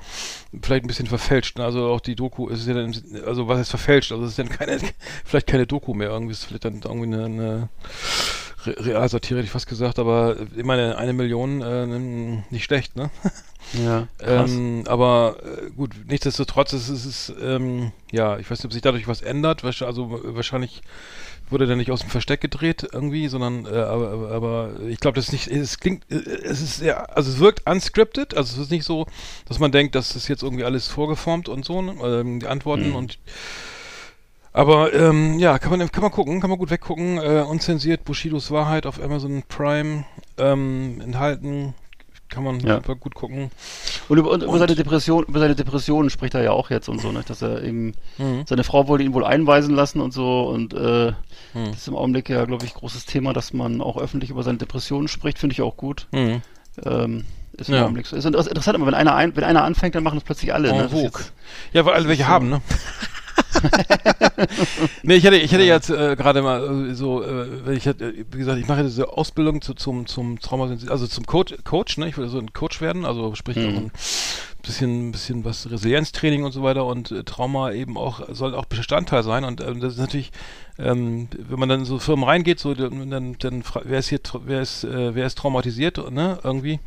vielleicht 0.63 0.85
ein 0.85 0.89
bisschen 0.89 1.07
verfälscht. 1.09 1.59
Ne? 1.59 1.65
Also 1.65 1.87
auch 1.89 2.01
die 2.01 2.15
Doku 2.15 2.49
ist 2.49 2.67
ja 2.69 2.75
dann, 2.75 2.95
also 3.27 3.49
was 3.49 3.59
heißt 3.59 3.71
verfälscht? 3.71 4.13
Also 4.13 4.25
es 4.25 4.31
ist 4.31 4.39
dann 4.39 4.49
keine, 4.49 4.79
vielleicht 5.25 5.47
keine 5.49 5.67
Doku 5.67 5.95
mehr. 5.95 6.11
Irgendwie 6.11 6.33
ist 6.33 6.45
vielleicht 6.45 6.65
dann 6.65 6.81
irgendwie 6.85 7.13
eine, 7.15 7.25
eine 7.25 7.69
Realsatire, 8.77 9.39
hätte 9.39 9.47
ich 9.47 9.53
fast 9.53 9.69
gesagt, 9.69 9.99
aber 9.99 10.37
ich 10.57 10.65
meine, 10.65 10.97
eine 10.99 11.13
Million, 11.13 11.63
äh, 11.63 11.87
nicht 12.51 12.65
schlecht, 12.65 12.97
ne? 12.97 13.11
Ja. 13.85 14.09
Ähm, 14.21 14.85
aber 14.87 15.37
äh, 15.43 15.71
gut, 15.71 15.91
nichtsdestotrotz 16.07 16.73
ist 16.73 16.89
es, 16.89 17.05
ist, 17.05 17.35
ähm, 17.43 17.93
ja, 18.11 18.39
ich 18.39 18.51
weiß 18.51 18.61
nicht, 18.61 18.65
ob 18.67 18.73
sich 18.73 18.81
dadurch 18.81 19.07
was 19.09 19.21
ändert. 19.21 19.63
Also 19.65 20.21
wahrscheinlich 20.23 20.81
wurde 21.51 21.67
der 21.67 21.77
nicht 21.77 21.91
aus 21.91 22.01
dem 22.01 22.09
Versteck 22.11 22.41
gedreht 22.41 22.87
irgendwie, 22.93 23.29
sondern 23.29 23.67
äh, 23.67 23.71
aber, 23.77 24.31
aber, 24.31 24.71
ich 24.89 25.01
glaube, 25.01 25.17
das 25.17 25.27
ist 25.27 25.33
nicht, 25.33 25.49
es 25.49 25.79
klingt, 25.81 26.11
äh, 26.11 26.15
es 26.15 26.61
ist 26.63 26.79
sehr, 26.79 27.15
also 27.17 27.31
es 27.31 27.41
wirkt 27.41 27.69
unscripted, 27.69 28.35
also 28.35 28.55
es 28.55 28.59
ist 28.67 28.71
nicht 28.71 28.85
so, 28.85 29.07
dass 29.47 29.59
man 29.59 29.73
denkt, 29.73 29.95
dass 29.95 30.15
das 30.15 30.29
jetzt 30.29 30.43
irgendwie 30.43 30.65
alles 30.65 30.89
vorgeformt 30.89 31.49
und 31.49 31.65
so, 31.65 31.83
ne? 31.83 31.95
ähm, 32.03 32.41
die 32.41 32.47
Antworten 32.47 32.91
Mhm. 32.91 32.97
und 32.97 33.19
aber 34.53 34.93
ähm, 34.95 35.39
ja, 35.39 35.59
kann 35.59 35.71
man 35.77 35.91
kann 35.93 36.03
man 36.03 36.11
gucken, 36.11 36.41
kann 36.41 36.51
man 36.51 36.59
gut 36.59 36.71
weggucken. 36.71 37.19
Äh, 37.19 37.45
unzensiert 37.49 38.05
Bushidos 38.05 38.51
Wahrheit 38.51 38.87
auf 38.87 39.03
Amazon 39.03 39.43
Prime 39.49 40.05
ähm, 40.39 41.01
enthalten, 41.01 41.75
kann 42.29 42.45
man 42.45 42.61
Ja. 42.61 42.77
super 42.77 42.95
gut 42.97 43.15
gucken. 43.15 43.51
Und 44.09 44.19
über, 44.19 44.31
und 44.31 44.43
über 44.43 44.53
Und- 44.53 44.59
seine 44.59 44.75
Depression, 44.75 45.25
über 45.25 45.39
seine 45.41 45.55
Depressionen 45.55 46.11
spricht 46.11 46.35
er 46.35 46.43
ja 46.43 46.51
auch 46.53 46.71
jetzt 46.71 46.89
und 46.89 47.01
so, 47.01 47.13
ne? 47.13 47.23
dass 47.27 47.43
er 47.43 47.63
eben, 47.63 47.93
Mhm. 48.19 48.45
seine 48.47 48.65
Frau 48.65 48.89
wollte 48.89 49.05
ihn 49.05 49.15
wohl 49.15 49.25
einweisen 49.25 49.75
lassen 49.75 50.01
und 50.01 50.13
so 50.13 50.49
und 50.49 50.75
äh, 50.75 51.13
Mhm. 51.55 51.67
das 51.67 51.77
ist 51.77 51.89
im 51.89 51.97
Augenblick 51.97 52.29
ja, 52.29 52.45
glaube 52.45 52.65
ich, 52.67 52.75
großes 52.75 53.07
Thema, 53.07 53.33
dass 53.33 53.53
man 53.53 53.81
auch 53.81 53.97
öffentlich 53.97 54.31
über 54.31 54.43
seine 54.43 54.59
Depressionen 54.59 55.09
spricht, 55.09 55.39
finde 55.39 55.53
ich 55.55 55.63
auch 55.63 55.77
gut. 55.77 56.07
Mhm. 56.13 56.43
Ähm, 56.85 57.25
ist 57.53 57.69
im 57.71 57.75
Ja. 57.75 57.83
Augenblick 57.85 58.07
so. 58.07 58.15
Ist 58.17 58.25
inter- 58.25 58.39
interessant, 58.47 58.77
aber 58.77 58.87
wenn 58.87 58.95
einer, 58.95 59.15
ein, 59.15 59.35
wenn 59.35 59.45
einer 59.45 59.65
anfängt, 59.65 59.95
dann 59.95 60.05
machen 60.05 60.17
das 60.17 60.25
plötzlich 60.25 60.53
alle. 60.55 60.73
Ne? 60.73 60.89
Das 60.91 61.01
jetzt- 61.03 61.33
Ja, 61.73 61.85
weil 61.85 61.95
alle 61.95 62.09
welche 62.09 62.23
so. 62.25 62.29
haben, 62.29 62.49
ne? 62.51 62.61
nee, 65.03 65.15
ich 65.15 65.25
hätte, 65.25 65.37
ich 65.37 65.53
hätte 65.53 65.65
jetzt 65.65 65.91
äh, 65.91 66.17
gerade 66.17 66.43
mal 66.43 66.91
äh, 66.91 66.95
so, 66.95 67.23
äh, 67.23 67.75
ich 67.75 67.87
hätte, 67.87 68.07
äh, 68.07 68.25
wie 68.31 68.39
gesagt, 68.39 68.59
ich 68.59 68.67
mache 68.69 68.83
diese 68.83 69.09
Ausbildung 69.13 69.61
zu, 69.63 69.75
zum, 69.75 70.07
zum 70.07 70.39
Trauma, 70.41 70.69
also 70.89 71.07
zum 71.07 71.27
Coach, 71.27 71.55
Coach, 71.65 71.99
ne? 71.99 72.09
Ich 72.09 72.17
will 72.19 72.29
so 72.29 72.39
ein 72.39 72.53
Coach 72.53 72.81
werden, 72.81 73.05
also 73.05 73.35
sprich 73.35 73.57
Mhm. 73.57 73.65
ein 73.67 73.91
bisschen, 74.63 75.13
bisschen 75.13 75.45
was 75.45 75.71
Resilienztraining 75.71 76.45
und 76.45 76.53
so 76.53 76.63
weiter 76.63 76.85
und 76.87 77.11
äh, 77.11 77.25
Trauma 77.25 77.73
eben 77.73 77.97
auch, 77.97 78.21
soll 78.31 78.55
auch 78.55 78.67
Bestandteil 78.67 79.23
sein 79.23 79.45
und 79.45 79.61
ähm, 79.61 79.81
das 79.81 79.95
ist 79.95 79.99
natürlich, 80.01 80.31
ähm, 80.79 81.29
wenn 81.37 81.59
man 81.59 81.69
dann 81.69 81.85
so 81.85 81.99
Firmen 81.99 82.25
reingeht, 82.25 82.59
so, 82.61 82.75
dann, 82.75 83.11
dann, 83.11 83.37
dann 83.39 83.65
wer 83.85 83.99
ist 83.99 84.09
hier, 84.09 84.21
wer 84.45 84.61
ist, 84.63 84.85
äh, 84.85 85.15
wer 85.15 85.27
ist 85.27 85.39
traumatisiert, 85.39 86.11
ne, 86.11 86.39
irgendwie, 86.43 86.81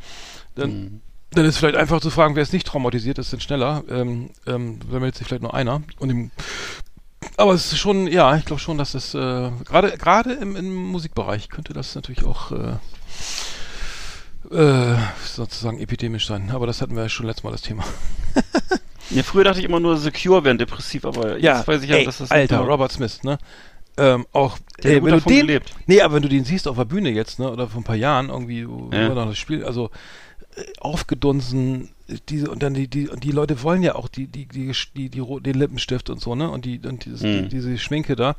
dann, 0.54 0.70
Mhm. 0.70 1.00
Dann 1.34 1.44
ist 1.44 1.58
vielleicht 1.58 1.76
einfach 1.76 2.00
zu 2.00 2.10
fragen, 2.10 2.34
wer 2.36 2.42
ist 2.42 2.52
nicht 2.52 2.66
traumatisiert, 2.66 3.18
ist 3.18 3.32
dann 3.32 3.40
schneller, 3.40 3.82
ähm, 3.88 4.30
ähm, 4.46 4.78
dann 4.90 5.00
meldet 5.00 5.16
sich 5.16 5.26
vielleicht 5.26 5.42
nur 5.42 5.54
einer 5.54 5.82
und 5.98 6.10
im, 6.10 6.30
aber 7.36 7.52
es 7.54 7.72
ist 7.72 7.78
schon, 7.78 8.06
ja, 8.08 8.36
ich 8.36 8.44
glaube 8.44 8.60
schon, 8.60 8.78
dass 8.78 8.92
das 8.92 9.14
äh, 9.14 9.50
gerade 9.64 9.96
gerade 9.96 10.32
im, 10.34 10.56
im 10.56 10.74
Musikbereich 10.74 11.48
könnte 11.48 11.72
das 11.72 11.94
natürlich 11.94 12.24
auch 12.24 12.50
äh, 12.52 12.74
äh, 14.50 14.96
sozusagen 15.24 15.78
epidemisch 15.80 16.26
sein. 16.26 16.50
Aber 16.52 16.66
das 16.66 16.82
hatten 16.82 16.94
wir 16.96 17.04
ja 17.04 17.08
schon 17.08 17.26
letztes 17.26 17.44
Mal 17.44 17.52
das 17.52 17.62
Thema. 17.62 17.84
Ja, 19.10 19.22
früher 19.22 19.44
dachte 19.44 19.58
ich 19.58 19.66
immer 19.66 19.80
nur 19.80 19.98
Secure 19.98 20.42
wären 20.42 20.56
depressiv, 20.56 21.04
aber 21.04 21.36
jetzt 21.38 21.68
weiß 21.68 21.82
ich 21.82 21.90
ja, 21.90 21.96
ey, 21.96 22.04
dass 22.06 22.18
das 22.18 22.30
Alter, 22.30 22.58
nur- 22.58 22.68
Robert 22.68 22.92
Smith, 22.92 23.22
ne? 23.24 23.36
Ähm, 23.98 24.26
auch, 24.32 24.56
Der 24.82 24.92
ey, 24.92 25.04
wenn 25.04 25.12
du 25.18 25.20
den, 25.20 25.40
gelebt. 25.46 25.74
nee, 25.86 26.00
aber 26.00 26.14
wenn 26.14 26.22
du 26.22 26.30
den 26.30 26.44
siehst 26.46 26.66
auf 26.66 26.76
der 26.78 26.86
Bühne 26.86 27.10
jetzt, 27.10 27.38
ne, 27.38 27.50
oder 27.50 27.68
vor 27.68 27.82
ein 27.82 27.84
paar 27.84 27.96
Jahren 27.96 28.30
irgendwie, 28.30 28.66
wo 28.66 28.88
Ja. 28.90 29.10
das 29.14 29.36
Spiel, 29.36 29.66
also 29.66 29.90
aufgedunsen, 30.80 31.90
äh, 32.08 32.16
diese 32.28 32.50
und 32.50 32.62
dann 32.62 32.74
die 32.74 32.88
die 32.88 33.08
und 33.08 33.24
die 33.24 33.30
Leute 33.32 33.62
wollen 33.62 33.82
ja 33.82 33.94
auch 33.94 34.08
die 34.08 34.26
die 34.26 34.46
die 34.46 34.72
die, 34.96 35.08
die, 35.08 35.40
den 35.40 35.54
Lippenstift 35.54 36.10
und 36.10 36.20
so, 36.20 36.34
ne, 36.34 36.50
und 36.50 36.64
die 36.64 36.80
und 36.84 37.04
dieses, 37.04 37.22
Mhm. 37.22 37.42
die, 37.44 37.48
diese 37.48 37.78
Schminke 37.78 38.16
da, 38.16 38.36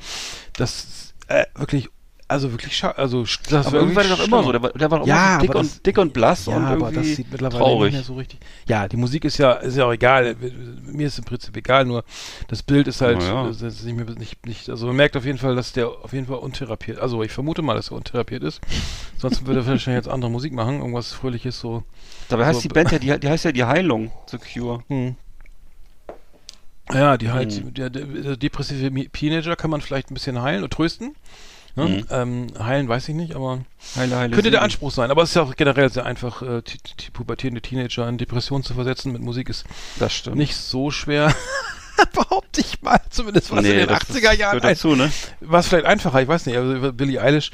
das 0.58 1.14
äh, 1.28 1.46
wirklich 1.56 1.90
also 2.28 2.52
wirklich 2.52 2.76
scha 2.78 2.92
also 2.92 3.26
das 3.50 3.68
Aber 3.68 3.78
irgendwie 3.78 3.96
war 3.96 4.04
das 4.04 4.18
doch 4.18 4.26
immer 4.28 4.44
so. 4.44 4.52
Der 4.52 4.62
war, 4.64 4.72
der 4.72 4.92
war 4.92 5.06
Ja, 5.06 5.36
immer 5.36 5.36
so 5.36 5.42
dick, 5.42 5.52
das- 5.52 5.62
und, 5.78 5.86
dick 5.86 5.98
und 5.98 6.14
blass 6.14 6.46
Ja, 6.46 6.56
und 6.58 6.66
aber 6.66 6.92
das 6.92 7.06
sieht 7.06 7.32
mittlerweile 7.32 7.60
traurig. 7.64 7.92
nicht 7.92 8.00
mehr 8.00 8.04
so 8.04 8.16
richtig. 8.16 8.40
Ja, 8.68 8.88
die 8.88 8.98
Musik 8.98 9.26
ist 9.26 9.38
ja, 9.38 9.54
ist 9.54 9.76
ja 9.78 9.86
auch 9.86 9.92
egal. 9.94 10.36
Mir 10.86 11.08
ist 11.08 11.18
im 11.20 11.26
Prinzip 11.26 11.56
egal, 11.58 11.86
nur 11.86 12.04
das 12.48 12.64
Bild 12.64 12.88
ist 12.88 13.02
halt, 13.02 13.22
ja. 13.22 13.48
ist 13.50 13.62
nicht 13.84 13.96
mehr, 13.96 14.06
nicht, 14.16 14.46
nicht, 14.46 14.70
also 14.70 14.88
man 14.88 14.96
merkt 14.96 15.16
auf 15.18 15.26
jeden 15.26 15.38
Fall, 15.38 15.56
dass 15.56 15.74
der 15.74 15.88
auf 15.90 16.14
jeden 16.14 16.28
Fall 16.28 16.38
untherapiert, 16.38 17.00
also 17.00 17.24
ich 17.24 17.32
vermute 17.32 17.62
mal, 17.62 17.76
dass 17.76 17.90
er 17.92 17.98
untherapiert 17.98 18.44
ist. 18.44 18.62
Sonst 19.18 19.46
würde 19.46 19.60
er 19.62 19.68
wahrscheinlich 19.68 20.04
jetzt 20.06 20.12
andere 20.14 20.32
Musik 20.32 20.54
machen, 20.54 20.80
irgendwas 20.80 21.12
Fröhliches 21.14 21.60
so. 21.60 21.84
Dabei 22.30 22.46
heißt 22.46 22.62
so- 22.62 22.62
die 22.62 22.74
Band 22.74 22.92
ja, 22.92 23.00
die, 23.00 23.20
die 23.20 23.30
heißt 23.30 23.46
ja 23.46 23.52
die 23.52 23.64
Heilung, 23.66 24.12
Secure. 24.28 24.84
Hm. 24.88 25.16
Ja, 26.92 27.18
die 27.18 27.30
halt, 27.32 27.54
Hm. 27.54 27.74
der, 27.74 27.90
der, 27.90 28.06
der 28.06 28.38
depressive 28.38 28.92
Teenager 29.12 29.56
kann 29.56 29.70
man 29.70 29.82
vielleicht 29.82 30.12
ein 30.12 30.14
bisschen 30.14 30.42
heilen 30.42 30.64
und 30.64 30.72
trösten. 30.74 31.16
Ne? 31.76 31.88
Mhm. 31.88 32.06
Ähm, 32.12 32.48
heilen 32.60 32.88
weiß 32.88 33.10
ich 33.10 33.16
nicht, 33.16 33.36
aber 33.36 33.60
Heile, 33.96 34.16
heile 34.18 34.36
könnte 34.36 34.52
der. 34.52 34.62
Anspruch 34.62 34.92
sein. 34.92 35.10
Aber 35.10 35.24
es 35.24 35.30
ist 35.30 35.36
ja 35.36 35.42
auch 35.42 35.56
generell 35.56 35.90
sehr 35.92 36.06
einfach, 36.06 36.42
äh, 36.44 36.62
die, 36.62 36.78
die 37.06 37.10
pubertierende 37.12 37.62
Teenager 37.62 38.08
in 38.08 38.18
Depression 38.20 38.62
zu 38.64 38.74
versetzen 38.76 39.12
mit 39.12 39.22
Musik 39.24 39.50
ist 39.50 39.66
Das 39.98 40.14
stimmt. 40.14 40.36
nicht 40.38 40.56
so 40.56 40.92
schwer. 40.92 41.34
Behaupte 42.14 42.62
ich 42.62 42.82
mal, 42.82 43.00
zumindest 43.10 43.52
was 43.52 43.64
in 43.66 43.72
den 43.78 43.88
das 43.88 44.02
80er 44.02 44.32
ist- 44.34 44.40
Jahren 44.40 44.60
dazu, 44.60 44.96
ne? 44.96 45.12
war 45.42 45.60
es 45.60 45.68
vielleicht 45.68 45.86
einfacher, 45.86 46.22
ich 46.22 46.28
weiß 46.28 46.46
nicht, 46.48 46.58
also 46.58 46.92
Billie 46.94 47.22
Eilish, 47.22 47.52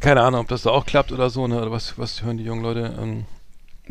keine 0.00 0.22
Ahnung, 0.22 0.40
ob 0.40 0.48
das 0.48 0.62
da 0.62 0.70
auch 0.70 0.84
klappt 0.86 1.12
oder 1.12 1.30
so, 1.30 1.46
ne, 1.46 1.60
oder 1.60 1.70
was, 1.70 1.98
was 1.98 2.22
hören 2.22 2.36
die 2.36 2.44
jungen 2.44 2.62
Leute, 2.62 2.94
ähm, 3.00 3.24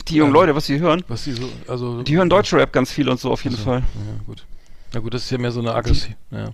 Die 0.08 0.16
jungen 0.16 0.30
Ähm, 0.30 0.34
Leute, 0.34 0.56
was 0.56 0.66
sie 0.68 0.80
hören, 0.80 1.04
was 1.08 1.24
die 1.24 1.34
so, 1.34 1.50
also. 1.68 2.04
die 2.04 2.16
hören 2.18 2.30
deutsche 2.30 2.58
Rap 2.58 2.72
ganz 2.72 2.92
viel 2.92 3.10
und 3.10 3.20
so 3.20 3.32
auf 3.32 3.44
jeden 3.44 3.56
also, 3.56 3.66
Fall. 3.66 3.80
Ja, 3.80 4.24
gut. 4.28 4.46
Na 4.94 5.00
gut, 5.00 5.14
das 5.16 5.24
ist 5.24 5.32
ja 5.32 5.40
mehr 5.40 5.52
so 5.52 5.60
eine 5.60 5.74
aggressiv, 5.74 6.14
ja. 6.30 6.52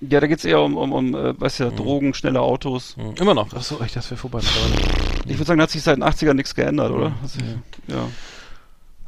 Ja, 0.00 0.18
da 0.20 0.26
geht's 0.26 0.44
eher 0.44 0.62
um, 0.62 0.76
um, 0.76 0.92
um 0.92 1.14
äh, 1.14 1.38
weißt 1.40 1.60
Mhm. 1.60 1.66
ja, 1.66 1.72
Drogen, 1.72 2.14
schnelle 2.14 2.40
Autos. 2.40 2.96
Mhm. 2.96 3.14
Immer 3.20 3.34
noch, 3.34 3.52
achso, 3.52 3.80
echt, 3.82 3.96
das 3.96 4.10
wäre 4.10 4.18
vorbei. 4.18 4.40
Ich 5.26 5.34
würde 5.34 5.44
sagen, 5.44 5.58
da 5.58 5.64
hat 5.64 5.70
sich 5.70 5.82
seit 5.82 5.96
den 5.96 6.04
80ern 6.04 6.34
nichts 6.34 6.54
geändert, 6.54 6.90
oder? 6.90 7.06
Ja. 7.08 7.22
Hat 7.22 7.28
sich- 7.30 7.42
Ja. 7.88 8.08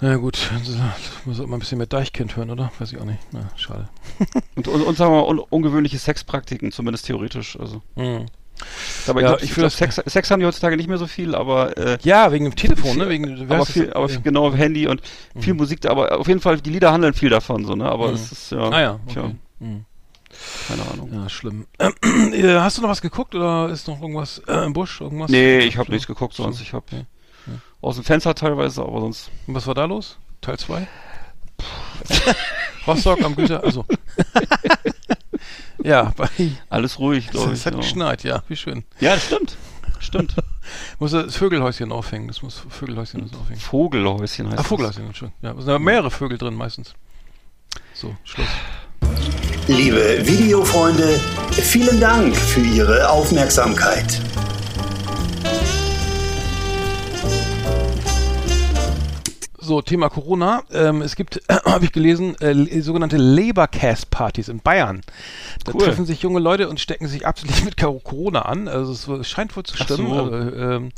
Ja 0.03 0.16
gut, 0.16 0.51
also, 0.59 0.72
muss 1.26 1.38
mal 1.38 1.57
ein 1.57 1.61
bisschen 1.61 1.78
mehr 1.78 1.86
Deichkind 1.86 2.36
hören, 2.36 2.51
oder? 2.51 2.72
Weiß 2.80 2.93
ich 2.93 2.99
auch 3.01 3.05
nicht. 3.05 3.20
Na, 3.30 3.49
schade. 3.57 3.88
Und, 4.57 4.66
und, 4.66 4.82
und 4.82 4.97
sagen 4.97 5.12
wir 5.12 5.20
mal, 5.22 5.28
un 5.28 5.38
ungewöhnliche 5.38 5.97
Sexpraktiken, 5.99 6.72
zumindest 6.72 7.07
theoretisch. 7.07 7.57
Also. 7.59 7.82
Mhm. 7.95 8.26
Aber 9.07 9.20
Ja, 9.22 9.28
ich, 9.28 9.30
glaub, 9.30 9.36
ich 9.38 9.45
ich 9.45 9.57
will 9.57 9.62
glaub, 9.62 9.70
das- 9.70 9.76
Sex, 9.78 10.03
Sex 10.12 10.30
haben 10.30 10.40
die 10.40 10.47
heutzutage 10.47 10.76
nicht 10.76 10.88
mehr 10.88 10.99
so 10.99 11.07
viel, 11.07 11.34
aber 11.36 11.76
äh, 11.78 11.99
Ja, 12.03 12.32
wegen 12.32 12.45
dem 12.47 12.57
Telefon, 12.57 12.97
ne? 12.99 13.09
Wegen, 13.09 13.49
aber 13.51 13.64
viel, 13.64 13.93
aber 13.93 14.11
Ja. 14.11 14.18
genau 14.20 14.53
Handy 14.53 14.88
und 14.88 15.03
viel 15.38 15.55
Musik 15.55 15.80
da, 15.82 15.90
aber 15.90 16.18
auf 16.18 16.26
jeden 16.28 16.40
Fall, 16.40 16.61
die 16.61 16.70
Lieder 16.70 16.93
handeln 16.93 17.14
viel 17.14 17.30
davon, 17.30 17.64
so, 17.64 17.74
ne? 17.76 17.86
Aber 17.88 18.09
Mhm. 18.09 18.14
es 18.14 18.32
ist 18.32 18.51
ja, 18.53 18.59
Ah 18.70 18.80
ja, 18.80 19.01
okay. 19.09 19.34
Mhm. 19.61 19.84
Keine 20.68 20.82
Ahnung. 20.90 21.11
Ja, 21.12 21.28
schlimm. 21.28 21.66
Äh, 21.78 22.59
Hast 22.59 22.78
du 22.78 22.82
noch 22.82 22.88
was 22.88 23.01
geguckt 23.03 23.34
oder 23.34 23.68
ist 23.68 23.88
noch 23.88 24.01
irgendwas 24.01 24.38
äh, 24.49 24.64
im 24.64 24.72
Busch? 24.72 25.01
Irgendwas? 25.01 25.30
Nee, 25.30 25.59
ich 25.61 25.76
habe 25.76 25.90
nichts 25.90 26.07
geguckt 26.07 26.34
sonst. 26.34 26.59
So. 26.59 26.62
Ich 26.62 26.72
habe 26.72 26.84
Ja. 27.47 27.53
aus 27.80 27.97
dem 27.97 28.05
Fenster 28.05 28.34
teilweise, 28.34 28.82
aber 28.82 29.01
sonst. 29.01 29.30
Und 29.47 29.55
was 29.55 29.66
war 29.66 29.74
da 29.74 29.84
los? 29.84 30.18
Teil 30.40 30.59
2? 30.59 30.86
Rostock 32.86 33.22
am 33.22 33.36
Güter, 33.36 33.62
also. 33.62 33.84
ja, 35.84 36.12
bei, 36.16 36.28
Alles 36.68 36.99
ruhig, 36.99 37.28
glaube 37.30 37.53
es 37.53 37.61
ich. 37.61 37.66
hat 37.66 37.74
Ja. 37.74 37.80
geschneit, 37.80 38.24
ja, 38.24 38.43
wie 38.49 38.57
schön. 38.57 38.84
ja, 39.01 39.14
das 39.14 39.24
stimmt. 39.26 39.57
Stimmt. 40.01 40.34
Muss 40.99 41.12
das 41.12 41.36
Vögelhäuschen 41.36 41.93
aufhängen, 41.93 42.26
das 42.28 42.43
muss 42.43 42.62
Vögelhäuschen 42.68 43.20
muss 43.22 43.34
aufhängen. 43.34 43.61
Vogelhäuschen 43.61 44.47
heißt 44.47 44.55
Ach, 44.55 44.62
das. 44.62 44.66
Vogelhäuschen, 44.68 45.07
Entschuldigung. 45.07 45.38
Ja, 45.43 45.53
es 45.59 45.64
sind 45.64 45.82
mehrere 45.82 46.11
Vögel 46.11 46.38
drin 46.38 46.55
meistens. 46.55 46.95
So, 47.95 48.16
Schluss. 48.24 48.49
Liebe 49.69 50.19
Videofreunde, 50.27 51.19
vielen 51.53 52.01
Dank 52.01 52.35
für 52.37 52.61
Ihre 52.61 53.09
Aufmerksamkeit. 53.09 54.21
So, 59.65 59.81
Thema 59.81 60.09
Corona. 60.11 60.65
Ähm, 60.73 61.03
es 61.03 61.15
gibt, 61.15 61.41
habe 61.65 61.85
ich 61.85 61.93
gelesen, 61.93 62.35
äh, 62.41 62.53
le- 62.53 62.83
sogenannte 62.83 63.17
Labourcast-Partys 63.17 64.49
in 64.49 64.59
Bayern. 64.59 65.03
Da 65.65 65.73
Cool. 65.73 65.83
treffen 65.85 66.05
sich 66.05 66.21
junge 66.23 66.41
Leute 66.41 66.69
und 66.69 66.81
stecken 66.81 67.07
sich 67.07 67.27
absichtlich 67.27 67.65
mit 67.65 67.77
Cor- 67.77 68.03
Corona 68.03 68.43
an. 68.43 68.67
Also 68.67 69.15
es 69.21 69.29
scheint 69.31 69.57
wohl 69.57 69.63
zu 69.63 69.77
stimmen. 69.77 70.09
so. 70.09 70.15
Also, 70.15 70.57
ähm, 70.57 70.89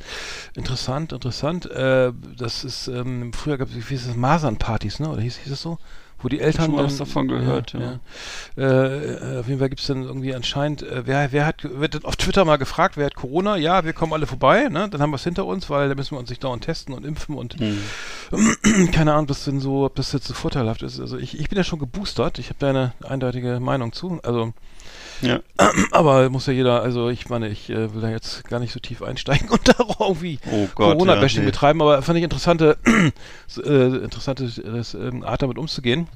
interessant, 0.57 1.13
interessant. 1.13 1.71
Äh, 1.71 2.13
das 2.39 2.65
ist, 2.65 2.89
ähm, 2.89 3.33
früher 3.35 3.59
gab 3.59 3.69
es, 3.69 3.77
wie 3.77 3.83
hieß 3.83 4.07
es, 4.09 4.17
Masernpartys, 4.17 4.99
ne? 4.99 5.11
Oder 5.11 5.21
hieß, 5.21 5.37
hieß 5.45 5.53
es 5.53 5.61
so? 5.61 5.77
Wo 6.25 6.29
die 6.31 6.41
Eltern 6.41 6.71
schon 6.71 6.77
was 6.77 6.97
davon 6.97 7.29
gehört, 7.29 7.75
ja. 7.75 8.01
ja. 8.57 8.63
Äh, 8.63 9.37
äh, 9.37 9.39
auf 9.41 9.47
jeden 9.47 9.59
Fall 9.59 9.69
gibt 9.69 9.83
es 9.83 9.87
dann 9.87 10.05
irgendwie 10.05 10.35
anscheinend, 10.35 10.83
äh, 10.83 11.03
wer, 11.05 11.33
wer 11.33 11.45
hat, 11.45 11.65
wird 11.65 12.03
auf 12.07 12.17
Twitter 12.17 12.47
mal 12.47 12.57
gefragt, 12.57 12.97
wer 12.97 13.05
hat 13.05 13.15
Corona? 13.15 13.57
Ja, 13.57 13.85
wir 13.85 13.93
kommen 13.93 14.15
alle 14.15 14.27
vorbei, 14.27 14.69
ne? 14.71 14.89
Dann 14.89 15.03
haben 15.03 15.11
wir 15.11 15.17
es 15.17 15.25
hinter 15.25 15.45
uns, 15.45 15.69
weil 15.69 15.91
da 15.91 15.95
müssen 15.95 16.13
wir 16.13 16.19
uns 16.19 16.31
nicht 16.31 16.43
dauernd 16.43 16.65
testen 16.65 16.95
und 16.95 17.05
impfen 17.05 17.37
und 17.37 17.55
Hm. 17.61 17.79
keine 18.93 19.13
Ahnung, 19.13 19.29
was 19.29 19.45
denn 19.45 19.61
so, 19.61 19.85
ob 19.85 19.95
das 19.97 20.13
jetzt 20.13 20.27
so 20.27 20.35
vorteilhaft 20.35 20.83
ist. 20.83 20.99
Also 20.99 21.19
ich, 21.19 21.39
ich 21.39 21.51
bin 21.51 21.59
ja 21.59 21.65
schon 21.65 21.79
geboostert, 21.79 22.39
ich 22.39 22.47
habe 22.47 22.57
da 22.59 22.71
eine 22.71 22.93
eindeutige 23.03 23.61
Meinung 23.61 23.93
zu. 23.93 24.19
Also, 24.23 24.55
Ja. 25.23 25.41
aber 25.93 26.29
muss 26.31 26.47
ja 26.47 26.53
jeder, 26.53 26.83
also 26.83 27.09
ich 27.09 27.29
meine, 27.29 27.49
ich 27.49 27.71
äh, 27.71 27.95
will 27.95 28.01
da 28.03 28.11
jetzt 28.11 28.45
gar 28.49 28.61
nicht 28.61 28.73
so 28.73 28.81
tief 28.81 29.03
einsteigen 29.03 29.49
und 29.51 29.69
da 29.69 29.75
irgendwie 30.01 30.39
Oh. 30.51 30.67
Corona-Bashing 30.75 31.41
ja, 31.41 31.45
nee. 31.45 31.51
betreiben, 31.51 31.81
aber 31.83 32.03
fand 32.03 32.19
ich 32.19 32.25
interessante, 32.25 32.77
äh, 33.65 33.97
interessante 34.05 34.45
das, 34.45 34.95
ähm, 34.95 35.23
Art 35.25 35.43
damit 35.43 35.59
umzugehen. 35.59 36.09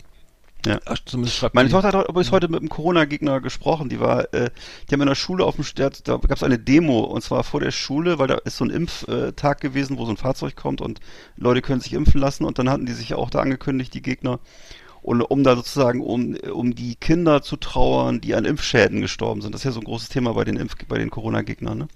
Ja. 0.67 0.81
Ach, 0.87 0.97
Meine 1.53 1.69
Tochter 1.69 1.89
hat 1.89 1.95
heute- 1.95 2.09
übrigens 2.11 2.33
heute 2.33 2.49
mit 2.49 2.61
einem 2.61 2.69
Corona-Gegner 2.69 3.41
gesprochen. 3.41 3.89
Die 3.89 4.01
war, 4.01 4.33
äh, 4.35 4.51
die 4.89 4.93
haben 4.95 5.03
in 5.03 5.09
der 5.09 5.15
Schule 5.15 5.45
auf 5.45 5.55
dem 5.55 5.65
da 5.77 5.89
gab 6.17 6.33
es 6.33 6.43
eine 6.43 6.59
Demo 6.59 7.01
und 7.01 7.23
zwar 7.23 7.45
vor 7.45 7.61
der 7.61 7.71
Schule, 7.71 8.19
weil 8.19 8.27
da 8.27 8.35
ist 8.39 8.57
so 8.57 8.65
ein 8.65 8.71
Impftag 8.71 9.61
gewesen, 9.61 9.99
wo 9.99 10.05
so 10.05 10.11
ein 10.11 10.17
Fahrzeug 10.17 10.57
kommt 10.57 10.81
und 10.81 11.01
Leute 11.37 11.63
können 11.63 11.81
sich 11.81 11.93
impfen 11.93 12.21
lassen 12.21 12.45
und 12.45 12.59
dann 12.59 12.69
hatten 12.69 12.87
die 12.87 12.93
sich 12.93 13.11
ja 13.11 13.17
auch 13.19 13.31
da 13.31 13.39
angekündigt, 13.41 13.95
die 13.95 14.03
Gegner, 14.03 14.41
und 15.03 15.23
um 15.23 15.45
da 15.45 15.57
sozusagen 15.57 16.01
um, 16.01 16.37
um 16.53 16.75
die 16.75 16.97
Kinder 16.97 17.43
zu 17.43 17.57
trauern, 17.57 18.21
die 18.21 18.35
an 18.35 18.45
Impfschäden 18.45 19.01
gestorben 19.01 19.41
sind. 19.41 19.55
Das 19.55 19.61
ist 19.61 19.65
ja 19.65 19.73
so 19.73 19.81
ein 19.81 19.85
großes 19.85 20.09
Thema 20.09 20.33
bei 20.35 20.45
den 20.45 20.57
Impf 20.57 20.77
bei 20.89 20.99
den 20.99 21.11
Corona-Gegnern, 21.11 21.79
ne? 21.79 21.89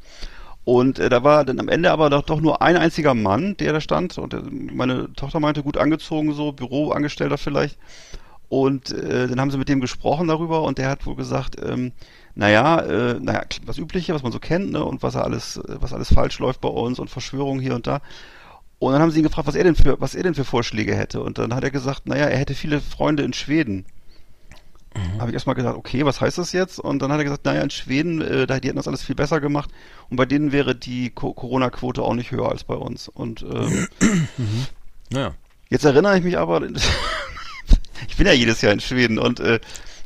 Und 0.65 1.01
äh, 1.01 1.09
da 1.09 1.25
war 1.25 1.45
dann 1.45 1.59
am 1.59 1.69
Ende 1.69 1.91
aber 1.91 2.09
doch, 2.09 2.23
doch 2.23 2.41
nur 2.41 2.63
ein 2.63 2.77
einziger 2.77 3.15
Mann, 3.15 3.57
der 3.57 3.73
da 3.73 3.81
stand. 3.81 4.17
Und 4.19 4.33
äh, 4.33 4.43
meine 4.73 5.13
Tochter 5.15 5.41
meinte, 5.41 5.63
gut 5.63 5.77
angezogen, 5.77 6.33
so 6.35 6.53
Büroangestellter 6.53 7.37
vielleicht. 7.37 7.79
Und 8.49 8.93
äh, 8.93 9.27
dann 9.29 9.41
haben 9.41 9.51
sie 9.51 9.59
mit 9.59 9.69
dem 9.69 9.81
gesprochen 9.81 10.29
darüber 10.29 10.63
und 10.63 10.79
der 10.79 10.91
hat 10.91 11.07
wohl 11.07 11.17
gesagt, 11.17 11.57
ähm, 11.65 11.93
naja, 12.35 12.81
äh, 12.81 13.19
naja, 13.19 13.43
was 13.65 13.79
Übliche, 13.79 14.15
was 14.15 14.23
man 14.23 14.31
so 14.31 14.39
kennt, 14.39 14.73
ne, 14.73 14.85
und 14.85 15.03
was 15.03 15.15
er 15.15 15.25
alles, 15.25 15.57
äh, 15.57 15.77
was 15.81 15.93
alles 15.93 16.13
falsch 16.13 16.39
läuft 16.39 16.61
bei 16.61 16.69
uns 16.69 16.99
und 16.99 17.09
Verschwörungen 17.09 17.63
hier 17.63 17.75
und 17.75 17.87
da. 17.87 18.01
Und 18.83 18.93
dann 18.93 19.01
haben 19.01 19.13
sie 19.13 19.21
ihn 19.21 19.23
gefragt, 19.23 19.47
was 19.47 19.55
er 19.55 19.63
denn 19.63 19.77
für, 19.77 20.01
was 20.01 20.17
er 20.17 20.25
denn 20.25 20.35
für 20.35 20.45
Vorschläge 20.45 20.97
hätte. 20.97 21.23
Und 21.23 21.39
dann 21.39 21.55
hat 21.55 21.63
er 21.63 21.71
gesagt, 21.71 22.09
naja, 22.09 22.27
er 22.27 22.37
hätte 22.37 22.57
viele 22.57 22.81
Freunde 22.81 23.23
in 23.23 23.33
Schweden. 23.33 23.87
Habe 25.21 25.31
ich 25.31 25.35
erstmal 25.35 25.55
gesagt, 25.55 25.77
okay, 25.77 26.05
was 26.05 26.21
heißt 26.21 26.37
das 26.37 26.53
jetzt? 26.53 26.81
Und 26.81 27.01
dann 27.01 27.13
hat 27.13 27.19
er 27.19 27.25
gesagt, 27.25 27.45
naja, 27.45 27.63
in 27.63 27.71
Schweden, 27.71 28.21
äh, 28.21 28.45
die 28.47 28.69
hätten 28.69 28.77
das 28.77 28.89
alles 28.89 29.05
viel 29.05 29.15
besser 29.15 29.41
gemacht 29.41 29.71
und 30.11 30.17
bei 30.17 30.27
denen 30.27 30.51
wäre 30.51 30.75
die 30.75 31.11
Co 31.11 31.33
Corona-Quote 31.33 32.03
auch 32.03 32.15
nicht 32.15 32.33
höher 32.33 32.51
als 32.51 32.65
bei 32.65 32.75
uns. 32.75 33.07
Und 33.09 33.43
ähm, 33.43 33.89
Naja. 35.11 35.35
Jetzt 35.71 35.85
erinnere 35.85 36.19
ich 36.19 36.25
mich 36.25 36.37
aber, 36.37 36.61
ich 38.09 38.17
bin 38.17 38.27
ja 38.27 38.33
jedes 38.33 38.63
Jahr 38.63 38.73
in 38.73 38.81
Schweden 38.81 39.19
und 39.21 39.39
äh, 39.39 39.61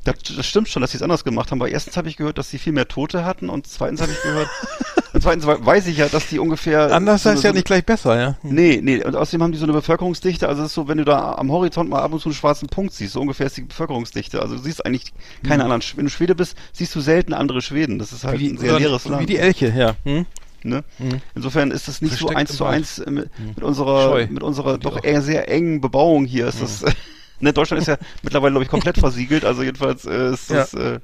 das, 0.05 0.17
das 0.37 0.47
stimmt 0.47 0.69
schon, 0.69 0.83
dass 0.83 0.91
sie 0.91 0.99
es 0.99 1.03
anders 1.03 1.25
gemacht 1.25 1.51
haben. 1.51 1.63
Aber 1.63 1.71
erstens 1.71 1.97
habe 1.97 2.11
ich 2.11 2.19
gehört, 2.19 2.37
dass 2.37 2.51
sie 2.51 2.59
viel 2.59 2.75
mehr 2.75 2.89
Tote 2.89 3.25
hatten 3.25 3.49
und 3.49 3.67
zweitens 3.67 4.03
habe 4.03 4.13
ich 4.13 4.23
gehört, 4.23 4.51
Und 5.17 5.23
zweitens 5.23 5.47
wei- 5.47 5.57
weiß 5.59 5.87
ich 5.87 5.97
ja, 5.97 6.09
dass 6.09 6.27
die 6.29 6.39
ungefähr. 6.39 6.93
Anders 6.95 7.23
so 7.23 7.31
heißt 7.31 7.39
eine- 7.39 7.49
ja 7.49 7.53
nicht 7.55 7.67
gleich 7.67 7.87
besser, 7.87 8.21
ja. 8.21 8.37
Hm. 8.43 8.55
Nee, 8.55 8.81
nee, 8.83 9.03
und 9.03 9.17
außerdem 9.17 9.43
haben 9.43 9.53
die 9.53 9.57
so 9.59 9.65
eine 9.65 9.73
Bevölkerungsdichte, 9.73 10.47
also 10.47 10.61
es 10.63 10.69
ist 10.69 10.75
so, 10.75 10.89
wenn 10.89 10.99
du 10.99 11.05
da 11.07 11.37
am 11.37 11.51
Horizont 11.51 11.89
mal 11.89 12.01
ab 12.03 12.13
und 12.13 12.21
zu 12.21 12.29
einen 12.29 12.35
schwarzen 12.35 12.69
Punkt 12.69 12.93
siehst, 12.93 13.15
so 13.15 13.21
ungefähr 13.23 13.47
ist 13.47 13.57
die 13.57 13.63
Bevölkerungsdichte. 13.63 14.43
Also 14.43 14.57
du 14.57 14.63
siehst 14.63 14.85
eigentlich 14.85 15.15
keine 15.43 15.63
anderen, 15.65 15.81
Sch- 15.81 15.95
wenn 15.97 16.05
du 16.05 16.11
Schwede 16.11 16.35
bist, 16.35 16.55
siehst 16.75 16.95
du 16.95 17.01
selten 17.01 17.33
andere 17.33 17.63
Schweden. 17.63 17.99
Das 17.99 18.13
ist 18.13 18.25
halt 18.25 18.35
Hm. 18.35 18.41
Wie 18.41 18.49
ein 18.51 18.59
sehr 18.59 18.79
leeres 18.79 19.07
wie 19.07 19.09
Land. 19.09 19.29
die 19.31 19.39
Elche, 19.39 19.73
ja. 19.75 19.95
Hm? 20.05 20.27
ne? 20.63 20.85
Hm. 20.99 21.21
Insofern 21.35 21.71
ist 21.71 21.89
das 21.89 22.03
nicht 22.03 22.13
so 22.19 22.27
Versteckt 22.29 22.39
eins 22.39 22.51
im 22.51 22.57
zu 22.59 22.65
eins 22.67 22.99
äh, 22.99 23.11
mit, 23.11 23.31
mit 23.57 23.63
unserer, 23.65 24.03
Scheu. 24.11 24.27
mit 24.29 24.43
unserer 24.43 24.77
doch 24.77 24.99
auch. 24.99 25.05
eher 25.05 25.23
sehr 25.23 25.49
engen 25.51 25.81
Bebauung 25.81 26.27
hier 26.27 26.47
ist 26.49 26.61
das, 26.61 26.85
ne, 27.41 27.55
Deutschland 27.55 27.81
ist 27.81 27.89
ja 27.89 27.97
mittlerweile, 28.23 28.51
glaube 28.53 28.65
ich, 28.65 28.71
komplett 28.71 28.99
versiegelt, 28.99 29.47
also 29.47 29.63
jedenfalls 29.63 30.05
äh, 30.05 30.33
ist 30.35 30.51
das, 30.51 30.75
äh, 30.75 30.99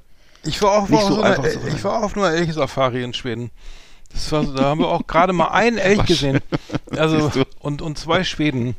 Ich 0.45 0.61
war 0.61 0.73
auch, 0.73 0.91
war 0.91 0.99
auch 0.99 1.09
so 1.09 1.15
so 1.15 1.23
eine, 1.23 1.37
zu 1.49 1.59
ich 1.69 1.83
war 1.85 1.99
auch 2.01 2.03
auf 2.03 2.17
einer 2.17 2.33
Elchsafari 2.33 3.03
in 3.05 3.15
Schweden. 3.15 3.51
Das 4.13 4.31
war 4.33 4.45
so, 4.45 4.53
da 4.55 4.65
haben 4.65 4.81
wir 4.81 4.89
auch 4.89 5.07
gerade 5.07 5.33
mal 5.33 5.49
einen 5.49 5.79
Elch 5.79 6.05
gesehen. 6.07 6.41
Also 6.91 7.31
und, 7.61 7.83
und 7.83 7.99
zwei 7.99 8.25
Schweden. 8.25 8.75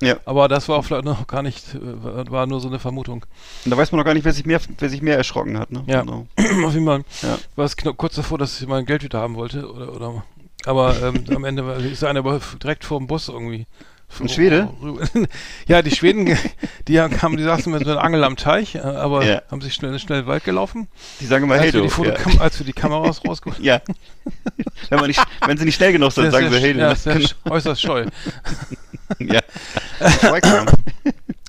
ja. 0.00 0.16
Aber 0.24 0.48
das 0.48 0.68
war 0.68 0.76
auch 0.78 0.84
vielleicht 0.84 1.04
noch 1.04 1.26
gar 1.26 1.42
nicht, 1.42 1.74
äh, 1.74 2.30
war 2.30 2.46
nur 2.46 2.60
so 2.60 2.68
eine 2.68 2.78
Vermutung. 2.78 3.24
Und 3.64 3.70
da 3.70 3.76
weiß 3.76 3.92
man 3.92 3.98
noch 3.98 4.04
gar 4.04 4.14
nicht, 4.14 4.24
wer 4.24 4.32
sich 4.32 4.46
mehr, 4.46 4.60
wer 4.78 4.88
sich 4.88 5.02
mehr 5.02 5.16
erschrocken 5.16 5.58
hat, 5.58 5.70
ne? 5.72 5.82
Ja. 5.86 6.00
Genau. 6.02 6.26
Auf 6.66 6.74
jeden 6.74 6.86
Fall 6.86 7.04
Ja. 7.22 7.38
war 7.56 7.64
es 7.64 7.76
kurz 7.76 8.14
davor, 8.14 8.38
dass 8.38 8.60
ich 8.60 8.68
mein 8.68 8.86
Geld 8.86 9.02
wieder 9.02 9.20
haben 9.20 9.34
wollte. 9.36 9.70
Oder, 9.70 9.94
oder, 9.94 10.24
aber 10.64 11.00
ähm, 11.02 11.24
am 11.34 11.44
Ende 11.44 11.66
war, 11.66 11.76
ist 11.76 12.04
einer 12.04 12.22
direkt 12.62 12.84
vor 12.84 12.98
dem 12.98 13.06
Bus 13.06 13.28
irgendwie. 13.28 13.66
Ein 14.20 14.28
Schwede? 14.28 14.70
ja, 15.66 15.82
die 15.82 15.90
Schweden, 15.90 16.38
die 16.88 17.00
haben, 17.00 17.12
kamen, 17.14 17.36
die 17.36 17.42
saßen 17.42 17.70
mit 17.70 17.86
einer 17.86 18.02
Angel 18.02 18.24
am 18.24 18.36
Teich, 18.36 18.76
äh, 18.76 18.78
aber 18.78 19.24
Ja. 19.24 19.42
haben 19.50 19.60
sich 19.60 19.74
schnell, 19.74 19.98
schnell 19.98 20.20
in 20.20 20.24
den 20.24 20.28
Wald 20.28 20.44
gelaufen. 20.44 20.88
Die 21.20 21.26
sagen 21.26 21.44
immer, 21.44 21.58
hey 21.58 21.70
du. 21.70 21.84
ja. 21.84 22.14
als 22.38 22.58
wir 22.58 22.64
die 22.64 22.72
Kameras 22.72 23.20
rausgeholt 23.28 23.58
ja. 23.60 23.80
wenn, 24.88 25.00
nicht, 25.06 25.20
wenn 25.46 25.58
sie 25.58 25.64
nicht 25.66 25.74
schnell 25.76 25.92
genug 25.92 26.12
sind, 26.12 26.24
Sehr, 26.24 26.30
sagen 26.32 26.50
sehr, 26.50 26.60
sie, 26.60 26.66
hey 26.66 26.74
du. 26.74 26.80
ja, 26.80 26.94
sehr 26.94 27.16
sch- 27.16 27.34
äußerst 27.50 27.82
scheu. 27.82 28.06
ja. 29.18 29.40
Schweigsam. 30.20 30.66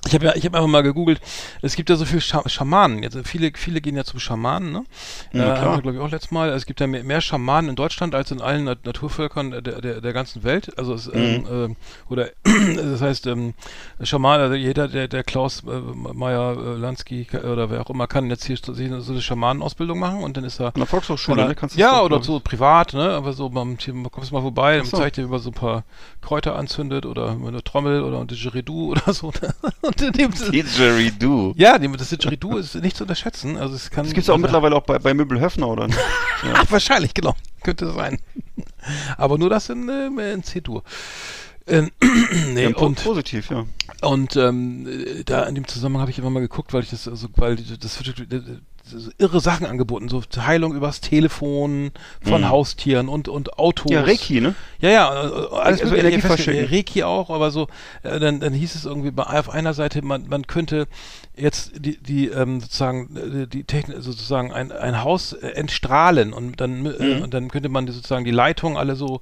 Ich 0.06 0.14
habe 0.14 0.26
ja, 0.26 0.36
ich 0.36 0.44
habe 0.44 0.56
einfach 0.56 0.68
mal 0.70 0.82
gegoogelt. 0.82 1.20
Es 1.60 1.74
gibt 1.74 1.90
ja 1.90 1.96
so 1.96 2.04
viele 2.04 2.20
Scha 2.20 2.48
Schamanen. 2.48 3.02
Jetzt 3.02 3.18
viele, 3.24 3.50
viele 3.54 3.80
gehen 3.80 3.96
ja 3.96 4.04
zum 4.04 4.20
Schamanen. 4.20 4.72
Ne? 4.72 4.84
Ja, 5.32 5.54
äh, 5.54 5.58
haben 5.58 5.74
wir 5.74 5.82
glaube 5.82 5.96
ich 5.96 6.02
auch 6.02 6.10
letztes 6.10 6.30
Mal. 6.30 6.50
Es 6.50 6.66
gibt 6.66 6.80
ja 6.80 6.86
mehr, 6.86 7.02
mehr 7.02 7.20
Schamanen 7.20 7.70
in 7.70 7.76
Deutschland 7.76 8.14
als 8.14 8.30
in 8.30 8.40
allen 8.40 8.64
Nat 8.64 8.84
Naturvölkern 8.86 9.50
der, 9.50 9.60
der, 9.60 10.00
der 10.00 10.12
ganzen 10.12 10.44
Welt. 10.44 10.76
Also 10.78 10.94
es, 10.94 11.08
ähm, 11.12 11.28
Mhm. 11.42 11.72
äh, 11.72 12.12
oder 12.12 12.28
das 12.76 13.00
heißt 13.00 13.26
ähm, 13.26 13.54
Schaman. 14.02 14.40
Also 14.40 14.54
jeder, 14.54 14.88
der, 14.88 15.08
der 15.08 15.24
Klaus 15.24 15.62
äh, 15.66 15.80
Meyer 16.14 16.56
äh, 16.56 16.76
Lansky 16.78 17.26
oder 17.32 17.68
wer 17.70 17.80
auch 17.82 17.90
immer 17.90 18.06
kann 18.06 18.30
jetzt 18.30 18.44
hier 18.44 18.56
so 18.56 18.72
so 18.72 19.12
eine 19.12 19.20
Schamanenausbildung 19.20 19.98
machen 19.98 20.22
und 20.22 20.36
dann 20.36 20.44
ist 20.44 20.60
er 20.60 20.68
An 20.68 20.72
der 20.76 20.86
Volkshochschule, 20.86 21.40
oder, 21.42 21.48
ne? 21.48 21.54
Kannst 21.54 21.76
du 21.76 21.80
ja, 21.80 21.98
doch, 21.98 22.04
oder 22.04 22.22
so 22.22 22.40
privat, 22.40 22.94
ne? 22.94 23.10
Aber 23.10 23.32
so, 23.32 23.48
beim, 23.48 23.76
hier, 23.78 23.94
kommst 24.10 24.30
du 24.30 24.34
mal 24.34 24.42
vorbei, 24.42 24.76
dann 24.78 24.86
so. 24.86 24.96
zeigt 24.96 25.16
dir, 25.16 25.26
man 25.26 25.40
so 25.40 25.50
ein 25.50 25.54
paar 25.54 25.84
Kräuter 26.28 26.56
anzündet 26.56 27.06
oder 27.06 27.34
mit 27.36 27.48
einer 27.48 27.64
Trommel 27.64 28.02
oder 28.02 28.20
ein 28.20 28.26
Didgeridoo 28.26 28.90
oder 28.90 29.14
so. 29.14 29.32
ne? 29.40 29.54
Und 29.80 29.98
es- 30.02 30.50
Didgeridoo. 30.50 31.54
ja, 31.56 31.78
das 31.78 32.10
Didgeridoo 32.10 32.58
ist 32.58 32.74
nicht 32.74 32.98
zu 32.98 33.04
unterschätzen. 33.04 33.56
Also 33.56 33.74
es 33.74 33.90
kann. 33.90 34.04
Das 34.04 34.12
gibt's 34.12 34.28
auch 34.28 34.36
mittlerweile 34.36 34.76
auch 34.76 34.82
bei, 34.82 34.98
bei 34.98 35.14
Möbel 35.14 35.40
Höfner, 35.40 35.68
oder 35.68 35.86
nicht? 35.86 35.98
Ach, 36.52 36.70
wahrscheinlich, 36.70 37.14
genau. 37.14 37.34
Könnte 37.62 37.90
sein. 37.92 38.18
Aber 39.16 39.38
nur 39.38 39.48
das 39.48 39.70
in, 39.70 39.88
äh, 39.88 40.32
in 40.34 40.42
C-Dur. 40.42 40.82
Ähm, 41.66 41.90
nee, 42.52 42.68
Ja, 42.68 42.76
und, 42.76 43.02
positiv, 43.02 43.50
ja. 43.50 43.64
und 44.02 44.36
ähm, 44.36 44.86
äh, 44.86 45.24
da 45.24 45.44
in 45.44 45.54
dem 45.54 45.66
Zusammenhang 45.66 46.02
habe 46.02 46.10
ich 46.10 46.18
immer 46.18 46.30
mal 46.30 46.40
geguckt, 46.40 46.74
weil 46.74 46.82
ich 46.82 46.90
das, 46.90 47.08
also, 47.08 47.28
weil 47.36 47.56
das 47.56 48.04
wird 48.04 48.18
so 48.96 49.10
irre 49.18 49.40
Sachen 49.40 49.66
angeboten, 49.66 50.08
so 50.08 50.22
Heilung 50.38 50.74
übers 50.74 51.00
Telefon 51.00 51.90
von 52.22 52.40
Mhm. 52.42 52.48
Haustieren 52.48 53.08
und, 53.08 53.28
und 53.28 53.58
Autos. 53.58 53.92
Ja, 53.92 54.02
Reiki, 54.02 54.40
ne? 54.40 54.54
Ja, 54.80 54.90
ja, 54.90 55.24
äh, 55.24 55.54
alles 55.56 55.82
Also. 55.82 55.94
Energie 55.96 56.20
verschicken. 56.20 56.66
Reiki 56.70 57.02
auch, 57.04 57.30
aber 57.30 57.50
so, 57.50 57.68
äh, 58.02 58.18
dann, 58.20 58.40
dann 58.40 58.52
hieß 58.52 58.74
es 58.74 58.84
irgendwie 58.84 59.10
bei, 59.10 59.24
auf 59.24 59.50
einer 59.50 59.74
Seite, 59.74 60.02
man, 60.02 60.28
man 60.28 60.46
könnte 60.46 60.86
jetzt 61.36 61.72
die, 61.76 61.96
die 61.98 62.28
ähm, 62.28 62.60
sozusagen, 62.60 63.16
äh, 63.16 63.46
die 63.46 63.64
Technik, 63.64 63.98
sozusagen 64.00 64.52
ein, 64.52 64.72
ein 64.72 65.02
Haus 65.04 65.32
äh, 65.32 65.48
entstrahlen 65.50 66.32
und 66.32 66.60
dann, 66.60 66.86
äh, 66.86 67.16
Mhm. 67.16 67.22
und 67.22 67.34
dann 67.34 67.48
könnte 67.48 67.68
man 67.68 67.86
die, 67.86 67.92
sozusagen 67.92 68.24
die 68.24 68.30
Leitung 68.30 68.76
alle 68.76 68.96
so, 68.96 69.20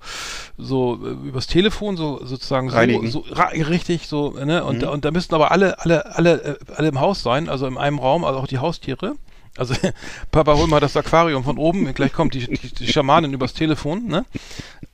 so 0.57 0.99
äh, 1.05 1.29
übers 1.29 1.47
Telefon 1.47 1.97
so 1.97 2.25
sozusagen 2.25 2.69
Reinigen. 2.71 3.11
so, 3.11 3.25
so 3.29 3.35
richtig 3.69 4.09
so, 4.09 4.31
ne, 4.31 4.65
und, 4.65 4.83
Mhm. 4.83 4.89
und 4.89 5.05
da 5.05 5.11
müssten 5.11 5.35
aber 5.35 5.51
alle, 5.53 5.79
alle, 5.81 6.15
alle, 6.17 6.43
äh, 6.43 6.57
alle 6.77 6.89
im 6.89 7.01
Haus 7.01 7.23
sein, 7.23 7.49
also 7.49 7.67
in 7.67 7.77
einem 7.79 7.99
Raum, 7.99 8.25
also 8.25 8.39
auch 8.41 8.47
die 8.47 8.59
Haustiere. 8.59 9.15
Also 9.57 9.75
Papa, 10.31 10.55
hol 10.55 10.67
mal 10.67 10.81
das 10.81 10.97
Aquarium 10.97 11.45
von 11.45 11.59
oben, 11.59 11.93
gleich 11.95 12.13
kommt 12.13 12.35
die, 12.35 12.47
die, 12.47 12.73
die 12.75 12.93
Schamanin 12.93 13.33
übers 13.33 13.55
Telefon, 13.55 14.07
ne? 14.07 14.25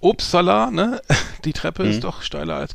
Obstsalat, 0.00 0.72
ne? 0.72 1.00
Die 1.44 1.52
Treppe 1.52 1.82
Mhm. 1.82 1.90
ist 1.90 2.04
doch 2.04 2.22
steiler 2.22 2.54
als. 2.56 2.74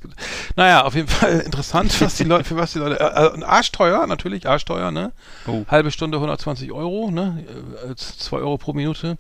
Naja, 0.58 0.84
auf 0.84 0.94
jeden 0.96 1.08
Fall 1.08 1.40
interessant, 1.40 2.00
was 2.02 2.16
die 2.16 2.26
Leute, 2.26 2.44
für 2.44 2.58
was 2.58 2.74
die 2.74 2.80
Leute. 2.80 3.00
Äh, 3.00 3.40
äh, 3.40 3.44
arschteuer, 3.46 4.06
natürlich, 4.08 4.48
arschteuer, 4.48 4.92
ne? 4.92 5.14
Oh. 5.48 5.64
Halbe 5.70 5.92
Stunde 5.92 6.18
120 6.18 6.72
Euro, 6.74 7.10
ne? 7.10 7.46
Äh, 7.86 7.88
Als 7.90 8.18
2 8.18 8.38
Euro 8.40 8.58
pro 8.58 8.74
Minute. 8.74 9.18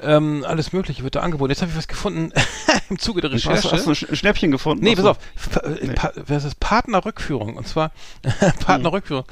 Ähm, 0.00 0.44
alles 0.44 0.72
Mögliche 0.72 1.04
wird 1.04 1.14
da 1.14 1.20
angeboten. 1.20 1.50
Jetzt 1.52 1.62
habe 1.62 1.70
ich 1.70 1.78
was 1.78 1.86
gefunden 1.86 2.32
im 2.90 2.98
Zuge 2.98 3.20
der 3.20 3.30
Hast, 3.30 3.46
Recherche. 3.46 3.68
du- 3.68 3.72
hast 3.76 3.86
du 3.86 3.90
ein 3.90 3.94
Sch- 3.94 4.10
ein 4.10 4.16
Schnäppchen 4.16 4.50
gefunden? 4.50 4.82
Nee, 4.82 4.96
pass 4.96 5.04
auf. 5.04 5.18
Pa 5.52 5.60
äh, 5.60 5.86
Nee. 5.86 5.92
pa 5.94 6.10
wer 6.16 6.36
ist 6.38 6.42
das? 6.44 6.56
Partnerrückführung. 6.56 7.54
Und 7.56 7.68
zwar 7.68 7.92
Partnerrückführung. 8.64 9.24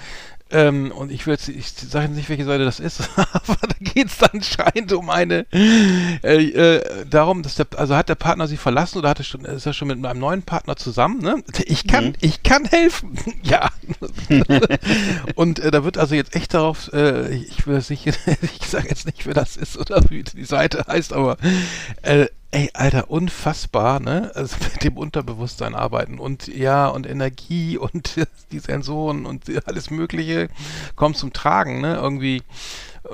Ähm, 0.52 0.90
und 0.92 1.12
ich 1.12 1.26
will 1.26 1.34
jetzt, 1.34 1.48
ich 1.48 1.68
sage 1.70 2.06
jetzt 2.06 2.16
nicht, 2.16 2.28
welche 2.28 2.44
Seite 2.44 2.64
das 2.64 2.80
ist, 2.80 3.08
aber 3.16 3.56
da 3.62 3.74
geht 3.80 4.08
es 4.08 4.22
anscheinend 4.22 4.92
um 4.92 5.08
eine, 5.10 5.46
äh, 5.52 6.44
äh, 6.44 7.06
darum, 7.08 7.42
dass 7.42 7.54
der, 7.54 7.66
also 7.76 7.94
hat 7.96 8.08
der 8.08 8.14
Partner 8.16 8.46
sie 8.48 8.56
verlassen 8.56 8.98
oder 8.98 9.10
hat 9.10 9.18
er 9.20 9.24
schon, 9.24 9.44
ist 9.44 9.66
er 9.66 9.72
schon 9.72 9.88
mit 9.88 10.04
einem 10.04 10.18
neuen 10.20 10.42
Partner 10.42 10.76
zusammen, 10.76 11.20
ne? 11.22 11.42
Ich 11.66 11.86
kann, 11.86 12.06
Mhm. 12.06 12.12
ich 12.20 12.42
kann 12.42 12.64
helfen. 12.64 13.16
ja. 13.42 13.68
und 15.34 15.58
äh, 15.60 15.70
da 15.70 15.84
wird 15.84 15.98
also 15.98 16.14
jetzt 16.14 16.34
echt 16.34 16.54
darauf, 16.54 16.92
äh, 16.92 17.30
ich 17.32 17.66
will 17.66 17.74
das 17.74 17.90
nicht, 17.90 18.06
ich 18.06 18.66
sage 18.68 18.88
jetzt 18.88 19.06
nicht, 19.06 19.26
wer 19.26 19.34
das 19.34 19.56
ist 19.56 19.78
oder 19.78 20.02
wie 20.10 20.22
die 20.22 20.44
Seite 20.44 20.84
heißt, 20.88 21.12
aber 21.12 21.36
äh, 22.02 22.26
ey, 22.52 22.70
Alter, 22.74 23.10
unfassbar, 23.10 24.00
ne? 24.00 24.32
Also 24.34 24.56
mit 24.72 24.84
dem 24.84 24.96
Unterbewusstsein 24.96 25.74
arbeiten 25.74 26.18
und 26.18 26.48
ja, 26.48 26.88
und 26.88 27.06
Energie 27.08 27.78
und 27.78 28.16
die 28.52 28.58
Sensoren 28.58 29.26
und 29.26 29.44
alles 29.66 29.90
Mögliche 29.90 30.48
kommt 30.96 31.16
zum 31.16 31.32
Tragen, 31.32 31.80
ne? 31.80 31.96
Irgendwie 31.96 32.42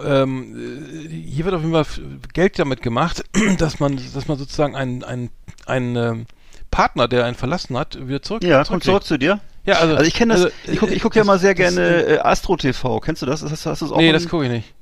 ähm, 0.04 1.06
äh, 1.06 1.08
hier 1.08 1.44
wird 1.44 1.54
auf 1.54 1.62
jeden 1.62 1.72
Fall 1.72 1.86
Geld 2.32 2.58
damit 2.58 2.82
gemacht, 2.82 3.24
dass 3.58 3.78
man, 3.80 4.00
dass 4.14 4.26
man 4.28 4.38
sozusagen 4.38 4.74
einen, 4.74 5.04
einen, 5.04 5.30
einen 5.66 5.96
ähm, 5.96 6.26
Partner, 6.70 7.08
der 7.08 7.24
einen 7.24 7.36
verlassen 7.36 7.78
hat, 7.78 8.06
wieder 8.08 8.22
zurück. 8.22 8.42
Ja, 8.42 8.64
kommt 8.64 8.84
zurück 8.84 9.04
zu 9.04 9.18
dir. 9.18 9.40
Ja, 9.64 9.74
also, 9.76 9.94
Also 9.96 10.06
ich 10.06 10.14
kenne 10.14 10.34
das, 10.34 10.44
also, 10.44 10.56
ich 10.66 10.78
gucke 10.78 10.98
guck 11.00 11.16
ja 11.16 11.24
mal 11.24 11.38
sehr 11.38 11.54
das- 11.54 11.74
gerne 11.74 12.02
äh, 12.02 12.18
Astro 12.18 12.56
TV. 12.56 13.00
Kennst 13.00 13.22
du 13.22 13.26
das? 13.26 13.42
Hast, 13.42 13.66
hast 13.66 13.82
auch? 13.82 13.96
Nee, 13.96 14.12
das 14.12 14.28
gucke 14.28 14.44
ich 14.44 14.50
nicht. 14.50 14.74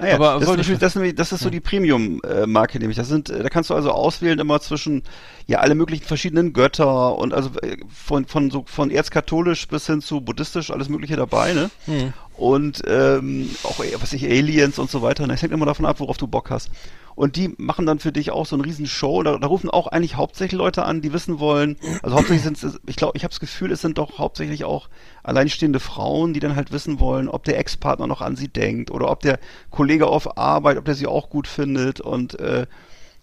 Ah, 0.00 0.06
ja. 0.06 0.14
aber 0.14 0.38
das, 0.38 0.68
ist 0.68 0.80
das, 0.80 0.94
nämlich, 0.94 1.16
das 1.16 1.32
ist 1.32 1.40
so 1.40 1.50
die 1.50 1.58
Premium-Marke 1.58 2.78
nämlich. 2.78 2.96
Das 2.96 3.08
sind, 3.08 3.30
äh, 3.30 3.42
da 3.42 3.48
kannst 3.48 3.70
du 3.70 3.74
also 3.74 3.90
auswählen 3.90 4.38
immer 4.38 4.60
zwischen 4.60 5.02
ja 5.48 5.58
alle 5.58 5.74
möglichen 5.74 6.04
verschiedenen 6.04 6.52
Götter 6.52 7.18
und 7.18 7.34
also 7.34 7.50
äh, 7.62 7.78
von 7.92 8.24
von 8.24 8.52
so 8.52 8.64
von 8.66 8.92
erzkatholisch 8.92 9.66
bis 9.66 9.86
hin 9.86 10.00
zu 10.00 10.20
buddhistisch 10.20 10.70
alles 10.70 10.88
Mögliche 10.88 11.16
dabei, 11.16 11.52
ne? 11.52 11.68
Hm. 11.86 12.12
Und 12.36 12.82
ähm, 12.86 13.50
auch 13.64 13.80
was 14.00 14.12
ich 14.12 14.24
Aliens 14.24 14.78
und 14.78 14.88
so 14.88 15.02
weiter. 15.02 15.26
Ne? 15.26 15.34
Es 15.34 15.42
hängt 15.42 15.52
immer 15.52 15.66
davon 15.66 15.84
ab, 15.84 15.98
worauf 15.98 16.16
du 16.16 16.28
Bock 16.28 16.50
hast. 16.50 16.70
Und 17.18 17.34
die 17.34 17.52
machen 17.58 17.84
dann 17.84 17.98
für 17.98 18.12
dich 18.12 18.30
auch 18.30 18.46
so 18.46 18.54
eine 18.54 18.64
riesen 18.64 18.86
Show. 18.86 19.24
Da, 19.24 19.38
da 19.38 19.48
rufen 19.48 19.70
auch 19.70 19.88
eigentlich 19.88 20.14
hauptsächlich 20.14 20.56
Leute 20.56 20.84
an, 20.84 21.00
die 21.00 21.12
wissen 21.12 21.40
wollen. 21.40 21.76
Also 22.00 22.14
hauptsächlich 22.14 22.44
sind 22.44 22.62
es, 22.62 22.78
ich 22.86 22.94
glaube, 22.94 23.16
ich 23.16 23.24
habe 23.24 23.32
das 23.32 23.40
Gefühl, 23.40 23.72
es 23.72 23.80
sind 23.80 23.98
doch 23.98 24.18
hauptsächlich 24.18 24.62
auch 24.62 24.88
alleinstehende 25.24 25.80
Frauen, 25.80 26.32
die 26.32 26.38
dann 26.38 26.54
halt 26.54 26.70
wissen 26.70 27.00
wollen, 27.00 27.28
ob 27.28 27.42
der 27.42 27.58
Ex-Partner 27.58 28.06
noch 28.06 28.22
an 28.22 28.36
sie 28.36 28.46
denkt 28.46 28.92
oder 28.92 29.10
ob 29.10 29.18
der 29.18 29.40
Kollege 29.70 30.06
auf 30.06 30.38
Arbeit, 30.38 30.78
ob 30.78 30.84
der 30.84 30.94
sie 30.94 31.08
auch 31.08 31.28
gut 31.28 31.48
findet 31.48 32.00
und 32.00 32.38
äh, 32.38 32.66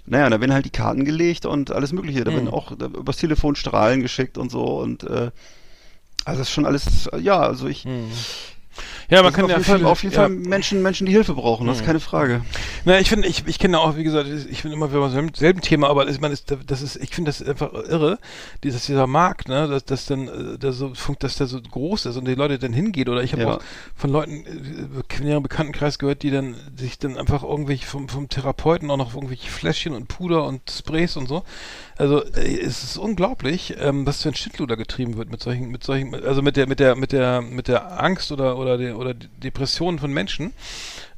naja, 0.05 0.29
da 0.29 0.41
werden 0.41 0.51
halt 0.51 0.65
die 0.65 0.71
Karten 0.71 1.05
gelegt 1.05 1.45
und 1.45 1.71
alles 1.71 1.93
Mögliche. 1.93 2.25
Da 2.25 2.31
werden 2.33 2.49
auch 2.49 2.73
da, 2.77 2.87
übers 2.87 3.15
Telefon 3.15 3.55
Strahlen 3.55 4.01
geschickt 4.01 4.37
und 4.37 4.51
so 4.51 4.77
und 4.77 5.05
äh, 5.05 5.31
also 6.25 6.39
das 6.39 6.49
ist 6.49 6.51
schon 6.51 6.65
alles, 6.65 7.09
ja, 7.17 7.39
also 7.39 7.67
ich, 7.67 7.85
Ja, 9.09 9.17
man 9.21 9.25
das 9.25 9.33
kann 9.33 9.45
auf 9.45 9.51
ja 9.51 9.57
jeden 9.57 9.65
Fall, 9.65 9.85
auf 9.85 10.03
jeden 10.03 10.15
ja. 10.15 10.21
Fall 10.21 10.29
Menschen, 10.29 10.81
Menschen, 10.81 11.05
die 11.05 11.13
Hilfe 11.13 11.33
brauchen, 11.33 11.67
das 11.67 11.77
ist 11.77 11.85
keine 11.85 11.99
Frage. 11.99 12.41
Na, 12.83 12.99
ich 12.99 13.09
finde, 13.09 13.27
ich, 13.27 13.43
ich 13.47 13.59
kenne 13.59 13.79
auch, 13.79 13.95
wie 13.95 14.03
gesagt, 14.03 14.27
ich 14.27 14.63
bin 14.63 14.71
immer 14.71 14.89
wieder 14.89 15.01
beim 15.01 15.11
selben, 15.11 15.33
selben 15.33 15.61
Thema, 15.61 15.89
aber 15.89 16.07
ich 16.07 16.19
meine, 16.19 16.33
ist, 16.33 16.53
das 16.67 16.81
ist, 16.81 16.95
ich 16.97 17.11
finde 17.11 17.29
das 17.29 17.41
einfach 17.41 17.73
irre, 17.73 18.19
dieses, 18.63 18.85
dieser 18.85 19.07
Markt, 19.07 19.47
ne, 19.47 19.67
dass, 19.67 19.85
dass 19.85 20.05
dann, 20.05 20.27
äh, 20.27 20.57
der 20.57 20.73
so, 20.73 20.93
dass 21.19 21.35
der 21.35 21.47
so 21.47 21.61
groß 21.61 22.07
ist 22.07 22.17
und 22.17 22.25
die 22.25 22.35
Leute 22.35 22.59
dann 22.59 22.73
hingehen 22.73 23.07
oder 23.09 23.23
ich 23.23 23.33
habe 23.33 23.43
Ja. 23.43 23.55
auch 23.55 23.59
von 23.95 24.09
Leuten 24.09 24.45
äh, 24.45 25.21
in 25.21 25.27
ihrem 25.27 25.43
Bekanntenkreis 25.43 25.99
gehört, 25.99 26.23
die 26.23 26.31
dann 26.31 26.55
sich 26.77 26.97
dann 26.99 27.17
einfach 27.17 27.43
irgendwelche 27.43 27.85
vom, 27.85 28.09
vom 28.09 28.29
Therapeuten 28.29 28.89
auch 28.91 28.97
noch 28.97 29.13
irgendwelche 29.13 29.49
Fläschchen 29.49 29.93
und 29.93 30.07
Puder 30.07 30.45
und 30.45 30.61
Sprays 30.69 31.17
und 31.17 31.27
so. 31.27 31.43
Also 31.97 32.23
äh, 32.23 32.59
es 32.59 32.83
ist 32.83 32.97
unglaublich, 32.97 33.75
ähm, 33.79 34.05
was 34.05 34.23
für 34.23 34.29
ein 34.29 34.35
Schindluder 34.35 34.75
getrieben 34.75 35.17
wird 35.17 35.31
mit 35.31 35.41
solchen, 35.41 35.69
mit 35.69 35.83
solchen, 35.83 36.13
also 36.13 36.41
mit 36.41 36.57
der, 36.57 36.67
mit 36.67 36.79
der, 36.79 36.95
mit 36.95 37.11
der, 37.11 37.41
mit 37.41 37.67
der 37.67 38.01
Angst 38.03 38.31
oder 38.31 38.57
oder 38.57 38.77
der, 38.77 38.97
oder 38.97 39.13
Depressionen 39.13 39.99
von 39.99 40.11
Menschen. 40.11 40.53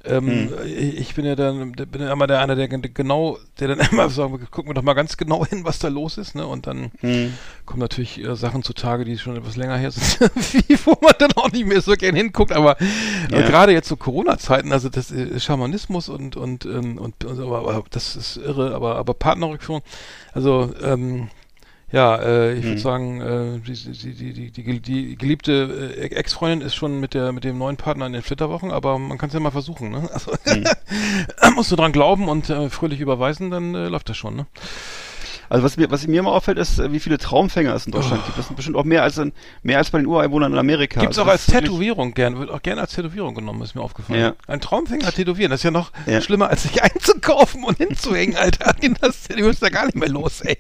Ähm, 0.09 0.49
Hm. 0.49 0.53
Ich 0.65 1.13
bin 1.15 1.25
ja 1.25 1.35
dann 1.35 1.71
bin 1.73 2.01
ja 2.01 2.11
immer 2.11 2.27
der 2.27 2.39
einer, 2.39 2.55
der 2.55 2.67
gen- 2.67 2.81
genau, 2.93 3.37
der 3.59 3.69
dann 3.69 3.79
immer 3.91 4.09
sagt, 4.09 4.51
gucken 4.51 4.69
wir 4.69 4.73
doch 4.73 4.81
mal 4.83 4.93
ganz 4.93 5.17
genau 5.17 5.45
hin, 5.45 5.63
was 5.65 5.79
da 5.79 5.87
los 5.89 6.17
ist, 6.17 6.35
ne? 6.35 6.45
Und 6.47 6.67
dann 6.67 6.91
Hm. 7.01 7.33
kommen 7.65 7.79
natürlich 7.81 8.23
äh, 8.23 8.35
Sachen 8.35 8.63
zutage, 8.63 9.05
die 9.05 9.17
schon 9.17 9.35
etwas 9.35 9.55
länger 9.55 9.77
her 9.77 9.91
sind, 9.91 10.31
wie, 10.53 10.77
wo 10.85 10.97
man 11.01 11.13
dann 11.19 11.31
auch 11.33 11.51
nicht 11.51 11.65
mehr 11.65 11.81
so 11.81 11.93
gern 11.93 12.15
hinguckt. 12.15 12.51
Aber 12.51 12.77
Ja. 13.31 13.39
äh, 13.39 13.43
gerade 13.43 13.71
jetzt 13.73 13.87
so 13.89 13.95
Corona-Zeiten, 13.97 14.71
also 14.71 14.89
das 14.89 15.11
äh, 15.11 15.39
Schamanismus 15.39 16.09
und 16.09 16.35
und 16.37 16.65
ähm, 16.65 16.97
und, 16.97 17.23
und 17.25 17.39
aber, 17.39 17.59
aber 17.59 17.83
das 17.89 18.15
ist 18.15 18.37
irre. 18.37 18.73
Aber 18.73 18.95
aber 18.95 19.13
Partnerrückführung, 19.13 19.81
also 20.33 20.71
ähm, 20.83 21.29
ja, 21.91 22.15
äh, 22.17 22.53
ich 22.53 22.63
würde 22.63 22.75
Hm. 22.75 22.77
sagen, 22.79 23.21
äh, 23.21 23.59
die, 23.59 23.73
die, 23.73 24.13
die, 24.33 24.51
die, 24.51 24.63
die, 24.63 24.81
die 24.81 25.15
geliebte 25.15 25.95
äh, 25.97 26.07
Ex-Freundin 26.15 26.61
ist 26.61 26.75
schon 26.75 26.99
mit 26.99 27.13
der 27.13 27.31
mit 27.31 27.45
dem 27.45 27.57
neuen 27.57 27.77
Partner 27.77 28.05
in 28.07 28.13
den 28.13 28.21
Flitterwochen, 28.23 28.71
aber 28.71 28.99
man 28.99 29.17
kann 29.17 29.27
es 29.27 29.33
ja 29.33 29.39
mal 29.39 29.51
versuchen. 29.51 29.91
Ne? 29.91 30.09
Also 30.11 30.31
musst 31.55 31.71
du 31.71 31.75
dran 31.77 31.93
glauben 31.93 32.27
und 32.27 32.49
äh, 32.49 32.69
fröhlich 32.69 32.99
überweisen, 32.99 33.51
dann 33.51 33.73
äh, 33.73 33.87
läuft 33.87 34.09
das 34.09 34.17
schon. 34.17 34.35
Ne? 34.35 34.45
Also 35.49 35.63
was 35.63 35.77
mir, 35.77 35.89
was 35.91 36.05
mir 36.07 36.19
immer 36.19 36.31
auffällt, 36.31 36.57
ist, 36.57 36.79
äh, 36.79 36.91
wie 36.91 36.99
viele 36.99 37.17
Traumfänger 37.17 37.73
es 37.73 37.85
in 37.85 37.91
Deutschland 37.91 38.25
gibt. 38.25 38.37
Das 38.37 38.47
sind 38.47 38.55
bestimmt 38.55 38.75
auch 38.77 38.83
mehr 38.83 39.03
als 39.03 39.17
in, 39.17 39.33
mehr 39.63 39.77
als 39.77 39.89
bei 39.91 39.97
den 39.99 40.07
Ureinwohnern 40.07 40.53
in 40.53 40.59
Amerika. 40.59 40.99
Gibt's 40.99 41.17
Also 41.17 41.27
auch 41.29 41.31
als 41.33 41.45
Tätowierung 41.45 42.13
gern, 42.13 42.37
wird 42.39 42.49
auch 42.51 42.61
gerne 42.61 42.81
als 42.81 42.93
Tätowierung 42.93 43.35
genommen, 43.35 43.61
ist 43.61 43.75
mir 43.75 43.81
aufgefallen. 43.81 44.19
Ja. 44.19 44.33
Ein 44.47 44.61
Traumfänger 44.61 45.11
tätowieren, 45.11 45.51
das 45.51 45.61
ist 45.61 45.63
ja 45.63 45.71
noch 45.71 45.91
Ja. 46.05 46.21
schlimmer, 46.21 46.49
als 46.49 46.63
sich 46.63 46.81
einzukaufen 46.83 47.63
und 47.63 47.77
hinzuhängen, 47.77 48.35
Alter. 48.35 48.75
Das, 49.01 49.23
du 49.27 49.35
willst 49.37 49.61
da 49.61 49.69
gar 49.69 49.85
nicht 49.85 49.95
mehr 49.95 50.09
los, 50.09 50.41
ey. 50.41 50.57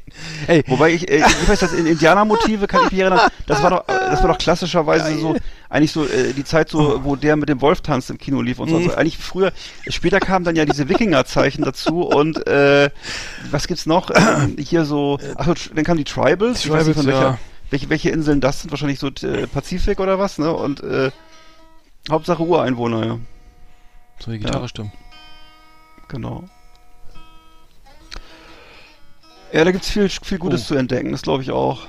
ey 0.47 0.63
Wobei 0.67 0.91
ich, 0.91 1.09
äh, 1.09 1.17
ich 1.17 1.49
weiß, 1.49 1.59
das 1.59 1.73
in 1.73 1.85
Indianermotive 1.85 2.67
kann 2.67 2.81
ich 2.85 2.91
mich 2.91 2.99
erinnern, 3.01 3.29
das 3.47 3.63
war 3.63 3.69
doch, 3.69 3.83
das 3.87 4.21
war 4.21 4.29
doch 4.29 4.37
klassischerweise 4.37 5.17
so, 5.17 5.35
eigentlich 5.69 5.91
so 5.91 6.05
äh, 6.05 6.33
die 6.33 6.43
Zeit 6.43 6.69
so, 6.69 7.03
wo 7.03 7.15
der 7.15 7.35
mit 7.35 7.49
dem 7.49 7.61
Wolf 7.61 7.81
tanzt 7.81 8.09
im 8.09 8.17
Kino 8.17 8.41
lief 8.41 8.59
und 8.59 8.69
so. 8.69 8.77
Also 8.77 8.95
eigentlich 8.95 9.17
früher, 9.17 9.51
später 9.87 10.19
kamen 10.19 10.45
dann 10.45 10.55
ja 10.55 10.65
diese 10.65 10.87
Wikingerzeichen 10.89 11.63
dazu 11.63 12.01
und 12.01 12.45
äh, 12.47 12.89
was 13.51 13.67
gibt's 13.67 13.85
noch? 13.85 14.09
Hier 14.57 14.85
so, 14.85 15.19
ach, 15.35 15.53
dann 15.73 15.83
kamen 15.83 15.97
die 15.97 16.03
Tribals, 16.05 16.63
ich 16.65 16.71
weiß 16.71 16.87
nicht, 16.87 16.95
von 16.95 17.05
Tribals, 17.05 17.21
welcher, 17.21 17.31
ja. 17.33 17.39
welche, 17.69 17.89
welche 17.89 18.09
Inseln 18.11 18.39
das 18.41 18.61
sind, 18.61 18.71
wahrscheinlich 18.71 18.99
so 18.99 19.07
äh, 19.07 19.47
Pazifik 19.47 19.99
oder 19.99 20.19
was, 20.19 20.37
ne? 20.37 20.53
Und 20.53 20.81
äh, 20.83 21.11
Hauptsache 22.09 22.41
Ureinwohner, 22.43 23.05
ja. 23.05 23.19
so 24.19 24.31
die 24.31 24.39
Gitarre 24.39 24.61
Ja. 24.61 24.67
stimmt. 24.69 24.91
Genau. 26.07 26.45
Ja, 29.51 29.63
da 29.63 29.71
gibt's 29.71 29.89
viel, 29.89 30.09
viel 30.09 30.37
Gutes 30.39 30.63
Oh. 30.63 30.65
zu 30.67 30.75
entdecken, 30.75 31.11
das 31.11 31.21
glaube 31.21 31.43
ich 31.43 31.51
auch. 31.51 31.87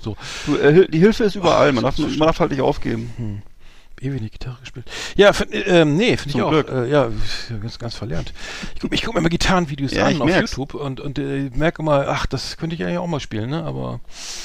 So. 0.00 0.16
Du, 0.46 0.56
äh, 0.56 0.88
die 0.88 0.98
Hilfe 0.98 1.24
ist 1.24 1.34
überall, 1.34 1.72
man, 1.72 1.84
darf, 1.84 1.98
man 1.98 2.18
darf 2.18 2.40
halt 2.40 2.50
nicht 2.50 2.60
aufgeben. 2.60 3.42
Ewig 3.98 4.20
die 4.20 4.30
Gitarre 4.30 4.58
gespielt. 4.60 4.84
Ja, 5.16 5.32
find, 5.32 5.50
ähm, 5.54 5.96
nee, 5.96 6.16
finde 6.18 6.36
ich 6.36 6.42
auch. 6.42 6.52
Äh, 6.52 6.90
ja, 6.90 7.08
ganz, 7.62 7.78
ganz 7.78 7.94
verlernt. 7.94 8.34
Ich 8.74 8.80
gucke 8.80 8.94
guck 9.02 9.14
mir 9.14 9.20
immer 9.20 9.30
Gitarrenvideos 9.30 9.92
Ja, 9.92 10.06
an 10.06 10.20
auf 10.20 10.26
merk's. 10.28 10.50
YouTube 10.50 10.74
und, 10.74 11.00
und 11.00 11.18
äh, 11.18 11.50
merke 11.54 11.80
immer, 11.80 12.06
ach, 12.08 12.26
das 12.26 12.58
könnte 12.58 12.76
ich 12.76 12.84
eigentlich 12.84 12.98
auch 12.98 13.06
mal 13.06 13.20
spielen, 13.20 13.48
ne? 13.48 13.64
Aber 13.64 14.00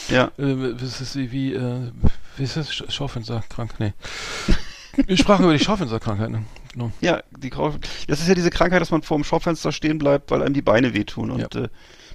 Ja. 0.08 0.32
äh, 0.38 0.74
das 0.80 1.02
ist 1.02 1.16
wie, 1.18 1.54
äh, 1.54 1.92
wie 2.38 2.44
ist 2.44 2.56
das? 2.56 2.74
Sch 2.74 2.84
Schaufensterkrank? 2.88 3.74
Nee. 3.80 3.92
Wir 5.06 5.18
sprachen 5.18 5.44
über 5.44 5.54
die 5.54 5.64
Schaufensterkrankheit, 5.64 6.30
ne? 6.30 6.44
Genau. 6.72 6.92
Ja, 7.02 7.22
die 7.38 7.50
das 8.08 8.22
ist 8.22 8.30
ja 8.30 8.36
diese 8.36 8.52
Krankheit, 8.52 8.82
dass 8.82 8.92
man 8.92 9.02
vor 9.02 9.18
dem 9.18 9.26
Schaufenster 9.26 9.74
stehen 9.74 9.98
bleibt, 9.98 10.32
weil 10.32 10.42
einem 10.42 10.54
die 10.54 10.62
Beine 10.62 10.94
wehtun. 10.94 11.30
Und 11.30 11.56
äh, 11.56 11.68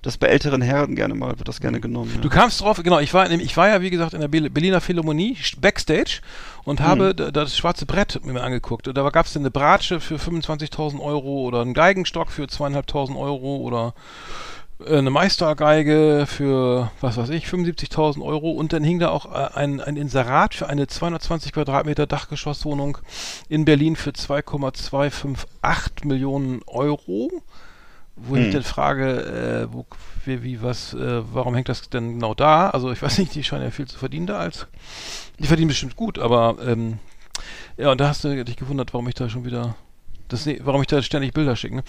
das 0.07 0.17
bei 0.19 0.29
älteren 0.29 0.63
Herren 0.63 0.95
gerne 0.97 1.15
mal, 1.15 1.39
wird 1.39 1.49
das 1.49 1.61
gerne 1.61 1.81
genommen. 1.81 2.13
Ja. 2.15 2.21
Du 2.21 2.29
kamst 2.29 2.61
drauf, 2.61 2.81
genau, 2.83 2.99
ich 3.01 3.13
war, 3.13 3.31
ich 3.31 3.57
war 3.57 3.69
ja, 3.69 3.81
wie 3.83 3.91
gesagt, 3.91 4.15
in 4.15 4.21
der 4.21 4.29
Be- 4.29 4.49
Berliner 4.51 4.81
Philharmonie, 4.81 5.37
Backstage, 5.61 6.21
und 6.65 6.81
habe 6.81 7.09
Hm. 7.11 7.17
da- 7.17 7.31
das 7.31 7.57
schwarze 7.57 7.87
Brett 7.87 8.25
mir 8.25 8.43
angeguckt. 8.43 8.89
Und 8.89 8.97
da 8.97 9.09
gab 9.11 9.27
es 9.27 9.37
eine 9.37 9.51
Bratsche 9.51 10.01
für 10.01 10.19
25.000 10.19 11.01
Euro 11.01 11.41
oder 11.43 11.61
einen 11.61 11.75
Geigenstock 11.75 12.31
für 12.31 12.45
2.500 12.49 13.17
Euro 13.17 13.57
oder 13.57 13.95
äh, 14.87 14.99
eine 14.99 15.11
Meistergeige 15.11 16.27
für, 16.29 16.91
was 17.01 17.17
weiß 17.17 17.31
ich, 17.31 17.47
75.000 17.47 18.23
Euro. 18.23 18.51
Und 18.53 18.73
dann 18.73 18.85
hing 18.85 18.99
da 18.99 19.09
auch 19.11 19.27
äh, 19.33 19.49
ein, 19.59 19.81
ein 19.81 19.97
Inserat 19.97 20.55
für 20.55 20.69
eine 20.69 20.87
220 20.87 21.53
Quadratmeter 21.53 22.07
Dachgeschosswohnung 22.07 22.99
in 23.49 23.65
Berlin 23.65 23.97
für 23.97 24.13
2,258 24.13 26.05
Millionen 26.05 26.61
Euro. 26.67 27.31
Wo 28.17 28.35
ich 28.37 28.47
Hm. 28.47 28.53
dann 28.53 28.63
frage, 28.63 29.67
äh, 29.69 29.73
wo, 29.73 29.85
wie, 30.25 30.43
wie, 30.43 30.63
was, 30.63 30.95
äh, 30.95 31.23
warum 31.35 31.55
hängt 31.55 31.69
das 31.69 31.89
denn 31.91 32.15
genau 32.15 32.35
da? 32.35 32.71
Also 32.71 32.91
ich 32.91 33.03
weiß 33.03 33.19
nicht, 33.19 33.35
die 33.35 33.45
scheinen 33.45 33.65
ja 33.65 33.71
viel 33.71 33.87
zu 33.87 33.99
verdienen 33.99 34.27
da 34.27 34.39
als. 34.39 34.67
Die 35.39 35.47
verdienen 35.47 35.69
bestimmt 35.69 35.97
gut, 35.97 36.19
aber 36.19 36.57
ähm, 36.67 36.99
ja, 37.77 37.91
und 37.93 38.01
da 38.01 38.09
hast 38.09 38.25
du 38.25 38.43
dich 38.45 38.57
gewundert, 38.57 38.95
warum 38.95 39.07
ich 39.09 39.15
da 39.15 39.29
schon 39.29 39.45
wieder. 39.45 39.75
Das, 40.29 40.47
nee, 40.47 40.59
warum 40.65 40.81
ich 40.81 40.87
da 40.89 41.03
ständig 41.03 41.35
Bilder 41.35 41.55
schicke, 41.57 41.77
ne? 41.77 41.85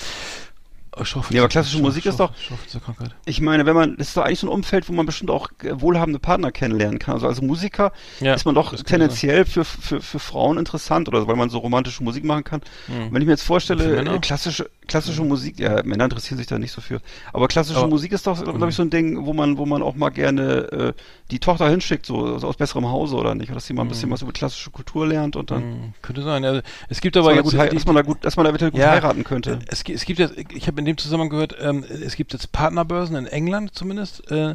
Oh, 1.00 1.04
Ja, 1.30 1.42
aber 1.42 1.50
klassische 1.50 1.78
Schauf- 1.78 1.84
Musik 1.86 2.06
ist 2.08 2.18
Schauf- 2.18 2.32
doch-. 2.50 3.10
Ich 3.26 3.40
meine, 3.40 3.66
wenn 3.68 3.76
man, 3.76 3.98
das 3.98 4.08
ist 4.10 4.18
doch 4.18 4.24
eigentlich 4.24 4.40
so 4.40 4.48
ein 4.48 4.54
Umfeld, 4.54 4.90
wo 4.90 4.94
man 4.94 5.06
bestimmt 5.06 5.30
auch 5.30 5.50
äh, 5.64 5.80
wohlhabende 5.80 6.18
Partner 6.20 6.52
kennenlernen 6.52 6.98
kann. 6.98 7.14
Also 7.14 7.28
als 7.28 7.40
Musiker 7.42 7.92
Ja, 8.20 8.34
ist 8.34 8.46
man 8.46 8.56
doch 8.56 8.76
tendenziell 8.84 9.46
für, 9.46 9.64
für, 9.64 10.02
für 10.02 10.18
Frauen 10.20 10.58
interessant 10.58 11.08
oder 11.08 11.22
so, 11.22 11.28
weil 11.28 11.36
man 11.36 11.52
so 11.52 11.60
romantische 11.60 12.04
Musik 12.04 12.24
machen 12.24 12.44
kann. 12.44 12.62
Mhm. 12.88 13.14
Wenn 13.14 13.22
ich 13.22 13.28
mir 13.28 13.34
jetzt 13.34 13.44
vorstelle, 13.44 13.96
äh, 14.02 14.20
klassische, 14.20 14.70
klassische 14.88 15.24
Musik, 15.24 15.60
ja, 15.60 15.84
Männer 15.84 16.06
interessieren 16.06 16.38
sich 16.38 16.48
da 16.48 16.58
nicht 16.58 16.72
so 16.72 16.82
für. 16.82 17.02
Aber 17.34 17.48
klassische 17.48 17.80
Aber- 17.80 17.88
Musik 17.88 18.12
ist 18.12 18.26
doch, 18.26 18.42
glaube 18.44 18.70
ich, 18.70 18.76
so 18.76 18.82
ein 18.84 18.90
Ding, 18.90 19.26
wo 19.26 19.34
man, 19.34 19.58
wo 19.58 19.66
man 19.66 19.82
auch 19.82 19.96
mal 19.96 20.10
gerne 20.10 20.44
äh, 20.72 20.94
die 21.32 21.40
Tochter 21.40 21.70
hinschickt, 21.70 22.06
so, 22.06 22.38
so 22.40 22.48
aus 22.48 22.56
besserem 22.58 22.88
Hause 22.88 23.16
oder 23.16 23.36
nicht. 23.36 23.54
Dass 23.54 23.66
sie 23.68 23.74
mal 23.74 23.84
ein 23.84 23.90
bisschen 23.90 24.10
was 24.12 24.22
über 24.22 24.32
klassische 24.32 24.72
Kultur 24.72 25.06
lernt 25.08 25.36
und 25.36 25.52
dann, 25.52 25.94
könnte 26.02 26.22
sein. 26.24 26.44
Also, 26.46 26.62
es 26.90 27.02
gibt 27.02 27.16
dass, 27.16 27.22
aber 27.26 27.36
man 27.36 27.44
da 27.44 27.44
jetzt 27.44 27.52
gut, 27.54 27.72
die- 27.72 27.76
dass 27.76 27.86
man 27.86 27.96
da 27.96 28.02
gut, 28.02 28.18
dass 28.26 28.36
man 28.38 28.44
da 28.46 28.50
eventuell 28.50 28.72
gut 28.72 28.80
Ja, 28.80 28.92
heiraten 28.92 29.24
könnte. 29.24 29.60
Es, 29.68 29.84
gi- 29.84 29.94
es 29.94 30.06
gibt 30.06 30.20
jetzt, 30.20 30.36
ich 30.38 30.68
habe 30.68 30.80
in 30.80 30.86
dem 30.86 30.98
Zusammenhang 30.98 31.30
gehört, 31.30 31.56
ähm, 31.62 31.84
es 31.84 32.16
gibt 32.16 32.34
jetzt 32.34 32.52
Partnerbörsen 32.52 33.16
in 33.16 33.26
England 33.28 33.76
zumindest. 33.76 34.30
Äh, 34.32 34.54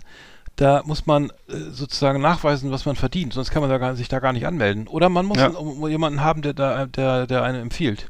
da 0.56 0.82
muss 0.84 1.06
man 1.06 1.30
äh, 1.48 1.54
sozusagen 1.70 2.20
nachweisen, 2.20 2.70
was 2.70 2.84
man 2.84 2.94
verdient, 2.94 3.32
sonst 3.32 3.50
kann 3.50 3.62
man 3.62 3.70
da 3.70 3.78
gar, 3.78 3.96
sich 3.96 4.08
da 4.08 4.18
gar 4.20 4.34
nicht 4.34 4.46
anmelden. 4.46 4.86
Oder 4.86 5.08
man 5.08 5.24
muss 5.24 5.38
Ja. 5.38 5.46
einen- 5.46 5.86
jemanden 5.88 6.20
haben, 6.22 6.42
der 6.42 6.52
da, 6.52 6.84
der, 6.86 7.26
der 7.26 7.42
einen 7.42 7.62
empfiehlt. 7.62 8.08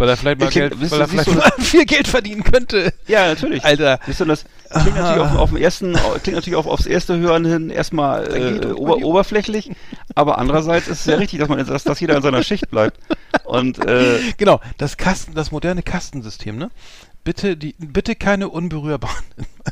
Weil 0.00 0.08
er 0.08 0.16
vielleicht 0.16 0.40
mal 0.40 0.48
Geld, 0.48 0.90
weil 0.90 1.00
er 1.02 1.08
vielleicht 1.08 1.34
mal 1.34 1.52
viel 1.58 1.84
Geld 1.84 2.08
verdienen 2.08 2.42
könnte. 2.42 2.94
Ja, 3.06 3.26
natürlich. 3.28 3.62
Alter. 3.62 4.00
Siehst 4.06 4.20
du, 4.20 4.24
das 4.24 4.46
klingt 4.70 4.96
natürlich 4.96 5.20
auf, 5.20 5.36
auf 5.36 5.48
dem 5.50 5.58
ersten, 5.58 5.92
klingt 6.22 6.36
natürlich 6.36 6.56
auf, 6.56 6.66
aufs 6.66 6.86
erste 6.86 7.18
Hören 7.18 7.44
hin 7.44 7.68
erstmal 7.68 8.34
äh, 8.34 8.66
ober, 8.72 8.96
oberflächlich, 8.96 9.70
aber 10.14 10.38
andererseits 10.38 10.88
ist 10.88 11.00
es 11.00 11.04
ja 11.06 11.16
richtig, 11.16 11.38
dass 11.38 11.50
man, 11.50 11.66
dass, 11.66 11.84
dass 11.84 12.00
jeder 12.00 12.16
in 12.16 12.22
seiner 12.22 12.42
Schicht 12.42 12.70
bleibt. 12.70 12.98
Und 13.44 13.78
äh, 13.86 14.18
Genau, 14.38 14.60
das 14.78 14.96
Kasten, 14.96 15.34
das 15.34 15.50
moderne 15.52 15.82
Kastensystem, 15.82 16.56
ne? 16.56 16.70
Bitte 17.22 17.54
die, 17.58 17.74
bitte 17.78 18.14
keine 18.14 18.48
unberührbaren. 18.48 19.22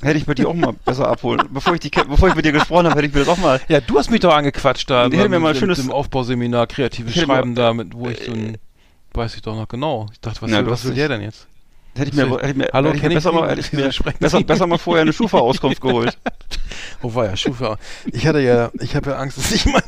hätte 0.02 0.18
ich 0.18 0.26
bei 0.26 0.34
dir 0.34 0.48
auch 0.48 0.54
mal 0.54 0.74
besser 0.84 1.08
abholen. 1.08 1.40
Bevor 1.50 1.72
ich, 1.72 1.80
die, 1.80 1.88
bevor 1.88 2.28
ich 2.28 2.34
mit 2.34 2.44
dir 2.44 2.52
gesprochen 2.52 2.84
habe, 2.84 2.96
hätte 2.96 3.06
ich 3.08 3.14
mir 3.14 3.20
das 3.20 3.28
auch 3.30 3.38
mal. 3.38 3.58
Ja, 3.68 3.80
du 3.80 3.98
hast 3.98 4.10
mich 4.10 4.20
doch 4.20 4.34
angequatscht 4.34 4.90
da 4.90 5.04
hätte 5.04 5.16
mir 5.30 5.38
mal 5.40 5.48
ein 5.48 5.52
mit 5.54 5.56
schönes- 5.60 5.78
dem 5.80 5.90
Aufbauseminar 5.90 6.66
kreatives 6.66 7.14
Schreiben 7.14 7.54
da, 7.54 7.72
mit, 7.72 7.94
wo 7.94 8.08
ich 8.10 8.22
so 8.26 8.32
ein, 8.32 8.58
weiß 9.18 9.34
ich 9.36 9.42
doch 9.42 9.54
noch 9.54 9.68
genau. 9.68 10.06
Ich 10.12 10.20
dachte, 10.20 10.40
was, 10.40 10.50
Na, 10.50 10.64
will, 10.64 10.70
was 10.70 10.84
will 10.84 10.94
der 10.94 11.08
denn 11.08 11.20
jetzt? 11.20 11.46
Hätte 11.94 12.10
ich 12.10 12.14
mir, 12.16 12.30
hätte 12.30 12.48
ich 12.50 12.56
mir, 12.56 12.70
Hallo, 12.72 12.88
hätte 12.88 12.96
ich 12.96 13.02
kenn 13.02 13.08
mir 13.08 13.18
ich 13.18 13.24
besser 13.24 13.30
Sie? 13.30 13.36
mal, 13.36 13.48
hätte 13.50 13.60
ich 13.60 13.72
mir 13.72 13.78
Wieso 13.80 13.92
sprechen 13.92 14.18
besser, 14.20 14.38
Sie? 14.38 14.44
besser 14.44 14.66
mal 14.66 14.78
vorher 14.78 15.02
eine 15.02 15.12
Schufa-Auskunft 15.12 15.80
geholt. 15.82 16.16
Oh 17.00 17.14
war 17.14 17.26
ja, 17.26 17.36
Schufa. 17.36 17.78
Ich 18.12 18.26
hatte 18.26 18.40
ja, 18.40 18.70
ich 18.80 18.96
habe 18.96 19.10
ja 19.10 19.16
Angst, 19.18 19.38
dass 19.38 19.52
ich 19.52 19.66
mein, 19.66 19.82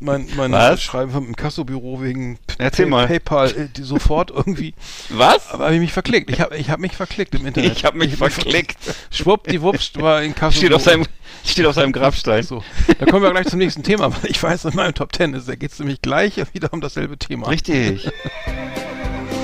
mein, 0.00 0.26
mein 0.36 0.50
Was? 0.50 0.82
Schreiben 0.82 1.12
vom 1.12 1.36
Kassobüro 1.36 2.02
wegen 2.02 2.36
P- 2.48 2.54
Erzähl 2.58 2.86
Pay- 2.86 2.90
mal. 2.90 3.06
PayPal 3.06 3.50
äh, 3.50 3.68
die 3.76 3.82
sofort 3.84 4.30
irgendwie. 4.32 4.74
Was? 5.08 5.50
Aber 5.50 5.66
habe 5.66 5.74
ich 5.76 5.80
mich 5.80 5.92
verklickt. 5.92 6.28
Ich 6.30 6.40
habe 6.40 6.56
ich 6.56 6.68
hab 6.70 6.80
mich 6.80 6.96
verklickt 6.96 7.34
im 7.36 7.46
Internet. 7.46 7.76
Ich 7.76 7.84
habe 7.84 7.96
mich 7.96 8.16
verklickt. 8.16 8.76
Schwuppdiwupps 9.12 9.92
war 10.00 10.20
in 10.24 10.34
Kasso. 10.34 10.58
Steht 10.58 10.72
auf 10.72 10.82
seinem, 10.82 11.06
steht 11.44 11.64
auf 11.66 11.76
seinem 11.76 11.92
Grabstein. 11.92 12.42
So, 12.42 12.64
da 12.98 13.06
kommen 13.06 13.22
wir 13.22 13.30
gleich 13.30 13.46
zum 13.46 13.60
nächsten 13.60 13.84
Thema, 13.84 14.10
weil 14.10 14.28
ich 14.30 14.42
weiß, 14.42 14.64
in 14.64 14.74
meinem 14.74 14.94
Top 14.94 15.12
Ten 15.12 15.34
ist, 15.34 15.48
da 15.48 15.54
geht 15.54 15.70
es 15.70 15.78
nämlich 15.78 16.02
gleich 16.02 16.34
wieder 16.52 16.72
um 16.72 16.80
dasselbe 16.80 17.16
Thema. 17.18 17.46
Richtig. 17.48 18.10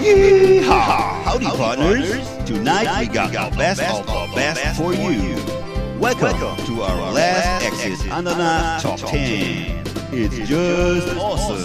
Yeehaw! 0.03 1.25
Howdy, 1.27 1.47
partners. 1.47 2.09
Tonight 2.45 2.89
we 3.01 3.07
got 3.07 3.35
our 3.37 3.51
best 3.57 3.81
of 3.83 4.09
our 4.09 4.29
best 4.35 4.61
for 4.77 4.93
you. 4.93 5.37
Welcome 6.05 6.36
to 6.66 6.82
our 6.82 7.12
last 7.14 7.64
Exit 7.64 8.12
Ananas 8.12 8.82
Top 8.82 8.98
10. 8.98 9.82
It's 10.12 10.36
just 10.46 11.16
awesome. 11.16 11.64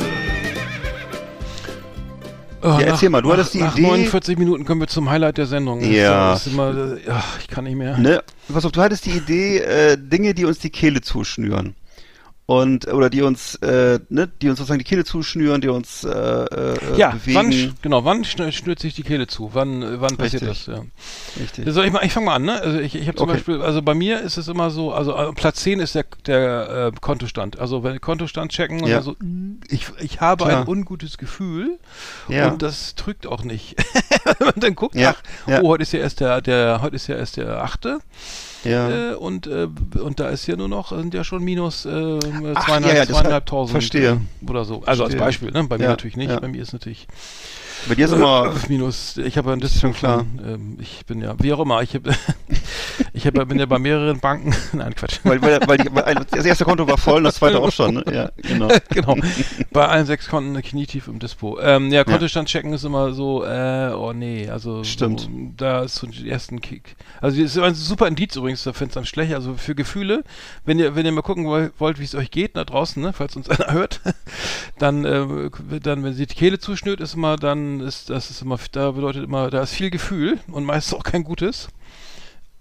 Oh, 2.62 2.68
Ja, 2.80 2.80
erzähl 2.82 3.10
mal, 3.10 3.22
du 3.22 3.28
nach, 3.28 3.36
hattest 3.38 3.54
die 3.54 3.60
nach 3.60 3.76
Idee- 3.76 3.82
49 3.88 4.38
Minuten 4.38 4.64
kommen 4.64 4.80
wir 4.80 4.88
zum 4.88 5.10
Highlight 5.10 5.38
der 5.40 5.46
Sendung. 5.46 5.82
Ja. 5.82 6.32
Das 6.32 6.48
ist 6.48 6.54
immer, 6.54 6.98
ja, 7.06 7.22
ich 7.42 7.50
kann 7.50 7.66
nicht 7.66 7.76
mehr. 7.76 7.98
Ne? 7.98 8.24
Pass 8.54 8.64
auf, 8.64 8.72
du 8.72 8.82
hattest 8.82 9.06
die 9.08 9.12
Idee, 9.12 9.58
äh, 9.60 9.98
Dinge, 10.00 10.34
die 10.34 10.46
uns 10.46 10.60
die 10.60 10.70
Kehle 10.70 11.02
zuschnüren. 11.02 11.76
Und 12.50 12.88
oder 12.88 13.12
die 13.12 13.22
uns, 13.22 13.54
äh, 13.58 14.00
ne, 14.10 14.28
die 14.42 14.50
uns 14.50 14.58
sozusagen 14.58 14.80
die 14.80 14.84
Kehle 14.84 15.06
zuschnüren, 15.06 15.62
die 15.62 15.68
uns 15.68 16.04
äh, 16.04 16.10
äh, 16.10 16.98
Ja, 16.98 17.12
bewegen. 17.12 17.36
wann, 17.36 17.76
genau, 17.84 18.06
wann 18.06 18.24
schnür, 18.24 18.52
schnürt 18.52 18.80
sich 18.80 18.96
die 18.96 19.04
Kehle 19.04 19.28
zu? 19.28 19.52
Wann, 19.54 19.84
äh, 19.84 20.02
wann 20.02 20.18
passiert 20.18 20.42
Richtig. 20.42 20.66
das? 20.66 20.76
Ja. 20.76 20.84
Richtig. 21.40 21.72
Soll 21.72 21.86
ich 21.86 21.94
ich 22.02 22.12
fange 22.12 22.26
mal 22.26 22.34
an, 22.38 22.46
ne? 22.46 22.60
Also 22.60 22.80
ich, 22.80 22.96
ich 22.96 23.08
habe 23.08 23.18
zum 23.18 23.30
Okay. 23.30 23.38
Beispiel, 23.38 23.62
also 23.62 23.84
bei 23.84 23.94
mir 23.94 24.22
ist 24.22 24.38
es 24.38 24.48
immer 24.48 24.72
so, 24.72 24.92
also 24.92 25.16
äh, 25.16 25.32
Platz 25.34 25.62
10 25.62 25.80
ist 25.80 25.94
der, 25.94 26.06
der 26.26 26.92
äh, 26.96 27.00
Kontostand. 27.00 27.60
Also 27.60 27.84
wenn 27.84 28.02
Kontostand 28.02 28.52
checken 28.52 28.82
und 28.82 28.90
Ja. 28.90 29.04
so, 29.04 29.16
ich, 29.68 29.86
ich 30.00 30.20
habe 30.20 30.46
Klar. 30.46 30.62
ein 30.62 30.68
ungutes 30.68 31.20
Gefühl 31.20 31.78
Ja. 32.30 32.48
und 32.48 32.64
das 32.64 32.96
trügt 32.96 33.28
auch 33.28 33.44
nicht. 33.44 33.76
Wenn 34.40 34.48
man 34.48 34.54
dann 34.60 34.74
guckt, 34.76 34.96
Ja, 34.96 35.16
ach, 35.46 35.60
oh, 35.62 35.68
heute 35.68 35.84
ist 35.84 35.94
ja 35.94 36.00
erst 36.00 36.20
der, 36.20 36.42
der, 36.42 36.82
heute 36.82 36.96
ist 36.96 37.06
ja 37.06 37.16
erst 37.16 37.38
der 37.38 37.64
achte 37.64 38.00
ja. 38.64 39.12
äh, 39.12 39.16
und, 39.16 39.48
äh, 39.48 39.68
und 40.00 40.20
da 40.20 40.30
ist 40.30 40.48
ja 40.48 40.56
nur 40.56 40.68
noch, 40.68 40.90
sind 40.96 41.14
ja 41.14 41.24
schon 41.24 41.44
minus 41.44 41.86
äh, 41.86 41.90
Ach, 42.56 42.66
zweieinhalb, 42.66 42.94
ja, 42.94 43.04
ja, 43.04 43.08
zweieinhalbtausend 43.08 43.72
verstehe. 43.72 44.22
äh, 44.42 44.50
oder 44.50 44.66
so. 44.66 44.84
Also 44.86 45.04
als 45.04 45.14
Verstehe. 45.14 45.20
Beispiel, 45.20 45.52
ne? 45.52 45.64
Bei 45.68 45.78
mir 45.78 45.88
natürlich 45.88 46.18
nicht, 46.18 46.40
bei 46.40 46.48
mir 46.48 46.62
ist 46.62 46.74
natürlich 46.74 47.08
Bei 47.88 47.96
dir 47.96 48.06
ist 48.06 48.12
immer, 48.12 48.54
minus, 48.68 49.18
ich 49.18 49.38
habe 49.38 49.50
ja 49.50 49.54
ein 49.54 49.60
Das 49.60 49.74
ist 49.74 49.82
schon 49.82 49.94
von, 49.94 50.40
ähm, 50.46 50.78
ich 50.80 51.06
bin 51.06 51.22
ja, 51.22 51.36
wie 51.40 51.54
auch 51.54 51.60
immer, 51.60 51.82
ich, 51.82 51.96
hab, 51.96 52.02
ich 53.14 53.26
hab, 53.26 53.34
bin 53.48 53.60
ja 53.60 53.66
bei 53.66 53.80
mehreren 53.80 54.20
Banken, 54.20 54.54
nein, 54.74 54.94
Quatsch. 54.96 55.20
weil, 55.24 55.42
weil, 55.42 55.60
weil, 55.66 55.78
die, 55.78 55.94
weil 55.94 56.16
das 56.30 56.46
erste 56.46 56.66
Konto 56.66 56.88
war 56.88 56.98
voll 56.98 57.24
das 57.24 57.36
zweite 57.36 57.60
auch 57.60 57.72
schon, 57.72 57.96
ne? 57.96 58.04
Ja, 58.12 58.30
genau. 58.38 58.68
genau. 58.90 59.16
Bei 59.72 59.88
allen 59.88 60.06
sechs 60.06 60.28
Konten 60.28 60.60
knietief 60.62 61.08
im 61.08 61.20
Dispo. 61.20 61.60
Ähm, 61.60 61.92
ja, 61.92 62.04
Kontostand 62.04 62.48
checken 62.50 62.74
ist 62.74 62.84
immer 62.84 63.14
so, 63.14 63.44
äh, 63.44 63.92
oh 63.94 64.14
nee, 64.14 64.50
also 64.50 64.84
Stimmt. 64.84 65.22
So, 65.22 65.30
da 65.58 65.84
ist 65.84 65.96
so 65.96 66.08
die 66.08 66.30
ersten 66.30 66.62
Kick. 66.62 66.96
Also 67.22 67.42
das 67.42 67.52
ist 67.56 67.58
ein 67.62 67.76
super 67.76 68.08
Indiz 68.08 68.36
übrigens, 68.36 68.64
da 68.64 68.74
find's 68.74 68.96
dann 68.96 69.06
schlecht. 69.06 69.34
Also 69.34 69.56
für 69.56 69.76
Gefühle, 69.76 70.24
wenn 70.66 70.80
ihr, 70.80 70.96
wenn 70.96 71.06
ihr 71.06 71.12
mal 71.12 71.22
gucken 71.22 71.46
woll- 71.46 71.72
wollt, 71.78 72.00
wie 72.00 72.04
es 72.04 72.16
euch 72.16 72.32
geht 72.32 72.56
da 72.58 72.66
draußen, 72.66 73.02
ne, 73.02 73.14
falls 73.14 73.36
uns 73.36 73.50
einer 73.50 73.72
hört, 73.74 74.02
dann, 74.78 75.06
äh, 75.06 75.50
dann, 75.82 76.04
wenn 76.04 76.14
sie 76.14 76.26
die 76.28 76.36
Kehle 76.36 76.60
zuschnürt, 76.60 77.00
ist 77.00 77.16
immer, 77.16 77.36
dann 77.38 77.69
ist 77.80 78.10
das 78.10 78.30
ist 78.30 78.42
immer, 78.42 78.58
da 78.72 78.92
bedeutet 78.92 79.24
immer, 79.24 79.50
da 79.50 79.62
ist 79.62 79.74
viel 79.74 79.90
Gefühl 79.90 80.40
und 80.52 80.66
meistens 80.66 80.94
auch 80.98 81.04
kein 81.04 81.24
gutes. 81.24 81.70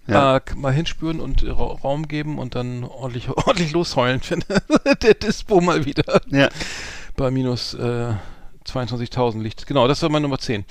Ja. 0.07 0.37
Äh, 0.37 0.41
mal 0.55 0.73
hinspüren 0.73 1.19
und 1.19 1.43
Ra 1.45 1.77
Raum 1.83 2.07
geben 2.07 2.39
und 2.39 2.55
dann 2.55 2.83
ordentlich, 2.83 3.29
ordentlich 3.29 3.71
losheulen, 3.71 4.21
wenn 4.29 4.43
der 5.01 5.13
Dispo 5.13 5.61
mal 5.61 5.85
wieder 5.85 6.21
Ja. 6.29 6.49
bei 7.15 7.29
minus 7.31 7.73
äh, 7.75 8.13
22.000 8.65 9.41
liegt. 9.41 9.67
Genau, 9.67 9.87
das 9.87 10.01
war 10.01 10.09
meine 10.09 10.23
Nummer 10.23 10.39
10. 10.39 10.65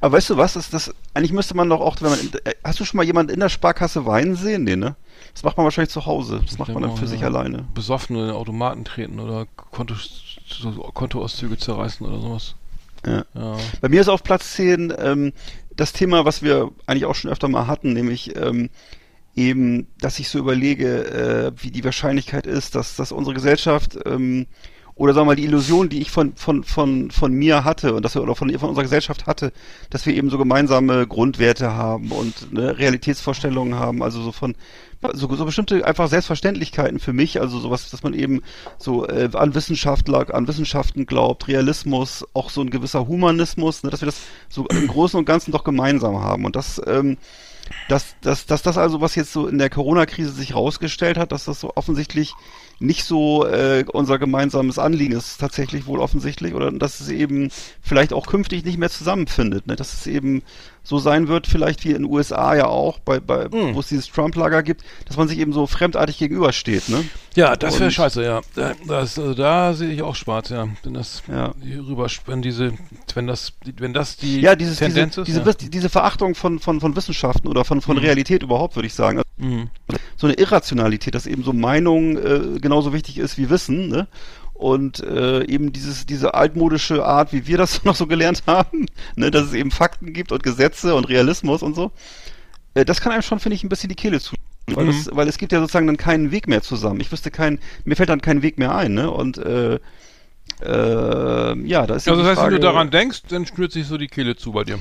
Aber 0.00 0.16
weißt 0.16 0.30
du 0.30 0.36
was, 0.36 0.56
ist 0.56 0.72
das, 0.72 0.94
eigentlich 1.14 1.32
müsste 1.32 1.56
man 1.56 1.68
doch 1.68 1.80
auch, 1.80 1.96
wenn 2.00 2.10
man, 2.10 2.18
äh, 2.44 2.52
hast 2.64 2.78
du 2.80 2.84
schon 2.84 2.98
mal 2.98 3.04
jemanden 3.04 3.32
in 3.32 3.40
der 3.40 3.48
Sparkasse 3.48 4.06
weinen 4.06 4.36
sehen? 4.36 4.64
Nee, 4.64 4.76
ne? 4.76 4.96
Das 5.34 5.42
macht 5.42 5.56
man 5.56 5.64
wahrscheinlich 5.64 5.92
zu 5.92 6.06
Hause. 6.06 6.42
Das 6.46 6.58
macht 6.58 6.72
man 6.72 6.82
dann 6.82 6.96
für 6.96 7.06
sich 7.06 7.24
alleine. 7.24 7.64
Besoffen 7.74 8.16
in 8.16 8.26
den 8.26 8.34
Automaten 8.34 8.84
treten 8.84 9.18
oder 9.18 9.46
Konto, 9.56 9.94
Kontoauszüge 10.92 11.56
zerreißen 11.56 12.06
oder 12.06 12.20
sowas. 12.20 12.54
Ja. 13.06 13.24
Ja. 13.34 13.56
Bei 13.80 13.88
mir 13.88 14.00
ist 14.00 14.08
auf 14.08 14.22
Platz 14.22 14.52
10 14.54 14.92
ähm, 14.98 15.32
das 15.76 15.92
Thema, 15.92 16.24
was 16.24 16.42
wir 16.42 16.70
eigentlich 16.86 17.06
auch 17.06 17.14
schon 17.14 17.30
öfter 17.30 17.48
mal 17.48 17.66
hatten, 17.66 17.92
nämlich 17.92 18.36
ähm, 18.36 18.70
eben, 19.34 19.86
dass 19.98 20.18
ich 20.18 20.28
so 20.28 20.38
überlege, 20.38 21.06
äh, 21.06 21.52
wie 21.62 21.70
die 21.70 21.84
Wahrscheinlichkeit 21.84 22.46
ist, 22.46 22.74
dass, 22.74 22.96
dass 22.96 23.12
unsere 23.12 23.34
Gesellschaft 23.34 23.98
ähm, 24.04 24.46
oder 24.94 25.14
sagen 25.14 25.26
wir 25.26 25.32
mal 25.32 25.36
die 25.36 25.44
Illusion, 25.44 25.88
die 25.88 26.00
ich 26.00 26.10
von 26.10 26.34
von 26.36 26.64
von 26.64 27.10
von 27.10 27.32
mir 27.32 27.64
hatte 27.64 27.94
und 27.94 28.04
dass 28.04 28.14
wir 28.14 28.22
oder 28.22 28.34
von 28.34 28.50
von 28.58 28.68
unserer 28.68 28.84
Gesellschaft 28.84 29.26
hatte, 29.26 29.52
dass 29.90 30.06
wir 30.06 30.14
eben 30.14 30.30
so 30.30 30.38
gemeinsame 30.38 31.06
Grundwerte 31.06 31.74
haben 31.74 32.12
und 32.12 32.52
ne, 32.52 32.78
Realitätsvorstellungen 32.78 33.78
haben, 33.78 34.02
also 34.02 34.22
so 34.22 34.32
von 34.32 34.54
so, 35.14 35.34
so 35.34 35.44
bestimmte 35.44 35.84
einfach 35.84 36.08
Selbstverständlichkeiten 36.08 37.00
für 37.00 37.12
mich, 37.12 37.40
also 37.40 37.58
sowas, 37.58 37.90
dass 37.90 38.04
man 38.04 38.14
eben 38.14 38.42
so 38.78 39.06
äh, 39.08 39.28
an 39.32 39.54
Wissenschaftler, 39.54 40.32
an 40.32 40.46
Wissenschaften 40.46 41.06
glaubt, 41.06 41.48
Realismus, 41.48 42.24
auch 42.34 42.50
so 42.50 42.60
ein 42.60 42.70
gewisser 42.70 43.08
Humanismus, 43.08 43.82
ne, 43.82 43.90
dass 43.90 44.02
wir 44.02 44.06
das 44.06 44.20
so 44.48 44.66
im 44.68 44.86
Großen 44.86 45.18
und 45.18 45.24
Ganzen 45.24 45.50
doch 45.50 45.64
gemeinsam 45.64 46.20
haben. 46.22 46.44
Und 46.44 46.54
das 46.54 46.80
ähm, 46.86 47.16
dass, 47.88 48.16
dass, 48.20 48.46
dass 48.46 48.62
das 48.62 48.78
also, 48.78 49.00
was 49.00 49.14
jetzt 49.14 49.32
so 49.32 49.46
in 49.46 49.58
der 49.58 49.70
Corona-Krise 49.70 50.30
sich 50.30 50.54
rausgestellt 50.54 51.16
hat, 51.18 51.32
dass 51.32 51.44
das 51.44 51.60
so 51.60 51.72
offensichtlich 51.74 52.34
nicht 52.82 53.04
so 53.04 53.46
äh, 53.46 53.84
unser 53.92 54.18
gemeinsames 54.18 54.78
Anliegen 54.78 55.12
ist, 55.12 55.38
tatsächlich 55.38 55.86
wohl 55.86 56.00
offensichtlich, 56.00 56.54
oder 56.54 56.70
dass 56.72 57.00
es 57.00 57.08
eben 57.08 57.50
vielleicht 57.80 58.12
auch 58.12 58.26
künftig 58.26 58.64
nicht 58.64 58.78
mehr 58.78 58.90
zusammenfindet, 58.90 59.66
ne? 59.66 59.76
dass 59.76 59.92
es 59.94 60.06
eben 60.06 60.42
so 60.84 60.98
sein 60.98 61.28
wird, 61.28 61.46
vielleicht 61.46 61.84
wie 61.84 61.90
in 61.90 62.02
den 62.02 62.04
USA 62.06 62.56
ja 62.56 62.66
auch, 62.66 62.98
bei, 62.98 63.20
bei 63.20 63.44
Hm. 63.44 63.74
wo 63.74 63.80
es 63.80 63.86
dieses 63.88 64.08
Trump-Lager 64.08 64.62
gibt, 64.64 64.82
dass 65.06 65.16
man 65.16 65.28
sich 65.28 65.38
eben 65.38 65.52
so 65.52 65.66
fremdartig 65.68 66.18
gegenübersteht, 66.18 66.88
ne? 66.88 67.04
Ja, 67.36 67.54
das 67.54 67.78
wäre 67.78 67.90
scheiße, 67.90 68.24
ja. 68.24 68.40
Da, 68.56 68.72
das, 68.86 69.16
also 69.18 69.32
da 69.32 69.74
sehe 69.74 69.90
ich 69.90 70.02
auch 70.02 70.16
schwarz, 70.16 70.48
ja. 70.48 70.66
Wenn 70.82 70.94
das 70.94 71.22
Ja. 71.32 71.54
rüber, 71.88 72.08
wenn 72.26 72.42
diese, 72.42 72.72
wenn 73.14 73.26
das, 73.28 73.52
wenn 73.78 73.92
das 73.92 74.16
die 74.16 74.40
Ja, 74.40 74.56
dieses, 74.56 74.78
Tendenz 74.78 75.14
diese, 75.14 75.20
ist. 75.22 75.28
diese, 75.28 75.66
ja. 75.66 75.70
Diese 75.70 75.88
Verachtung 75.88 76.34
von, 76.34 76.58
von, 76.58 76.80
von 76.80 76.96
Wissenschaften 76.96 77.46
oder 77.46 77.64
von, 77.64 77.80
von 77.80 77.96
Realität 77.96 78.42
überhaupt, 78.42 78.74
würde 78.74 78.86
ich 78.88 78.94
sagen. 78.94 79.22
Mhm. 79.38 79.70
so 80.16 80.26
eine 80.26 80.34
Irrationalität, 80.34 81.14
dass 81.14 81.26
eben 81.26 81.42
so 81.42 81.52
Meinung 81.52 82.16
äh, 82.16 82.60
genauso 82.72 82.94
wichtig 82.94 83.18
ist 83.18 83.36
wie 83.36 83.50
Wissen, 83.50 83.88
ne? 83.88 84.06
Und 84.54 85.00
äh, 85.00 85.44
eben 85.44 85.72
dieses, 85.72 86.06
diese 86.06 86.32
altmodische 86.34 87.04
Art, 87.04 87.32
wie 87.32 87.46
wir 87.46 87.58
das 87.58 87.84
noch 87.84 87.96
so 87.96 88.06
gelernt 88.06 88.44
haben, 88.46 88.86
ne, 89.14 89.30
dass 89.30 89.44
es 89.44 89.52
eben 89.52 89.70
Fakten 89.70 90.12
gibt 90.14 90.32
und 90.32 90.42
Gesetze 90.42 90.94
und 90.94 91.08
Realismus 91.08 91.62
und 91.62 91.74
so, 91.74 91.90
äh, 92.74 92.84
das 92.86 93.00
kann 93.02 93.12
einem 93.12 93.22
schon, 93.22 93.40
finde 93.40 93.56
ich, 93.56 93.64
ein 93.64 93.68
bisschen 93.68 93.88
die 93.90 93.94
Kehle 93.94 94.20
zu. 94.20 94.34
Weil, 94.68 94.84
Mhm. 94.84 94.90
es, 94.90 95.10
weil 95.12 95.28
es 95.28 95.36
gibt 95.36 95.52
ja 95.52 95.60
sozusagen 95.60 95.86
dann 95.88 95.96
keinen 95.98 96.30
Weg 96.30 96.46
mehr 96.48 96.62
zusammen. 96.62 97.00
Ich 97.00 97.10
wüsste 97.12 97.30
keinen, 97.30 97.58
mir 97.84 97.96
fällt 97.96 98.08
dann 98.08 98.22
kein 98.22 98.40
Weg 98.42 98.56
mehr 98.58 98.74
ein, 98.74 98.94
ne? 98.94 99.10
Und 99.10 99.36
äh, 99.36 99.74
äh, 99.74 101.68
ja, 101.68 101.86
da 101.86 101.96
ist 101.96 102.06
ja 102.06 102.12
Also 102.12 102.22
das 102.22 102.30
heißt, 102.30 102.40
Frage, 102.40 102.54
wenn 102.54 102.60
du 102.60 102.66
daran 102.66 102.90
denkst, 102.90 103.22
dann 103.28 103.44
schnürt 103.44 103.72
sich 103.72 103.86
so 103.86 103.98
die 103.98 104.06
Kehle 104.06 104.36
zu 104.36 104.52
bei 104.52 104.64
dir. 104.64 104.78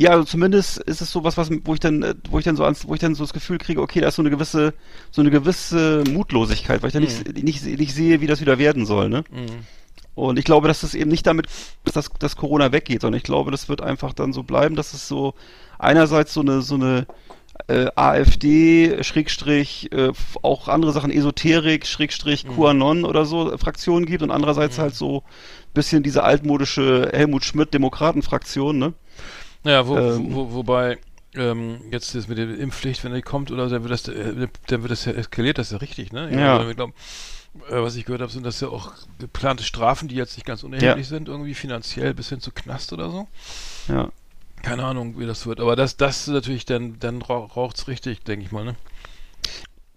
Ja, 0.00 0.10
also 0.10 0.24
zumindest 0.24 0.78
ist 0.78 1.00
es 1.00 1.10
sowas, 1.10 1.36
was, 1.36 1.50
wo 1.64 1.74
ich 1.74 1.80
dann, 1.80 2.02
äh, 2.02 2.14
wo 2.30 2.38
ich 2.38 2.44
dann 2.44 2.56
so 2.56 2.64
ans, 2.64 2.86
wo 2.86 2.94
ich 2.94 3.00
dann 3.00 3.14
so 3.14 3.24
das 3.24 3.32
Gefühl 3.32 3.58
kriege, 3.58 3.80
okay, 3.80 4.00
da 4.00 4.08
ist 4.08 4.16
so 4.16 4.22
eine 4.22 4.30
gewisse, 4.30 4.74
so 5.10 5.20
eine 5.20 5.30
gewisse 5.30 6.04
Mutlosigkeit, 6.08 6.82
weil 6.82 6.88
ich 6.88 6.92
dann 6.92 7.02
nicht, 7.02 7.42
nicht, 7.42 7.64
nicht 7.64 7.94
sehe, 7.94 8.20
wie 8.20 8.28
das 8.28 8.40
wieder 8.40 8.58
werden 8.58 8.86
soll, 8.86 9.08
ne? 9.08 9.24
Mhm. 9.30 9.66
Und 10.14 10.36
ich 10.38 10.44
glaube, 10.44 10.66
dass 10.66 10.80
das 10.80 10.94
eben 10.94 11.10
nicht 11.10 11.26
damit, 11.26 11.46
dass 11.84 11.94
das, 11.94 12.10
dass 12.18 12.36
Corona 12.36 12.72
weggeht, 12.72 13.02
sondern 13.02 13.18
ich 13.18 13.24
glaube, 13.24 13.52
das 13.52 13.68
wird 13.68 13.82
einfach 13.82 14.12
dann 14.12 14.32
so 14.32 14.42
bleiben, 14.42 14.74
dass 14.74 14.92
es 14.92 15.06
so 15.06 15.34
einerseits 15.78 16.34
so 16.34 16.40
eine, 16.40 16.60
so 16.60 16.74
eine 16.74 17.06
äh, 17.68 17.86
AfD, 17.94 19.02
Schrägstrich, 19.04 19.92
äh, 19.92 20.10
auch 20.42 20.68
andere 20.68 20.92
Sachen, 20.92 21.12
Esoterik, 21.12 21.86
Schrägstrich, 21.86 22.46
QAnon 22.48 23.04
oder 23.04 23.26
so 23.26 23.52
äh, 23.52 23.58
Fraktionen 23.58 24.06
gibt 24.06 24.22
und 24.22 24.30
andererseits 24.30 24.78
halt 24.78 24.94
so 24.94 25.22
bisschen 25.74 26.02
diese 26.02 26.24
altmodische 26.24 27.10
Helmut 27.12 27.44
Schmidt 27.44 27.74
Demokratenfraktion, 27.74 28.78
ne? 28.78 28.94
Naja, 29.64 29.86
wo, 29.86 29.96
Ähm. 29.96 30.34
wo, 30.34 30.52
wobei 30.52 30.98
ähm, 31.34 31.80
jetzt 31.90 32.14
das 32.14 32.28
mit 32.28 32.38
der 32.38 32.56
Impfpflicht, 32.58 33.04
wenn 33.04 33.12
die 33.14 33.22
kommt, 33.22 33.50
oder 33.50 33.68
dann 33.68 33.82
wird 33.82 33.92
das, 33.92 34.08
äh, 34.08 34.48
dann 34.68 34.82
wird 34.82 34.90
das 34.90 35.04
ja 35.04 35.12
eskaliert, 35.12 35.58
das 35.58 35.68
ist 35.68 35.72
ja 35.72 35.78
richtig, 35.78 36.12
ne? 36.12 36.34
Ja. 36.34 36.58
Also, 36.58 36.70
ich 36.70 36.76
glaub, 36.76 36.90
äh, 37.70 37.82
was 37.82 37.96
ich 37.96 38.04
gehört 38.04 38.22
habe, 38.22 38.32
sind 38.32 38.46
das 38.46 38.60
ja 38.60 38.68
auch 38.68 38.92
geplante 39.18 39.62
Strafen, 39.64 40.08
die 40.08 40.14
jetzt 40.14 40.36
nicht 40.36 40.46
ganz 40.46 40.62
unerheblich 40.62 41.06
sind, 41.08 41.28
irgendwie 41.28 41.54
finanziell 41.54 42.14
bis 42.14 42.28
hin 42.28 42.40
zu 42.40 42.50
Knast 42.50 42.92
oder 42.92 43.10
so. 43.10 43.28
Ja. 43.88 44.10
Keine 44.62 44.84
Ahnung, 44.84 45.18
wie 45.18 45.26
das 45.26 45.46
wird. 45.46 45.60
Aber 45.60 45.76
das, 45.76 45.96
das 45.96 46.22
ist 46.22 46.28
natürlich, 46.28 46.64
dann, 46.64 46.98
dann 46.98 47.22
raucht's 47.22 47.86
richtig, 47.88 48.24
denke 48.24 48.44
ich 48.44 48.52
mal, 48.52 48.64
ne? 48.64 48.74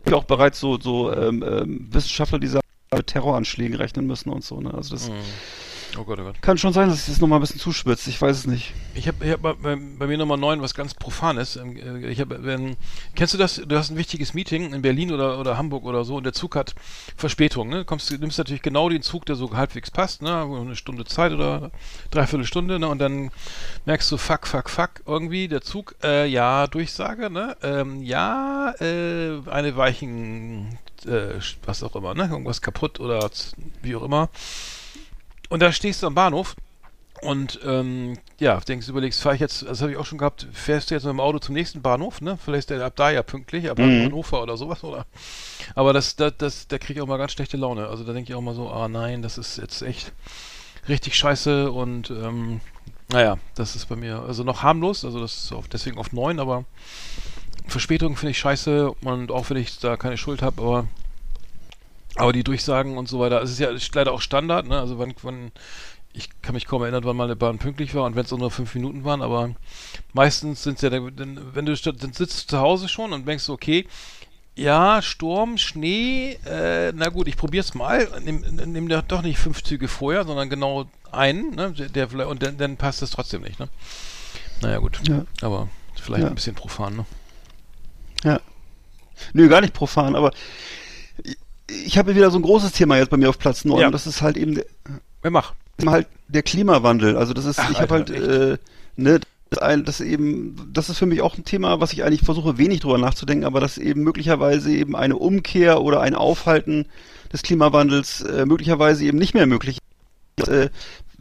ja 0.07 0.15
auch 0.15 0.23
bereits 0.23 0.59
so, 0.59 0.79
so 0.79 1.13
ähm, 1.13 1.43
ähm, 1.47 1.87
Wissenschaftler, 1.91 2.39
die 2.39 2.47
sagen, 2.47 2.65
mit 2.93 3.07
Terroranschlägen 3.07 3.75
rechnen 3.75 4.07
müssen 4.07 4.29
und 4.29 4.43
so. 4.43 4.59
Ne? 4.59 4.73
Also 4.73 4.95
das 4.95 5.09
Mhm. 5.09 5.15
Oh 5.97 6.03
Gott, 6.03 6.19
oh 6.19 6.23
Gott. 6.23 6.41
kann 6.41 6.57
schon 6.57 6.71
sein, 6.73 6.87
dass 6.87 7.05
sich 7.05 7.13
das 7.13 7.21
nochmal 7.21 7.39
ein 7.39 7.41
bisschen 7.41 7.59
zuspitzt. 7.59 8.07
Ich 8.07 8.21
weiß 8.21 8.37
es 8.37 8.47
nicht. 8.47 8.73
Ich 8.93 9.07
habe 9.07 9.25
ich 9.25 9.31
hab 9.31 9.41
bei, 9.41 9.53
bei, 9.53 9.75
bei 9.75 10.07
mir 10.07 10.17
Nummer 10.17 10.37
9 10.37 10.61
was 10.61 10.73
ganz 10.73 10.93
Profanes. 10.93 11.57
Ähm, 11.57 11.75
äh, 11.75 12.09
Ich 12.09 12.21
hab, 12.21 12.29
wenn, 12.29 12.77
kennst 13.15 13.33
du 13.33 13.37
das? 13.37 13.61
Du 13.65 13.77
hast 13.77 13.89
ein 13.89 13.97
wichtiges 13.97 14.33
Meeting 14.33 14.73
in 14.73 14.81
Berlin 14.81 15.11
oder, 15.11 15.39
oder 15.39 15.57
Hamburg 15.57 15.83
oder 15.83 16.05
so 16.05 16.15
und 16.15 16.23
der 16.23 16.33
Zug 16.33 16.55
hat 16.55 16.75
Verspätung. 17.17 17.69
Ne? 17.69 17.83
Kommst, 17.83 18.09
du 18.09 18.17
nimmst 18.17 18.37
natürlich 18.37 18.61
genau 18.61 18.87
den 18.89 19.01
Zug, 19.01 19.25
der 19.25 19.35
so 19.35 19.55
halbwegs 19.55 19.91
passt, 19.91 20.21
ne? 20.21 20.41
eine 20.41 20.75
Stunde 20.75 21.03
Zeit 21.05 21.33
oder 21.33 21.71
dreiviertel 22.09 22.45
Stunde 22.45 22.79
ne? 22.79 22.87
und 22.87 22.99
dann 22.99 23.31
merkst 23.85 24.09
du, 24.11 24.17
fuck, 24.17 24.47
fuck, 24.47 24.69
fuck, 24.69 24.91
irgendwie 25.05 25.47
der 25.47 25.61
Zug, 25.61 25.95
äh, 26.03 26.25
ja, 26.27 26.67
Durchsage, 26.67 27.29
ne? 27.29 27.57
ähm, 27.63 28.01
ja, 28.01 28.73
äh, 28.79 29.41
eine 29.49 29.75
Weichen, 29.75 30.77
äh, 31.05 31.39
was 31.65 31.83
auch 31.83 31.95
immer, 31.95 32.13
ne? 32.13 32.29
irgendwas 32.31 32.61
kaputt 32.61 32.99
oder 32.99 33.29
wie 33.81 33.95
auch 33.95 34.03
immer. 34.03 34.29
Und 35.51 35.59
da 35.59 35.73
stehst 35.73 36.01
du 36.01 36.07
am 36.07 36.15
Bahnhof 36.15 36.55
und 37.21 37.59
ähm, 37.65 38.17
ja, 38.39 38.57
denkst, 38.61 38.87
überlegst, 38.87 39.21
fahre 39.21 39.35
ich 39.35 39.41
jetzt, 39.41 39.63
das 39.63 39.81
habe 39.81 39.91
ich 39.91 39.97
auch 39.97 40.05
schon 40.05 40.17
gehabt, 40.17 40.47
fährst 40.53 40.89
du 40.89 40.95
jetzt 40.95 41.03
mit 41.03 41.11
dem 41.11 41.19
Auto 41.19 41.39
zum 41.39 41.55
nächsten 41.55 41.81
Bahnhof, 41.81 42.21
ne? 42.21 42.39
Vielleicht 42.41 42.61
ist 42.61 42.69
der 42.69 42.85
ab 42.85 42.93
da 42.95 43.11
ja 43.11 43.21
pünktlich, 43.21 43.69
ab 43.69 43.77
Mhm. 43.77 44.05
Hannover 44.05 44.41
oder 44.41 44.55
sowas, 44.55 44.81
oder? 44.81 45.05
Aber 45.75 45.91
das, 45.91 46.15
das, 46.15 46.33
das, 46.37 46.67
da 46.69 46.77
kriege 46.77 46.99
ich 46.99 47.01
auch 47.03 47.07
mal 47.07 47.17
ganz 47.17 47.33
schlechte 47.33 47.57
Laune. 47.57 47.87
Also 47.89 48.05
da 48.05 48.13
denke 48.13 48.31
ich 48.31 48.35
auch 48.35 48.41
mal 48.41 48.55
so, 48.55 48.69
ah 48.69 48.87
nein, 48.87 49.21
das 49.21 49.37
ist 49.37 49.57
jetzt 49.57 49.81
echt 49.81 50.13
richtig 50.87 51.15
scheiße 51.15 51.69
und 51.69 52.09
ähm, 52.11 52.61
naja, 53.09 53.37
das 53.55 53.75
ist 53.75 53.87
bei 53.89 53.97
mir 53.97 54.21
also 54.21 54.45
noch 54.45 54.63
harmlos, 54.63 55.03
also 55.03 55.19
das 55.19 55.33
ist 55.33 55.51
auf, 55.51 55.67
deswegen 55.67 55.97
auf 55.97 56.13
9, 56.13 56.39
aber 56.39 56.63
Verspätung 57.67 58.15
finde 58.15 58.31
ich 58.31 58.39
scheiße 58.39 58.89
und 58.89 59.31
auch 59.31 59.49
wenn 59.49 59.57
ich 59.57 59.79
da 59.79 59.97
keine 59.97 60.17
Schuld 60.17 60.41
habe, 60.41 60.61
aber 60.61 60.87
Aber 62.15 62.33
die 62.33 62.43
Durchsagen 62.43 62.97
und 62.97 63.07
so 63.07 63.19
weiter, 63.19 63.41
es 63.41 63.51
ist 63.51 63.59
ja 63.59 63.69
ist 63.69 63.93
leider 63.95 64.11
auch 64.11 64.21
Standard, 64.21 64.67
ne? 64.67 64.79
Also 64.79 64.99
wann, 64.99 65.13
wann, 65.23 65.51
ich 66.13 66.29
kann 66.41 66.55
mich 66.55 66.65
kaum 66.65 66.81
erinnern, 66.81 67.05
wann 67.05 67.15
mal 67.15 67.23
eine 67.25 67.35
Bahn 67.37 67.57
pünktlich 67.57 67.95
war 67.95 68.03
und 68.03 68.15
wenn 68.15 68.25
es 68.25 68.33
auch 68.33 68.37
nur 68.37 68.51
fünf 68.51 68.75
Minuten 68.75 69.05
waren, 69.05 69.21
aber 69.21 69.51
meistens 70.13 70.63
sind 70.63 70.75
es 70.75 70.81
ja, 70.81 70.89
dann, 70.89 71.55
wenn 71.55 71.65
du 71.65 71.75
dann 71.75 72.13
sitzt 72.13 72.43
du 72.43 72.47
zu 72.47 72.59
Hause 72.59 72.89
schon 72.89 73.13
und 73.13 73.25
denkst, 73.27 73.47
okay, 73.49 73.87
ja, 74.55 75.01
Sturm, 75.01 75.57
Schnee, 75.57 76.33
äh, 76.45 76.91
na 76.93 77.07
gut, 77.07 77.29
ich 77.29 77.37
probier's 77.37 77.73
mal, 77.73 78.09
nimm, 78.23 78.41
nimm 78.41 78.89
doch 78.89 79.21
nicht 79.21 79.39
fünf 79.39 79.63
Züge 79.63 79.87
vorher, 79.87 80.25
sondern 80.25 80.49
genau 80.49 80.85
einen, 81.11 81.55
ne? 81.55 81.71
Der, 81.71 82.07
der 82.07 82.27
und 82.27 82.43
dann, 82.43 82.57
dann 82.57 82.75
passt 82.75 83.01
es 83.01 83.11
trotzdem 83.11 83.43
nicht, 83.43 83.59
ne? 83.59 83.69
Naja, 84.61 84.79
gut. 84.79 84.99
Ja. 85.07 85.23
Aber 85.41 85.69
vielleicht 85.95 86.23
Ja. 86.23 86.27
ein 86.29 86.35
bisschen 86.35 86.55
profan, 86.55 86.97
ne? 86.97 87.05
Nö, 89.33 89.47
gar 89.47 89.61
nicht 89.61 89.73
profan, 89.73 90.15
aber 90.15 90.31
ich, 91.85 91.97
habe 91.97 92.15
wieder 92.15 92.31
so 92.31 92.39
ein 92.39 92.43
großes 92.43 92.71
Thema 92.71 92.97
jetzt 92.97 93.09
bei 93.09 93.17
mir 93.17 93.29
auf 93.29 93.39
Platz 93.39 93.65
9. 93.65 93.79
Ja. 93.79 93.91
Das 93.91 94.07
ist 94.07 94.21
halt 94.21 94.37
eben 94.37 94.55
der, 94.55 94.65
Wer 95.21 95.31
macht? 95.31 95.55
halt 95.85 96.07
der 96.27 96.43
Klimawandel. 96.43 97.17
Also 97.17 97.33
das 97.33 97.45
ist, 97.45 97.59
Ach, 97.59 97.71
ich 97.71 97.79
habe 97.79 97.93
halt, 97.93 98.09
äh, 98.09 98.57
ne, 98.95 99.19
das, 99.49 99.59
ein, 99.59 99.83
das 99.83 100.01
eben, 100.01 100.69
das 100.71 100.89
ist 100.89 100.97
für 100.97 101.05
mich 101.05 101.21
auch 101.21 101.37
ein 101.37 101.45
Thema, 101.45 101.79
was 101.79 101.93
ich 101.93 102.03
eigentlich 102.03 102.21
versuche 102.21 102.57
wenig 102.57 102.79
drüber 102.79 102.97
nachzudenken, 102.97 103.45
aber 103.45 103.59
dass 103.59 103.77
eben 103.77 104.01
möglicherweise 104.03 104.71
eben 104.71 104.95
eine 104.95 105.17
Umkehr 105.17 105.81
oder 105.81 106.01
ein 106.01 106.15
Aufhalten 106.15 106.85
des 107.33 107.41
Klimawandels 107.43 108.21
äh, 108.21 108.45
möglicherweise 108.45 109.05
eben 109.05 109.17
nicht 109.17 109.33
mehr 109.33 109.47
möglich 109.47 109.79
ist. 110.37 110.47
Äh, 110.47 110.69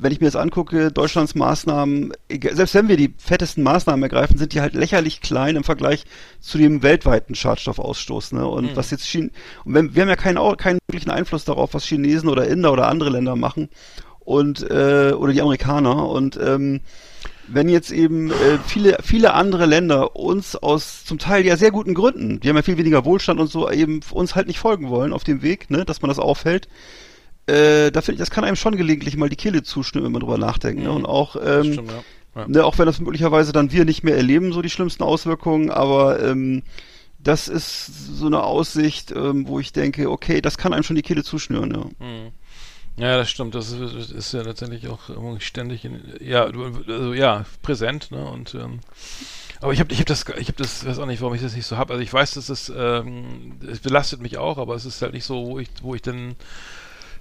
wenn 0.03 0.13
ich 0.13 0.21
mir 0.21 0.27
jetzt 0.27 0.37
angucke, 0.37 0.91
Deutschlands 0.91 1.35
Maßnahmen, 1.35 2.13
selbst 2.53 2.75
wenn 2.75 2.89
wir 2.89 2.97
die 2.97 3.15
fettesten 3.19 3.63
Maßnahmen 3.63 4.03
ergreifen, 4.03 4.39
sind 4.39 4.55
die 4.55 4.61
halt 4.61 4.75
lächerlich 4.75 5.21
klein 5.21 5.57
im 5.57 5.65
Vergleich 5.65 6.05
zu 6.41 6.59
dem 6.59 6.83
weltweiten 6.83 7.35
Schadstoffausstoß. 7.35 8.33
Ne? 8.33 8.47
Und 8.47 8.65
Mhm. 8.73 8.77
was 8.77 8.91
jetzt 8.91 9.07
China, 9.07 9.29
und 9.65 9.75
wenn, 9.75 9.95
wir 9.95 10.03
haben 10.03 10.09
ja 10.09 10.17
keinen, 10.17 10.57
keinen 10.57 10.79
wirklichen 10.89 11.11
Einfluss 11.11 11.45
darauf, 11.45 11.75
was 11.75 11.85
Chinesen 11.85 12.29
oder 12.29 12.47
Inder 12.47 12.73
oder 12.73 12.89
andere 12.89 13.11
Länder 13.11 13.37
machen 13.37 13.69
und 14.21 14.63
äh, 14.71 15.13
oder 15.13 15.33
die 15.33 15.43
Amerikaner. 15.43 16.09
Und 16.09 16.39
ähm, 16.43 16.81
wenn 17.49 17.69
jetzt 17.69 17.91
eben 17.91 18.31
äh, 18.31 18.59
viele, 18.67 18.99
viele 19.03 19.35
andere 19.35 19.67
Länder 19.67 20.15
uns 20.17 20.57
aus 20.57 21.05
zum 21.05 21.19
Teil 21.19 21.45
ja 21.45 21.57
sehr 21.57 21.73
guten 21.73 21.95
Gründen, 21.95 22.41
die 22.41 22.49
haben 22.49 22.57
ja 22.57 22.63
viel 22.63 22.79
weniger 22.79 23.05
Wohlstand 23.05 23.41
und 23.41 23.51
so, 23.51 23.69
eben 23.71 24.01
uns 24.13 24.35
halt 24.35 24.47
nicht 24.47 24.61
folgen 24.61 24.89
wollen 24.89 25.13
auf 25.13 25.25
dem 25.25 25.43
Weg, 25.43 25.69
ne, 25.71 25.85
dass 25.85 26.01
man 26.01 26.09
das 26.09 26.19
aufhält, 26.21 26.69
äh, 27.47 27.91
da 27.91 28.01
finde 28.01 28.15
ich, 28.15 28.19
das 28.19 28.31
kann 28.31 28.45
einem 28.45 28.57
schon 28.57 28.77
gelegentlich 28.77 29.17
mal 29.17 29.29
die 29.29 29.37
Kehle 29.37 29.63
zuschnüren, 29.63 30.07
wenn 30.07 30.13
man 30.13 30.21
drüber 30.21 30.39
nachdenkt. 30.39 30.83
Ne? 30.83 30.89
Mhm. 30.89 30.97
Und 30.97 31.07
auch, 31.07 31.37
ähm, 31.37 31.73
stimmt, 31.73 31.91
ja. 31.91 32.03
Ja. 32.43 32.49
ne, 32.49 32.65
auch 32.65 32.79
wenn 32.79 32.87
das 32.87 33.01
möglicherweise 33.01 33.53
dann 33.53 33.73
wir 33.73 33.85
nicht 33.85 34.05
mehr 34.05 34.17
erleben, 34.17 34.53
so 34.53 34.63
die 34.63 34.71
schlimmsten 34.71 35.03
Auswirkungen, 35.03 35.71
aber 35.71 36.23
ähm, 36.23 36.63
das 37.19 37.49
ist 37.49 38.17
so 38.17 38.27
eine 38.27 38.43
Aussicht, 38.43 39.11
ähm, 39.11 39.47
wo 39.49 39.59
ich 39.59 39.73
denke, 39.73 40.11
okay, 40.11 40.41
das 40.41 40.57
kann 40.57 40.73
einem 40.73 40.85
schon 40.85 40.97
die 40.97 41.03
Kehle 41.03 41.25
zuschnüren, 41.25 41.73
ja. 41.73 42.07
Mhm. 42.07 42.33
Ja, 42.97 43.17
das 43.17 43.31
stimmt. 43.31 43.55
Das 43.55 43.73
ist, 43.73 44.11
ist 44.11 44.33
ja 44.33 44.43
letztendlich 44.43 44.89
auch 44.89 45.01
ständig, 45.39 45.87
in, 45.87 46.03
ja, 46.21 46.45
also 46.45 47.15
ja, 47.15 47.47
präsent. 47.63 48.11
Ne? 48.11 48.23
Und 48.23 48.55
ähm, 48.55 48.81
aber 49.61 49.73
ich 49.73 49.81
habe, 49.81 49.93
ich 49.93 49.99
habe 49.99 50.07
das, 50.07 50.25
ich 50.39 50.49
habe 50.49 50.59
das, 50.59 50.85
weiß 50.85 50.99
auch 50.99 51.07
nicht, 51.07 51.21
warum 51.21 51.35
ich 51.35 51.43
das 51.43 51.55
nicht 51.55 51.67
so 51.67 51.77
habe. 51.77 51.93
Also 51.93 52.03
ich 52.03 52.13
weiß, 52.13 52.33
dass 52.33 52.49
es, 52.49 52.73
ähm, 52.75 53.59
es 53.71 53.81
belastet 53.81 54.21
mich 54.21 54.39
auch, 54.39 54.59
aber 54.59 54.75
es 54.75 54.85
ist 54.85 55.03
halt 55.03 55.13
nicht 55.13 55.25
so, 55.25 55.47
wo 55.47 55.59
ich, 55.59 55.69
wo 55.83 55.95
ich 55.95 56.03
dann, 56.03 56.35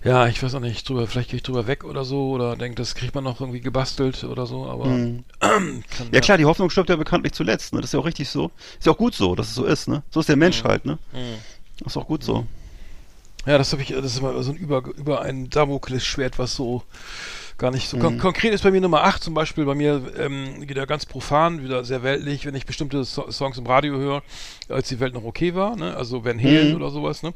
ja, 0.03 0.27
ich 0.27 0.41
weiß 0.41 0.55
auch 0.55 0.59
nicht, 0.59 0.87
drüber, 0.87 1.07
vielleicht 1.07 1.29
gehe 1.29 1.37
ich 1.37 1.43
drüber 1.43 1.67
weg 1.67 1.83
oder 1.83 2.05
so 2.05 2.29
oder 2.29 2.55
denke, 2.55 2.75
das 2.75 2.95
kriegt 2.95 3.15
man 3.15 3.23
noch 3.23 3.41
irgendwie 3.41 3.59
gebastelt 3.61 4.23
oder 4.23 4.45
so. 4.45 4.65
Aber 4.65 4.85
Mhm. 4.85 5.23
kann, 5.39 5.83
Ja 6.11 6.21
klar, 6.21 6.37
die 6.37 6.45
Hoffnung 6.45 6.69
stirbt 6.69 6.89
ja 6.89 6.95
bekanntlich 6.95 7.33
zuletzt, 7.33 7.73
ne? 7.73 7.81
Das 7.81 7.89
ist 7.89 7.93
ja 7.93 7.99
auch 7.99 8.05
richtig 8.05 8.29
so. 8.29 8.51
Ist 8.77 8.85
ja 8.85 8.93
auch 8.93 8.97
gut 8.97 9.15
so, 9.15 9.35
dass 9.35 9.47
es 9.49 9.55
so 9.55 9.65
ist, 9.65 9.87
ne? 9.87 10.03
So 10.09 10.19
ist 10.21 10.29
der 10.29 10.37
Mensch 10.37 10.63
halt, 10.63 10.85
ne? 10.85 10.97
Mhm. 11.11 11.37
Das 11.79 11.93
ist 11.93 11.97
auch 11.97 12.07
gut 12.07 12.23
so. 12.23 12.45
Ja, 13.45 13.57
das 13.57 13.71
habe 13.71 13.81
ich, 13.81 13.89
das 13.89 14.05
ist 14.05 14.19
immer 14.19 14.41
so 14.43 14.51
ein 14.51 14.57
über, 14.57 14.83
über 14.97 15.21
ein 15.21 15.49
Damoklesschwert, 15.49 16.37
was 16.39 16.55
so 16.55 16.83
gar 17.59 17.69
nicht 17.71 17.87
so 17.89 17.97
kon 17.99 18.15
Mhm. 18.15 18.17
konkret 18.17 18.53
ist 18.53 18.63
bei 18.63 18.71
mir 18.71 18.81
Nummer 18.81 19.03
8 19.03 19.21
zum 19.23 19.33
Beispiel, 19.35 19.65
bei 19.65 19.75
mir 19.75 20.01
ähm, 20.17 20.67
wieder 20.67 20.87
ganz 20.87 21.05
profan, 21.05 21.61
wieder 21.63 21.83
sehr 21.83 22.01
weltlich, 22.01 22.45
wenn 22.47 22.55
ich 22.55 22.65
bestimmte 22.65 23.03
so 23.03 23.29
Songs 23.29 23.57
im 23.59 23.67
Radio 23.67 23.97
höre, 23.97 24.23
als 24.69 24.87
die 24.87 24.99
Welt 24.99 25.13
noch 25.13 25.23
okay 25.23 25.53
war, 25.53 25.75
ne? 25.75 25.95
Also 25.95 26.25
Van 26.25 26.39
Halen 26.39 26.69
Mhm. 26.71 26.75
oder 26.77 26.89
sowas, 26.89 27.21
ne? 27.21 27.33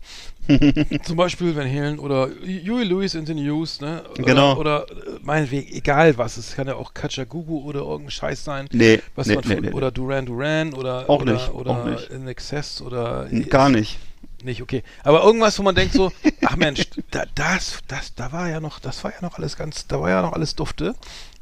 zum 1.03 1.15
Beispiel 1.17 1.55
Van 1.55 1.69
Halen 1.69 1.99
oder 1.99 2.29
Huey 2.43 2.83
Lewis 2.83 3.13
in 3.15 3.25
the 3.25 3.33
News, 3.35 3.79
ne? 3.81 4.03
Oder, 4.13 4.23
Genau. 4.23 4.57
Oder 4.57 4.85
äh, 4.89 4.93
meinetwegen, 5.21 5.71
egal 5.71 6.17
was, 6.17 6.37
es 6.37 6.55
kann 6.55 6.67
ja 6.67 6.75
auch 6.75 6.93
Kachagugu 6.93 7.61
oder 7.63 7.81
irgendein 7.81 8.11
Scheiß 8.11 8.43
sein, 8.43 8.67
Nee, 8.71 9.01
was 9.15 9.27
nee, 9.27 9.35
man 9.35 9.43
nee, 9.47 9.59
nee, 9.61 9.71
oder 9.71 9.91
Duran 9.91 10.25
Duran 10.25 10.73
oder 10.73 11.09
Auch 11.09 11.21
oder, 11.21 11.33
nicht, 11.33 11.51
oder 11.53 11.71
auch 11.71 11.85
nicht. 11.85 12.09
In 12.11 12.27
Excess 12.27 12.81
oder. 12.81 13.27
Gar 13.49 13.69
nicht. 13.69 13.99
Nicht, 14.43 14.61
okay. 14.61 14.83
Aber 15.03 15.23
irgendwas, 15.23 15.57
wo 15.59 15.63
man 15.63 15.75
denkt 15.75 15.93
so, 15.93 16.11
ach 16.45 16.55
Mensch, 16.55 16.87
da, 17.11 17.23
das, 17.35 17.79
das, 17.87 18.13
da 18.15 18.31
war 18.31 18.49
ja 18.49 18.59
noch, 18.59 18.79
das 18.79 19.03
war 19.03 19.11
ja 19.11 19.21
noch 19.21 19.37
alles 19.37 19.55
ganz, 19.55 19.87
da 19.87 19.99
war 20.01 20.09
ja 20.09 20.21
noch 20.21 20.33
alles 20.33 20.55
Dufte. 20.55 20.95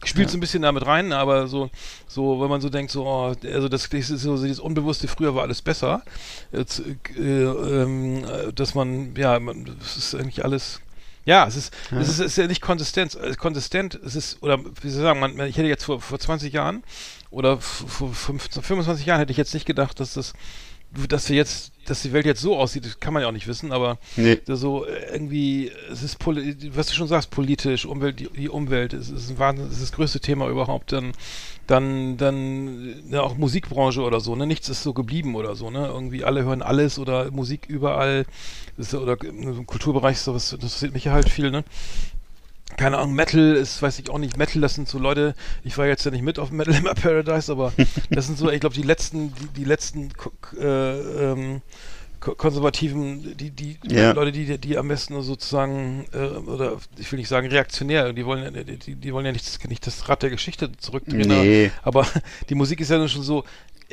Spielt 0.04 0.32
so 0.32 0.38
ein 0.38 0.39
bisschen 0.39 0.64
damit 0.64 0.86
rein, 0.88 1.14
aber 1.14 1.47
so, 1.47 1.70
so, 2.08 2.41
wenn 2.41 2.49
man 2.49 2.60
so 2.60 2.70
denkt, 2.70 2.91
so, 2.91 3.06
oh, 3.06 3.36
also 3.45 3.70
das, 3.70 3.88
das 3.88 4.10
ist 4.10 4.22
so 4.24 4.36
dieses 4.41 4.60
Unbewusste, 4.60 5.08
früher 5.08 5.36
war 5.36 5.43
alles 5.43 5.62
besser. 5.62 6.02
Jetzt, 6.52 6.82
äh, 7.16 7.43
äh, 7.43 8.52
dass 8.54 8.74
man, 8.74 9.16
ja, 9.16 9.39
man, 9.39 9.66
das 9.80 9.97
ist 9.97 10.16
eigentlich 10.16 10.43
alles, 10.43 10.82
ja, 11.24 11.45
es 11.45 11.56
ist, 11.56 11.74
es 11.91 12.10
ist, 12.10 12.20
es 12.20 12.26
ist 12.26 12.38
ja 12.38 12.47
nicht 12.47 12.62
konsistent, 12.62 13.14
äh, 13.16 13.36
konsistent, 13.36 13.99
es 14.04 14.16
ist, 14.16 14.41
oder 14.41 14.58
wie 14.60 14.89
soll 14.89 15.02
ich 15.02 15.08
sagen, 15.08 15.20
man, 15.20 15.39
ich 15.41 15.58
hätte 15.58 15.68
jetzt 15.68 15.84
vor, 15.84 16.02
vor 16.02 16.18
20 16.18 16.52
Jahren 16.52 16.84
oder 17.30 17.60
vor 17.60 18.12
15, 18.12 18.64
25 18.64 19.06
Jahren 19.06 19.20
hätte 19.20 19.32
ich 19.32 19.38
jetzt 19.38 19.54
nicht 19.54 19.68
gedacht, 19.68 19.99
dass 19.99 20.16
das, 20.16 20.34
dass 21.07 21.29
wir 21.29 21.35
jetzt, 21.35 21.71
dass 21.85 22.01
die 22.01 22.11
Welt 22.13 22.25
jetzt 22.25 22.41
so 22.41 22.57
aussieht, 22.57 22.85
das 22.85 22.99
kann 22.99 23.13
man 23.13 23.23
ja 23.23 23.29
auch 23.29 23.33
nicht 23.33 23.47
wissen, 23.47 23.71
aber 23.71 23.97
Nee. 24.17 24.39
so 24.45 24.85
äh, 24.85 25.13
irgendwie, 25.13 25.71
es 25.91 26.03
ist, 26.03 26.17
was 26.25 26.87
du 26.87 26.93
schon 26.93 27.07
sagst, 27.07 27.31
politisch, 27.31 27.85
Umwelt, 27.85 28.19
die, 28.19 28.29
die 28.29 28.49
Umwelt, 28.49 28.93
es 28.93 29.09
ist 29.09 29.29
ein 29.29 29.39
Wahnsinn, 29.39 29.67
es 29.67 29.73
ist 29.73 29.81
das 29.81 29.91
größte 29.93 30.19
Thema 30.19 30.49
überhaupt, 30.49 30.91
dann, 30.91 31.13
dann, 31.67 32.17
dann, 32.17 32.95
ja, 33.09 33.21
auch 33.21 33.37
Musikbranche 33.37 34.01
oder 34.01 34.19
so, 34.19 34.35
ne, 34.35 34.45
nichts 34.45 34.69
ist 34.69 34.83
so 34.83 34.93
geblieben 34.93 35.35
oder 35.35 35.55
so, 35.55 35.69
ne, 35.69 35.87
irgendwie 35.87 36.23
alle 36.23 36.43
hören 36.43 36.61
alles 36.61 36.99
oder 36.99 37.31
Musik 37.31 37.67
überall, 37.67 38.25
ist, 38.77 38.93
oder 38.93 39.17
im 39.23 39.65
Kulturbereich 39.65 40.19
sowas, 40.19 40.49
das 40.49 40.53
interessiert 40.53 40.93
mich 40.93 41.05
ja 41.05 41.13
halt 41.13 41.29
viel, 41.29 41.51
ne, 41.51 41.63
keine 42.78 42.97
Ahnung, 42.97 43.13
Metal 43.15 43.55
ist, 43.55 43.82
weiß 43.82 43.99
ich 43.99 44.09
auch 44.09 44.17
nicht, 44.17 44.38
Metal, 44.38 44.61
das 44.61 44.76
sind 44.76 44.88
so 44.88 44.97
Leute, 44.99 45.36
ich 45.63 45.78
war 45.78 45.86
jetzt 45.88 46.03
ja 46.05 46.11
nicht 46.11 46.24
mit 46.24 46.39
auf 46.39 46.51
Metal 46.51 46.74
in 46.74 46.84
Paradise, 46.84 47.51
aber 47.51 47.74
das 48.09 48.28
sind 48.28 48.38
so, 48.38 48.49
ich 48.49 48.59
glaube, 48.59 48.76
die 48.76 48.82
letzten, 48.84 49.34
die, 49.36 49.47
die 49.57 49.63
letzten 49.65 50.09
äh, 50.59 50.99
ähm, 51.32 51.61
ko- 52.19 52.36
konservativen, 52.36 53.36
die, 53.38 53.49
die 53.51 53.78
Ja. 53.88 54.11
Leute, 54.13 54.32
die, 54.32 54.57
die 54.57 54.78
am 54.78 54.88
besten 54.88 55.22
sozusagen, 55.22 56.05
äh, 56.13 56.17
oder 56.38 56.78
ich 56.97 57.11
will 57.11 57.19
nicht 57.19 57.30
sagen 57.30 57.47
reaktionär, 57.47 58.13
die 58.13 58.26
wollen, 58.26 58.55
ja- 58.55 58.63
die, 58.63 58.95
die 58.95 59.13
wollen 59.13 59.26
ja 59.26 59.32
nicht, 59.32 59.67
nicht 59.69 59.86
das 59.88 60.07
Rad 60.09 60.24
der 60.24 60.30
Geschichte 60.30 60.72
zurückdrehen, 60.78 61.28
Nee. 61.28 61.72
aber 61.84 62.07
die 62.49 62.55
Musik 62.55 62.80
ist 62.82 62.89
ja 62.91 62.97
nun 62.97 63.09
schon 63.09 63.24
so, 63.24 63.43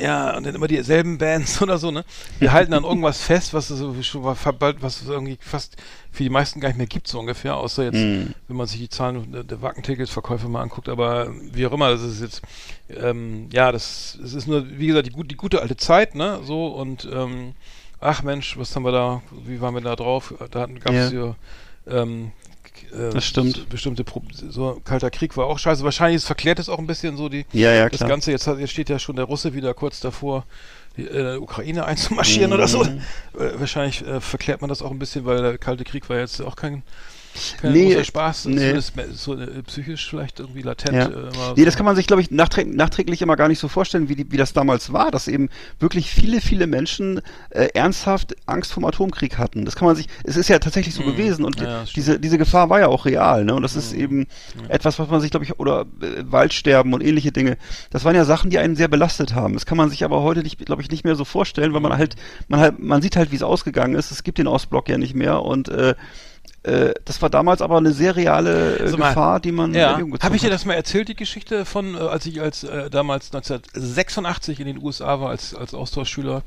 ja, 0.00 0.36
und 0.36 0.46
dann 0.46 0.54
immer 0.54 0.68
dieselben 0.68 1.18
Bands 1.18 1.60
oder 1.62 1.78
so, 1.78 1.90
ne? 1.90 2.04
Wir 2.38 2.52
halten 2.52 2.72
an 2.74 2.84
irgendwas 2.84 3.20
fest, 3.20 3.52
was 3.54 3.70
es 3.70 4.06
schon 4.06 4.22
was 4.24 5.02
es 5.02 5.08
irgendwie 5.08 5.38
fast 5.40 5.76
für 6.12 6.22
die 6.22 6.30
meisten 6.30 6.60
gar 6.60 6.68
nicht 6.68 6.78
mehr 6.78 6.86
gibt, 6.86 7.08
so 7.08 7.18
ungefähr, 7.20 7.56
außer 7.56 7.84
jetzt, 7.84 7.96
Mhm. 7.96 8.34
wenn 8.48 8.56
man 8.56 8.66
sich 8.66 8.78
die 8.80 8.88
Zahlen 8.88 9.32
der, 9.32 9.44
der 9.44 9.60
Wackenticketsverkäufe 9.62 10.48
mal 10.48 10.62
anguckt, 10.62 10.88
aber 10.88 11.30
wie 11.52 11.66
auch 11.66 11.72
immer, 11.72 11.90
das 11.90 12.02
ist 12.02 12.20
jetzt, 12.20 12.42
ähm, 12.90 13.48
ja, 13.52 13.72
das, 13.72 14.18
es 14.22 14.34
ist 14.34 14.46
nur, 14.46 14.66
wie 14.78 14.86
gesagt, 14.88 15.06
die, 15.06 15.10
gut, 15.12 15.30
die 15.30 15.36
gute 15.36 15.60
alte 15.60 15.76
Zeit, 15.76 16.14
ne, 16.14 16.40
so, 16.44 16.66
und, 16.68 17.08
ähm, 17.12 17.54
ach 18.00 18.22
Mensch, 18.22 18.56
was 18.58 18.74
haben 18.76 18.84
wir 18.84 18.92
da, 18.92 19.22
wie 19.46 19.60
waren 19.60 19.74
wir 19.74 19.80
da 19.80 19.96
drauf? 19.96 20.32
Da 20.50 20.66
gab 20.66 20.94
es 20.94 21.10
Ja. 21.10 21.10
hier, 21.10 21.36
ähm, 21.88 22.32
äh, 22.92 23.10
Das 23.12 23.24
stimmt. 23.24 23.56
so 23.56 23.64
Bestimmte, 23.68 24.04
Pro 24.04 24.22
so, 24.32 24.80
Kalter 24.84 25.10
Krieg 25.10 25.36
war 25.36 25.46
auch 25.46 25.58
scheiße. 25.58 25.82
Wahrscheinlich 25.84 26.22
verklärt 26.24 26.58
es 26.58 26.68
auch 26.68 26.78
ein 26.78 26.86
bisschen 26.86 27.16
so 27.16 27.28
die, 27.28 27.46
Ja, 27.52 27.72
ja, 27.72 27.88
das. 27.88 28.00
Ganze, 28.06 28.30
jetzt, 28.30 28.46
hat, 28.46 28.58
jetzt 28.58 28.70
steht 28.70 28.88
ja 28.88 28.98
schon 28.98 29.16
der 29.16 29.24
Russe 29.26 29.54
wieder 29.54 29.74
kurz 29.74 30.00
davor, 30.00 30.44
die 30.96 31.04
äh, 31.04 31.36
Ukraine 31.36 31.84
einzumarschieren 31.86 32.52
oder 32.52 32.68
so. 32.68 32.84
Mhm. 32.84 33.00
Äh, 33.38 33.60
wahrscheinlich 33.60 34.06
äh, 34.06 34.20
verklärt 34.20 34.60
man 34.60 34.68
das 34.68 34.82
auch 34.82 34.90
ein 34.90 34.98
bisschen, 34.98 35.24
weil 35.24 35.40
der 35.40 35.58
Kalte 35.58 35.84
Krieg 35.84 36.08
war 36.08 36.18
jetzt 36.18 36.40
auch 36.40 36.56
kein, 36.56 36.82
kein 37.60 37.72
Nee, 37.72 37.92
großer 37.94 38.04
Spaß. 38.04 38.44
nee. 38.46 38.72
Me- 38.74 38.82
so 39.12 39.34
äh, 39.34 39.62
psychisch 39.64 40.08
vielleicht 40.08 40.40
irgendwie 40.40 40.62
latent. 40.62 40.94
Ja. 40.96 41.06
Äh, 41.06 41.28
Nee, 41.56 41.62
so. 41.62 41.64
das 41.64 41.76
kann 41.76 41.86
man 41.86 41.96
sich, 41.96 42.06
glaube 42.06 42.22
ich, 42.22 42.30
nachträglich, 42.30 42.76
nachträglich 42.76 43.22
immer 43.22 43.36
gar 43.36 43.48
nicht 43.48 43.58
so 43.58 43.68
vorstellen, 43.68 44.08
wie, 44.08 44.16
die, 44.16 44.30
wie 44.32 44.36
das 44.36 44.52
damals 44.52 44.92
war, 44.92 45.10
dass 45.10 45.28
eben 45.28 45.48
wirklich 45.78 46.10
viele, 46.10 46.40
viele 46.40 46.66
Menschen 46.66 47.20
äh, 47.50 47.68
ernsthaft 47.74 48.34
Angst 48.46 48.72
vor 48.72 48.82
dem 48.82 48.86
Atomkrieg 48.86 49.38
hatten. 49.38 49.64
Das 49.64 49.76
kann 49.76 49.86
man 49.86 49.96
sich, 49.96 50.06
es 50.24 50.36
ist 50.36 50.48
ja 50.48 50.58
tatsächlich 50.58 50.94
so 50.94 51.02
Mhm. 51.02 51.06
gewesen 51.06 51.44
und 51.44 51.60
Ja, 51.60 51.66
ja, 51.80 51.84
diese, 51.94 52.18
diese 52.18 52.38
Gefahr 52.38 52.70
war 52.70 52.80
ja 52.80 52.88
auch 52.88 53.04
real, 53.06 53.44
ne? 53.44 53.54
Und 53.54 53.62
das 53.62 53.76
ist 53.76 53.92
Mhm. 53.94 54.00
eben 54.00 54.26
etwas, 54.68 54.98
was 54.98 55.08
man 55.08 55.20
sich, 55.20 55.30
glaube 55.30 55.44
ich, 55.44 55.58
oder 55.58 55.82
äh, 56.00 56.22
Waldsterben 56.30 56.92
und 56.94 57.02
ähnliche 57.02 57.32
Dinge, 57.32 57.56
das 57.90 58.04
waren 58.04 58.14
ja 58.16 58.24
Sachen, 58.24 58.50
die 58.50 58.58
einen 58.58 58.76
sehr 58.76 58.88
belastet 58.88 59.34
haben. 59.34 59.54
Das 59.54 59.66
kann 59.66 59.76
man 59.78 59.90
sich 59.90 60.04
aber 60.04 60.22
heute 60.22 60.42
glaube 60.42 60.82
ich, 60.82 60.90
nicht 60.90 61.04
mehr 61.04 61.14
so 61.16 61.24
vorstellen, 61.24 61.72
weil 61.74 61.80
man 61.80 61.92
Mhm. 61.92 61.98
halt, 61.98 62.16
man 62.48 62.60
halt, 62.60 62.78
man 62.78 63.02
sieht 63.02 63.16
halt, 63.16 63.30
wie 63.32 63.36
es 63.36 63.42
ausgegangen 63.42 63.94
ist. 63.94 64.10
Es 64.10 64.22
gibt 64.22 64.38
den 64.38 64.46
Ostblock 64.46 64.88
ja 64.88 64.98
nicht 64.98 65.14
mehr 65.14 65.42
und 65.42 65.68
äh, 65.68 65.94
Äh, 66.64 66.92
das 67.04 67.22
war 67.22 67.30
damals 67.30 67.62
aber 67.62 67.76
eine 67.78 67.92
sehr 67.92 68.16
reale 68.16 68.76
äh, 68.78 68.90
mal, 68.90 69.10
Gefahr, 69.10 69.40
die 69.40 69.52
man 69.52 69.74
Ja, 69.74 70.00
habe 70.20 70.34
ich 70.36 70.42
dir 70.42 70.50
das 70.50 70.64
mal 70.64 70.74
erzählt, 70.74 71.08
die 71.08 71.14
Geschichte 71.14 71.64
von, 71.64 71.94
äh, 71.94 71.98
als 71.98 72.26
ich 72.26 72.40
als 72.40 72.64
äh, 72.64 72.90
damals 72.90 73.32
1986 73.32 74.58
in 74.60 74.66
den 74.66 74.82
USA 74.82 75.20
war, 75.20 75.30
als, 75.30 75.54
als 75.54 75.72
Austauschschüler, 75.72 76.42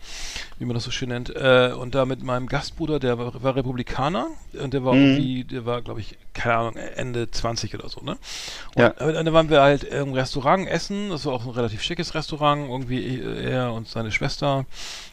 wie 0.60 0.66
man 0.66 0.74
das 0.74 0.84
so 0.84 0.92
schön 0.92 1.10
nennt, 1.10 1.30
äh, 1.36 1.72
und 1.78 1.96
da 1.96 2.06
mit 2.06 2.24
meinem 2.24 2.48
Gastbruder, 2.48 3.00
der 3.00 3.18
war, 3.18 3.42
war 3.42 3.56
Republikaner 3.56 4.28
und 4.62 4.74
der 4.74 4.84
war 4.84 4.96
Mhm. 4.96 5.04
irgendwie, 5.04 5.44
der 5.46 5.66
war, 5.66 5.82
glaube 5.82 6.02
ich, 6.02 6.18
keine 6.34 6.56
Ahnung, 6.56 6.76
Ende 6.76 7.32
20 7.32 7.74
oder 7.76 7.88
so, 7.88 8.02
ne? 8.02 8.18
Und, 8.76 8.82
Ja. 8.82 8.90
äh, 8.90 9.14
dann 9.14 9.32
waren 9.34 9.50
wir 9.50 9.62
halt 9.62 9.84
im 9.86 10.14
Restaurant 10.14 10.68
essen, 10.68 11.10
das 11.10 11.26
war 11.26 11.34
auch 11.34 11.46
ein 11.46 11.52
relativ 11.52 11.82
schickes 11.84 12.14
Restaurant, 12.16 12.70
irgendwie 12.70 13.20
äh, 13.20 13.50
er 13.52 13.74
und 13.74 13.88
seine 13.88 14.12
Schwester, 14.12 14.66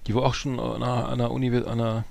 die 0.08 0.14
war 0.14 0.22
auch 0.24 0.34
schon 0.34 0.58
an 0.58 0.82
einer, 0.82 1.06
an 1.08 1.12
einer 1.20 1.30
Uni, 1.30 1.54
an 1.56 1.64
einer 1.66 2.04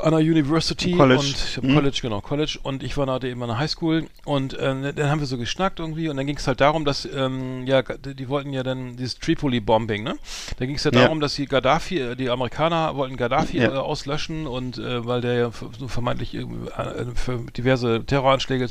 an 0.00 0.14
einer 0.14 0.18
University 0.18 0.92
College. 0.96 1.20
und 1.20 1.62
Mhm. 1.64 1.74
College, 1.74 1.98
genau, 2.02 2.20
College 2.20 2.58
und 2.62 2.82
ich 2.82 2.96
war 2.96 3.06
da 3.06 3.18
eben 3.26 3.42
an 3.42 3.48
der 3.50 3.58
Highschool 3.58 4.06
und 4.24 4.56
ähm, 4.60 4.82
dann 4.94 5.10
haben 5.10 5.20
wir 5.20 5.26
so 5.26 5.36
geschnackt 5.38 5.78
irgendwie 5.80 6.08
und 6.08 6.16
dann 6.16 6.26
ging 6.26 6.36
es 6.36 6.46
halt 6.46 6.60
darum, 6.60 6.84
dass 6.84 7.04
ähm, 7.04 7.66
ja, 7.66 7.82
die, 7.82 8.28
wollten 8.28 8.52
ja 8.52 8.62
dann 8.62 8.96
dieses 8.96 9.18
Tripoli-Bombing, 9.18 10.02
ne? 10.02 10.16
Da 10.58 10.66
ging 10.66 10.76
es 10.76 10.84
ja 10.84 10.92
Ja. 10.92 11.02
darum, 11.02 11.20
dass 11.20 11.34
die 11.34 11.46
Gaddafi, 11.46 11.98
äh, 12.00 12.16
die 12.16 12.30
Amerikaner 12.30 12.96
wollten 12.96 13.16
Gaddafi 13.16 13.58
Ja. 13.58 13.74
äh, 13.74 13.76
auslöschen 13.78 14.46
und 14.46 14.78
äh, 14.78 15.06
weil 15.06 15.20
der 15.20 15.34
ja 15.34 15.50
vermeintlich 15.50 16.34
äh, 16.34 16.46
für 17.14 17.38
diverse 17.56 18.04
Terroranschläge 18.04 18.68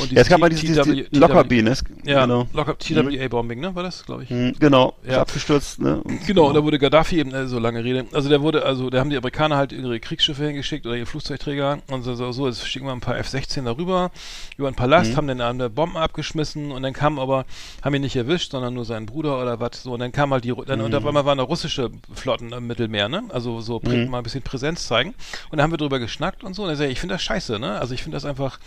und 0.00 0.12
Ja, 0.12 0.20
es 0.22 0.28
gab 0.28 0.40
mal 0.40 0.48
dieses, 0.48 0.64
dieses 0.64 1.10
Lockerbie, 1.12 1.62
ne? 1.62 1.74
Ja, 2.04 2.22
genau. 2.26 2.46
Locker, 2.52 2.76
TWA-Bombing, 2.78 3.60
ne? 3.60 3.74
War 3.74 3.82
das, 3.82 4.04
glaube 4.04 4.24
ich? 4.24 4.30
Mhm, 4.30 4.54
Genau, 4.58 4.94
Ja. 5.08 5.20
abgestürzt, 5.22 5.80
ne? 5.80 6.02
Und- 6.02 6.26
Genau, 6.26 6.48
und 6.48 6.54
da 6.54 6.62
wurde 6.62 6.78
Gaddafi 6.78 7.18
eben, 7.18 7.32
äh, 7.32 7.46
so 7.46 7.58
lange 7.58 7.82
Rede, 7.84 8.06
also 8.12 8.28
der 8.28 8.40
wurde, 8.42 8.64
also 8.64 8.90
da 8.90 9.00
haben 9.00 9.10
die 9.10 9.16
Amerikaner 9.16 9.56
halt 9.56 9.72
ihre 9.72 9.98
Kriegsschiffe 10.00 10.44
hingeschickt 10.46 10.86
oder 10.86 10.96
ihre 10.96 11.06
Flugzeugträger 11.06 11.78
und 11.90 12.02
so, 12.02 12.14
so, 12.14 12.32
so 12.32 12.46
jetzt 12.46 12.66
schicken 12.68 12.86
wir 12.86 12.92
ein 12.92 13.00
paar 13.00 13.16
F-16 13.18 13.64
darüber 13.64 14.10
über 14.56 14.68
einen 14.68 14.76
Palast, 14.76 15.12
Mhm. 15.12 15.16
haben 15.16 15.26
dann 15.28 15.40
eine 15.40 15.70
Bomben 15.70 15.96
abgeschmissen 15.96 16.70
und 16.72 16.82
dann 16.82 16.92
kam 16.92 17.18
aber, 17.18 17.44
haben 17.82 17.94
ihn 17.94 18.02
nicht 18.02 18.16
erwischt, 18.16 18.52
sondern 18.52 18.74
nur 18.74 18.84
seinen 18.84 19.06
Bruder 19.06 19.40
oder 19.40 19.60
was, 19.60 19.82
so, 19.82 19.92
und 19.92 20.00
dann 20.00 20.12
kam 20.12 20.32
halt 20.32 20.44
die, 20.44 20.52
dann, 20.66 20.80
und 20.80 20.90
Mhm. 20.90 20.96
auf 20.96 21.06
einmal 21.06 21.24
waren 21.24 21.38
da 21.38 21.44
russische 21.44 21.90
Flotten 22.14 22.52
im 22.52 22.66
Mittelmeer, 22.66 23.08
ne, 23.08 23.24
also 23.30 23.60
so 23.60 23.80
Mhm. 23.84 24.10
mal 24.10 24.18
ein 24.18 24.24
bisschen 24.24 24.42
Präsenz 24.42 24.86
zeigen 24.86 25.14
und 25.50 25.58
da 25.58 25.62
haben 25.62 25.70
wir 25.72 25.78
drüber 25.78 25.98
geschnackt 25.98 26.44
und 26.44 26.54
so 26.54 26.62
und 26.64 26.68
er 26.70 26.76
sagt, 26.76 26.90
ich 26.90 27.00
finde 27.00 27.14
das 27.14 27.22
scheiße, 27.22 27.58
ne, 27.58 27.78
also 27.78 27.94
ich 27.94 28.02
finde 28.02 28.16
das 28.16 28.24
einfach, 28.24 28.58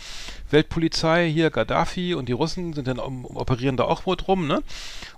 Weltpolizei 0.50 1.19
hier, 1.28 1.50
Gaddafi 1.50 2.14
und 2.14 2.28
die 2.28 2.32
Russen 2.32 2.72
sind 2.72 2.86
dann, 2.88 2.98
um, 2.98 3.24
operieren 3.24 3.76
da 3.76 3.84
auch 3.84 4.06
wohl 4.06 4.16
rum, 4.26 4.46
ne, 4.46 4.62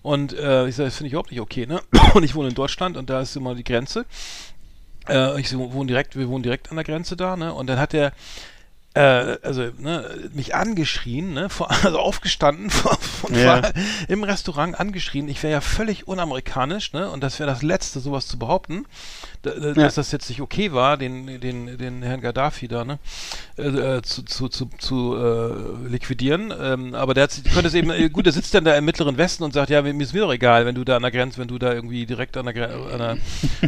und 0.03 0.33
äh, 0.33 0.67
ich 0.69 0.77
sage, 0.77 0.89
das 0.89 0.97
finde 0.97 1.09
ich 1.09 1.13
überhaupt 1.13 1.31
nicht 1.31 1.41
okay, 1.41 1.67
ne? 1.67 1.81
Und 2.15 2.25
ich 2.25 2.35
wohne 2.35 2.49
in 2.49 2.55
Deutschland 2.55 2.97
und 2.97 3.09
da 3.09 3.21
ist 3.21 3.37
immer 3.37 3.55
die 3.55 3.65
Grenze. 3.65 4.05
Äh, 5.09 5.41
ich 5.41 5.57
wohne 5.57 5.87
direkt, 5.87 6.17
wir 6.17 6.29
wohnen 6.29 6.43
direkt 6.43 6.71
an 6.71 6.77
der 6.77 6.85
Grenze 6.85 7.17
da, 7.17 7.37
ne? 7.37 7.55
Und 7.55 7.69
dann 7.69 7.79
hat 7.79 7.95
er 7.95 8.13
äh, 8.95 9.39
also 9.43 9.71
ne, 9.79 10.29
mich 10.35 10.55
angeschrien, 10.55 11.33
ne, 11.33 11.49
vor, 11.49 11.71
also 11.85 11.99
aufgestanden 11.99 12.71
vor, 12.71 12.99
und 13.23 13.37
Ja. 13.37 13.63
war 13.63 13.73
im 14.09 14.25
Restaurant 14.25 14.79
angeschrien. 14.79 15.29
Ich 15.29 15.43
wäre 15.43 15.53
ja 15.53 15.61
völlig 15.61 16.07
unamerikanisch, 16.09 16.93
ne, 16.93 17.11
und 17.11 17.23
das 17.23 17.39
wäre 17.39 17.49
das 17.51 17.63
Letzte, 17.63 18.01
sowas 18.01 18.27
zu 18.27 18.39
behaupten, 18.39 18.85
da, 19.43 19.51
da, 19.51 19.73
dass 19.75 19.97
das 19.97 20.13
jetzt 20.13 20.29
nicht 20.29 20.41
okay 20.41 20.73
war, 20.73 20.97
den, 20.97 21.41
den, 21.41 21.77
den 21.77 22.03
Herrn 22.03 22.21
Gaddafi 22.21 22.69
da, 22.69 22.85
ne, 22.85 22.99
äh, 23.59 23.63
äh, 23.63 24.03
zu, 24.03 24.23
zu, 24.23 24.49
zu, 24.49 24.71
zu 24.79 25.17
äh, 25.17 25.89
liquidieren. 25.89 26.53
Ähm, 26.59 26.95
aber 26.95 27.15
der 27.15 27.25
hat, 27.25 27.43
konnte 27.53 27.67
es 27.69 27.75
eben, 27.75 27.91
äh, 27.91 28.09
gut, 28.09 28.27
der 28.27 28.33
sitzt 28.33 28.55
dann 28.55 28.65
da 28.65 28.77
im 28.77 28.85
Mittleren 28.85 29.17
Westen 29.19 29.43
und 29.43 29.53
sagt, 29.53 29.71
ja, 29.71 29.83
mir 29.83 30.01
ist 30.01 30.15
mir 30.15 30.21
doch 30.21 30.33
egal, 30.33 30.65
wenn 30.65 30.77
du 30.77 30.85
da 30.85 30.97
an 30.97 31.03
der 31.03 31.11
Grenze, 31.11 31.39
wenn 31.39 31.49
du 31.49 31.59
da 31.59 31.73
irgendwie 31.73 32.07
direkt 32.07 32.37
an 32.37 32.47
der 32.47 32.55
Grenze, 32.55 33.19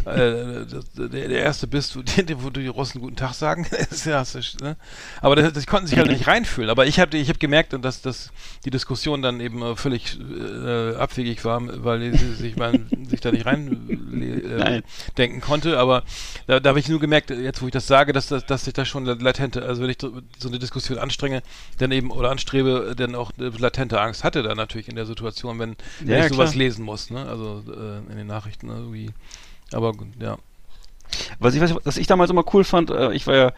äh, 0.04 0.66
der, 0.96 1.08
der 1.08 1.42
Erste 1.42 1.66
bist, 1.66 1.96
wo 1.96 2.02
die, 2.02 2.42
wo 2.42 2.50
die 2.50 2.68
Russen 2.68 3.00
guten 3.00 3.16
Tag 3.16 3.34
sagen. 3.34 3.66
ist 3.90 4.06
ja, 4.06 4.22
ist, 4.22 4.60
ne? 4.60 4.76
Aber 5.20 5.34
das, 5.34 5.52
das 5.52 5.66
konnten 5.66 5.88
sich 5.88 5.98
halt 5.98 6.10
nicht 6.10 6.26
reinfühlen. 6.26 6.70
Aber 6.70 6.86
ich 6.86 7.00
habe 7.00 7.16
ich 7.16 7.28
hab 7.28 7.40
gemerkt, 7.40 7.76
dass, 7.82 8.00
dass 8.00 8.30
die 8.64 8.70
Diskussion 8.70 9.22
dann 9.22 9.40
eben 9.40 9.62
äh, 9.62 9.76
völlig 9.76 10.18
abwegig 10.98 11.44
war, 11.44 11.60
weil 11.84 12.16
sie 12.16 12.34
sich, 12.34 12.56
man, 12.56 12.86
sich 13.08 13.20
da 13.20 13.30
nicht 13.32 13.46
rein 13.46 13.94
äh, 14.12 14.82
Konnte. 15.64 15.78
Aber 15.78 16.02
da, 16.46 16.60
da 16.60 16.68
habe 16.70 16.78
ich 16.78 16.88
nur 16.88 17.00
gemerkt, 17.00 17.30
jetzt 17.30 17.62
wo 17.62 17.66
ich 17.66 17.72
das 17.72 17.86
sage, 17.86 18.12
dass, 18.12 18.28
das, 18.28 18.46
dass 18.46 18.66
ich 18.66 18.72
da 18.74 18.84
schon 18.84 19.04
latente, 19.04 19.62
also 19.62 19.82
wenn 19.82 19.90
ich 19.90 19.98
so 20.00 20.12
so 20.38 20.48
eine 20.48 20.58
Diskussion 20.58 20.98
anstrenge, 20.98 21.42
dann 21.78 21.92
eben 21.92 22.10
oder 22.10 22.30
anstrebe, 22.30 22.94
dann 22.96 23.14
auch 23.14 23.32
eine 23.38 23.48
latente 23.50 24.00
Angst 24.00 24.24
hatte 24.24 24.42
da 24.42 24.54
natürlich 24.54 24.88
in 24.88 24.96
der 24.96 25.06
Situation, 25.06 25.58
wenn, 25.58 25.76
wenn 26.00 26.08
Ja, 26.08 26.26
ich 26.26 26.32
sowas 26.32 26.50
klar. 26.52 26.58
lesen 26.64 26.84
muss, 26.84 27.10
ne? 27.10 27.26
Also 27.26 27.62
äh, 27.68 28.10
in 28.12 28.16
den 28.16 28.26
Nachrichten 28.26 28.68
irgendwie. 28.68 29.10
Aber 29.72 29.92
gut, 29.92 30.08
ja. 30.20 30.36
Was 31.38 31.54
ich, 31.54 31.60
was, 31.60 31.96
ich 31.96 32.06
damals 32.06 32.30
immer 32.30 32.44
cool 32.54 32.64
fand, 32.64 32.90
äh, 32.90 33.12
ich 33.12 33.26
war 33.26 33.34
ja 33.34 33.52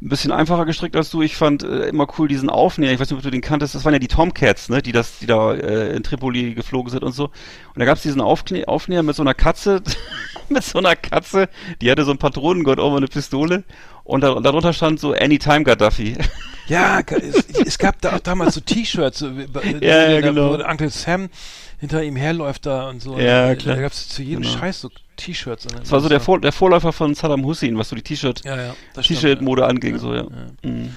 ein 0.00 0.08
bisschen 0.08 0.30
einfacher 0.30 0.64
gestrickt 0.64 0.94
als 0.94 1.10
du. 1.10 1.22
Ich 1.22 1.36
fand 1.36 1.64
äh, 1.64 1.88
immer 1.88 2.06
cool 2.18 2.28
diesen 2.28 2.50
Aufnäher. 2.50 2.92
Ich 2.92 3.00
weiß 3.00 3.10
nicht, 3.10 3.16
ob 3.18 3.22
du 3.22 3.30
den 3.30 3.40
kanntest. 3.40 3.74
Das 3.74 3.84
waren 3.84 3.92
ja 3.92 3.98
die 3.98 4.06
Tomcats, 4.08 4.68
ne, 4.68 4.80
die 4.80 4.92
das, 4.92 5.18
die 5.18 5.26
da 5.26 5.52
äh, 5.54 5.94
in 5.96 6.02
Tripoli 6.04 6.54
geflogen 6.54 6.90
sind 6.90 7.02
und 7.02 7.12
so. 7.12 7.24
Und 7.24 7.78
da 7.78 7.84
gab's 7.84 8.02
diesen 8.02 8.20
Aufknä 8.20 8.64
Aufnäher 8.68 9.02
mit 9.02 9.16
so 9.16 9.22
einer 9.22 9.34
Katze, 9.34 9.82
mit 10.54 10.64
so 10.64 10.78
einer 10.78 10.96
Katze, 10.96 11.48
die 11.80 11.90
hatte 11.90 12.04
so 12.04 12.10
ein 12.12 12.18
Patronengurt 12.18 12.78
oben 12.78 12.92
und 12.92 12.98
eine 12.98 13.08
Pistole. 13.08 13.64
Und, 14.04 14.22
da, 14.22 14.34
darunter 14.40 14.72
stand 14.72 15.00
so 15.00 15.12
Anytime 15.12 15.64
Gaddafi. 15.64 16.16
Ja, 16.68 17.00
es, 17.00 17.46
es 17.64 17.78
gab 17.78 17.98
da 18.02 18.14
auch 18.14 18.20
damals 18.20 18.54
so 18.54 18.60
T-Shirts, 18.60 19.20
so, 19.20 19.30
Ja, 19.80 20.10
ja, 20.10 20.20
genau. 20.20 20.50
wo 20.50 20.62
Uncle 20.62 20.90
Sam 20.90 21.30
hinter 21.78 22.02
ihm 22.04 22.14
herläuft 22.14 22.66
da 22.66 22.90
und 22.90 23.00
so. 23.00 23.18
Ja, 23.18 23.48
Und, 23.52 23.58
klar. 23.60 23.76
Da 23.76 23.80
gab 23.80 23.92
es 23.92 24.10
zu 24.10 24.20
jedem 24.22 24.42
Genau. 24.42 24.58
Scheiß 24.58 24.82
so 24.82 24.90
T-Shirts. 25.16 25.66
Das 25.66 25.90
war 25.90 26.00
so 26.02 26.10
der, 26.10 26.20
Vor 26.20 26.42
der 26.42 26.52
Vorläufer 26.52 26.92
von 26.92 27.14
Saddam 27.14 27.42
Hussein, 27.46 27.78
was 27.78 27.88
so 27.88 27.96
die 27.96 28.02
T-Shirt, 28.02 28.42
Ja, 28.44 28.56
ja. 28.60 28.74
T-Shirt-Mode 29.00 29.64
anging, 29.64 29.96
so, 29.96 30.14
ja. 30.14 30.26
Mhm. 30.62 30.94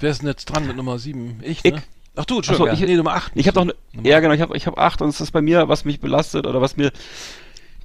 Wer 0.00 0.10
ist 0.10 0.22
denn 0.22 0.28
jetzt 0.28 0.46
dran 0.46 0.66
mit 0.66 0.76
Nummer 0.76 0.98
7? 0.98 1.38
Ich, 1.44 1.64
Ich. 1.64 1.72
ne? 1.72 1.82
Ach 2.16 2.24
du, 2.24 2.38
Entschuldigung. 2.38 2.70
Ach 2.72 2.76
so, 2.76 2.82
ich- 2.82 2.88
nee, 2.90 2.96
Nummer 2.96 3.14
8. 3.14 3.30
Ich 3.36 3.46
habe 3.46 3.60
noch, 3.60 3.66
ne, 3.66 3.74
ja 4.02 4.18
genau, 4.18 4.34
ich 4.34 4.40
habe 4.40 4.56
ich 4.56 4.66
hab 4.66 4.76
acht 4.76 5.02
und 5.02 5.10
es 5.10 5.20
ist 5.20 5.30
bei 5.30 5.40
mir, 5.40 5.68
was 5.68 5.84
mich 5.84 6.00
belastet 6.00 6.48
oder 6.48 6.60
was 6.60 6.76
mir 6.76 6.90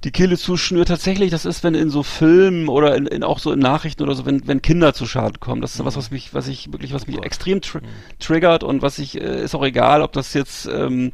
die 0.04 0.10
Kehle 0.10 0.36
zuschnürt 0.36 0.88
tatsächlich, 0.88 1.30
das 1.30 1.44
ist, 1.44 1.62
wenn 1.62 1.74
in 1.74 1.90
so 1.90 2.02
Filmen 2.02 2.68
oder 2.68 2.96
in, 2.96 3.06
in 3.06 3.22
auch 3.22 3.38
so 3.38 3.52
in 3.52 3.60
Nachrichten 3.60 4.02
oder 4.02 4.14
so, 4.14 4.26
wenn, 4.26 4.46
wenn 4.46 4.60
Kinder 4.60 4.94
zu 4.94 5.06
Schaden 5.06 5.38
kommen. 5.38 5.60
Das 5.60 5.74
ist 5.74 5.84
was, 5.84 5.96
was 5.96 6.10
mich, 6.10 6.34
was 6.34 6.48
ich 6.48 6.72
wirklich, 6.72 6.92
was 6.92 7.06
mich 7.06 7.16
Gott. 7.16 7.24
extrem 7.24 7.60
tr 7.60 7.80
triggert 8.18 8.64
und 8.64 8.82
was 8.82 8.98
ich, 8.98 9.20
äh, 9.20 9.44
ist 9.44 9.54
auch 9.54 9.64
egal, 9.64 10.02
ob 10.02 10.12
das 10.12 10.34
jetzt, 10.34 10.66
ähm, 10.66 11.12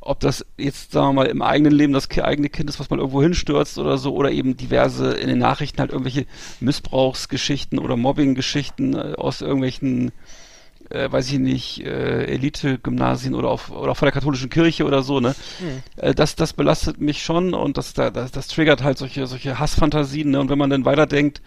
ob 0.00 0.20
das 0.20 0.44
jetzt, 0.58 0.92
sagen 0.92 1.08
wir 1.08 1.12
mal, 1.12 1.26
im 1.26 1.40
eigenen 1.40 1.72
Leben 1.72 1.92
das 1.92 2.10
eigene 2.10 2.50
Kind 2.50 2.68
ist, 2.68 2.78
was 2.78 2.90
mal 2.90 2.98
irgendwo 2.98 3.22
hinstürzt 3.22 3.78
oder 3.78 3.96
so, 3.96 4.14
oder 4.14 4.30
eben 4.30 4.56
diverse 4.56 5.12
in 5.12 5.28
den 5.28 5.38
Nachrichten 5.38 5.80
halt 5.80 5.90
irgendwelche 5.90 6.26
Missbrauchsgeschichten 6.60 7.78
oder 7.78 7.96
Mobbinggeschichten 7.96 8.94
äh, 8.94 9.14
aus 9.16 9.40
irgendwelchen 9.40 10.12
äh, 10.90 11.10
weiß 11.10 11.32
ich 11.32 11.38
nicht, 11.38 11.84
äh, 11.84 12.24
Elite-Gymnasien 12.24 13.34
oder, 13.34 13.48
auf, 13.48 13.70
oder 13.70 13.92
auch 13.92 13.96
von 13.96 14.06
der 14.06 14.12
katholischen 14.12 14.50
Kirche 14.50 14.84
oder 14.84 15.02
so, 15.02 15.20
ne? 15.20 15.34
Äh, 15.96 16.14
das, 16.14 16.36
das 16.36 16.52
belastet 16.52 17.00
mich 17.00 17.22
schon 17.22 17.54
und 17.54 17.78
das, 17.78 17.94
da- 17.94 18.10
das, 18.10 18.30
das 18.32 18.48
triggert 18.48 18.82
halt 18.82 18.98
solche, 18.98 19.26
solche 19.26 19.58
Hassfantasien, 19.58 20.30
ne? 20.30 20.40
Und 20.40 20.50
wenn 20.50 20.58
man 20.58 20.70
dann 20.70 20.84
weiterdenkt, 20.84 21.40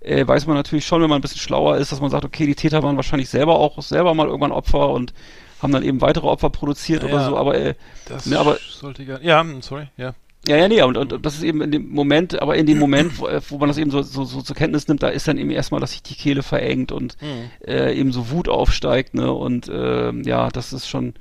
äh, 0.00 0.26
weiß 0.26 0.46
man 0.46 0.56
natürlich 0.56 0.86
schon, 0.86 1.02
wenn 1.02 1.08
man 1.10 1.18
ein 1.18 1.22
bisschen 1.22 1.40
schlauer 1.40 1.76
ist, 1.76 1.92
dass 1.92 2.00
man 2.00 2.10
sagt, 2.10 2.24
okay, 2.24 2.46
die 2.46 2.54
Täter 2.54 2.82
waren 2.82 2.96
wahrscheinlich 2.96 3.28
selber 3.28 3.56
auch 3.58 3.80
selber 3.82 4.14
mal 4.14 4.26
irgendwann 4.26 4.52
Opfer 4.52 4.90
und 4.90 5.12
haben 5.60 5.72
dann 5.72 5.84
eben 5.84 6.00
weitere 6.00 6.26
Opfer 6.26 6.50
produziert 6.50 7.04
Ja, 7.04 7.08
oder 7.08 7.24
so, 7.24 7.36
aber 7.36 7.54
äh, 7.54 7.74
Das 8.06 8.26
ne, 8.26 8.38
aber 8.38 8.58
sollte 8.68 9.04
ja. 9.04 9.20
Ja, 9.20 9.40
hm, 9.40 9.62
sorry, 9.62 9.88
ja. 9.96 10.14
Ja, 10.48 10.56
ja, 10.56 10.68
nee, 10.68 10.82
und, 10.82 10.96
und 10.96 11.24
das 11.24 11.34
ist 11.34 11.42
eben 11.44 11.62
in 11.62 11.70
dem 11.70 11.90
Moment, 11.90 12.40
aber 12.42 12.56
in 12.56 12.66
dem 12.66 12.78
Moment, 12.78 13.18
wo, 13.18 13.28
äh, 13.28 13.40
wo 13.48 13.58
man 13.58 13.68
das 13.68 13.78
eben 13.78 13.90
so, 13.90 14.02
so, 14.02 14.24
so 14.24 14.42
zur 14.42 14.56
Kenntnis 14.56 14.88
nimmt, 14.88 15.02
da 15.02 15.08
ist 15.08 15.28
dann 15.28 15.38
eben 15.38 15.50
erstmal, 15.50 15.80
dass 15.80 15.92
sich 15.92 16.02
die 16.02 16.14
Kehle 16.16 16.42
verengt 16.42 16.90
und 16.90 17.16
Hm. 17.20 17.50
äh, 17.66 17.94
eben 17.94 18.10
so 18.12 18.30
Wut 18.30 18.48
aufsteigt, 18.48 19.14
ne? 19.14 19.32
Und 19.32 19.70
ähm, 19.72 20.22
ja, 20.24 20.48
das 20.48 20.72
ist 20.72 20.88
schon 20.88 21.14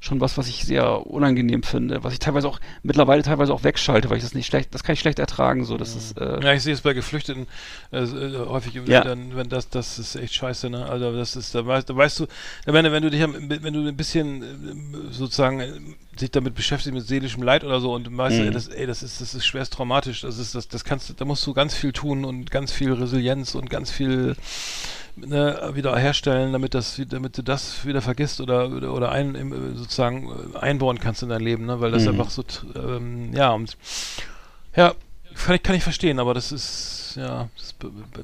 schon 0.00 0.20
was, 0.20 0.38
was 0.38 0.48
ich 0.48 0.64
sehr 0.64 1.06
unangenehm 1.08 1.64
finde, 1.64 2.04
was 2.04 2.12
ich 2.12 2.20
teilweise 2.20 2.46
auch 2.48 2.60
mittlerweile 2.84 3.22
teilweise 3.22 3.52
auch 3.52 3.64
wegschalte, 3.64 4.08
weil 4.10 4.18
ich 4.18 4.22
das 4.22 4.32
nicht 4.34 4.46
schlecht, 4.46 4.72
das 4.72 4.84
kann 4.84 4.92
ich 4.92 5.00
schlecht 5.00 5.18
ertragen, 5.18 5.64
so, 5.64 5.76
das 5.76 5.96
ist 5.96 6.18
äh, 6.20 6.40
Ja, 6.40 6.52
ich 6.52 6.62
sehe 6.62 6.72
es 6.72 6.82
bei 6.82 6.92
Geflüchteten 6.94 7.48
äh, 7.90 8.02
äh, 8.04 8.46
häufig, 8.46 8.74
Ja. 8.86 9.02
dann, 9.02 9.34
wenn 9.34 9.48
das, 9.48 9.70
das 9.70 9.98
ist 9.98 10.14
echt 10.14 10.34
scheiße, 10.34 10.70
ne? 10.70 10.86
Also 10.86 11.12
das 11.16 11.34
ist, 11.34 11.52
da 11.54 11.66
weißt, 11.66 11.90
da 11.90 11.96
weißt 11.96 12.20
du, 12.20 12.26
meine, 12.66 12.92
wenn 12.92 13.02
du 13.02 13.10
dich, 13.10 13.20
wenn 13.22 13.72
du 13.72 13.88
ein 13.88 13.96
bisschen 13.96 14.42
äh, 14.42 15.12
sozusagen 15.12 15.60
äh, 15.60 15.72
sich 16.16 16.30
damit 16.30 16.54
beschäftigst 16.54 16.94
mit 16.94 17.06
seelischem 17.06 17.42
Leid 17.42 17.64
oder 17.64 17.80
so 17.80 17.92
und 17.92 18.16
weißt, 18.16 18.38
Mhm. 18.38 18.44
ey, 18.46 18.50
das, 18.52 18.68
ey, 18.68 18.86
das 18.86 19.02
ist, 19.02 19.20
das 19.20 19.34
ist 19.34 19.46
schwerst 19.46 19.72
traumatisch, 19.72 20.20
das 20.20 20.38
ist, 20.38 20.54
das, 20.54 20.68
das 20.68 20.84
kannst 20.84 21.08
du, 21.10 21.14
da 21.14 21.24
musst 21.24 21.44
du 21.44 21.54
ganz 21.54 21.74
viel 21.74 21.92
tun 21.92 22.24
und 22.24 22.52
ganz 22.52 22.70
viel 22.70 22.92
Resilienz 22.92 23.56
und 23.56 23.68
ganz 23.68 23.90
viel 23.90 24.36
ne, 25.26 25.70
wieder 25.74 25.96
herstellen, 25.96 26.52
damit 26.52 26.74
das, 26.74 27.00
damit 27.08 27.38
du 27.38 27.42
das 27.42 27.84
wieder 27.86 28.02
vergisst 28.02 28.40
oder 28.40 28.68
oder, 28.92 29.10
ein, 29.12 29.74
sozusagen 29.76 30.28
äh, 30.54 30.58
einbauen 30.58 30.98
kannst 30.98 31.22
in 31.22 31.28
dein 31.28 31.40
Leben, 31.40 31.66
ne? 31.66 31.80
Weil 31.80 31.90
das 31.90 32.04
Mhm. 32.04 32.10
einfach 32.10 32.30
so, 32.30 32.44
ähm, 32.74 33.32
ja 33.34 33.50
und 33.50 33.76
ja, 34.76 34.94
kann 35.44 35.54
ich, 35.54 35.62
kann 35.62 35.76
ich 35.76 35.82
verstehen, 35.82 36.18
aber 36.20 36.34
das 36.34 36.52
ist 36.52 37.07
ja, 37.16 37.48
das 37.58 37.74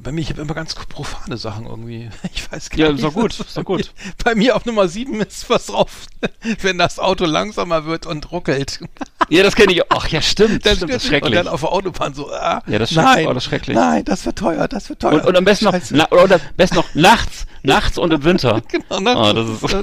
bei- 0.03 0.12
mir, 0.12 0.20
ich 0.20 0.30
habe 0.30 0.41
immer 0.43 0.55
ganz 0.55 0.74
profane 0.74 1.37
Sachen 1.37 1.66
irgendwie. 1.66 2.11
Ich 2.35 2.51
weiß 2.51 2.70
gar 2.70 2.78
Ja, 2.78 2.93
nicht. 2.93 3.05
doch 3.05 3.14
gut, 3.14 3.35
mir- 3.57 3.64
gut. 3.64 3.93
Bei 4.24 4.35
mir 4.35 4.57
auf 4.57 4.64
Nummer 4.64 4.89
7 4.89 5.20
ist 5.20 5.49
was 5.51 5.66
drauf, 5.66 6.07
wenn 6.62 6.78
das 6.78 6.99
Auto 6.99 7.24
langsamer 7.24 7.85
wird 7.87 8.07
und 8.07 8.30
ruckelt. 8.32 8.80
Ja, 9.30 9.43
das 9.43 9.57
kenne 9.57 9.72
ich 9.72 9.82
auch. 9.91 10.05
Ach 10.05 10.09
ja, 10.09 10.20
stimmt. 10.20 10.66
Dann 10.66 10.76
stimmt 10.76 10.93
das 10.93 10.99
ist 10.99 11.05
und 11.05 11.09
schrecklich. 11.12 11.32
dann 11.35 11.49
auf 11.49 11.61
der 11.62 11.72
Autobahn 11.72 12.12
so, 12.12 12.30
ah, 12.30 12.62
Ja, 12.66 12.78
das 12.78 12.93
nein, 12.93 13.26
oh, 13.26 13.32
das 13.32 13.45
ist 13.45 13.49
schrecklich. 13.49 13.74
nein, 13.74 14.05
das 14.05 14.26
wird 14.26 14.37
teuer, 14.37 14.68
das 14.68 14.91
wird 14.91 15.01
teuer. 15.01 15.14
Und, 15.14 15.24
und 15.24 15.37
am 15.39 15.45
besten 15.47 15.64
noch, 15.64 15.74
na, 15.93 16.07
oder 16.11 16.35
am 16.35 16.41
besten 16.59 16.76
noch 16.76 16.95
nachts, 16.95 17.47
nachts 17.62 17.97
und 17.97 18.12
im 18.12 18.22
Winter. 18.22 18.61
Genau, 18.68 19.32
das 19.32 19.62
ist- 19.62 19.76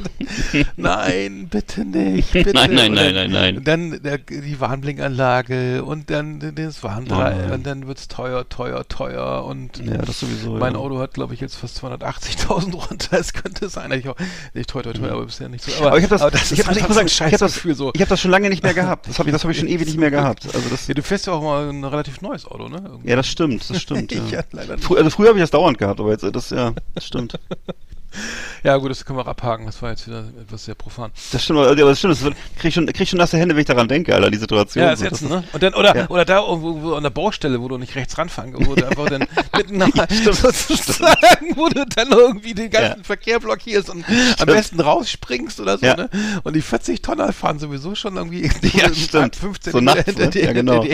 nein, 0.78 1.48
bitte 1.50 1.84
nicht. 1.86 2.32
Bitte. 2.34 2.52
Nein, 2.54 2.76
nein, 2.76 2.90
Und 2.90 2.96
nein, 2.96 3.16
dann, 3.16 3.16
nein, 3.16 3.32
nein. 3.32 3.58
Und 3.58 3.68
dann 3.68 4.04
der, 4.04 4.20
die 4.20 4.60
Warnblinkanlage 4.60 5.84
und 5.84 6.12
dann 6.12 6.54
das 6.56 6.84
Warndreieck 6.84 7.50
Oh. 7.50 7.54
und 7.56 7.66
dann 7.66 7.88
wird's 7.88 8.08
teuer, 8.08 8.48
teuer, 8.48 8.88
teuer 8.92 9.46
und 9.46 9.78
Ja, 9.78 9.98
das 9.98 10.20
sowieso. 10.20 10.52
mein 10.58 10.74
ja. 10.74 10.80
Auto 10.80 11.00
hat, 11.00 11.14
glaube 11.14 11.34
ich, 11.34 11.40
jetzt 11.40 11.56
fast 11.56 11.82
280.000 11.84 12.74
runter. 12.74 13.18
Es 13.20 13.34
könnte 13.34 13.70
sein, 13.70 13.92
ich 13.92 14.08
auch, 14.08 14.16
nicht 14.54 14.70
toi, 14.70 14.82
toi, 14.82 14.94
toi, 14.94 15.10
aber 15.10 15.26
bisher 15.26 15.50
nicht 15.50 15.64
so. 15.64 15.72
Aber 15.86 15.98
ich 15.98 16.04
habe 16.04 16.10
das, 16.14 16.22
aber 16.22 16.32
das 16.32 16.52
ich 16.52 16.66
hab, 16.66 16.76
ich 16.76 16.88
muss 16.88 16.96
sagen, 16.96 17.08
ich 17.08 17.22
habe 17.22 17.38
das, 17.38 17.56
so. 17.56 17.92
ich 17.94 18.02
hab 18.02 18.10
das 18.10 18.20
schon 18.22 18.32
lange 18.32 18.50
nicht 18.50 18.64
mehr 18.64 18.74
gehabt. 18.74 19.08
Das 19.08 19.18
habe 19.20 19.30
ich, 19.30 19.34
das 19.34 19.44
habe 19.44 19.54
ich 19.54 19.60
schon 19.60 19.68
ewig 19.70 19.88
nicht 19.88 19.98
mehr 19.98 20.12
gehabt. 20.12 20.46
Also 20.54 20.70
das, 20.70 20.88
Ja, 20.88 20.94
du 20.94 21.04
fährst 21.04 21.28
ja 21.28 21.34
auch 21.34 21.42
mal 21.42 21.70
ein 21.70 21.84
relativ 21.84 22.22
neues 22.22 22.46
Auto, 22.46 22.68
ne? 22.68 22.82
Irgendwie. 22.84 23.10
ja, 23.10 23.16
das 23.16 23.28
stimmt, 23.28 23.70
das 23.70 23.82
stimmt. 23.82 24.12
Ja. 24.32 24.44
Frü 24.80 24.98
also 24.98 25.10
früher 25.10 25.30
habe 25.30 25.40
ich 25.40 25.44
das 25.44 25.52
dauernd 25.52 25.78
gehabt, 25.78 26.00
aber 26.00 26.12
jetzt, 26.12 26.24
das, 26.24 26.50
ja, 26.52 26.74
das 26.94 27.06
stimmt. 27.06 27.40
Ja, 28.64 28.78
gut, 28.78 28.92
das 28.92 29.04
können 29.06 29.18
wir 29.18 29.24
auch 29.24 29.28
abhaken. 29.28 29.66
Das 29.66 29.82
war 29.82 29.90
jetzt 29.90 30.06
wieder 30.08 30.24
etwas 30.40 30.66
sehr 30.66 30.76
profan. 30.76 31.10
Das 31.32 31.44
stimmt, 31.44 31.58
aber 31.60 31.74
das 31.76 31.98
stimmt. 31.98 32.14
Das 32.14 32.22
krieg 32.60 32.70
ich 32.70 32.74
schon, 32.76 32.86
krieg 32.86 33.02
ich 33.02 33.10
schon 33.10 33.18
nasse 33.18 33.36
Hände, 33.38 33.56
wenn 33.56 33.62
ich 33.62 33.66
daran 33.68 33.88
denke, 33.88 34.14
Alter, 34.14 34.30
die 34.30 34.38
Situation. 34.38 34.84
Ja, 34.84 34.92
ist 34.92 35.00
So, 35.00 35.06
jetzt, 35.06 35.22
ne? 35.24 35.44
Und 35.52 35.64
dann, 35.64 35.74
oder, 35.74 35.96
Ja. 35.96 36.08
oder 36.10 36.26
da 36.26 36.42
irgendwo 36.48 36.80
wo 36.84 36.94
an 36.94 37.02
der 37.02 37.10
Baustelle, 37.10 37.60
wo 37.60 37.68
du 37.68 37.80
nicht 37.80 37.96
rechts 37.96 38.20
ranfangen, 38.20 38.54
wo 38.68 38.76
du 38.76 38.86
einfach 38.88 39.10
dann 39.10 39.26
mitten 39.58 39.78
nach, 39.80 39.90
stimmt, 40.12 40.36
sozusagen, 40.36 41.56
wo 41.56 41.70
du 41.70 41.84
dann 41.88 42.10
irgendwie 42.12 42.54
den 42.54 42.70
ganzen 42.70 43.00
Ja. 43.00 43.04
Verkehr 43.04 43.40
blockierst 43.40 43.90
und 43.90 44.06
am 44.38 44.46
besten 44.46 44.80
rausspringst 44.80 45.60
oder 45.60 45.80
so, 45.80 45.86
Ja. 45.88 45.96
ne? 45.96 46.10
Und 46.44 46.56
die 46.56 46.62
40 46.62 47.02
Tonner 47.02 47.34
fahren 47.34 47.58
sowieso 47.58 47.96
schon 47.96 48.16
irgendwie 48.18 48.48
Ja, 48.78 48.94
stimmt. 48.94 49.36
15 49.38 49.72
So 49.74 49.80
nachts, 49.82 50.16
ne? 50.16 50.30
Ja, 50.36 50.54
genau. 50.54 50.86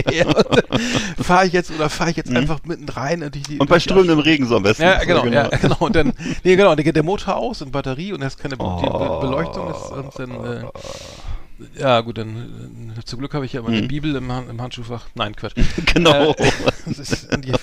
Fahre 1.22 1.46
ich 1.48 1.54
jetzt 1.54 1.72
oder 1.72 1.90
fahre 1.90 2.12
ich 2.12 2.16
jetzt 2.18 2.32
einfach 2.34 2.60
mitten 2.64 2.88
rein 2.90 3.24
und 3.24 3.36
die, 3.36 3.42
die 3.42 3.60
Und 3.60 3.70
bei 3.70 3.80
strömendem 3.80 4.20
Regen 4.20 4.48
so 4.48 4.56
am 4.56 4.64
besten. 4.64 4.84
ja, 4.84 5.00
So, 5.02 5.06
genau, 5.06 5.26
ja, 5.26 5.48
genau. 5.50 5.76
Und 5.80 5.96
dann, 5.96 6.14
nee, 6.44 6.56
genau, 6.56 6.76
geht 6.78 6.96
der 6.96 7.04
Motor 7.08 7.38
aus 7.38 7.62
und 7.64 7.72
Batterie 7.72 8.14
und 8.14 8.24
hast 8.24 8.38
keine 8.38 8.56
Be 8.58 8.64
Oh. 8.64 9.20
Beleuchtung 9.22 9.72
ist 9.72 9.92
und 9.92 10.20
dann, 10.20 10.32
äh, 10.46 10.64
ja, 11.80 12.02
gut, 12.02 12.20
dann, 12.20 12.94
äh, 13.00 13.04
zum 13.04 13.18
Glück 13.20 13.34
habe 13.34 13.46
ich 13.46 13.54
ja 13.54 13.64
meine 13.64 13.80
Hm. 13.80 13.88
Bibel 13.88 14.16
im, 14.16 14.32
Han- 14.32 14.48
im 14.50 14.62
Handschuhfach. 14.62 15.08
Nein, 15.16 15.36
Quatsch. 15.36 15.56
Genau. 15.94 16.34
Äh, 16.34 16.52
ist 16.92 17.28
die, 17.34 17.40
die, 17.40 17.54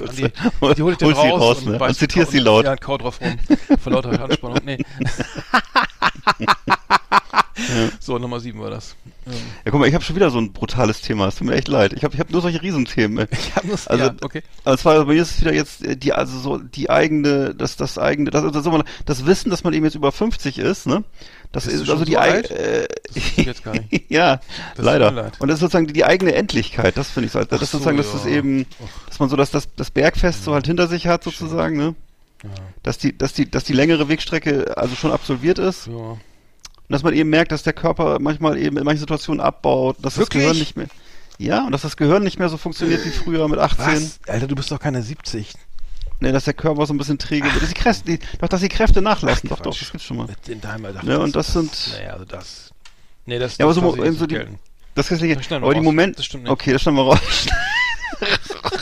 Hol- 0.61 0.75
die 0.75 0.83
hole 0.83 0.93
ich 0.93 0.99
dann 0.99 1.13
raus, 1.13 1.41
raus, 1.41 1.59
und, 1.63 1.73
ne? 1.79 1.79
Und 1.85 1.95
zitierst 1.95 2.33
sie 2.33 2.41
laut. 2.41 2.65
Ja, 2.65 2.73
und 2.73 2.81
kau 2.81 2.99
drauf 2.99 3.21
rum. 3.21 3.39
Vor 3.79 3.93
lauter 3.93 4.21
Anspannung. 4.25 4.59
Nee. 4.65 4.79
So, 8.01 8.19
Nummer 8.19 8.41
7 8.41 8.61
war 8.61 8.71
das. 8.71 8.97
Ja, 9.27 9.71
guck 9.71 9.81
mal, 9.81 9.89
ich 9.89 9.95
habe 9.95 10.05
schon 10.05 10.17
wieder 10.17 10.31
so 10.31 10.39
ein 10.39 10.53
brutales 10.53 11.01
Thema. 11.01 11.29
Es 11.29 11.37
tut 11.37 11.47
mir 11.47 11.55
echt 11.55 11.69
leid. 11.69 11.93
Ich 11.95 12.05
habe 12.05 12.15
ich 12.15 12.21
hab 12.21 12.31
nur 12.31 12.43
solche 12.43 12.61
Riesenthemen. 12.63 13.27
ich 13.33 13.57
habe 13.57 13.69
das, 13.69 13.89
Also, 13.89 14.05
ja, 14.05 14.15
okay. 14.23 14.43
Also 14.65 14.83
zwar 14.83 15.05
bei 15.05 15.15
mir 15.15 15.23
ist 15.23 15.31
es 15.33 15.41
wieder 15.41 15.55
jetzt 15.55 15.85
äh, 15.85 15.97
die 15.97 16.13
also 16.13 16.39
so 16.39 16.59
die 16.59 16.91
eigene 16.91 17.55
das 17.55 17.77
das 17.77 17.99
eigene 17.99 18.31
das 18.31 18.43
das, 18.53 18.65
das, 18.65 18.83
das 19.07 19.27
Wissen, 19.27 19.51
dass 19.51 19.65
man 19.65 19.73
eben 19.73 19.85
jetzt 19.85 19.95
über 19.95 20.13
50 20.13 20.59
ist, 20.59 20.87
ne? 20.87 21.05
Das 21.53 21.67
ist 21.69 21.89
also 21.89 22.05
die 22.05 22.13
so 22.13 22.19
eig- 22.19 22.31
alt? 22.33 22.51
äh, 22.51 22.89
Das 23.15 23.37
jetzt 23.37 23.65
gar 23.65 23.75
nicht. 23.75 24.05
ja, 24.11 24.41
leider. 24.77 25.31
Und 25.39 25.49
das 25.49 25.55
ist 25.55 25.61
sozusagen 25.61 25.87
die, 25.87 25.93
die 25.93 26.05
eigene 26.05 26.35
Endlichkeit, 26.35 26.97
das 26.97 27.11
finde 27.11 27.27
ich 27.27 27.33
so. 27.33 27.39
Das 27.39 27.49
Ach 27.51 27.63
ist 27.63 27.71
so, 27.71 27.79
sozusagen, 27.79 27.97
dass 27.97 28.11
das 28.13 28.25
ja. 28.25 28.31
eben, 28.33 28.67
dass 29.09 29.21
man 29.21 29.29
so 29.29 29.37
das, 29.37 29.53
das, 29.53 29.69
das 29.77 29.91
Bergfest 29.93 30.43
so 30.43 30.53
halt 30.53 30.67
hinter 30.67 30.89
sich 30.89 31.07
hat 31.07 31.23
sozusagen, 31.23 31.77
ne? 31.77 31.95
Dass 32.83 32.99
die, 32.99 33.17
dass 33.17 33.33
die, 33.33 33.51
dass 33.51 33.65
die 33.65 33.73
längere 33.73 34.09
Wegstrecke 34.09 34.77
also 34.77 34.97
schon 34.97 35.13
absolviert 35.13 35.59
ist. 35.59 35.87
Ja. 35.87 36.19
Und 36.89 36.93
dass 36.93 37.03
man 37.03 37.15
eben 37.15 37.31
merkt, 37.31 37.51
dass 37.53 37.63
der 37.63 37.73
Körper 37.73 38.19
manchmal 38.21 38.59
eben 38.59 38.77
in 38.77 38.85
manchen 38.85 39.01
Situationen 39.01 39.41
abbaut, 39.41 39.97
dass 40.03 40.19
Wirklich? 40.19 40.43
das 40.45 40.53
Gehirn 40.53 40.59
nicht 40.59 40.77
mehr. 40.77 40.87
Ja, 41.39 41.65
und 41.67 41.73
dass 41.73 41.83
das 41.83 41.97
Gehirn 41.97 42.23
nicht 42.23 42.39
mehr 42.39 42.49
so 42.49 42.57
funktioniert 42.59 43.05
wie 43.05 43.11
früher 43.11 43.49
mit 43.49 43.59
18. 43.59 43.87
Was? 43.87 44.21
Alter, 44.29 44.47
du 44.47 44.55
bist 44.55 44.71
doch 44.71 44.79
keine 44.79 45.03
70. 45.03 45.53
Nee, 46.21 46.31
dass 46.31 46.45
der 46.45 46.55
Körper 46.55 46.87
so 46.87 46.95
ein 46.95 46.99
bisschen 46.99 47.19
träge 47.19 47.47
wird. 47.53 47.61
Dass 47.63 47.69
die 47.71 47.75
Kräfte, 47.75 48.05
die, 48.05 48.19
doch, 48.41 48.49
dass 48.49 48.61
die 48.61 48.69
Kräfte 48.69 49.03
nachlassen. 49.03 49.49
doch, 49.49 49.57
doch, 49.59 49.73
Quatsch. 49.73 49.81
das 49.83 49.91
gibt's 49.93 50.07
schon 50.07 50.17
mal. 50.19 50.27
Mit 50.27 50.49
in 50.49 50.61
deinem 50.61 50.85
Alter. 50.85 51.03
Ja, 51.05 51.17
und 51.19 51.35
das 51.35 51.53
sind- 51.53 51.93
Naja, 51.99 52.13
also 52.13 52.25
das. 52.25 52.71
Nee, 53.27 53.39
das 53.39 53.57
Ja, 53.59 53.65
aber 53.65 53.75
so, 53.75 53.97
nicht 53.97 54.19
so 54.19 54.27
die, 54.27 54.35
gelten. 54.37 54.59
das 54.95 55.11
ist 55.11 55.21
Das 55.23 55.29
schneiden 55.45 55.49
wir 55.49 55.57
aber 55.67 55.75
die. 55.75 55.81
Moment, 55.81 56.19
Das 56.19 56.27
stimmt 56.27 56.45
nicht. 56.45 56.53
okay, 56.53 56.73
das 56.73 56.83
schneiden 56.83 56.99
wir 56.99 57.05
raus. 57.05 57.19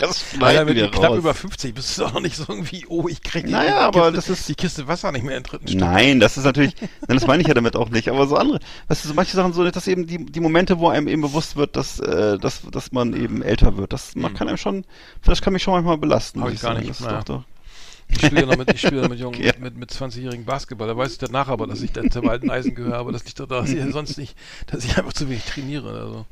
das 0.01 0.21
schneiden 0.31 0.67
wenn 0.69 0.77
wir 0.77 0.85
du 0.87 0.91
knapp 0.91 1.11
raus. 1.11 1.19
über 1.19 1.35
50 1.35 1.75
bist, 1.75 1.91
ist 1.91 1.99
es 1.99 2.05
auch 2.05 2.13
noch 2.15 2.21
nicht 2.21 2.37
so 2.37 2.45
irgendwie, 2.49 2.85
oh, 2.89 3.07
ich 3.09 3.23
krieg 3.23 3.47
die, 3.47 3.53
Naja, 3.53 3.79
aber 3.81 4.13
Kiste, 4.13 4.17
das 4.17 4.29
ist- 4.29 4.49
die 4.49 4.55
Kiste 4.55 4.89
Wasser 4.89 5.13
nicht 5.13 5.25
mehr 5.25 5.37
in 5.37 5.43
dritten 5.43 5.69
Stück. 5.69 5.81
Nein, 5.81 6.21
das 6.21 6.37
ist 6.37 6.45
natürlich, 6.45 6.75
nein, 6.81 7.19
das 7.19 7.27
meine 7.27 7.43
ich 7.43 7.49
ja 7.49 7.55
damit 7.55 7.77
auch 7.77 7.89
nicht, 7.91 8.09
aber 8.09 8.27
so 8.27 8.37
andere, 8.37 8.61
weißt 8.89 9.05
du, 9.05 9.09
so 9.09 9.15
manche 9.15 9.37
Sachen 9.37 9.53
so, 9.53 9.69
dass 9.69 9.87
eben 9.89 10.07
die, 10.07 10.25
die 10.25 10.41
Momente, 10.41 10.79
wo 10.79 10.89
einem 10.89 11.09
eben 11.09 11.23
bewusst 11.23 11.57
wird, 11.57 11.77
dass, 11.77 11.99
äh, 12.01 12.39
dass, 12.39 12.63
dass 12.71 12.93
man 12.93 13.15
eben 13.15 13.43
älter 13.43 13.77
wird, 13.77 13.93
das 13.93 14.15
man 14.17 14.35
kann 14.35 14.49
einem 14.49 14.57
schon, 14.57 14.85
das 15.25 15.41
kann 15.43 15.53
mich 15.53 15.63
schon 15.63 15.75
manchmal 15.75 15.99
belasten. 15.99 16.43
Hab 16.43 16.51
ich 16.53 16.61
gar 16.61 16.75
sagen. 16.75 16.87
nicht, 16.87 17.01
Das 17.01 17.07
doch, 17.09 17.25
doch. 17.25 17.45
Ich 18.15 18.27
spiele 18.27 18.45
noch 18.47 18.59
mit, 18.59 18.71
ich 18.75 18.81
spiele 18.83 19.01
noch 19.01 19.09
mit 19.09 19.21
jungen, 19.21 19.35
Okay. 19.39 19.53
mit, 19.59 19.75
mit 19.79 19.91
20-jährigen 19.91 20.45
Basketball. 20.45 20.87
Da 20.87 20.95
weiß 20.95 21.13
ich 21.13 21.19
danach 21.19 21.49
aber, 21.49 21.67
dass 21.67 21.81
ich 21.81 21.93
dann 21.93 22.11
zum 22.11 22.29
alten 22.29 22.51
Eisen 22.51 22.75
gehöre, 22.75 22.97
aber 22.99 23.11
das 23.11 23.25
liegt 23.25 23.41
doch 23.41 23.47
daran, 23.49 23.65
dass 23.65 23.73
ich 23.73 23.91
sonst 23.93 24.19
nicht, 24.19 24.37
dass 24.67 24.85
ich 24.85 24.95
einfach 24.99 25.15
zu 25.15 25.31
wenig 25.31 25.45
trainiere. 25.45 25.89
Also. 25.89 26.27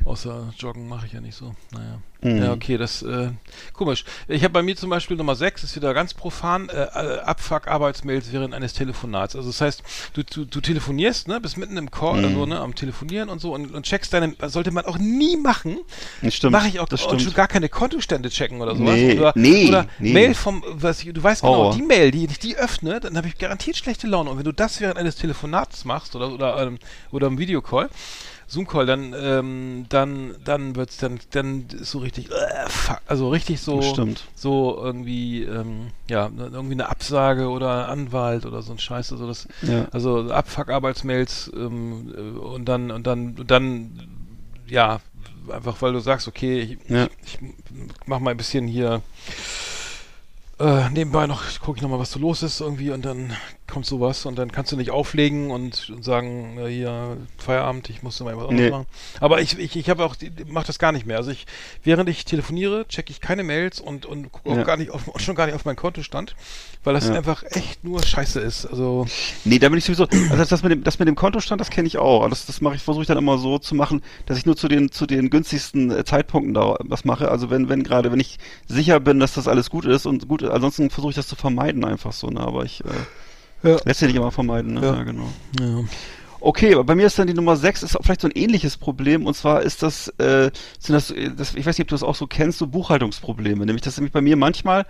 Außer 0.06 0.54
Joggen 0.58 0.88
mache 0.88 1.04
ich 1.06 1.12
ja 1.12 1.20
nicht 1.20 1.36
so. 1.36 1.54
Naja. 1.72 2.00
Mhm. 2.22 2.42
Ja, 2.42 2.52
okay, 2.52 2.78
das 2.78 3.02
äh, 3.02 3.30
komisch. 3.72 4.04
Ich 4.28 4.44
habe 4.44 4.52
bei 4.52 4.62
mir 4.62 4.76
zum 4.76 4.90
Beispiel 4.90 5.16
Nummer 5.16 5.34
6, 5.34 5.64
ist 5.64 5.74
wieder 5.76 5.92
ganz 5.92 6.14
profan, 6.14 6.68
äh, 6.68 6.82
äh, 6.84 7.18
Abfuck-Arbeitsmails 7.20 8.32
während 8.32 8.54
eines 8.54 8.74
Telefonats. 8.74 9.34
Also 9.36 9.48
das 9.48 9.60
heißt, 9.60 9.82
du, 10.14 10.22
du, 10.22 10.44
du 10.44 10.60
telefonierst, 10.60 11.26
ne, 11.28 11.40
bist 11.40 11.56
mitten 11.56 11.76
im 11.76 11.90
Call, 11.90 12.18
Mhm. 12.18 12.24
also 12.24 12.46
ne, 12.46 12.60
am 12.60 12.74
Telefonieren 12.74 13.28
und 13.28 13.40
so 13.40 13.52
und, 13.52 13.74
und 13.74 13.84
checkst 13.84 14.12
deine, 14.12 14.34
sollte 14.46 14.70
man 14.70 14.84
auch 14.86 14.98
nie 14.98 15.36
machen. 15.36 15.78
Das 16.22 16.34
stimmt. 16.34 16.52
Mache 16.52 16.68
ich 16.68 16.78
auch, 16.80 16.88
das 16.88 17.04
und 17.04 17.20
schon 17.20 17.34
gar 17.34 17.48
keine 17.48 17.68
Kontostände 17.68 18.30
checken 18.30 18.60
oder 18.60 18.76
sowas. 18.76 18.94
Nee, 18.94 19.18
oder 19.18 19.32
nee, 19.34 19.68
oder 19.68 19.86
nee. 19.98 20.12
Mail 20.12 20.34
vom, 20.34 20.62
was 20.68 21.02
ich, 21.02 21.12
du 21.12 21.22
weißt 21.22 21.42
genau, 21.42 21.54
Horror. 21.56 21.74
die 21.74 21.82
Mail, 21.82 22.10
die 22.12 22.24
ich 22.26 22.38
die 22.38 22.56
öffne, 22.56 23.00
dann 23.00 23.16
habe 23.16 23.26
ich 23.28 23.36
garantiert 23.36 23.76
schlechte 23.76 24.06
Laune. 24.06 24.30
Und 24.30 24.38
wenn 24.38 24.44
du 24.44 24.52
das 24.52 24.80
während 24.80 24.96
eines 24.98 25.16
Telefonats 25.16 25.84
machst 25.84 26.14
oder 26.14 26.30
oder 26.32 26.58
ähm, 26.62 26.78
oder 27.10 27.26
im 27.26 27.38
Videocall, 27.38 27.90
Zoom-Call, 28.52 28.84
dann 28.86 29.14
ähm, 29.18 29.86
dann 29.88 30.34
dann 30.44 30.76
wird's 30.76 30.98
dann 30.98 31.18
dann 31.30 31.64
so 31.80 31.98
richtig, 32.00 32.30
äh, 32.30 32.68
fuck, 32.68 33.00
also 33.06 33.30
richtig 33.30 33.60
so 33.60 33.80
stimmt. 33.80 34.24
so 34.34 34.78
irgendwie 34.78 35.42
ähm, 35.44 35.88
ja 36.08 36.30
irgendwie 36.36 36.74
eine 36.74 36.88
Absage 36.90 37.48
oder 37.48 37.88
Anwalt 37.88 38.44
oder 38.44 38.60
so 38.62 38.72
ein 38.72 38.78
Scheiß, 38.78 39.10
also 39.12 39.26
das 39.26 39.48
Ja. 39.62 39.88
also 39.92 40.30
Abfuck-Arbeitsmails 40.30 41.50
ähm, 41.54 42.12
äh, 42.14 42.38
und 42.38 42.66
dann 42.66 42.90
und 42.90 43.06
dann 43.06 43.36
und 43.38 43.50
dann 43.50 43.98
ja 44.68 45.00
einfach 45.50 45.80
weil 45.80 45.92
du 45.94 46.00
sagst, 46.00 46.28
okay, 46.28 46.60
ich, 46.60 46.90
Ja. 46.90 47.08
ich, 47.24 47.38
ich 47.42 47.50
mach 48.06 48.20
mal 48.20 48.32
ein 48.32 48.36
bisschen 48.36 48.66
hier 48.68 49.00
äh, 50.60 50.90
nebenbei 50.90 51.26
noch, 51.26 51.42
gucke 51.60 51.78
ich 51.78 51.82
noch 51.82 51.88
mal, 51.90 51.98
was 51.98 52.12
so 52.12 52.20
los 52.20 52.42
ist 52.42 52.60
irgendwie 52.60 52.90
und 52.90 53.04
dann 53.04 53.32
kommt 53.72 53.86
sowas 53.86 54.26
und 54.26 54.36
dann 54.38 54.52
kannst 54.52 54.70
du 54.70 54.76
nicht 54.76 54.90
auflegen 54.90 55.50
und, 55.50 55.88
und 55.90 56.04
sagen, 56.04 56.58
äh, 56.58 56.68
hier 56.68 57.16
Feierabend, 57.38 57.88
ich 57.88 58.02
muss 58.02 58.20
mal 58.20 58.36
was 58.36 58.50
Nee. 58.50 58.70
machen. 58.70 58.86
Aber 59.18 59.40
ich, 59.40 59.58
ich, 59.58 59.76
ich 59.76 59.88
habe 59.88 60.04
auch, 60.04 60.14
mache 60.46 60.66
das 60.66 60.78
gar 60.78 60.92
nicht 60.92 61.06
mehr. 61.06 61.16
Also 61.16 61.30
ich, 61.30 61.46
während 61.82 62.08
ich 62.10 62.26
telefoniere, 62.26 62.86
checke 62.86 63.10
ich 63.10 63.22
keine 63.22 63.42
Mails 63.42 63.80
und, 63.80 64.04
und 64.04 64.30
gucke 64.30 64.50
auch 64.50 64.56
Ja. 64.56 64.62
gar 64.62 64.76
nicht 64.76 64.90
auf, 64.90 65.10
schon 65.16 65.34
gar 65.34 65.46
nicht 65.46 65.54
auf 65.54 65.64
meinen 65.64 65.76
Kontostand, 65.76 66.36
weil 66.84 66.92
das 66.92 67.08
Ja. 67.08 67.14
einfach 67.14 67.44
echt 67.44 67.82
nur 67.82 68.02
Scheiße 68.04 68.40
ist. 68.40 68.66
Also 68.66 69.06
Nee, 69.44 69.58
da 69.58 69.70
bin 69.70 69.78
ich 69.78 69.84
sowieso, 69.84 70.06
also 70.30 70.44
das 70.44 70.62
mit 70.62 70.70
dem, 70.72 70.84
das 70.84 70.98
mit 70.98 71.08
dem 71.08 71.14
Kontostand, 71.16 71.58
das 71.60 71.70
kenne 71.70 71.88
ich 71.88 71.96
auch. 71.96 72.28
Das, 72.28 72.44
das 72.44 72.60
mache 72.60 72.74
ich, 72.76 72.82
versuche 72.82 73.02
ich 73.02 73.08
dann 73.08 73.16
immer 73.18 73.38
so 73.38 73.58
zu 73.58 73.74
machen, 73.74 74.02
dass 74.26 74.36
ich 74.36 74.44
nur 74.44 74.56
zu 74.56 74.68
den, 74.68 74.92
zu 74.92 75.06
den 75.06 75.30
günstigsten 75.30 75.90
äh, 75.90 76.04
Zeitpunkten 76.04 76.52
da 76.52 76.76
was 76.80 77.06
mache. 77.06 77.30
Also 77.30 77.48
wenn, 77.48 77.70
wenn 77.70 77.84
gerade, 77.84 78.12
wenn 78.12 78.20
ich 78.20 78.38
sicher 78.68 79.00
bin, 79.00 79.18
dass 79.18 79.32
das 79.32 79.48
alles 79.48 79.70
gut 79.70 79.86
ist 79.86 80.04
und 80.04 80.28
gut, 80.28 80.42
ansonsten 80.44 80.90
versuche 80.90 81.10
ich 81.10 81.16
das 81.16 81.26
zu 81.26 81.36
vermeiden 81.36 81.84
einfach 81.86 82.12
so, 82.12 82.28
ne, 82.28 82.40
aber 82.40 82.64
ich, 82.64 82.84
äh, 82.84 82.88
Ja. 83.62 83.76
lässt 83.84 84.00
sich 84.00 84.08
nicht 84.08 84.16
immer 84.16 84.30
vermeiden, 84.32 84.74
ne, 84.74 84.80
Ja. 84.82 84.94
ja, 84.96 85.02
genau. 85.04 85.28
ja. 85.60 85.84
Okay, 86.44 86.74
aber 86.74 86.82
bei 86.82 86.96
mir 86.96 87.06
ist 87.06 87.16
dann 87.20 87.28
die 87.28 87.34
Nummer 87.34 87.56
6 87.56 87.84
ist 87.84 87.96
vielleicht 88.02 88.20
so 88.20 88.26
ein 88.26 88.32
ähnliches 88.34 88.76
Problem 88.76 89.26
und 89.26 89.34
zwar 89.34 89.62
ist 89.62 89.80
das, 89.84 90.08
äh, 90.18 90.50
sind 90.80 90.94
das, 90.94 91.12
äh, 91.12 91.30
das, 91.36 91.54
ich 91.54 91.64
weiß 91.64 91.78
nicht, 91.78 91.84
ob 91.84 91.88
du 91.88 91.94
das 91.94 92.02
auch 92.02 92.16
so 92.16 92.26
kennst, 92.26 92.58
so 92.58 92.66
Buchhaltungsprobleme. 92.66 93.64
Nämlich, 93.64 93.82
das 93.82 93.94
ist 93.94 93.98
nämlich 93.98 94.12
bei 94.12 94.20
mir 94.22 94.36
manchmal, 94.36 94.84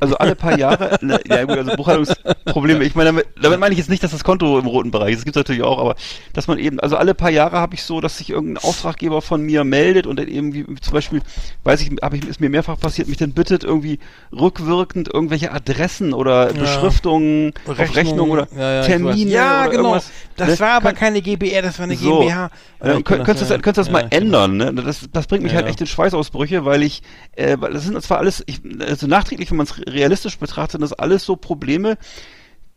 also 0.00 0.16
alle 0.16 0.34
paar 0.34 0.58
Jahre, 0.58 0.98
ne, 1.04 1.20
ja 1.28 1.44
gut, 1.44 1.58
also 1.58 1.76
Buchhaltungsprobleme, 1.76 2.84
ich 2.84 2.94
meine, 2.94 3.08
damit, 3.10 3.26
damit 3.40 3.60
meine 3.60 3.72
ich 3.72 3.78
jetzt 3.78 3.90
nicht, 3.90 4.02
dass 4.02 4.10
das 4.12 4.24
Konto 4.24 4.58
im 4.58 4.66
roten 4.66 4.90
Bereich 4.90 5.12
ist, 5.12 5.18
das 5.18 5.24
gibt 5.24 5.36
natürlich 5.36 5.62
auch, 5.62 5.78
aber 5.78 5.94
dass 6.32 6.46
man 6.48 6.58
eben, 6.58 6.80
also 6.80 6.96
alle 6.96 7.14
paar 7.14 7.30
Jahre 7.30 7.58
habe 7.58 7.74
ich 7.74 7.82
so, 7.82 8.00
dass 8.00 8.18
sich 8.18 8.30
irgendein 8.30 8.62
Auftraggeber 8.64 9.22
von 9.22 9.42
mir 9.42 9.64
meldet 9.64 10.06
und 10.06 10.18
dann 10.18 10.28
irgendwie 10.28 10.64
zum 10.80 10.92
Beispiel, 10.92 11.22
weiß 11.64 11.80
ich, 11.82 11.90
habe 12.02 12.16
ich, 12.16 12.26
ist 12.26 12.40
mir 12.40 12.50
mehrfach 12.50 12.78
passiert, 12.78 13.08
mich 13.08 13.18
dann 13.18 13.32
bittet, 13.32 13.64
irgendwie 13.64 13.98
rückwirkend 14.32 15.08
irgendwelche 15.12 15.52
Adressen 15.52 16.12
oder 16.12 16.52
Ja. 16.54 16.60
Beschriftungen 16.60 17.52
auf 17.66 17.96
Rechnung 17.96 18.30
oder 18.30 18.48
ja, 18.56 18.72
ja, 18.74 18.82
Termine. 18.82 19.30
Ja, 19.30 19.60
oder 19.62 19.70
genau. 19.70 19.82
irgendwas. 19.82 20.10
Das 20.36 20.48
ne? 20.48 20.60
war 20.60 20.70
aber 20.70 20.88
kann- 20.90 20.96
keine 20.96 21.22
GBR, 21.22 21.62
das 21.62 21.78
war 21.78 21.84
eine 21.84 21.96
So. 21.96 22.20
GmbH. 22.20 22.50
Ja, 22.84 23.00
könnt, 23.02 23.24
könntest, 23.24 23.42
das, 23.42 23.62
könntest 23.62 23.78
das 23.78 23.90
mal 23.90 24.06
ändern, 24.10 24.56
ne? 24.56 24.72
Das, 24.74 25.08
das 25.12 25.26
bringt 25.26 25.44
mich 25.44 25.54
halt 25.54 25.66
echt 25.66 25.80
in 25.80 25.86
Schweißausbrüche, 25.86 26.64
weil 26.64 26.82
ich, 26.82 27.02
äh, 27.36 27.56
das 27.56 27.84
sind 27.84 28.00
zwar 28.02 28.18
alles, 28.18 28.42
ich, 28.46 28.60
also 28.80 29.06
nachträglich, 29.06 29.50
wenn 29.50 29.56
man 29.58 29.66
es 29.66 29.74
realistisch 29.88 30.38
betrachtet, 30.38 30.72
sind 30.72 30.82
das 30.82 30.92
alles 30.92 31.24
so 31.24 31.36
Probleme, 31.36 31.96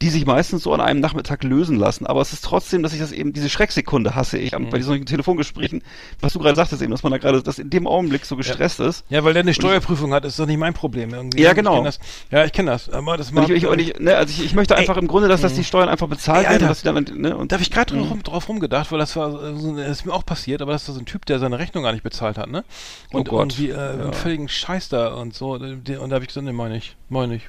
die 0.01 0.09
sich 0.09 0.25
meistens 0.25 0.63
so 0.63 0.73
an 0.73 0.81
einem 0.81 0.99
Nachmittag 0.99 1.43
lösen 1.43 1.77
lassen. 1.77 2.05
Aber 2.05 2.19
es 2.19 2.33
ist 2.33 2.43
trotzdem, 2.43 2.83
dass 2.83 2.91
ich 2.93 2.99
das 2.99 3.13
eben, 3.13 3.31
diese 3.31 3.49
Schrecksekunde 3.49 4.13
hasse 4.13 4.37
ich 4.37 4.51
Mhm. 4.57 4.69
bei 4.69 4.77
diesen 4.77 5.05
Telefongesprächen, 5.05 5.83
was 6.19 6.33
du 6.33 6.39
gerade 6.39 6.55
sagtest 6.57 6.81
eben, 6.81 6.91
dass 6.91 7.01
man 7.03 7.13
da 7.13 7.17
gerade, 7.17 7.41
dass 7.41 7.59
in 7.59 7.69
dem 7.69 7.87
Augenblick 7.87 8.25
so 8.25 8.35
gestresst 8.35 8.81
ist. 8.81 9.05
Ja, 9.09 9.23
weil 9.23 9.31
der 9.33 9.43
eine 9.43 9.53
Steuerprüfung 9.53 10.13
hat, 10.13 10.25
ist 10.25 10.37
doch 10.37 10.45
nicht 10.47 10.57
mein 10.57 10.73
Problem 10.73 11.13
irgendwie. 11.13 11.41
Ja, 11.41 11.51
Ich 11.51 11.55
genau. 11.55 11.81
das. 11.81 11.99
Ja, 12.29 12.43
ich 12.43 12.51
kenne 12.51 12.71
das. 12.71 12.89
Aber 12.89 13.15
das 13.15 13.29
Und 13.29 13.35
macht, 13.35 13.49
ich, 13.49 13.63
ich, 13.63 13.67
und 13.67 13.79
ich, 13.79 13.97
ne, 13.97 14.15
also 14.17 14.31
ich, 14.31 14.43
ich 14.45 14.53
möchte 14.53 14.75
einfach 14.75 14.97
im 14.97 15.07
Grunde, 15.07 15.29
dass, 15.29 15.39
dass 15.41 15.53
Mhm. 15.53 15.57
die 15.57 15.63
Steuern 15.63 15.87
einfach 15.87 16.07
bezahlt 16.09 16.45
Ey, 16.45 16.51
werden, 16.51 16.67
dass 16.67 16.81
sie 16.81 16.85
dann, 16.85 17.03
ne, 17.15 17.37
und 17.37 17.51
Da 17.51 17.55
habe 17.55 17.63
ich 17.63 17.71
gerade 17.71 17.95
Mhm. 17.95 18.07
drauf, 18.09 18.23
drauf 18.23 18.49
rumgedacht, 18.49 18.91
weil 18.91 18.99
das 18.99 19.15
war, 19.15 19.29
äh, 19.43 19.55
so- 19.57 19.77
das 19.77 19.89
ist 19.99 20.05
mir 20.05 20.13
auch 20.13 20.25
passiert, 20.25 20.61
aber 20.61 20.73
das 20.73 20.87
war 20.89 20.95
so 20.95 20.99
ein 20.99 21.05
Typ, 21.05 21.25
der 21.25 21.39
seine 21.39 21.57
Rechnung 21.57 21.83
gar 21.83 21.93
nicht 21.93 22.03
bezahlt 22.03 22.37
hat, 22.37 22.49
ne? 22.49 22.65
Oh 23.13 23.19
Und 23.19 23.29
Gott. 23.29 23.39
irgendwie 23.57 23.69
äh, 23.69 23.75
Ja. 23.75 23.91
einen 23.91 24.13
völligen 24.13 24.49
Scheiß 24.49 24.89
da 24.89 25.13
und 25.13 25.33
so. 25.33 25.53
Und 25.53 25.87
da 25.87 25.93
habe 25.99 26.19
ich 26.21 26.27
gesagt, 26.27 26.45
nee, 26.45 26.51
meine 26.51 26.75
ich, 26.77 26.97
meine 27.07 27.35
ich, 27.35 27.43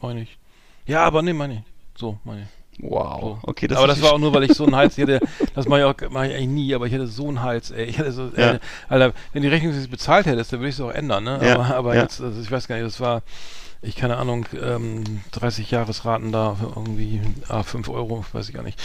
meine 0.00 0.22
ich. 0.22 0.36
Ja, 0.84 1.04
aber 1.04 1.22
nee, 1.22 1.32
meine 1.32 1.54
ich. 1.54 1.71
So, 1.96 2.18
meine 2.24 2.48
wow, 2.80 3.20
So. 3.20 3.38
okay, 3.42 3.68
das 3.68 3.78
aber 3.78 3.86
das 3.86 4.00
war 4.02 4.12
auch 4.14 4.18
nur, 4.18 4.32
weil 4.32 4.44
ich 4.44 4.54
so 4.54 4.64
einen 4.64 4.74
Hals 4.74 4.96
hatte. 4.98 5.20
Das 5.54 5.68
mache 5.68 5.80
ich 5.80 5.84
auch 5.84 5.94
mach 6.10 6.24
ich 6.24 6.34
eigentlich 6.34 6.48
nie, 6.48 6.74
aber 6.74 6.86
ich 6.86 6.94
hatte 6.94 7.06
so 7.06 7.28
einen 7.28 7.42
Hals, 7.42 7.70
ey. 7.70 7.84
Ich 7.84 7.98
hatte 7.98 8.12
so, 8.12 8.30
Ja. 8.36 8.52
äh, 8.54 8.58
Alter, 8.88 9.12
wenn 9.32 9.42
die 9.42 9.48
Rechnung 9.48 9.72
sich 9.72 9.90
bezahlt 9.90 10.26
hättest, 10.26 10.52
dann 10.52 10.60
würde 10.60 10.70
ich 10.70 10.74
es 10.76 10.80
auch 10.80 10.90
ändern, 10.90 11.24
ne? 11.24 11.38
Ja, 11.42 11.54
Aber, 11.54 11.74
aber 11.76 11.94
ja. 11.94 12.02
jetzt, 12.02 12.20
also 12.20 12.40
ich 12.40 12.50
weiß 12.50 12.66
gar 12.68 12.76
nicht, 12.76 12.86
das 12.86 12.98
war, 12.98 13.22
ich 13.82 13.94
keine 13.94 14.16
Ahnung, 14.16 14.46
ähm, 14.60 15.04
30 15.32 15.70
Jahresraten 15.70 16.32
da 16.32 16.56
irgendwie, 16.74 17.20
ah, 17.48 17.62
5 17.62 17.88
Euro, 17.88 18.24
weiß 18.32 18.48
ich 18.48 18.54
gar 18.54 18.62
nicht. 18.62 18.80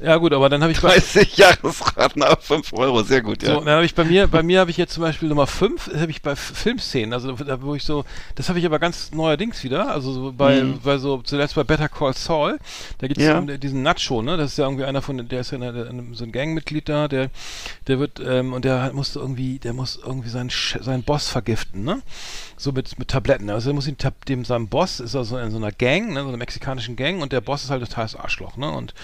Ja 0.00 0.16
gut, 0.16 0.32
aber 0.32 0.48
dann 0.48 0.62
habe 0.62 0.70
ich 0.70 0.80
bei, 0.80 0.90
30 0.90 1.36
Jahresraten 1.36 2.22
ab 2.22 2.44
5 2.44 2.72
Euro, 2.72 3.02
sehr 3.02 3.20
gut, 3.20 3.42
ja. 3.42 3.54
so, 3.54 3.60
dann 3.64 3.74
habe 3.74 3.84
ich 3.84 3.96
bei 3.96 4.04
mir, 4.04 4.28
bei 4.28 4.44
mir 4.44 4.60
habe 4.60 4.70
ich 4.70 4.76
jetzt 4.76 4.92
zum 4.94 5.02
Beispiel 5.02 5.28
Nummer 5.28 5.48
5, 5.48 5.90
habe 5.92 6.10
ich 6.12 6.22
bei 6.22 6.36
Filmszenen, 6.36 7.12
also 7.12 7.32
da, 7.32 7.60
wo 7.62 7.74
ich 7.74 7.82
so, 7.82 8.04
das 8.36 8.48
habe 8.48 8.60
ich 8.60 8.66
aber 8.66 8.78
ganz 8.78 9.10
neuerdings 9.10 9.64
wieder, 9.64 9.90
also 9.90 10.12
so 10.12 10.32
bei, 10.32 10.62
Mhm. 10.62 10.80
bei 10.84 10.98
so, 10.98 11.20
zuletzt 11.22 11.56
bei 11.56 11.64
Better 11.64 11.88
Call 11.88 12.14
Saul, 12.14 12.58
da 12.98 13.08
gibt 13.08 13.18
es 13.20 13.26
Ja. 13.26 13.40
diesen 13.40 13.82
Nacho, 13.82 14.22
ne, 14.22 14.36
das 14.36 14.52
ist 14.52 14.58
ja 14.58 14.66
irgendwie 14.66 14.84
einer 14.84 15.02
von, 15.02 15.28
der 15.28 15.40
ist 15.40 15.50
ja 15.50 15.56
eine, 15.58 15.68
eine, 15.88 16.04
so 16.14 16.22
ein 16.22 16.30
Gangmitglied 16.30 16.88
da, 16.88 17.08
der, 17.08 17.30
der 17.88 17.98
wird, 17.98 18.20
ähm, 18.24 18.52
und 18.52 18.64
der 18.64 18.92
musste 18.92 19.18
irgendwie, 19.18 19.58
der 19.58 19.72
muss 19.72 19.96
irgendwie 20.00 20.28
seinen, 20.28 20.50
Sch- 20.50 20.80
seinen 20.80 21.02
Boss 21.02 21.28
vergiften, 21.28 21.82
ne, 21.82 22.02
so 22.56 22.70
mit, 22.70 22.98
mit 23.00 23.08
Tabletten, 23.08 23.50
also 23.50 23.70
er 23.70 23.74
muss 23.74 23.88
ihn, 23.88 23.96
dem, 24.28 24.44
seinem 24.44 24.68
Boss 24.68 25.00
ist 25.00 25.16
also 25.16 25.38
in 25.38 25.50
so 25.50 25.56
einer 25.56 25.72
Gang, 25.72 26.12
ne, 26.12 26.22
so 26.22 26.28
einer 26.28 26.36
mexikanischen 26.36 26.94
Gang 26.94 27.20
und 27.20 27.32
der 27.32 27.40
Boss 27.40 27.64
ist 27.64 27.70
halt 27.70 27.82
total 27.82 28.04
das 28.04 28.14
Arschloch, 28.14 28.56
ne, 28.56 28.70
und, 28.70 28.94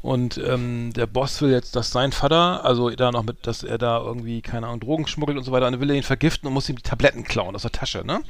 und, 0.00 0.38
ähm, 0.48 0.92
der 0.94 1.06
Boss 1.06 1.40
will 1.42 1.50
jetzt, 1.50 1.76
dass 1.76 1.90
sein 1.90 2.12
Vater, 2.12 2.64
also 2.64 2.90
da 2.90 3.10
noch 3.10 3.22
mit, 3.22 3.46
dass 3.46 3.62
er 3.62 3.78
da 3.78 3.98
irgendwie, 3.98 4.42
keine 4.42 4.66
Ahnung, 4.66 4.80
Drogen 4.80 5.06
schmuggelt 5.06 5.38
und 5.38 5.44
so 5.44 5.52
weiter, 5.52 5.66
und 5.66 5.72
dann 5.72 5.80
will 5.80 5.90
er 5.90 5.96
ihn 5.96 6.02
vergiften 6.02 6.46
und 6.46 6.54
muss 6.54 6.68
ihm 6.68 6.76
die 6.76 6.82
Tabletten 6.82 7.24
klauen 7.24 7.54
aus 7.54 7.62
der 7.62 7.72
Tasche, 7.72 8.04
ne? 8.04 8.20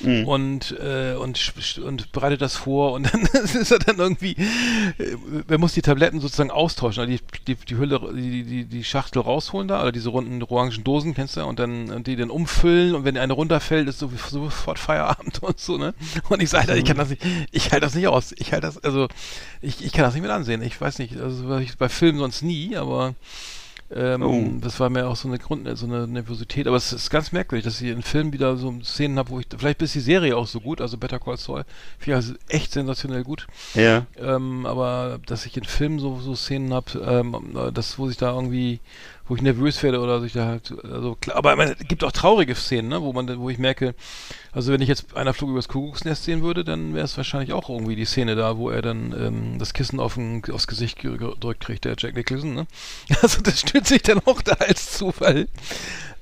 Mhm. 0.00 0.26
Und, 0.26 0.78
äh, 0.80 1.14
und, 1.14 1.52
und 1.84 2.12
bereitet 2.12 2.40
das 2.40 2.56
vor 2.56 2.92
und 2.92 3.12
dann 3.12 3.22
ist 3.22 3.70
er 3.70 3.78
dann 3.78 3.98
irgendwie, 3.98 4.32
äh, 4.98 5.16
er 5.48 5.58
muss 5.58 5.74
die 5.74 5.82
Tabletten 5.82 6.20
sozusagen 6.20 6.50
austauschen, 6.50 7.02
also 7.02 7.12
die, 7.12 7.20
die, 7.46 7.54
die 7.54 7.76
Hülle, 7.76 8.00
die, 8.14 8.44
die, 8.44 8.64
die 8.64 8.84
Schachtel 8.84 9.20
rausholen 9.20 9.68
da, 9.68 9.82
oder 9.82 9.92
diese 9.92 10.08
runden 10.08 10.42
orangen 10.42 10.84
Dosen, 10.84 11.14
kennst 11.14 11.36
du, 11.36 11.44
und 11.44 11.58
dann 11.58 11.90
und 11.90 12.06
die 12.06 12.16
dann 12.16 12.30
umfüllen 12.30 12.94
und 12.94 13.04
wenn 13.04 13.16
eine 13.16 13.32
runterfällt, 13.32 13.88
ist 13.88 13.98
so, 13.98 14.10
sofort 14.28 14.78
Feierabend 14.78 15.42
und 15.42 15.58
so, 15.58 15.76
ne? 15.76 15.94
Und 16.28 16.42
ich 16.42 16.50
sage, 16.50 16.62
Alter, 16.62 16.76
ich 16.76 16.84
kann 16.84 16.96
das 16.96 17.10
nicht, 17.10 17.22
ich 17.50 17.72
halte 17.72 17.86
das 17.86 17.94
nicht 17.94 18.08
aus. 18.08 18.32
Ich 18.36 18.52
halte 18.52 18.66
das, 18.66 18.82
also, 18.82 19.08
ich, 19.60 19.84
ich 19.84 19.92
kann 19.92 20.04
das 20.04 20.14
nicht 20.14 20.22
mit 20.22 20.30
ansehen. 20.30 20.62
Ich 20.62 20.80
weiß 20.80 20.98
nicht, 20.98 21.16
also 21.16 21.58
ich 21.62 21.76
bei 21.78 21.88
Filmen 21.88 22.18
sonst 22.18 22.42
nie, 22.42 22.76
aber 22.76 23.14
ähm, 23.92 24.22
Oh. 24.22 24.48
das 24.60 24.78
war 24.78 24.88
mir 24.88 25.08
auch 25.08 25.16
so 25.16 25.26
eine 25.26 25.38
Grund, 25.38 25.66
so 25.76 25.84
eine 25.86 26.06
Nervosität. 26.06 26.68
Aber 26.68 26.76
es 26.76 26.92
ist 26.92 27.10
ganz 27.10 27.32
merkwürdig, 27.32 27.64
dass 27.64 27.80
ich 27.80 27.88
in 27.88 28.02
Filmen 28.02 28.32
wieder 28.32 28.56
so 28.56 28.72
Szenen 28.84 29.18
habe, 29.18 29.30
wo 29.30 29.40
ich, 29.40 29.46
vielleicht 29.56 29.82
ist 29.82 29.96
die 29.96 30.00
Serie 30.00 30.36
auch 30.36 30.46
so 30.46 30.60
gut, 30.60 30.80
also 30.80 30.96
Better 30.96 31.18
Call 31.18 31.36
Saul, 31.36 31.64
finde 31.98 32.12
ich 32.12 32.14
also 32.14 32.34
echt 32.48 32.70
sensationell 32.72 33.24
gut. 33.24 33.48
Ja. 33.74 34.06
Ähm, 34.16 34.64
aber 34.64 35.18
dass 35.26 35.44
ich 35.44 35.56
in 35.56 35.64
Filmen 35.64 35.98
so, 35.98 36.20
so 36.20 36.36
Szenen 36.36 36.72
habe, 36.72 37.00
ähm, 37.00 37.56
äh, 37.56 37.72
das, 37.72 37.98
wo 37.98 38.06
sich 38.06 38.16
da 38.16 38.32
irgendwie, 38.32 38.78
wo 39.30 39.36
ich 39.36 39.42
nervös 39.42 39.80
werde 39.84 40.00
oder 40.00 40.20
sich 40.20 40.32
da 40.32 40.44
halt, 40.46 40.74
also 40.84 41.14
klar, 41.14 41.36
aber 41.36 41.52
ich 41.52 41.56
meine, 41.56 41.76
es 41.78 41.86
gibt 41.86 42.02
auch 42.02 42.10
traurige 42.10 42.54
Szenen, 42.56 42.88
ne, 42.88 43.00
wo 43.00 43.12
man, 43.12 43.38
wo 43.38 43.48
ich 43.48 43.58
merke, 43.58 43.94
also 44.50 44.72
wenn 44.72 44.82
ich 44.82 44.88
jetzt 44.88 45.16
einer 45.16 45.32
Flug 45.32 45.50
übers 45.50 45.68
Kuckucksnest 45.68 46.24
sehen 46.24 46.42
würde, 46.42 46.64
dann 46.64 46.94
wäre 46.94 47.04
es 47.04 47.16
wahrscheinlich 47.16 47.52
auch 47.52 47.68
irgendwie 47.70 47.94
die 47.94 48.04
Szene 48.06 48.34
da, 48.34 48.56
wo 48.58 48.70
er 48.70 48.82
dann 48.82 49.14
ähm, 49.16 49.58
das 49.60 49.72
Kissen 49.72 50.00
auf 50.00 50.14
den, 50.14 50.42
aufs 50.52 50.66
Gesicht 50.66 50.98
ge- 50.98 51.16
gedrückt 51.16 51.60
kriegt, 51.64 51.84
der 51.84 51.94
Jack 51.96 52.16
Nicholson, 52.16 52.54
ne? 52.54 52.66
Also 53.22 53.40
das 53.40 53.60
stürzt 53.60 53.86
sich 53.88 54.02
dann 54.02 54.18
auch 54.26 54.42
da 54.42 54.54
als 54.54 54.92
Zufall. 54.98 55.46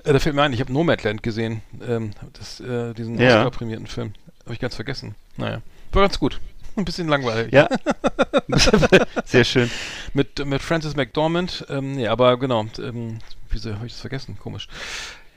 Äh, 0.04 0.12
da 0.12 0.18
fällt 0.18 0.34
mir 0.34 0.42
ein, 0.42 0.52
ich 0.52 0.60
habe 0.60 0.72
Nomadland 0.72 1.22
gesehen, 1.22 1.62
ähm, 1.88 2.10
das, 2.34 2.60
äh, 2.60 2.92
diesen 2.92 3.18
Ja. 3.18 3.38
Oscar-prämierten 3.38 3.86
Film. 3.86 4.12
Habe 4.44 4.52
ich 4.52 4.60
ganz 4.60 4.74
vergessen. 4.74 5.14
Naja, 5.38 5.62
war 5.92 6.02
ganz 6.02 6.18
gut. 6.18 6.40
Ein 6.78 6.84
bisschen 6.84 7.08
langweilig. 7.08 7.52
Ja. 7.52 7.68
Sehr 9.24 9.44
schön. 9.44 9.68
Mit, 10.14 10.44
mit 10.46 10.62
Francis 10.62 10.94
McDormand, 10.96 11.66
ähm, 11.68 11.96
nee, 11.96 12.06
aber 12.06 12.38
genau, 12.38 12.66
ähm, 12.80 13.18
wieso 13.50 13.74
habe 13.74 13.86
ich 13.86 13.92
das 13.92 14.00
vergessen? 14.00 14.38
Komisch. 14.40 14.68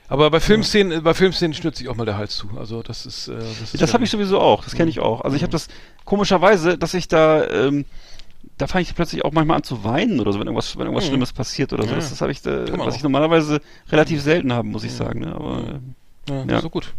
Aber 0.08 0.30
bei 0.30 0.40
Filmszenen, 0.40 0.98
äh, 0.98 1.00
bei 1.00 1.14
Filmszenen 1.14 1.52
stürzt 1.54 1.78
sich 1.78 1.88
auch 1.88 1.96
mal 1.96 2.04
der 2.04 2.16
Hals 2.16 2.36
zu. 2.36 2.48
Also 2.58 2.82
das 2.82 3.06
ist, 3.06 3.28
äh, 3.28 3.34
das 3.36 3.60
ist 3.60 3.80
Das 3.80 3.90
ja- 3.90 3.94
habe 3.94 4.04
ich 4.04 4.10
sowieso 4.10 4.40
auch, 4.40 4.62
das 4.62 4.74
kenne 4.74 4.88
ich 4.90 5.00
auch. 5.00 5.22
Also 5.22 5.36
ich 5.36 5.42
habe 5.42 5.50
das 5.50 5.66
komischerweise, 6.04 6.78
dass 6.78 6.94
ich 6.94 7.08
da, 7.08 7.44
ähm, 7.48 7.86
da 8.58 8.66
fange 8.68 8.82
ich 8.82 8.94
plötzlich 8.94 9.24
auch 9.24 9.32
manchmal 9.32 9.56
an 9.56 9.62
zu 9.64 9.82
weinen 9.82 10.20
oder 10.20 10.32
so, 10.32 10.38
wenn 10.38 10.46
irgendwas, 10.46 10.76
wenn 10.76 10.82
irgendwas 10.86 11.04
Mhm. 11.06 11.08
Schlimmes 11.08 11.32
passiert 11.32 11.72
oder 11.72 11.84
so. 11.84 11.90
Ja, 11.90 11.96
Das, 11.96 12.04
ja. 12.04 12.10
das 12.10 12.20
habe 12.20 12.30
ich, 12.30 12.38
äh, 12.46 12.66
Kann 12.66 12.76
man 12.78 12.86
was 12.86 12.94
auch. 12.94 12.96
ich 12.98 13.02
normalerweise 13.02 13.60
relativ 13.90 14.22
selten 14.22 14.52
habe, 14.52 14.68
muss 14.68 14.84
ich 14.84 14.92
Mhm. 14.92 14.96
sagen. 14.96 15.20
Ne? 15.20 15.34
Aber, 15.34 15.56
Mhm. 15.56 15.94
äh, 16.28 16.32
ja, 16.32 16.44
ja. 16.46 16.60
so 16.60 16.70
gut. 16.70 16.92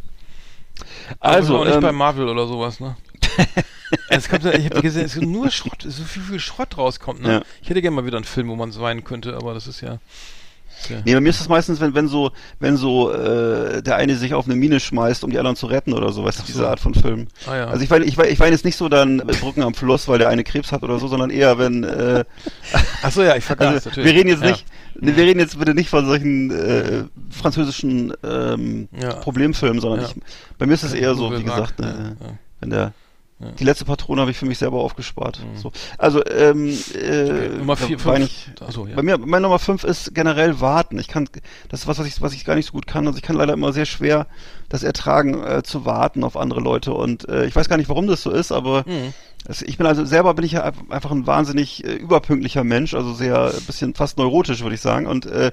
also, 1.20 1.64
nicht 1.64 1.76
ähm, 1.76 1.82
bei 1.82 1.92
Marvel 1.92 2.28
oder 2.28 2.48
sowas, 2.48 2.80
ne? 2.80 2.98
Es 4.10 4.30
kommt, 4.30 4.44
ja- 4.44 4.54
ich 4.54 4.66
habe 4.66 4.82
gesehen, 4.82 5.06
es 5.06 5.16
ist 5.16 5.22
nur 5.24 5.50
Schrott, 5.52 5.84
so 5.88 6.04
viel, 6.04 6.24
viel 6.24 6.40
Schrott 6.40 6.78
rauskommt, 6.78 7.22
ne? 7.22 7.32
Ja. 7.32 7.42
Ich 7.62 7.70
hätte 7.70 7.82
gerne 7.82 7.96
mal 7.96 8.06
wieder 8.06 8.18
einen 8.18 8.26
Film, 8.26 8.48
wo 8.50 8.56
man 8.56 8.72
so 8.72 8.82
weinen 8.82 9.04
könnte, 9.04 9.36
aber 9.36 9.54
das 9.54 9.68
ist 9.68 9.82
ja. 9.82 10.00
ja. 10.90 10.98
Nee, 11.06 11.14
bei 11.14 11.22
mir 11.22 11.30
ist 11.30 11.40
das 11.40 11.48
meistens, 11.50 11.80
wenn, 11.80 11.94
wenn 11.94 12.08
so, 12.08 12.32
wenn 12.60 12.76
so 12.78 13.12
äh, 13.12 13.82
der 13.84 13.96
eine 13.98 14.16
sich 14.16 14.34
auf 14.34 14.46
eine 14.46 14.56
Mine 14.56 14.80
schmeißt, 14.80 15.24
um 15.24 15.30
die 15.30 15.38
anderen 15.38 15.56
zu 15.56 15.68
retten 15.68 15.94
oder 15.94 16.12
so, 16.12 16.24
weißt 16.24 16.40
du, 16.40 16.42
so. 16.44 16.48
diese 16.48 16.68
Art 16.68 16.80
von 16.80 16.94
Film. 16.94 17.28
Ah 17.48 17.56
ja. 17.56 17.68
Also 17.68 17.84
ich 17.84 17.90
weine, 17.92 18.06
ich 18.06 18.18
weine, 18.18 18.30
ich 18.30 18.40
weine 18.40 18.52
jetzt 18.52 18.66
nicht 18.66 18.78
so 18.78 18.90
dann 18.90 19.20
äh, 19.20 19.24
Brücken 19.26 19.62
am 19.62 19.74
Fluss, 19.74 20.08
weil 20.08 20.20
der 20.20 20.30
eine 20.30 20.44
Krebs 20.44 20.72
hat 20.72 20.84
oder 20.84 21.00
so, 21.00 21.08
sondern 21.08 21.30
eher 21.30 21.58
wenn 21.60 21.84
äh, 21.84 22.24
Achso, 23.04 23.22
ja, 23.22 23.36
ich 23.36 23.44
vergaß 23.44 23.74
also 23.76 23.90
natürlich. 23.90 24.12
wir 24.12 24.20
reden 24.20 24.30
jetzt 24.30 24.44
ja. 24.44 24.50
nicht, 24.50 24.66
nee, 25.00 25.16
wir 25.16 25.24
reden 25.24 25.40
jetzt 25.40 25.58
bitte 25.60 25.74
nicht 25.74 25.90
von 25.90 26.06
solchen 26.06 26.52
äh, 26.52 27.04
französischen 27.30 28.14
ähm, 28.24 28.90
Ja. 29.00 29.14
Problemfilmen, 29.16 29.80
sondern 29.80 30.02
Ja. 30.02 30.08
ich, 30.08 30.16
bei 30.58 30.66
mir 30.66 30.74
ist 30.74 30.84
es 30.84 30.94
eher 30.94 31.16
so, 31.16 31.32
wie 31.38 31.44
gesagt, 31.44 31.80
mag, 31.80 31.96
ne, 31.98 32.16
ja, 32.20 32.28
ja. 32.28 32.34
wenn 32.60 32.70
der 32.72 32.94
Ja. 33.44 33.52
die 33.52 33.64
letzte 33.64 33.86
Patrone 33.86 34.22
habe 34.22 34.32
ich 34.32 34.38
für 34.38 34.46
mich 34.46 34.58
selber 34.58 34.78
aufgespart. 34.80 35.40
Mhm. 35.40 35.58
So. 35.60 35.72
Also 35.98 36.26
ähm, 36.26 36.70
äh, 36.70 37.24
Okay, 37.24 37.50
Nummer 37.58 37.76
da 37.76 37.86
vier, 37.86 38.06
weine 38.06 38.28
fünf. 38.28 38.48
ich, 38.56 38.62
Achso, 38.62 38.88
ja. 38.88 38.96
bei 38.96 39.02
mir, 39.04 39.18
meine 39.18 39.42
Nummer 39.44 39.60
5 39.60 39.84
ist 39.84 40.16
generell 40.16 40.60
warten. 40.62 40.98
Ich 41.00 41.08
kann, 41.08 41.28
das 41.70 41.82
ist 41.82 41.88
was, 41.88 42.00
was 42.00 42.08
ich, 42.08 42.22
was 42.22 42.34
ich 42.34 42.46
gar 42.46 42.56
nicht 42.56 42.68
so 42.68 42.72
gut 42.74 42.88
kann. 42.88 43.06
Also 43.08 43.18
ich 43.18 43.24
kann 43.24 43.36
leider 43.36 43.54
immer 43.54 43.74
sehr 43.74 43.86
schwer 43.86 44.28
das 44.70 44.84
ertragen, 44.84 45.44
äh, 45.44 45.64
zu 45.64 45.86
warten 45.86 46.24
auf 46.24 46.38
andere 46.38 46.62
Leute. 46.62 46.94
Und 46.94 47.28
äh, 47.30 47.46
ich 47.46 47.56
weiß 47.56 47.70
gar 47.70 47.78
nicht, 47.78 47.90
warum 47.90 48.08
das 48.08 48.22
so 48.24 48.32
ist, 48.32 48.52
aber 48.52 48.84
Mhm. 48.88 49.14
es, 49.48 49.62
ich 49.62 49.78
bin 49.78 49.86
also 49.88 50.06
selber 50.06 50.34
bin 50.34 50.46
ich 50.46 50.54
ja 50.54 50.72
einfach 50.90 51.12
ein 51.12 51.28
wahnsinnig 51.28 51.84
äh, 51.86 51.94
überpünktlicher 51.96 52.64
Mensch, 52.64 52.94
also 52.94 53.14
sehr 53.14 53.52
ein 53.54 53.62
bisschen 53.68 53.94
fast 53.94 54.18
neurotisch, 54.18 54.62
würde 54.62 54.76
ich 54.76 54.82
sagen. 54.82 55.06
Und 55.06 55.26
äh, 55.26 55.52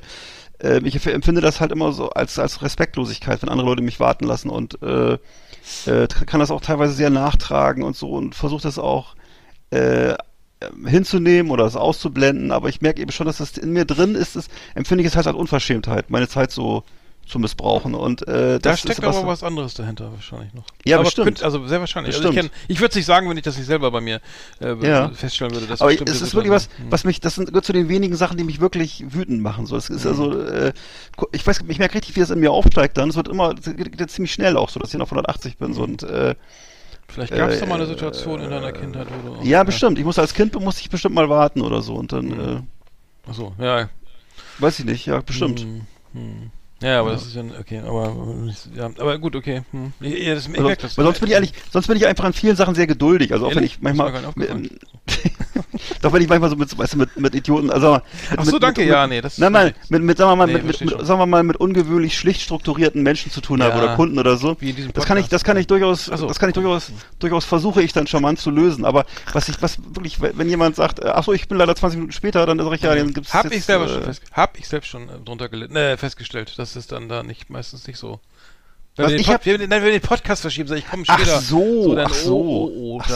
äh, 0.63 0.81
ich 0.85 1.05
empfinde 1.07 1.41
das 1.41 1.61
halt 1.61 1.73
immer 1.73 1.93
so 1.93 2.11
als, 2.11 2.39
als 2.39 2.63
Respektlosigkeit, 2.63 3.43
wenn 3.43 3.49
andere 3.49 3.69
Leute 3.69 3.83
mich 3.83 3.99
warten 4.01 4.27
lassen 4.27 4.49
und 4.51 4.81
äh, 4.83 5.19
äh, 5.87 6.07
kann 6.07 6.41
das 6.41 6.51
auch 6.51 6.61
teilweise 6.61 6.93
sehr 6.93 7.11
nachtragen 7.11 7.83
und 7.83 7.97
so 7.97 8.11
und 8.11 8.35
versuche 8.35 8.63
das 8.63 8.79
auch 8.79 9.15
äh, 9.71 10.15
hinzunehmen 10.85 11.51
oder 11.51 11.65
es 11.65 11.77
auszublenden, 11.77 12.53
aber 12.53 12.69
ich 12.69 12.81
merke 12.83 13.01
eben 13.01 13.13
schon, 13.13 13.27
dass 13.27 13.39
das 13.39 13.57
in 13.57 13.73
mir 13.73 13.85
drin 13.85 14.15
ist, 14.15 14.37
das 14.37 14.49
empfinde 14.75 15.03
ich 15.03 15.09
es 15.09 15.17
halt 15.17 15.27
als 15.27 15.37
Unverschämtheit, 15.37 16.11
meine 16.11 16.29
Zeit 16.29 16.51
so 16.51 16.85
zu 17.31 17.39
missbrauchen 17.39 17.95
und 17.95 18.27
äh, 18.29 18.59
Da 18.59 18.71
das 18.71 18.81
steckt 18.81 18.99
ist 18.99 19.05
aber 19.05 19.27
was 19.27 19.43
anderes 19.43 19.75
dahinter 19.75 20.11
wahrscheinlich 20.13 20.53
noch. 20.53 20.65
Ja, 20.85 20.97
aber 20.97 21.05
bestimmt. 21.05 21.27
Könnt, 21.27 21.43
also 21.43 21.67
sehr 21.67 21.81
wahrscheinlich. 21.81 22.15
Also 22.17 22.31
ich 22.31 22.51
ich 22.69 22.81
würde 22.81 22.91
es 22.91 22.97
nicht 22.97 23.07
sagen, 23.07 23.29
wenn 23.31 23.37
ich 23.37 23.43
das 23.45 23.57
nicht 23.57 23.67
selber 23.67 23.91
bei 23.91 24.01
mir 24.01 24.21
äh, 24.61 24.75
Ja. 24.87 25.09
feststellen 25.11 25.55
würde. 25.55 25.67
Dass 25.67 25.81
aber 25.81 25.93
es 25.93 26.01
ist 26.21 26.35
wirklich 26.35 26.51
was, 26.53 26.65
Situationen- 26.65 26.91
was 26.91 27.05
mich, 27.05 27.21
das 27.21 27.35
sind, 27.37 27.47
gehört 27.49 27.65
zu 27.65 27.73
den 27.73 27.89
wenigen 27.89 28.17
Sachen, 28.17 28.37
die 28.37 28.45
mich 28.45 28.61
wirklich 28.61 29.05
wütend 29.09 29.41
machen. 29.43 29.67
So, 29.67 29.77
es 29.77 29.89
ist 29.91 30.07
also, 30.07 30.39
äh, 30.41 30.73
ich 31.33 31.47
weiß, 31.47 31.63
ich 31.69 31.79
merke 31.79 31.95
richtig, 31.95 32.17
wie 32.17 32.21
es 32.21 32.31
in 32.31 32.41
mir 32.41 32.51
aufsteigt 32.53 32.99
dann. 32.99 33.11
Es 33.11 33.17
wird 33.17 33.29
immer, 33.29 33.55
es 33.59 33.65
geht, 33.65 33.97
geht 33.97 34.11
ziemlich 34.11 34.33
schnell 34.33 34.57
auch 34.57 34.69
so, 34.69 34.81
dass 34.81 34.93
ich 34.93 35.01
auf 35.01 35.11
180 35.11 35.57
bin. 35.59 35.73
So, 35.73 35.83
und 35.85 36.03
äh, 36.03 36.35
Vielleicht 37.09 37.33
gab 37.35 37.51
es 37.51 37.57
äh, 37.57 37.61
da 37.61 37.67
mal 37.67 37.75
eine 37.77 37.87
Situation 37.87 38.41
in 38.41 38.51
deiner 38.51 38.73
Kindheit, 38.73 39.09
wo 39.25 39.35
du. 39.35 39.43
ja, 39.43 39.63
bestimmt. 39.65 39.99
Ich 39.99 40.05
muss 40.05 40.19
als 40.19 40.35
Kind 40.35 40.59
musste 40.61 40.81
ich 40.83 40.91
bestimmt 40.91 41.15
mal 41.15 41.29
warten 41.29 41.61
oder 41.61 41.83
so 41.83 41.95
und 41.95 42.13
dann, 42.13 42.27
Mhm. 42.27 42.41
äh, 43.27 43.31
Achso, 43.31 43.53
ja. 43.59 43.89
weiß 44.59 44.79
ich 44.81 44.85
nicht, 44.85 45.07
ja, 45.07 45.21
bestimmt. 45.21 45.61
Hm, 45.61 45.81
hm. 46.13 46.51
Ja, 46.83 47.01
aber 47.01 47.13
das 47.13 47.27
ist 47.27 47.35
ja 47.37 47.43
okay, 47.59 47.81
aber 47.87 48.15
ja, 48.75 48.87
aber 48.87 49.19
gut, 49.19 49.37
okay. 49.37 49.63
Hm. 49.71 49.93
Ja, 50.01 50.35
das, 50.35 50.47
ich 50.47 50.57
Weil 50.57 50.63
merk 50.65 50.81
sonst, 50.81 50.97
das. 50.97 51.05
sonst 51.05 51.21
bin 51.21 51.29
ich 51.29 51.37
eigentlich, 51.37 51.53
sonst 51.71 51.87
bin 51.89 51.97
ich 51.99 52.07
einfach 52.07 52.25
an 52.25 52.33
vielen 52.33 52.57
Sachen 52.57 52.75
sehr 52.75 52.87
geduldig. 52.87 53.33
Also 53.33 53.47
auch 53.47 53.51
wenn 53.51 53.59
Ehrlich? 53.59 53.75
ich 53.75 53.83
manchmal. 53.83 54.13
Doch 56.03 56.13
wenn 56.13 56.23
ich 56.23 56.29
manchmal 56.29 56.49
so 56.51 56.57
mit, 56.57 56.77
weißt 56.77 56.95
du, 56.95 56.99
mit, 56.99 57.17
mit 57.19 57.35
Idioten, 57.35 57.71
also 57.71 57.95
mit, 57.95 58.03
Ach 58.37 58.45
so, 58.45 58.53
mit, 58.53 58.63
danke, 58.63 58.81
mit, 58.83 58.91
ja, 58.91 59.07
nee, 59.07 59.21
das- 59.21 59.39
Nein, 59.39 59.53
nein, 59.53 59.75
mit, 59.89 60.03
mit, 60.03 60.19
sagen 60.19 60.31
wir 60.31 60.37
mal, 60.37 60.47
Nee, 60.47 60.55
mit, 60.63 60.81
mit, 60.81 61.07
sagen 61.07 61.21
wir 61.21 61.27
mal, 61.27 61.43
mit 61.43 61.57
ungewöhnlich 61.59 62.17
schlicht 62.19 62.41
strukturierten 62.41 63.03
Menschen 63.03 63.31
zu 63.31 63.41
tun 63.41 63.63
habe 63.63 63.77
Ja. 63.77 63.85
oder 63.85 63.97
Kunden 63.97 64.19
oder 64.19 64.37
so. 64.37 64.57
Wie 64.61 64.71
in 64.71 64.77
diesem 64.77 64.93
das 64.93 65.05
kann 65.05 65.19
ich, 65.19 65.29
das 65.29 65.45
kann 65.45 65.57
ich 65.57 65.67
durchaus, 65.67 66.07
so. 66.07 66.27
das 66.27 66.39
kann 66.39 66.49
ich 66.49 66.55
durchaus, 66.55 66.91
durchaus 67.19 67.45
versuche 67.45 67.83
ich 67.83 67.93
dann 67.93 68.07
charmant 68.07 68.39
zu 68.39 68.51
lösen. 68.51 68.85
Aber 68.85 69.05
was 69.33 69.49
ich, 69.49 69.61
was 69.61 69.79
wirklich, 69.95 70.21
wenn 70.21 70.49
jemand 70.49 70.77
sagt, 70.77 71.01
äh, 71.01 71.09
ach 71.09 71.25
so, 71.25 71.33
ich 71.33 71.49
bin 71.49 71.59
leider 71.59 71.75
20 71.75 71.97
Minuten 71.99 72.13
später, 72.13 72.47
dann 72.47 72.59
sage 72.59 72.75
ich 72.77 72.83
ja, 72.83 72.95
dann 72.95 73.13
gibt's 73.13 73.35
Hab 73.35 73.45
jetzt, 73.45 73.55
ich 73.57 73.65
selber 73.65 73.85
äh, 73.87 73.89
schon 73.89 74.03
fest, 74.05 74.23
hab 74.33 74.59
ich 74.59 74.67
selbst 74.69 74.89
schon 74.89 75.03
äh, 75.09 75.19
drunter 75.25 75.49
gelitten, 75.49 75.77
äh, 75.77 75.97
festgestellt, 75.97 76.59
dass 76.59 76.70
es 76.77 76.87
dann 76.87 77.09
da 77.09 77.23
nicht 77.23 77.51
meistens 77.51 77.87
nicht 77.87 77.99
so. 77.99 78.21
Wenn 78.97 79.05
Was, 79.05 79.13
wir, 79.13 79.17
den 79.19 79.21
ich 79.21 79.27
Pod, 79.29 79.35
hab- 79.37 79.47
wir, 79.47 79.57
nein, 79.59 79.71
wenn 79.71 79.85
wir 79.85 79.93
den 79.93 80.01
Podcast 80.03 80.43
verschieben, 80.43 80.69
sag 80.69 80.77
ich, 80.79 80.85
komm 80.91 81.05
Ach 81.07 81.15
später. 81.19 81.41
so, 81.41 81.95
dann, 81.95 82.07
ach 82.09 82.15
so, 82.15 82.37
Oh, 82.37 82.73
oh, 82.75 82.97
oh 82.97 83.01
ach 83.01 83.09
so. 83.09 83.15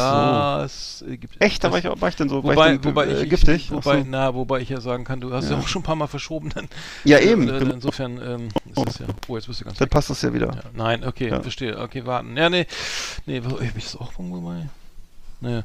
das 0.62 1.04
äh, 1.06 1.16
gibt 1.16 1.34
Echt, 1.42 1.64
da 1.64 1.68
das- 1.68 1.84
war 1.84 1.92
ich, 1.94 2.00
war 2.00 2.08
ich 2.08 2.14
denn 2.16 2.28
so, 2.28 2.36
Wobei, 2.44 2.54
war 2.56 2.72
ich 2.72 2.80
denn, 2.80 2.84
wobei 2.92 3.06
äh, 3.06 3.22
ich, 3.24 3.28
giftig? 3.28 3.72
Wobei, 3.72 3.98
so. 4.02 4.06
na, 4.08 4.34
wobei 4.34 4.60
ich 4.60 4.68
ja 4.68 4.80
sagen 4.80 5.02
kann, 5.04 5.20
du 5.20 5.32
hast 5.32 5.46
ja, 5.50 5.56
Ja. 5.56 5.58
auch 5.58 5.66
schon 5.66 5.80
ein 5.80 5.84
paar 5.84 5.96
Mal 5.96 6.06
verschoben. 6.06 6.50
Dann, 6.54 6.68
Ja, 7.02 7.18
eben, 7.18 7.48
Äh. 7.48 7.58
Insofern 7.58 8.20
ähm, 8.22 8.48
ist 8.76 8.88
es 8.88 8.98
ja. 9.00 9.06
Oh, 9.26 9.36
jetzt 9.36 9.48
bist 9.48 9.60
du 9.60 9.64
ganz 9.64 9.78
Dann 9.78 9.86
weg. 9.86 9.90
passt 9.92 10.10
das 10.10 10.22
ja 10.22 10.32
wieder. 10.32 10.46
Ja, 10.46 10.62
nein, 10.74 11.04
okay, 11.04 11.28
Ja. 11.30 11.40
verstehe. 11.42 11.76
Okay, 11.78 12.06
warten. 12.06 12.36
Ja, 12.36 12.48
nee, 12.48 12.66
nee, 13.26 13.42
wo- 13.44 13.56
hab 13.60 13.76
ich 13.76 13.84
das 13.84 13.96
auch 13.96 14.12
irgendwo 14.12 14.40
mal? 14.40 14.68
Nee, 15.44 15.62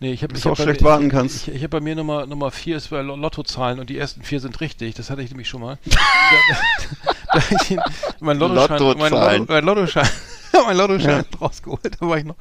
nee 0.00 0.12
ich 0.12 0.22
habe 0.22 0.32
Dass 0.34 0.38
ich 0.38 0.42
du 0.44 0.50
hab 0.50 0.54
auch 0.54 0.58
bei 0.58 0.64
schlecht 0.64 0.80
mir, 0.82 0.88
warten 0.88 1.08
kannst. 1.08 1.48
Ich, 1.48 1.54
ich 1.54 1.62
habe 1.62 1.68
bei 1.70 1.80
mir 1.80 1.96
Nummer 1.96 2.26
Nummer 2.26 2.50
vier 2.50 2.76
ist 2.76 2.90
bei 2.90 3.00
Lo- 3.02 3.16
Lottozahlen 3.16 3.80
und 3.80 3.88
die 3.90 3.98
ersten 3.98 4.22
vier 4.22 4.40
sind 4.40 4.60
richtig. 4.60 4.94
Das 4.94 5.10
hatte 5.10 5.22
ich 5.22 5.30
nämlich 5.30 5.48
schon 5.48 5.60
mal. 5.62 5.78
da, 5.90 7.38
da, 7.38 7.40
ihn- 7.70 7.80
mein 8.20 8.38
Lottoschein, 8.38 8.78
mein, 8.78 8.78
Lottozahlen. 8.78 9.40
Lotto, 9.40 9.52
mein 9.52 9.64
Lottoschein, 9.64 10.08
mein 10.66 10.76
Lottoschein 10.76 11.24
rausgeholt. 11.40 11.96
Da 12.00 12.06
war 12.06 12.18
ich 12.18 12.24
noch 12.24 12.36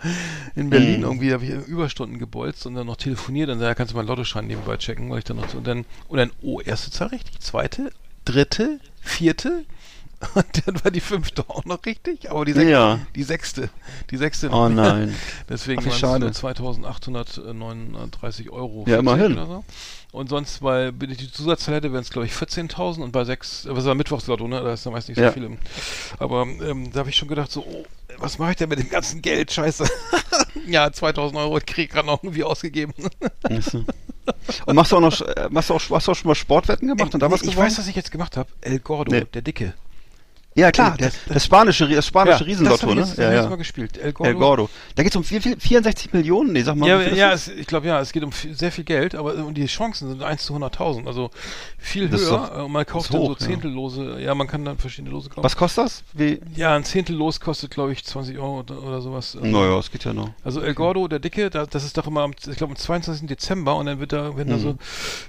in 0.56 0.70
Berlin 0.70 0.98
Mhm. 1.00 1.04
irgendwie, 1.06 1.28
da 1.30 1.36
habe 1.36 1.46
ich 1.46 1.52
Überstunden 1.68 2.20
gebolzt 2.20 2.66
und 2.66 2.76
dann 2.76 2.88
noch 2.88 2.98
telefoniert 2.98 3.50
und 3.50 3.60
da 3.60 3.74
kannst 3.74 3.94
du 3.94 3.98
meinen 3.98 4.08
Lottoschein 4.08 4.46
nebenbei 4.48 4.78
checken, 4.78 5.10
weil 5.10 5.20
ich 5.20 5.24
dann 5.26 5.38
noch 5.38 5.50
so 5.50 5.58
und 5.60 5.68
dann 5.68 5.86
und 6.10 6.18
dann 6.18 6.32
oh 6.42 6.60
erste 6.60 6.92
Zahl 6.92 7.08
richtig, 7.08 7.40
zweite, 7.40 7.92
dritte, 8.26 8.80
vierte. 9.02 9.64
Und 10.36 10.68
dann 10.68 10.84
war 10.84 10.92
die 10.92 11.00
fünfte 11.00 11.44
auch 11.48 11.66
noch 11.66 11.84
richtig, 11.86 12.30
aber 12.30 12.46
die, 12.46 12.54
sech 12.54 12.70
Ja. 12.70 13.00
die 13.16 13.24
sechste, 13.24 13.70
die 14.12 14.18
sechste 14.18 14.50
Oh 14.52 14.70
nein. 14.70 15.16
Deswegen 15.50 15.82
waren 15.84 15.92
es 15.92 15.98
schade. 16.00 16.26
nur 16.26 16.32
2839 16.34 18.50
Euro. 18.52 18.82
Ja, 18.88 18.98
40 18.98 19.00
immerhin. 19.00 19.34
Oder 19.34 19.46
so. 19.48 19.64
Und 20.12 20.30
sonst, 20.30 20.60
bei, 20.62 20.92
wenn 21.00 21.10
ich 21.10 21.18
die 21.18 21.32
Zusatzzahl 21.32 21.76
hätte, 21.76 21.92
wären 21.94 22.02
es, 22.04 22.10
glaube 22.10 22.28
ich, 22.28 22.34
14.000 22.34 23.02
und 23.02 23.12
bei 23.14 23.24
6, 23.24 23.68
was 23.72 23.86
war 23.86 23.96
Mittwochslotto, 23.96 24.46
ne? 24.48 24.62
Da 24.62 24.74
ist 24.74 24.86
ja 24.86 24.92
meist 24.92 25.08
nicht 25.08 25.18
so 25.18 25.24
Ja. 25.24 25.32
viel. 25.32 25.44
Im, 25.46 25.58
aber 26.20 26.42
ähm, 26.44 26.92
da 26.92 27.00
habe 27.00 27.10
ich 27.10 27.16
schon 27.16 27.30
gedacht, 27.30 27.50
so, 27.52 27.62
oh, 27.66 27.86
was 28.18 28.38
mache 28.38 28.52
ich 28.52 28.58
denn 28.58 28.68
mit 28.70 28.78
dem 28.80 28.90
ganzen 28.90 29.22
Geld? 29.22 29.52
Scheiße. 29.54 29.86
ja, 30.68 30.86
2.000 30.88 31.36
Euro 31.38 31.60
krieg 31.66 31.86
ich 31.86 31.90
gerade 31.90 32.08
noch 32.08 32.22
irgendwie 32.24 32.44
ausgegeben. 32.44 32.94
Und 34.66 34.76
machst 34.76 34.92
du 34.92 34.98
auch 34.98 35.02
noch, 35.02 35.22
äh, 35.22 35.48
machst 35.50 35.70
du 35.70 35.74
auch, 35.76 35.82
hast 35.92 36.08
du 36.08 36.12
auch 36.12 36.16
schon 36.16 36.28
mal 36.28 36.36
Sportwetten 36.36 36.88
gemacht 36.90 37.14
und 37.14 37.22
da 37.22 37.28
Nee, 37.28 37.34
was 37.34 37.42
ich 37.42 37.52
gewonnen? 37.52 37.68
weiß, 37.68 37.78
was 37.80 37.88
ich 37.88 37.96
jetzt 37.96 38.12
gemacht 38.12 38.36
habe. 38.38 38.50
El 38.62 38.80
Gordo, 38.80 39.12
Nee. 39.16 39.26
der 39.34 39.42
Dicke. 39.42 39.74
Ja, 40.54 40.70
klar, 40.72 40.96
Das- 40.98 41.14
das, 41.14 41.34
das 41.34 41.46
spanische, 41.46 41.88
das 41.88 42.06
spanische 42.06 42.40
hab 42.40 42.48
ich 42.48 42.60
ne? 42.60 43.14
Ja, 43.18 43.34
ja. 43.34 43.50
mal 43.50 43.56
gespielt. 43.56 43.98
El 43.98 44.12
Gordo. 44.12 44.30
El 44.30 44.36
Gordo. 44.36 44.70
Da 44.96 45.04
geht's 45.04 45.16
um 45.16 45.24
wie 45.30 45.40
viel, 45.40 45.58
64 45.58 46.12
Millionen? 46.12 46.52
Nee, 46.52 46.64
sag 46.64 46.76
mal. 46.76 46.90
Ja, 46.90 47.02
ja 47.02 47.32
es, 47.32 47.48
ich 47.48 47.68
glaube, 47.68 47.88
ja, 47.88 48.02
es 48.02 48.12
geht 48.12 48.24
um 48.24 48.34
viel, 48.34 48.54
sehr 48.54 48.70
viel 48.72 48.84
Geld, 48.84 49.16
aber 49.16 49.34
die 49.34 49.66
Chancen 49.68 50.10
sind 50.10 50.22
1 50.22 50.44
zu 50.44 50.54
100.000, 50.54 51.08
also 51.08 51.32
viel 51.78 52.10
Das 52.10 52.22
höher. 52.22 52.30
doch- 52.54 52.66
und 52.66 52.72
man 52.74 52.86
kauft 52.86 53.06
ist 53.06 53.14
dann 53.14 53.22
hoch, 53.22 53.38
so 53.40 53.46
ja. 53.46 53.52
Zehntellose, 53.52 54.20
ja. 54.20 54.36
man 54.36 54.48
kann 54.48 54.66
dann 54.66 54.78
verschiedene 54.78 55.14
Lose 55.14 55.30
kaufen. 55.30 55.44
Was 55.44 55.56
kostet 55.56 55.86
das? 55.86 56.04
Wie? 56.12 56.42
Ja, 56.56 56.76
ein 56.76 56.84
Zehntel 56.84 57.16
los 57.16 57.40
kostet, 57.40 57.72
glaube 57.72 57.94
ich, 57.94 58.04
20 58.04 58.38
Euro 58.38 58.60
oder, 58.60 58.84
oder 58.84 59.02
sowas. 59.02 59.38
Also, 59.38 59.48
Naja, 59.48 59.80
es 59.80 59.90
geht 59.90 60.04
ja 60.04 60.12
noch. 60.14 60.32
Also 60.44 60.60
El 60.60 60.74
Gordo, 60.74 61.08
der 61.08 61.20
Dicke, 61.20 61.50
da, 61.50 61.66
das 61.66 61.86
ist 61.86 61.98
doch 61.98 62.08
immer, 62.08 62.24
am, 62.24 62.32
ich 62.32 62.58
glaube, 62.58 62.72
am 62.74 62.78
22. 62.78 63.26
Dezember 63.26 63.78
und 63.78 63.86
dann 63.86 64.02
wird 64.02 64.12
da, 64.12 64.36
wenn 64.36 64.50
da 64.50 64.58
so, 64.58 64.76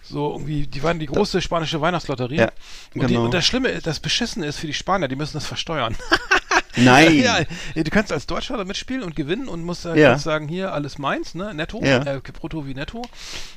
so 0.03 0.33
irgendwie, 0.33 0.67
die 0.67 0.83
waren 0.83 0.99
die 0.99 1.07
große 1.07 1.41
spanische 1.41 1.81
Weihnachtslotterie. 1.81 2.35
Mhm. 2.35 2.41
Ja, 2.41 2.51
und, 2.95 3.09
die, 3.09 3.15
genau. 3.15 3.25
und 3.27 3.35
das 3.35 3.45
Schlimme, 3.45 3.81
das 3.81 4.01
Beschissene 4.01 4.47
ist 4.47 4.59
für 4.59 4.67
die 4.67 4.75
Spanier, 4.75 5.12
die 5.13 5.17
müssen 5.17 5.35
das 5.35 5.47
versteuern. 5.47 5.95
Nein. 6.77 7.19
ja, 7.19 7.37
du 7.75 7.91
kannst 7.91 8.13
als 8.13 8.27
Deutscher 8.27 8.57
da 8.57 8.65
mitspielen 8.65 9.03
und 9.03 9.15
gewinnen 9.15 9.47
und 9.47 9.63
musst 9.63 9.85
äh, 9.85 9.95
Ja. 10.01 10.17
sagen, 10.19 10.49
hier, 10.49 10.73
alles 10.73 10.97
meins, 10.99 11.35
ne, 11.35 11.53
netto, 11.53 11.81
Ja. 11.85 11.99
äh, 12.03 12.21
brutto 12.21 12.67
wie 12.67 12.73
netto. 12.75 13.03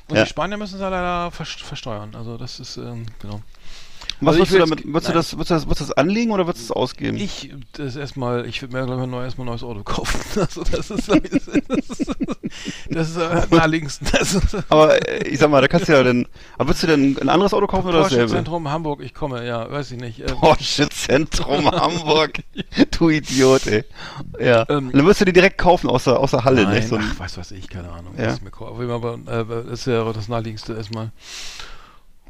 Und 0.08 0.18
die 0.18 0.26
Spanier 0.26 0.58
müssen 0.58 0.74
es 0.74 0.80
leider 0.82 1.30
ver 1.30 1.46
versteuern. 1.46 2.14
Also 2.14 2.36
das 2.36 2.60
ist, 2.60 2.76
ähm, 2.76 3.06
genau. 3.20 3.40
Was 4.20 4.36
Also 4.36 4.38
würdest 4.38 4.54
du 4.54 4.58
damit, 4.58 4.86
würdest 4.86 5.08
du 5.08 5.12
das, 5.12 5.32
würdest 5.34 5.50
du 5.50 5.54
das, 5.54 5.66
würdest 5.66 5.80
du 5.80 5.84
das 5.86 5.96
anlegen 5.96 6.30
oder 6.30 6.46
würdest 6.46 6.68
du 6.68 6.72
es 6.72 6.76
ausgeben? 6.76 7.18
Ich, 7.18 7.52
das 7.72 7.96
erstmal, 7.96 8.46
ich 8.46 8.62
würde 8.62 8.76
mir, 8.76 8.86
glaube 8.86 9.02
ich, 9.02 9.08
neu, 9.08 9.22
erstmal 9.22 9.46
ein 9.46 9.50
neues 9.50 9.62
Auto 9.62 9.82
kaufen. 9.82 10.20
Also 10.36 10.64
das 10.64 10.90
ist, 10.90 11.06
glaub 11.06 11.24
ich, 11.24 11.30
das 11.30 11.46
ist, 11.48 12.14
das 12.90 13.10
ist 13.10 13.16
äh, 13.16 13.46
naheliegendsten. 13.50 14.08
Das 14.12 14.34
ist, 14.34 14.56
aber 14.68 15.26
ich 15.26 15.38
sag 15.38 15.50
mal, 15.50 15.60
da 15.60 15.68
kannst 15.68 15.88
du 15.88 15.92
ja 15.92 16.02
dann, 16.02 16.26
aber 16.56 16.68
würdest 16.68 16.82
du 16.84 16.86
denn 16.86 17.18
ein 17.20 17.28
anderes 17.28 17.52
Auto 17.52 17.66
kaufen 17.66 17.88
oder 17.88 18.00
Porsche 18.00 18.16
dasselbe? 18.16 18.32
Zentrum 18.32 18.68
Hamburg, 18.68 19.02
ich 19.02 19.12
komme, 19.12 19.46
ja, 19.46 19.70
weiß 19.70 19.90
ich 19.92 20.00
nicht. 20.00 20.20
Äh, 20.20 20.26
Porsche 20.26 20.88
Zentrum 20.88 21.70
Hamburg. 21.70 22.40
Du 22.90 23.10
Idiot, 23.10 23.66
ey. 23.66 23.84
Ja. 24.40 24.64
Ähm, 24.68 24.90
dann 24.92 25.04
würdest 25.04 25.20
du 25.20 25.24
die 25.26 25.32
direkt 25.32 25.58
kaufen 25.58 25.88
aus 25.88 26.04
der, 26.04 26.18
aus 26.20 26.30
der 26.30 26.44
Halle, 26.44 26.64
Nein, 26.64 26.76
nicht? 26.76 26.88
So 26.88 26.96
ein, 26.96 27.04
ach, 27.12 27.18
weiß 27.18 27.36
was 27.38 27.50
ich, 27.50 27.68
keine 27.68 27.90
Ahnung. 27.90 28.14
Ja. 28.16 28.28
was 28.28 28.38
ich 28.38 28.42
mir 28.42 28.92
aber, 28.92 29.14
äh, 29.26 29.44
das 29.44 29.80
ist 29.80 29.86
ja 29.86 30.10
das 30.12 30.28
naheliegendste 30.28 30.74
erstmal. 30.74 31.10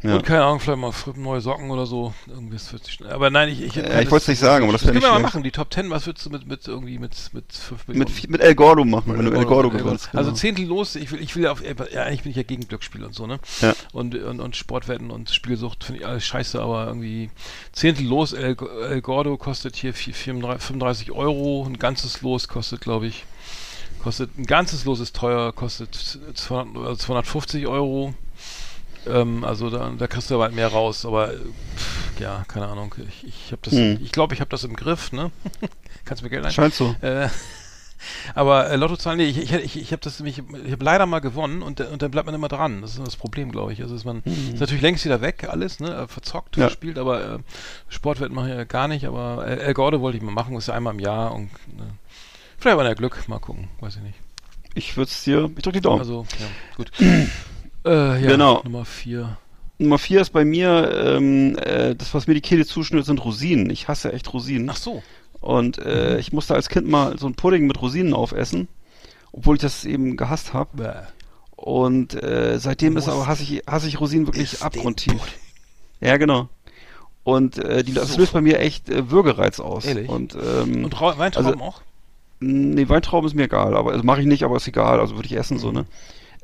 Ja. 0.09 0.15
Und 0.16 0.24
keine 0.24 0.45
Ahnung, 0.45 0.61
vielleicht 0.61 0.78
mal 0.78 0.93
neue 1.16 1.41
Socken 1.41 1.70
oder 1.70 1.87
so. 1.87 2.12
Irgendwie 2.27 2.55
das 2.55 2.69
sich 2.69 2.93
schnell. 2.93 3.12
Aber 3.12 3.31
nein, 3.31 3.49
ich. 3.49 3.62
Ich, 3.62 3.74
Ja, 3.77 4.01
ich 4.01 4.11
wollte 4.11 4.24
es 4.24 4.28
nicht 4.28 4.39
sagen, 4.39 4.65
aber 4.65 4.73
das 4.73 4.83
das 4.83 4.89
wäre 4.89 4.93
können 4.95 5.05
nicht 5.05 5.15
wir 5.15 5.20
mal 5.20 5.27
machen. 5.27 5.43
Die 5.43 5.51
Top 5.51 5.73
10, 5.73 5.91
was 5.91 6.07
würdest 6.07 6.27
du 6.27 6.31
mit, 6.31 6.47
mit 6.47 6.66
irgendwie 6.66 6.99
mit, 6.99 7.15
mit 7.33 7.53
5 7.53 7.89
Millionen? 7.89 8.12
Mit, 8.12 8.31
mit 8.31 8.41
El 8.41 8.55
Gordo 8.55 8.85
machen, 8.85 9.16
wenn 9.19 9.24
du 9.24 9.33
El 9.33 9.45
Gordo 9.45 9.70
gewinnst. 9.70 10.09
Also 10.12 10.31
genau. 10.31 10.37
Zehntel 10.37 10.66
los, 10.66 10.97
ich 10.97 11.11
will, 11.12 11.20
ich 11.20 11.35
will 11.37 11.45
ja 11.45 11.53
auf, 11.53 11.62
ja, 11.62 12.03
eigentlich 12.03 12.23
bin 12.23 12.31
ich 12.31 12.37
ja 12.37 12.43
gegen 12.43 12.66
Glücksspiel 12.69 13.05
und 13.05 13.15
so, 13.15 13.27
ne? 13.27 13.39
Ja. 13.61 13.74
Und, 13.93 14.15
und, 14.15 14.41
und 14.41 14.57
Sportwetten 14.57 15.11
und 15.11 15.31
Spielsucht 15.31 15.85
finde 15.85 16.01
ich 16.03 16.07
alles 16.07 16.24
scheiße, 16.24 16.61
aber 16.61 16.87
irgendwie 16.87 17.31
Zehntel 17.73 18.07
los, 18.07 18.33
El, 18.33 18.57
El 18.91 19.01
Gordo 19.03 19.37
kostet 19.37 19.77
hier 19.77 19.95
vier- 19.95 20.15
34 20.15 20.66
35 20.66 21.12
Euro, 21.12 21.65
ein 21.66 21.78
ganzes 21.78 22.23
Los 22.23 22.49
kostet, 22.49 22.81
glaube 22.81 23.07
ich, 23.07 23.24
kostet, 24.03 24.37
ein 24.39 24.45
ganzes 24.47 24.85
Los 24.85 25.01
ist 25.01 25.16
teuer, 25.16 25.53
kostet 25.53 25.95
200, 26.35 26.77
also 26.85 26.97
250 26.97 27.66
Euro. 27.66 28.15
Ähm, 29.07 29.45
also 29.45 29.70
da, 29.70 29.91
da 29.97 30.07
kriegst 30.07 30.31
du 30.31 30.35
aber 30.35 30.45
halt 30.45 30.55
mehr 30.55 30.69
raus, 30.69 31.05
aber 31.07 31.33
äh, 31.33 31.37
pff, 31.77 32.20
ja, 32.20 32.45
keine 32.49 32.66
Ahnung. 32.69 32.95
Ich, 33.09 33.27
ich 33.27 33.53
habe 33.53 33.61
das, 33.62 33.74
Hm. 33.74 33.99
ich 34.03 34.12
glaube, 34.12 34.35
ich 34.35 34.41
habe 34.41 34.51
das 34.51 34.65
im 34.65 34.74
Griff, 34.77 35.12
ne? 35.12 35.31
Kannst 36.05 36.23
mir 36.23 36.31
Geld 36.31 36.45
ein. 36.45 36.53
Scheint 36.53 36.74
so. 36.74 36.95
Äh, 37.01 37.28
aber 38.35 38.69
äh, 38.70 38.77
Lottozahlen, 38.77 39.19
nee, 39.19 39.24
ich, 39.27 39.39
ich, 39.39 39.53
ich, 39.53 39.77
ich 39.81 39.93
habe 39.93 40.03
das 40.03 40.19
nämlich, 40.20 40.39
ich 40.65 40.73
habe 40.73 40.85
leider 40.85 41.07
mal 41.07 41.20
gewonnen 41.20 41.62
und, 41.62 41.81
und 41.81 42.03
dann 42.03 42.11
bleibt 42.11 42.27
man 42.27 42.35
immer 42.35 42.49
dran. 42.49 42.83
Das 42.83 42.93
ist 42.97 43.07
das 43.07 43.16
Problem, 43.16 43.51
glaube 43.53 43.73
ich. 43.73 43.83
Also 43.83 43.95
ist 43.95 44.05
man 44.05 44.23
ist 44.24 44.61
natürlich 44.61 44.83
längst 44.83 45.05
wieder 45.05 45.20
weg, 45.20 45.47
alles, 45.49 45.81
ne, 45.81 45.95
äh, 45.95 46.07
verzockt, 46.09 46.57
Mhm. 46.57 46.62
Ja. 46.62 46.69
verspielt, 46.69 46.99
aber 46.99 47.35
äh, 47.35 47.39
Sportwetten 47.89 48.35
mache 48.35 48.49
ich 48.51 48.55
ja 48.55 48.65
gar 48.65 48.89
nicht, 48.89 49.05
aber 49.07 49.47
El, 49.47 49.59
El 49.59 49.74
Gordo 49.74 50.01
wollte 50.01 50.19
ich 50.19 50.23
mal 50.23 50.33
machen, 50.33 50.57
ist 50.57 50.69
ja 50.69 50.74
einmal 50.74 50.95
im 50.95 51.01
Jahr 51.01 51.33
und 51.35 51.47
äh, 51.47 51.83
vielleicht 52.59 52.77
war 52.77 52.85
der 52.85 52.95
Glück, 52.95 53.28
mal 53.28 53.39
gucken, 53.39 53.69
weiß 53.81 53.97
ich 53.97 54.03
nicht. 54.03 54.19
Ich 54.74 54.97
würde 54.99 55.11
es 55.11 55.23
dir, 55.24 55.51
ich 55.57 55.62
drück 55.62 55.73
die 55.74 55.81
Daumen. 55.81 56.01
Also, 56.01 56.27
ja, 56.39 56.47
gut. 56.77 56.91
äh, 57.87 58.23
ja, 58.23 58.29
Genau. 58.29 58.61
Nummer 58.65 58.85
vier. 58.85 59.39
Nummer 59.79 59.99
vier 59.99 60.21
ist 60.23 60.31
bei 60.31 60.45
mir, 60.45 60.91
ähm, 60.95 61.57
äh, 61.59 61.95
das, 61.95 62.15
was 62.15 62.27
mir 62.27 62.35
die 62.35 62.41
Kehle 62.41 62.65
zuschnürt, 62.67 63.05
sind 63.07 63.25
Rosinen. 63.25 63.71
Ich 63.71 63.89
hasse 63.89 64.13
echt 64.13 64.33
Rosinen. 64.33 64.69
Ach 64.71 64.77
so. 64.77 65.03
Und 65.41 65.79
äh, 65.79 66.19
ich 66.19 66.33
musste 66.33 66.55
als 66.55 66.69
Kind 66.69 66.89
mal 66.89 67.19
so 67.19 67.27
ein 67.27 67.35
Pudding 67.35 67.67
mit 67.67 67.81
Rosinen 67.81 68.15
aufessen, 68.15 68.69
obwohl 69.33 69.57
ich 69.57 69.63
das 69.63 69.85
eben 69.85 70.17
gehasst 70.17 70.55
habe. 70.55 71.07
Und 71.57 72.15
äh, 72.23 72.59
seitdem 72.59 72.97
ist 72.97 73.09
aber 73.09 73.27
hasse 73.27 73.43
ich, 73.43 73.63
hasse 73.69 73.87
ich 73.89 74.01
Rosinen 74.01 74.27
wirklich 74.27 74.63
abgrundtief. 74.63 75.21
Ja, 76.01 76.17
genau. 76.17 76.49
Und 77.25 77.59
äh, 77.59 77.83
die, 77.85 77.93
das 77.93 78.13
So. 78.13 78.19
löst 78.21 78.33
bei 78.33 78.41
mir 78.41 78.61
echt 78.61 78.89
äh, 78.89 79.11
Würgereiz 79.11 79.59
aus. 79.61 79.85
Ehrlich? 79.85 80.09
Und, 80.09 80.35
ähm, 80.37 80.85
Und 80.85 81.01
Ra 81.01 81.19
Weintrauben 81.19 81.53
also- 81.55 81.65
auch? 81.65 81.83
Nee, 82.39 82.89
Weintrauben 82.91 83.27
ist 83.27 83.35
mir 83.35 83.45
egal, 83.45 83.75
aber 83.77 83.93
also 83.93 84.05
mache 84.05 84.21
ich 84.21 84.27
nicht, 84.27 84.43
aber 84.45 84.57
ist 84.57 84.69
egal, 84.69 85.01
also 85.01 85.17
würde 85.17 85.27
ich 85.27 85.37
essen 85.37 85.59
so, 85.59 85.73
ne? 85.73 85.87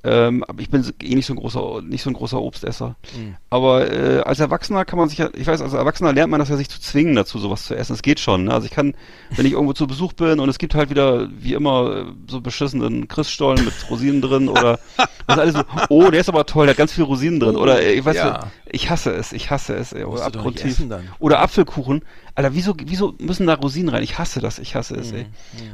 Ähm, 0.05 0.43
aber 0.45 0.61
ich 0.61 0.69
bin 0.69 0.85
eh 1.01 1.15
nicht 1.15 1.27
so 1.27 1.33
ein 1.33 1.37
großer, 1.37 1.81
nicht 1.83 2.03
so 2.03 2.11
ein 2.11 2.15
großer 2.15 2.41
Obstesser. 2.41 2.97
Mhm. 3.17 3.37
Aber 3.51 3.91
äh, 3.91 4.21
als 4.21 4.41
Erwachsener 4.41 4.85
kann 4.85 4.99
man 4.99 5.09
sich 5.09 5.19
ja, 5.19 5.31
ich 5.35 5.47
weiß, 5.47 5.61
als 5.61 5.75
Erwachsener 5.75 6.13
lernt 6.13 6.31
man 6.31 6.41
das 6.41 6.49
ja, 6.49 6.57
sich 6.57 6.69
zu 6.69 6.81
zwingen 6.81 7.15
dazu, 7.15 7.39
sowas 7.39 7.65
zu 7.65 7.77
essen. 7.77 7.93
Es 7.93 8.03
geht 8.03 8.19
schon. 8.19 8.45
Ne? 8.45 8.53
Also 8.53 8.67
ich 8.67 8.73
kann, 8.73 8.95
wenn 9.37 9.47
ich 9.47 9.53
irgendwo 9.53 9.75
zu 9.75 9.87
Besuch 9.87 10.13
bin 10.13 10.41
und 10.41 10.49
es 10.49 10.59
gibt 10.59 10.75
halt 10.75 10.91
wieder, 10.91 11.29
wie 11.39 11.55
immer, 11.55 12.13
so 12.29 12.41
beschissenen 12.41 13.07
Christstollen 13.07 13.65
mit 13.65 13.75
Rosinen 13.91 14.21
drin 14.21 14.49
oder 14.49 14.81
was 15.27 15.39
alles 15.39 15.55
so, 15.55 15.63
oh, 15.89 16.11
der 16.11 16.21
ist 16.21 16.29
aber 16.29 16.47
toll, 16.47 16.67
der 16.67 16.73
hat 16.73 16.79
ganz 16.79 16.93
viel 16.93 17.05
Rosinen 17.05 17.39
drin. 17.39 17.55
oder 17.55 17.81
äh, 17.81 17.93
ich 17.93 18.05
weiß 18.05 18.17
ja. 18.17 18.51
Ja. 18.73 18.75
ich 18.75 18.91
hasse 18.91 19.13
es, 19.13 19.33
ich 19.33 19.51
hasse 19.51 19.75
es, 19.75 19.93
ey, 19.93 20.05
oder 20.05 20.25
abgrundtief. 20.25 20.83
Oder 21.19 21.41
Apfelkuchen. 21.41 22.03
Alter, 22.35 22.55
wieso, 22.55 22.75
wieso 22.85 23.15
müssen 23.19 23.47
da 23.47 23.55
Rosinen 23.55 23.91
rein? 23.91 24.03
Ich 24.03 24.19
hasse 24.19 24.41
das, 24.41 24.59
ich 24.59 24.75
hasse 24.75 24.97
es, 24.97 25.13
ey. 25.13 25.27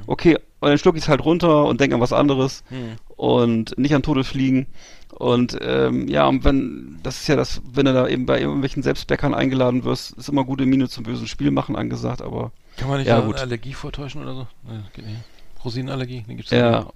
Okay, 0.06 0.36
und 0.60 0.68
dann 0.68 0.78
schluck 0.78 0.96
ich 0.96 1.02
es 1.02 1.08
halt 1.08 1.24
runter 1.24 1.64
und 1.66 1.80
denke 1.80 1.94
an 1.94 2.00
was 2.00 2.12
anderes 2.12 2.64
Hm. 2.68 2.96
und 3.16 3.78
nicht 3.78 3.94
an 3.94 4.02
Tode 4.02 4.24
fliegen. 4.24 4.66
Und 5.12 5.56
ähm, 5.62 6.06
ja, 6.06 6.26
und 6.26 6.44
wenn, 6.44 6.98
das 7.02 7.20
ist 7.20 7.28
ja 7.28 7.34
das, 7.36 7.62
wenn 7.72 7.86
du 7.86 7.92
da 7.92 8.06
eben 8.08 8.26
bei 8.26 8.40
irgendwelchen 8.40 8.82
Selbstbäckern 8.82 9.34
eingeladen 9.34 9.84
wirst, 9.84 10.12
ist 10.12 10.28
immer 10.28 10.44
gute 10.44 10.66
Miene 10.66 10.88
zum 10.88 11.04
bösen 11.04 11.26
Spiel 11.26 11.50
machen 11.50 11.76
angesagt, 11.76 12.22
aber 12.22 12.52
Kann 12.76 12.88
man 12.88 12.98
nicht 12.98 13.08
Ja, 13.08 13.22
eine. 13.22 13.34
Allergie 13.34 13.72
vortäuschen 13.72 14.22
oder 14.22 14.34
so? 14.34 14.46
Nee, 14.68 14.78
geht 14.94 15.06
nicht. 15.06 15.18
Rosinenallergie? 15.64 16.24
Nee, 16.26 16.34
gibt's 16.36 16.50
ja. 16.50 16.80
nicht. 16.80 16.88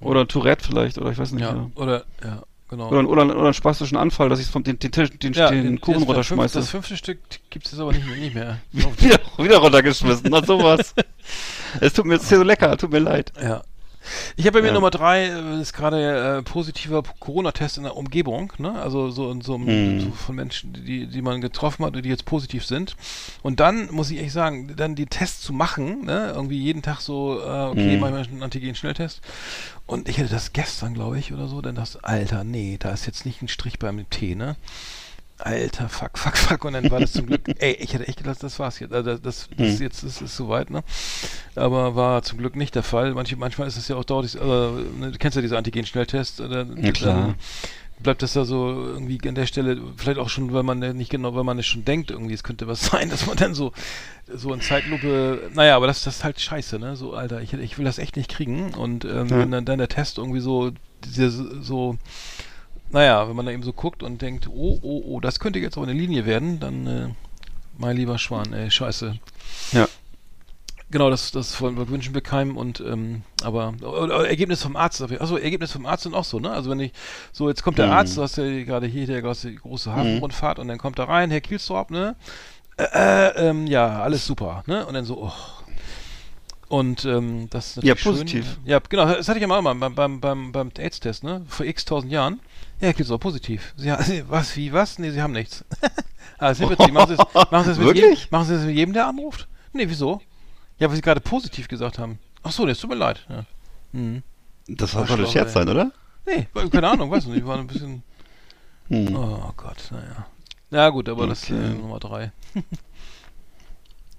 Oder 0.00 0.26
Tourette 0.28 0.64
vielleicht, 0.66 0.98
oder 0.98 1.10
ich 1.10 1.18
weiß 1.18 1.32
nicht. 1.32 1.42
Ja, 1.42 1.54
Ja. 1.54 1.70
oder, 1.74 2.04
ja. 2.22 2.42
Genau. 2.68 2.88
Oder, 2.88 3.08
oder, 3.08 3.24
oder 3.24 3.44
einen 3.44 3.54
spastischen 3.54 3.96
Anfall, 3.96 4.28
dass 4.28 4.40
ich 4.40 4.46
vom, 4.46 4.64
den, 4.64 4.78
den, 4.78 4.92
Tisch- 4.92 5.10
den, 5.10 5.32
den, 5.32 5.80
Kuchen 5.80 6.00
das, 6.00 6.08
runterschmeiße. 6.08 6.58
Das 6.58 6.70
fünfte 6.70 6.96
Stück 6.96 7.18
gibt 7.50 7.66
es 7.66 7.78
aber 7.78 7.92
nicht 7.92 8.06
mehr. 8.06 8.16
Nicht 8.16 8.34
mehr. 8.34 8.58
wieder, 8.98 9.20
wieder 9.38 9.58
runtergeschmissen, 9.58 10.28
na 10.30 10.44
sowas. 10.44 10.94
es 11.80 11.92
tut 11.92 12.06
mir, 12.06 12.16
ist 12.16 12.28
hier 12.28 12.38
so 12.38 12.44
lecker, 12.44 12.76
tut 12.76 12.90
mir 12.90 13.00
leid. 13.00 13.32
Ja. 13.40 13.62
Ich 14.36 14.46
habe 14.46 14.58
bei 14.58 14.62
mir 14.62 14.68
Ja. 14.68 14.74
Nummer 14.74 14.90
drei, 14.90 15.26
äh, 15.26 15.60
ist 15.60 15.72
gerade 15.72 16.38
äh, 16.38 16.42
positiver 16.42 17.02
Corona-Test 17.20 17.78
in 17.78 17.84
der 17.84 17.96
Umgebung, 17.96 18.52
ne? 18.58 18.72
Also 18.80 19.10
so, 19.10 19.38
so, 19.40 19.56
Hm. 19.58 20.00
so 20.00 20.10
von 20.10 20.36
Menschen, 20.36 20.72
die, 20.72 21.06
die 21.06 21.22
man 21.22 21.40
getroffen 21.40 21.84
hat, 21.84 21.94
die 21.94 22.08
jetzt 22.08 22.24
positiv 22.24 22.64
sind. 22.64 22.96
Und 23.42 23.60
dann 23.60 23.90
muss 23.92 24.10
ich 24.10 24.18
echt 24.20 24.32
sagen, 24.32 24.74
dann 24.76 24.94
die 24.94 25.06
Tests 25.06 25.42
zu 25.42 25.52
machen, 25.52 26.04
ne? 26.06 26.32
Irgendwie 26.34 26.58
jeden 26.60 26.82
Tag 26.82 27.00
so, 27.00 27.40
äh, 27.40 27.68
okay, 27.70 27.94
Hm. 27.94 28.00
mach 28.00 28.08
ich 28.08 28.14
mal 28.14 28.22
einen 28.26 28.42
Antigen-Schnelltest. 28.42 29.20
Und 29.86 30.08
ich 30.08 30.18
hatte 30.18 30.28
das 30.30 30.52
gestern, 30.52 30.94
glaube 30.94 31.18
ich, 31.18 31.32
oder 31.32 31.48
so, 31.48 31.60
dann 31.60 31.74
das, 31.76 31.96
Alter, 32.02 32.44
nee, 32.44 32.76
da 32.78 32.90
ist 32.90 33.06
jetzt 33.06 33.24
nicht 33.26 33.42
ein 33.42 33.48
Strich 33.48 33.78
beim 33.78 34.08
T, 34.10 34.34
ne? 34.34 34.56
Alter, 35.38 35.88
fuck, 35.88 36.16
fuck, 36.18 36.36
fuck. 36.36 36.64
Und 36.64 36.72
dann 36.72 36.90
war 36.90 37.00
das 37.00 37.12
zum 37.12 37.26
Glück, 37.26 37.42
ey, 37.58 37.72
ich 37.74 37.92
hätte 37.92 38.08
echt 38.08 38.18
gedacht, 38.18 38.42
das 38.42 38.58
war's 38.58 38.78
jetzt. 38.80 38.92
Also 38.94 39.10
das, 39.10 39.20
das, 39.20 39.48
das 39.56 39.74
Hm. 39.76 39.82
jetzt 39.82 40.02
ist, 40.02 40.22
ist 40.22 40.36
soweit, 40.36 40.70
ne? 40.70 40.82
Aber 41.54 41.94
war 41.94 42.22
zum 42.22 42.38
Glück 42.38 42.56
nicht 42.56 42.74
der 42.74 42.82
Fall. 42.82 43.12
Manche, 43.14 43.36
manchmal 43.36 43.68
ist 43.68 43.76
es 43.76 43.88
ja 43.88 43.96
auch 43.96 44.04
dauert, 44.04 44.24
also, 44.24 44.78
ne, 44.98 45.12
du 45.12 45.18
kennst 45.18 45.36
ja 45.36 45.42
diese 45.42 45.58
Antigen-Schnelltests. 45.58 46.40
äh, 46.40 46.64
Ja, 46.80 46.92
klar. 46.92 47.34
Bleibt 47.98 48.20
das 48.22 48.34
da 48.34 48.44
so 48.44 48.68
irgendwie 48.86 49.18
an 49.26 49.34
der 49.34 49.46
Stelle, 49.46 49.80
vielleicht 49.96 50.18
auch 50.18 50.28
schon, 50.28 50.52
weil 50.52 50.62
man 50.62 50.80
nicht 50.80 51.10
genau, 51.10 51.34
weil 51.34 51.44
man 51.44 51.58
es 51.58 51.64
schon 51.64 51.86
denkt, 51.86 52.10
irgendwie, 52.10 52.34
es 52.34 52.42
könnte 52.42 52.66
was 52.68 52.84
sein, 52.90 53.08
dass 53.08 53.26
man 53.26 53.36
dann 53.36 53.54
so, 53.54 53.72
so 54.34 54.52
in 54.52 54.60
Zeitlupe, 54.60 55.50
naja, 55.54 55.76
aber 55.76 55.86
das, 55.86 56.04
das 56.04 56.16
ist 56.16 56.24
halt 56.24 56.38
scheiße, 56.38 56.78
ne? 56.78 56.96
So, 56.96 57.14
Alter, 57.14 57.40
ich, 57.40 57.54
ich 57.54 57.78
will 57.78 57.86
das 57.86 57.98
echt 57.98 58.16
nicht 58.16 58.30
kriegen. 58.30 58.74
Und 58.74 59.04
ähm, 59.06 59.28
Ja. 59.28 59.38
wenn 59.38 59.50
dann, 59.50 59.64
dann 59.64 59.78
der 59.78 59.88
Test 59.88 60.18
irgendwie 60.18 60.40
so, 60.40 60.72
diese, 61.06 61.30
so, 61.62 61.96
naja, 62.90 63.28
wenn 63.28 63.36
man 63.36 63.46
da 63.46 63.52
eben 63.52 63.62
so 63.62 63.72
guckt 63.72 64.02
und 64.02 64.22
denkt, 64.22 64.48
oh, 64.48 64.78
oh, 64.82 65.02
oh, 65.06 65.20
das 65.20 65.40
könnte 65.40 65.58
jetzt 65.58 65.76
aber 65.76 65.86
eine 65.86 65.98
Linie 65.98 66.26
werden, 66.26 66.60
dann, 66.60 66.86
äh, 66.86 67.08
mein 67.78 67.96
lieber 67.96 68.18
Schwan, 68.18 68.52
ey, 68.52 68.70
scheiße. 68.70 69.18
Ja. 69.72 69.88
Genau, 70.88 71.10
das, 71.10 71.32
das 71.32 71.60
wollen 71.60 71.76
wir, 71.76 71.88
wünschen 71.88 72.14
wir 72.14 72.20
keinem 72.20 72.56
und, 72.56 72.78
ähm, 72.80 73.22
aber, 73.42 73.74
oder 73.82 74.28
Ergebnis 74.28 74.62
vom 74.62 74.76
Arzt, 74.76 75.02
also 75.02 75.36
Ergebnis 75.36 75.72
vom 75.72 75.84
Arzt 75.84 76.04
sind 76.04 76.14
auch 76.14 76.24
so, 76.24 76.38
ne? 76.38 76.50
Also 76.50 76.70
wenn 76.70 76.78
ich, 76.78 76.92
so, 77.32 77.48
jetzt 77.48 77.64
kommt 77.64 77.78
der 77.78 77.86
Mhm. 77.86 77.92
Arzt, 77.92 78.16
du 78.16 78.22
hast 78.22 78.36
ja 78.36 78.44
gerade 78.62 78.86
hier 78.86 79.04
der 79.06 79.20
große, 79.20 79.52
große 79.56 79.92
Hafenrundfahrt 79.94 80.60
und 80.60 80.68
dann 80.68 80.78
kommt 80.78 80.98
da 81.00 81.04
rein, 81.04 81.30
Herr 81.32 81.40
Kielstorp, 81.40 81.90
ne? 81.90 82.14
Äh, 82.78 82.84
äh, 82.84 83.48
ähm, 83.48 83.66
ja, 83.66 84.00
alles 84.00 84.26
super, 84.26 84.62
ne? 84.66 84.86
Und 84.86 84.94
dann 84.94 85.04
so, 85.04 85.24
oh. 85.24 85.32
Und 86.68 87.04
ähm, 87.04 87.48
das 87.50 87.76
ist 87.76 87.84
Ja, 87.84 87.94
natürlich 87.94 88.02
schön. 88.02 88.12
positiv. 88.12 88.58
Ja, 88.64 88.78
genau, 88.88 89.06
das 89.06 89.28
hatte 89.28 89.38
ich 89.38 89.42
ja 89.42 89.48
mal 89.48 89.60
beim, 89.62 89.94
beim, 89.94 90.20
beim, 90.20 90.52
beim 90.52 90.70
AIDS-Test, 90.78 91.24
ne? 91.24 91.44
Vor 91.48 91.66
x 91.66 91.84
tausend 91.84 92.12
Jahren. 92.12 92.40
Ja, 92.80 92.88
Herr 92.88 92.94
Kielstorp, 92.94 93.22
positiv. 93.22 93.74
Sie, 93.76 94.24
was, 94.28 94.56
wie, 94.56 94.72
was? 94.72 94.98
Nee, 94.98 95.10
Sie 95.10 95.22
haben 95.22 95.32
nichts. 95.32 95.64
ah, 96.38 96.50
witzig. 96.50 96.92
Machen 96.92 97.08
Sie 97.10 97.16
das, 97.16 97.34
machen 97.50 97.64
Sie 97.64 97.70
das 97.70 97.78
mit 97.78 97.86
jedem, 97.94 98.02
Wirklich? 98.10 98.30
machen 98.30 98.46
Sie 98.46 98.54
das 98.54 98.64
mit 98.64 98.76
jedem, 98.76 98.92
der 98.92 99.06
anruft? 99.06 99.48
Nee, 99.72 99.88
wieso? 99.88 100.20
Ja, 100.78 100.88
weil 100.88 100.96
Sie 100.96 101.02
gerade 101.02 101.20
positiv 101.20 101.68
gesagt 101.68 101.98
haben. 101.98 102.18
Ach 102.42 102.52
so, 102.52 102.66
das 102.66 102.78
tut 102.78 102.90
mir 102.90 102.96
leid. 102.96 103.24
Ja. 103.28 103.44
Mhm. 103.92 104.22
Das 104.68 104.92
soll 104.92 105.06
doch 105.06 105.18
ein 105.18 105.26
Scherz 105.26 105.52
sein, 105.52 105.68
oder? 105.68 105.90
Nee, 106.26 106.48
keine 106.70 106.88
Ahnung, 106.90 107.10
weiß 107.10 107.26
nicht. 107.26 107.46
War 107.46 107.58
ein 107.58 107.66
bisschen. 107.68 108.02
Hm. 108.88 109.16
Oh 109.16 109.52
Gott, 109.56 109.76
naja. 109.90 110.26
Ja, 110.70 110.88
gut, 110.90 111.08
aber 111.08 111.26
das 111.28 111.44
ist 111.44 111.50
Okay. 111.52 111.64
äh, 111.64 111.68
Nummer 111.74 111.98
drei. 112.00 112.32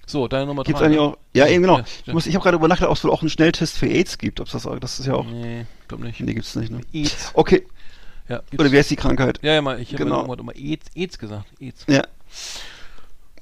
so, 0.05 0.27
deine 0.29 0.45
Nummer 0.45 0.63
Gibt's 0.63 0.79
drei. 0.79 0.87
eigentlich 0.87 0.99
ne? 0.99 1.05
auch, 1.07 1.17
ja, 1.33 1.47
eben 1.47 1.61
genau. 1.63 1.79
Ja, 1.79 1.85
Ich, 2.05 2.13
muss, 2.13 2.25
ich 2.25 2.35
habe 2.35 2.43
gerade 2.43 2.55
übernachtet, 2.57 2.87
ob 2.87 2.95
es 2.95 3.03
wohl 3.03 3.11
auch 3.11 3.21
einen 3.21 3.29
Schnelltest 3.29 3.77
für 3.77 3.87
AIDS 3.87 4.17
gibt. 4.17 4.39
Ob 4.39 4.49
das, 4.49 4.63
das 4.79 4.99
ist 4.99 5.05
ja 5.05 5.13
auch, 5.13 5.25
Nee, 5.25 5.65
glaub 5.89 5.99
nicht. 6.01 6.19
nee, 6.21 6.33
gibt's 6.33 6.55
nicht, 6.55 6.71
ne? 6.71 6.79
AIDS. 6.93 7.31
Okay, 7.33 7.67
Ja, 8.29 8.41
oder 8.57 8.71
wie 8.71 8.77
heißt 8.77 8.91
die 8.91 8.95
Krankheit? 8.95 9.39
ja, 9.41 9.53
ja, 9.53 9.61
mal, 9.61 9.79
ich 9.79 9.93
habe 9.93 10.03
Genau. 10.03 10.21
immer 10.41 10.55
AIDS, 10.55 10.87
AIDS 10.95 11.17
gesagt. 11.17 11.45
AIDS. 11.61 11.85
Ja, 11.87 12.03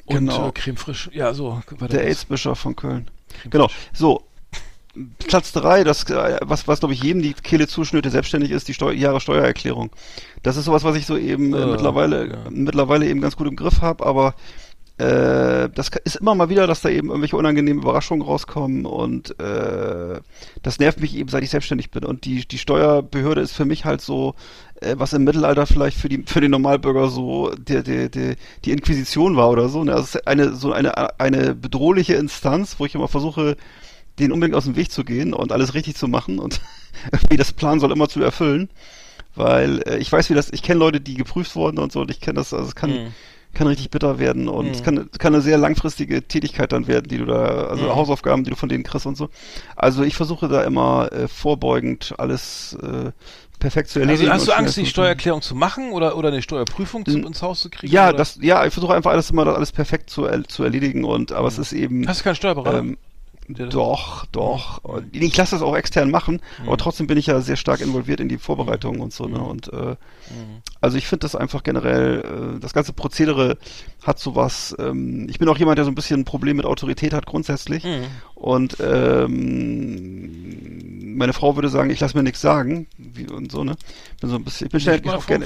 Und 0.06 0.16
genau. 0.18 0.50
äh, 0.50 0.52
Creme 0.52 0.78
frisch. 0.78 1.10
Ja, 1.14 1.34
so. 1.34 1.62
der. 1.88 2.02
AIDS-Bischof 2.06 2.60
von 2.60 2.76
Köln. 2.76 3.10
Creme 3.42 3.52
Genau, 3.52 3.68
frisch. 3.68 3.90
so. 3.94 4.24
Platz 5.28 5.52
drei, 5.52 5.84
das, 5.84 6.06
äh, 6.10 6.38
was, 6.42 6.70
was 6.70 6.80
glaube 6.80 6.94
ich 6.94 7.04
jedem 7.04 7.22
die 7.22 7.34
Kehle 7.34 7.68
zuschnürt, 7.68 8.06
der 8.06 8.12
selbstständig 8.14 8.52
ist, 8.52 8.70
die 8.70 8.74
Steu 8.74 8.94
Jahressteuererklärung. 8.94 9.90
Das 10.42 10.56
ist 10.56 10.66
sowas, 10.66 10.86
was 10.86 10.96
ich 10.96 11.06
so 11.06 11.18
eben 11.18 11.54
äh, 11.54 11.58
Äh, 11.64 11.66
mittlerweile, 11.66 12.28
ja. 12.30 12.38
mittlerweile 12.50 13.06
eben 13.06 13.20
ganz 13.20 13.36
gut 13.36 13.48
im 13.48 13.58
Griff 13.58 13.82
habe, 13.82 14.06
aber 14.06 14.36
äh, 14.98 15.70
das 15.76 15.92
ist 16.06 16.16
immer 16.16 16.36
mal 16.36 16.48
wieder, 16.48 16.68
dass 16.68 16.82
da 16.82 16.90
eben 16.90 17.10
irgendwelche 17.10 17.36
unangenehmen 17.36 17.82
Überraschungen 17.84 18.26
rauskommen 18.26 18.86
und 18.86 19.38
äh, 19.42 20.22
das 20.64 20.80
nervt 20.80 21.02
mich 21.02 21.16
eben, 21.18 21.28
seit 21.28 21.44
ich 21.44 21.50
selbstständig 21.50 21.92
bin. 21.92 22.06
Und 22.06 22.24
die, 22.24 22.48
die 22.48 22.58
Steuerbehörde 22.58 23.42
ist 23.42 23.52
für 23.52 23.66
mich 23.66 23.84
halt 23.84 24.00
so, 24.00 24.36
äh, 24.80 24.96
was 24.98 25.12
im 25.12 25.26
Mittelalter 25.26 25.66
vielleicht 25.66 25.98
für 25.98 26.08
die 26.08 26.24
für 26.26 26.40
den 26.40 26.52
Normalbürger 26.52 27.10
so 27.10 27.52
der, 27.56 27.84
der, 27.84 28.08
der, 28.08 28.36
die 28.64 28.72
Inquisition 28.72 29.36
war 29.36 29.50
oder 29.50 29.68
so. 29.68 29.84
Ne? 29.84 29.94
Also 29.94 30.20
eine 30.26 30.56
so 30.56 30.72
eine 30.72 31.20
eine 31.20 31.56
bedrohliche 31.56 32.14
Instanz, 32.14 32.76
wo 32.80 32.86
ich 32.86 32.96
immer 32.96 33.10
versuche, 33.10 33.58
den 34.18 34.32
unbedingt 34.32 34.56
aus 34.56 34.64
dem 34.64 34.78
Weg 34.78 34.92
zu 34.94 35.04
gehen 35.04 35.34
und 35.34 35.52
alles 35.52 35.74
richtig 35.74 35.96
zu 35.96 36.08
machen 36.08 36.40
und 36.40 36.62
irgendwie 37.12 37.38
das 37.38 37.52
Plan 37.52 37.82
soll 37.82 37.92
immer 37.92 38.08
zu 38.08 38.22
erfüllen. 38.24 38.70
Weil 39.36 39.82
äh, 39.86 39.98
ich 39.98 40.10
weiß, 40.10 40.30
wie 40.30 40.36
das, 40.36 40.54
ich 40.54 40.64
kenne 40.64 40.80
Leute, 40.80 41.02
die 41.02 41.16
geprüft 41.16 41.58
wurden 41.58 41.80
und 41.80 41.92
so, 41.92 42.00
und 42.00 42.12
ich 42.12 42.22
kenne 42.22 42.36
das, 42.36 42.54
also 42.54 42.66
es 42.66 42.76
kann, 42.76 42.92
Mhm. 42.92 43.08
Kann 43.56 43.68
richtig 43.68 43.90
bitter 43.90 44.20
werden 44.20 44.48
und 44.48 44.68
Mhm. 44.68 44.72
es 44.74 44.84
kann, 44.84 45.10
kann 45.18 45.34
eine 45.34 45.42
sehr 45.42 45.58
langfristige 45.58 46.22
Tätigkeit 46.28 46.72
dann 46.72 46.88
werden, 46.88 47.08
die 47.08 47.18
du 47.18 47.26
da, 47.26 47.66
also 47.68 47.86
Mhm. 47.86 47.96
Hausaufgaben, 47.96 48.44
die 48.44 48.52
du 48.52 48.56
von 48.56 48.70
denen 48.70 48.84
kriegst 48.84 49.06
und 49.08 49.18
so. 49.18 49.30
Also 49.76 50.04
ich 50.04 50.16
versuche 50.16 50.48
da 50.48 50.64
immer 50.64 51.12
äh, 51.12 51.28
vorbeugend 51.28 52.14
alles 52.18 52.78
äh, 52.84 53.12
perfekt 53.60 53.90
zu 53.90 54.00
erledigen. 54.00 54.30
Also 54.30 54.42
hast 54.44 54.48
du 54.50 54.52
Angst, 54.64 54.78
die 54.78 54.86
Steuererklärung 54.86 55.42
zu 55.42 55.56
machen 55.56 55.92
oder, 55.92 56.18
oder 56.18 56.28
eine 56.28 56.42
Steuerprüfung 56.42 57.06
zu, 57.06 57.18
Mhm. 57.18 57.28
ins 57.28 57.42
Haus 57.42 57.62
zu 57.62 57.70
kriegen? 57.70 57.92
Ja, 57.92 58.10
oder? 58.10 58.18
das, 58.18 58.38
ja, 58.42 58.66
ich 58.66 58.74
versuche 58.74 58.94
einfach 58.94 59.12
alles 59.12 59.32
immer 59.32 59.48
alles 59.48 59.72
perfekt 59.72 60.10
zu, 60.10 60.26
er, 60.26 60.44
zu 60.44 60.64
erledigen 60.64 61.04
und 61.06 61.32
aber 61.32 61.48
es 61.48 61.58
ist 61.58 61.72
eben 61.74 62.08
Hast 62.08 62.20
du 62.20 62.24
keinen 62.26 62.36
Steuerberater? 62.36 62.80
ähm, 62.80 62.98
das- 62.98 63.05
Doch, 63.48 64.26
doch. 64.28 64.84
Und 64.84 65.16
Ich 65.16 65.38
lasse 65.38 65.56
das 65.56 65.62
auch 65.62 65.76
extern 65.76 66.10
machen, 66.10 66.42
Mhm. 66.60 66.68
aber 66.68 66.78
trotzdem 66.78 67.06
bin 67.08 67.18
ich 67.18 67.28
ja 67.28 67.40
sehr 67.42 67.56
stark 67.58 67.80
involviert 67.82 68.20
in 68.20 68.28
die 68.30 68.38
Vorbereitungen 68.40 69.02
und 69.02 69.14
so. 69.14 69.26
Ne? 69.28 69.40
Und 69.40 69.72
äh, 69.72 69.96
Mhm. 70.32 70.62
also 70.82 70.98
ich 70.98 71.06
finde 71.08 71.22
das 71.22 71.36
einfach 71.36 71.62
generell, 71.64 72.56
äh, 72.56 72.60
das 72.60 72.74
ganze 72.74 72.94
Prozedere 72.94 73.58
hat 74.06 74.20
sowas. 74.20 74.76
Ähm, 74.80 75.28
ich 75.30 75.40
bin 75.40 75.50
auch 75.50 75.58
jemand, 75.58 75.78
der 75.78 75.86
so 75.86 75.92
ein 75.92 75.96
bisschen 75.96 76.22
ein 76.22 76.26
Problem 76.26 76.58
mit 76.58 76.66
Autorität 76.66 77.14
hat 77.14 77.26
grundsätzlich. 77.26 77.84
Mhm. 77.84 78.04
Und 78.36 78.78
ähm, 79.76 81.18
meine 81.18 81.34
Frau 81.34 81.56
würde 81.56 81.70
sagen, 81.70 81.90
ich 81.90 82.00
lasse 82.00 82.18
mir 82.18 82.24
nichts 82.24 82.42
sagen 82.42 82.88
wie, 82.98 83.28
und 83.30 83.52
so. 83.52 83.64
Ne, 83.64 83.76
bin 84.22 84.30
so 84.30 84.36
ein 84.36 84.44
bisschen. 84.44 84.68
Ich 84.68 84.72
bin 84.72 84.80
schnell 84.82 85.00
auch 85.10 85.26
gerne. 85.28 85.46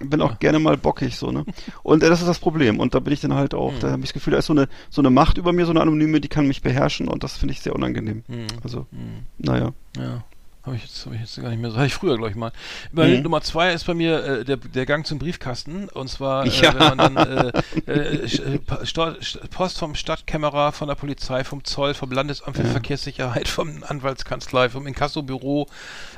Bin 0.00 0.20
auch 0.22 0.38
gerne 0.38 0.58
mal 0.58 0.76
bockig 0.76 1.16
so, 1.16 1.30
ne? 1.32 1.44
Und 1.82 2.02
äh, 2.02 2.08
das 2.08 2.20
ist 2.20 2.26
das 2.28 2.38
Problem. 2.38 2.78
Und 2.80 2.94
da 2.94 3.00
bin 3.00 3.12
ich 3.12 3.20
dann 3.20 3.34
halt 3.34 3.54
auch, 3.54 3.72
Mhm. 3.72 3.80
da 3.80 3.90
habe 3.90 4.00
ich 4.02 4.08
das 4.08 4.14
Gefühl, 4.14 4.32
da 4.32 4.38
ist 4.38 4.46
so 4.46 4.52
eine 4.52 4.68
so 4.90 5.00
eine 5.00 5.10
Macht 5.10 5.38
über 5.38 5.52
mir, 5.52 5.64
so 5.66 5.70
eine 5.72 5.80
anonyme, 5.80 6.20
die 6.20 6.28
kann 6.28 6.46
mich 6.46 6.62
beherrschen 6.62 7.08
und 7.08 7.24
das 7.24 7.36
finde 7.36 7.52
ich 7.52 7.60
sehr 7.60 7.74
unangenehm. 7.74 8.22
Mhm. 8.28 8.46
Also, 8.62 8.86
Mhm. 8.90 9.26
naja. 9.38 9.72
Ja. 9.96 10.24
Habe 10.68 10.76
ich 10.76 10.82
jetzt, 10.84 11.04
habe 11.06 11.14
ich 11.14 11.20
jetzt 11.22 11.40
gar 11.40 11.48
nicht 11.48 11.60
mehr 11.60 11.70
so. 11.70 11.76
Hatte 11.76 11.86
ich 11.86 11.94
früher, 11.94 12.16
glaube 12.16 12.30
ich, 12.30 12.36
mal. 12.36 12.52
Bei 12.92 13.08
Mhm. 13.08 13.22
Nummer 13.22 13.40
zwei 13.40 13.72
ist 13.72 13.84
bei 13.86 13.94
mir 13.94 14.22
äh, 14.24 14.44
der, 14.44 14.58
der 14.58 14.86
Gang 14.86 15.06
zum 15.06 15.18
Briefkasten. 15.18 15.88
Und 15.88 16.08
zwar, 16.08 16.44
äh, 16.46 16.48
Ja. 16.50 16.74
wenn 16.74 16.96
man 16.96 17.14
dann 17.14 17.16
äh, 17.16 17.52
äh, 17.86 18.24
äh, 18.24 18.58
Post 19.50 19.78
vom 19.78 19.94
Stadtkämmerer, 19.94 20.72
von 20.72 20.88
der 20.88 20.94
Polizei, 20.94 21.42
vom 21.44 21.64
Zoll, 21.64 21.94
vom 21.94 22.10
Landesamt 22.12 22.56
für 22.56 22.64
Verkehrssicherheit, 22.64 23.48
vom 23.48 23.82
Anwaltskanzlei, 23.86 24.68
vom 24.68 24.86
Inkassobüro, 24.86 25.68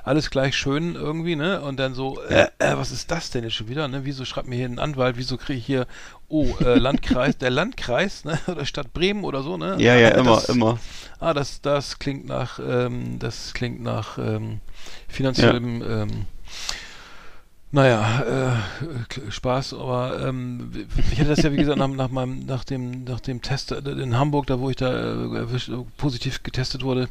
alles 0.02 0.30
gleich 0.30 0.56
schön 0.56 0.94
irgendwie, 0.94 1.36
ne? 1.36 1.60
Und 1.60 1.78
dann 1.78 1.94
so, 1.94 2.20
äh, 2.22 2.48
was 2.58 2.90
ist 2.90 3.10
das 3.10 3.30
denn 3.30 3.44
jetzt 3.44 3.54
schon 3.54 3.68
wieder, 3.68 3.86
ne? 3.88 4.04
Wieso 4.04 4.24
schreibt 4.24 4.48
mir 4.48 4.56
hier 4.56 4.66
ein 4.68 4.78
Anwalt, 4.78 5.16
wieso 5.16 5.36
kriege 5.36 5.58
ich 5.58 5.66
hier, 5.66 5.86
oh, 6.30 6.46
äh, 6.60 6.78
Landkreis, 6.78 7.36
der 7.36 7.50
Landkreis, 7.50 8.24
ne? 8.24 8.38
Oder 8.46 8.64
Stadt 8.64 8.92
Bremen 8.94 9.24
oder 9.24 9.42
so, 9.42 9.56
ne? 9.56 9.76
Ja, 9.78 9.94
ja, 9.96 10.08
Äh, 10.08 10.20
immer, 10.20 10.36
das, 10.36 10.48
immer. 10.48 10.78
Ah, 11.18 11.34
das, 11.34 11.60
das 11.60 11.98
klingt 11.98 12.26
nach, 12.26 12.58
ähm, 12.58 13.18
das 13.18 13.52
klingt 13.52 13.82
nach 13.82 14.16
ähm, 14.16 14.60
finanziellem, 15.08 15.82
ähm, 15.82 16.26
naja, 17.72 18.22
äh, 18.22 19.04
K- 19.08 19.30
Spaß, 19.30 19.74
aber 19.74 20.26
ähm, 20.26 20.72
ich 21.12 21.20
hatte 21.20 21.28
das 21.30 21.42
ja 21.42 21.52
wie 21.52 21.56
gesagt 21.56 21.78
nach, 21.78 21.86
nach 21.86 22.08
meinem, 22.10 22.44
nach 22.46 22.64
dem, 22.64 23.04
nach 23.04 23.20
dem 23.20 23.42
Test 23.42 23.70
in 23.70 24.18
Hamburg, 24.18 24.46
da 24.48 24.58
wo 24.58 24.70
ich 24.70 24.76
da 24.76 24.90
äh, 24.90 25.36
erwischt, 25.36 25.68
äh, 25.68 25.76
positiv 25.96 26.42
getestet 26.42 26.82
wurde, 26.82 27.08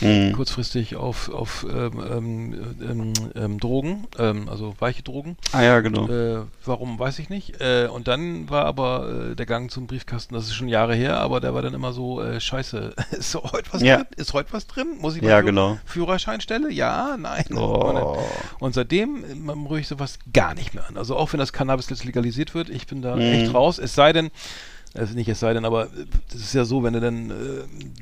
Mhm. 0.00 0.32
kurzfristig 0.32 0.94
auf, 0.96 1.28
auf 1.30 1.66
ähm, 1.68 1.92
ähm, 2.12 2.54
ähm, 2.88 3.12
ähm, 3.34 3.58
Drogen, 3.60 4.06
ähm, 4.18 4.48
also 4.48 4.74
weiche 4.78 5.02
Drogen. 5.02 5.36
Ah 5.52 5.62
ja, 5.62 5.80
genau. 5.80 6.06
Äh, 6.08 6.42
warum, 6.64 6.98
weiß 6.98 7.18
ich 7.18 7.28
nicht. 7.30 7.60
Äh, 7.60 7.88
und 7.88 8.06
dann 8.06 8.48
war 8.50 8.64
aber 8.66 9.30
äh, 9.32 9.34
der 9.34 9.46
Gang 9.46 9.70
zum 9.70 9.86
Briefkasten, 9.86 10.34
das 10.34 10.44
ist 10.44 10.54
schon 10.54 10.68
Jahre 10.68 10.94
her, 10.94 11.18
aber 11.18 11.40
der 11.40 11.54
war 11.54 11.62
dann 11.62 11.74
immer 11.74 11.92
so, 11.92 12.22
äh, 12.22 12.40
scheiße, 12.40 12.94
ist 13.12 13.30
so 13.32 13.42
heute 13.42 13.72
was 13.72 13.82
Ja. 13.82 13.96
drin? 13.96 14.06
Ist 14.16 14.34
heute 14.34 14.52
was 14.52 14.66
drin? 14.66 14.86
Muss 15.00 15.16
ich 15.16 15.22
mal 15.22 15.30
Ja, 15.30 15.38
Führ- 15.38 15.44
genau. 15.46 15.78
Führerscheinstelle? 15.84 16.70
Ja, 16.70 17.16
nein. 17.18 17.44
Oh. 17.56 18.18
Und 18.60 18.74
seitdem 18.74 19.24
äh, 19.24 19.34
man 19.34 19.66
rühre 19.66 19.80
ich 19.80 19.88
sowas 19.96 20.18
gar 20.32 20.54
nicht 20.54 20.74
mehr 20.74 20.86
an. 20.88 20.96
Also 20.96 21.16
auch 21.16 21.32
wenn 21.32 21.38
das 21.40 21.52
Cannabis 21.52 21.88
jetzt 21.90 22.04
legalisiert 22.04 22.54
wird, 22.54 22.68
ich 22.68 22.86
bin 22.86 23.02
da 23.02 23.16
Mhm. 23.16 23.22
echt 23.22 23.54
raus. 23.54 23.78
Es 23.78 23.94
sei 23.94 24.12
denn, 24.12 24.30
Also 24.98 25.14
nicht 25.14 25.28
es 25.28 25.40
sei 25.40 25.52
denn, 25.54 25.64
aber 25.64 25.88
das 26.32 26.40
ist 26.40 26.54
ja 26.54 26.64
so, 26.64 26.82
wenn 26.82 26.92
du 26.94 27.00
dann, 27.00 27.30
äh, 27.30 27.34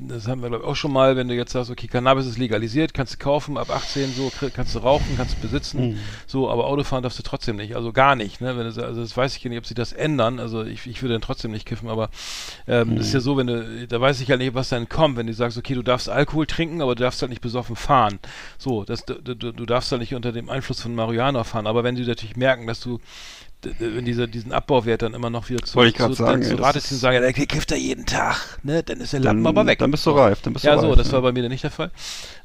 das 0.01 0.27
haben 0.27 0.41
wir 0.41 0.49
glaube 0.49 0.63
ich 0.63 0.69
auch 0.69 0.75
schon 0.75 0.93
mal, 0.93 1.15
wenn 1.15 1.27
du 1.27 1.35
jetzt 1.35 1.51
sagst, 1.51 1.69
okay, 1.71 1.87
Cannabis 1.87 2.25
ist 2.25 2.37
legalisiert, 2.37 2.93
kannst 2.93 3.13
du 3.13 3.17
kaufen, 3.17 3.57
ab 3.57 3.69
18 3.69 4.13
so, 4.13 4.31
kannst 4.53 4.75
du 4.75 4.79
rauchen, 4.79 5.05
kannst 5.17 5.35
du 5.37 5.41
besitzen, 5.41 5.89
Mhm. 5.89 5.97
so, 6.27 6.49
aber 6.49 6.65
Autofahren 6.67 7.03
darfst 7.03 7.19
du 7.19 7.23
trotzdem 7.23 7.57
nicht, 7.57 7.75
also 7.75 7.91
gar 7.91 8.15
nicht, 8.15 8.41
ne? 8.41 8.57
Wenn 8.57 8.71
du, 8.73 8.85
also 8.85 9.01
das 9.01 9.15
weiß 9.15 9.35
ich 9.35 9.43
ja 9.43 9.49
nicht, 9.49 9.59
ob 9.59 9.65
sie 9.65 9.73
das 9.73 9.93
ändern, 9.93 10.39
also 10.39 10.63
ich, 10.63 10.87
ich 10.87 11.01
würde 11.01 11.13
dann 11.15 11.21
trotzdem 11.21 11.51
nicht 11.51 11.65
kiffen, 11.65 11.89
aber 11.89 12.09
ähm, 12.67 12.95
das 12.95 13.07
ist 13.07 13.13
ja 13.13 13.19
so, 13.19 13.37
wenn 13.37 13.47
du, 13.47 13.87
da 13.87 13.99
weiß 13.99 14.21
ich 14.21 14.27
ja 14.27 14.37
nicht, 14.37 14.53
was 14.53 14.69
dann 14.69 14.87
kommt, 14.89 15.17
wenn 15.17 15.27
du 15.27 15.33
sagst, 15.33 15.57
okay, 15.57 15.73
du 15.75 15.81
darfst 15.81 16.09
Alkohol 16.09 16.45
trinken, 16.45 16.81
aber 16.81 16.95
du 16.95 17.03
darfst 17.03 17.21
halt 17.21 17.29
nicht 17.29 17.41
besoffen 17.41 17.75
fahren. 17.75 18.19
So, 18.57 18.83
das, 18.83 19.05
du, 19.05 19.15
du, 19.21 19.35
du 19.51 19.65
darfst 19.65 19.91
halt 19.91 19.99
nicht 20.01 20.15
unter 20.15 20.31
dem 20.31 20.49
Einfluss 20.49 20.81
von 20.81 20.95
Marihuana 20.95 21.43
fahren, 21.43 21.67
aber 21.67 21.83
wenn 21.83 21.95
die 21.95 22.05
natürlich 22.05 22.35
merken, 22.37 22.67
dass 22.67 22.79
du 22.79 22.99
wenn 23.79 24.05
dieser, 24.05 24.27
diesen 24.27 24.51
Abbauwert 24.51 25.01
dann 25.01 25.13
immer 25.13 25.29
noch 25.29 25.49
wieder 25.49 25.63
zu, 25.63 25.77
Wollte 25.77 25.89
ich 25.89 25.95
zu, 25.97 26.13
sagen, 26.13 26.41
zu 26.43 26.55
Rate 26.55 26.77
und 26.79 26.83
sagen, 26.99 27.15
ja, 27.15 27.21
der 27.21 27.33
kifft 27.33 27.71
er 27.71 27.77
jeden 27.77 28.05
Tag, 28.05 28.59
ne, 28.63 28.83
dann 28.83 28.99
ist 28.99 29.13
der 29.13 29.19
Lappen 29.21 29.43
Dann, 29.43 29.47
aber 29.47 29.65
weg. 29.65 29.79
dann 29.79 29.91
bist 29.91 30.05
du 30.05 30.11
reif, 30.11 30.41
dann 30.41 30.53
bist 30.53 30.65
du 30.65 30.69
Ja, 30.69 30.77
so, 30.77 30.95
das 30.95 31.07
ja. 31.07 31.13
war 31.13 31.21
bei 31.23 31.31
mir 31.31 31.41
dann 31.41 31.51
nicht 31.51 31.63
der 31.63 31.71
Fall. 31.71 31.91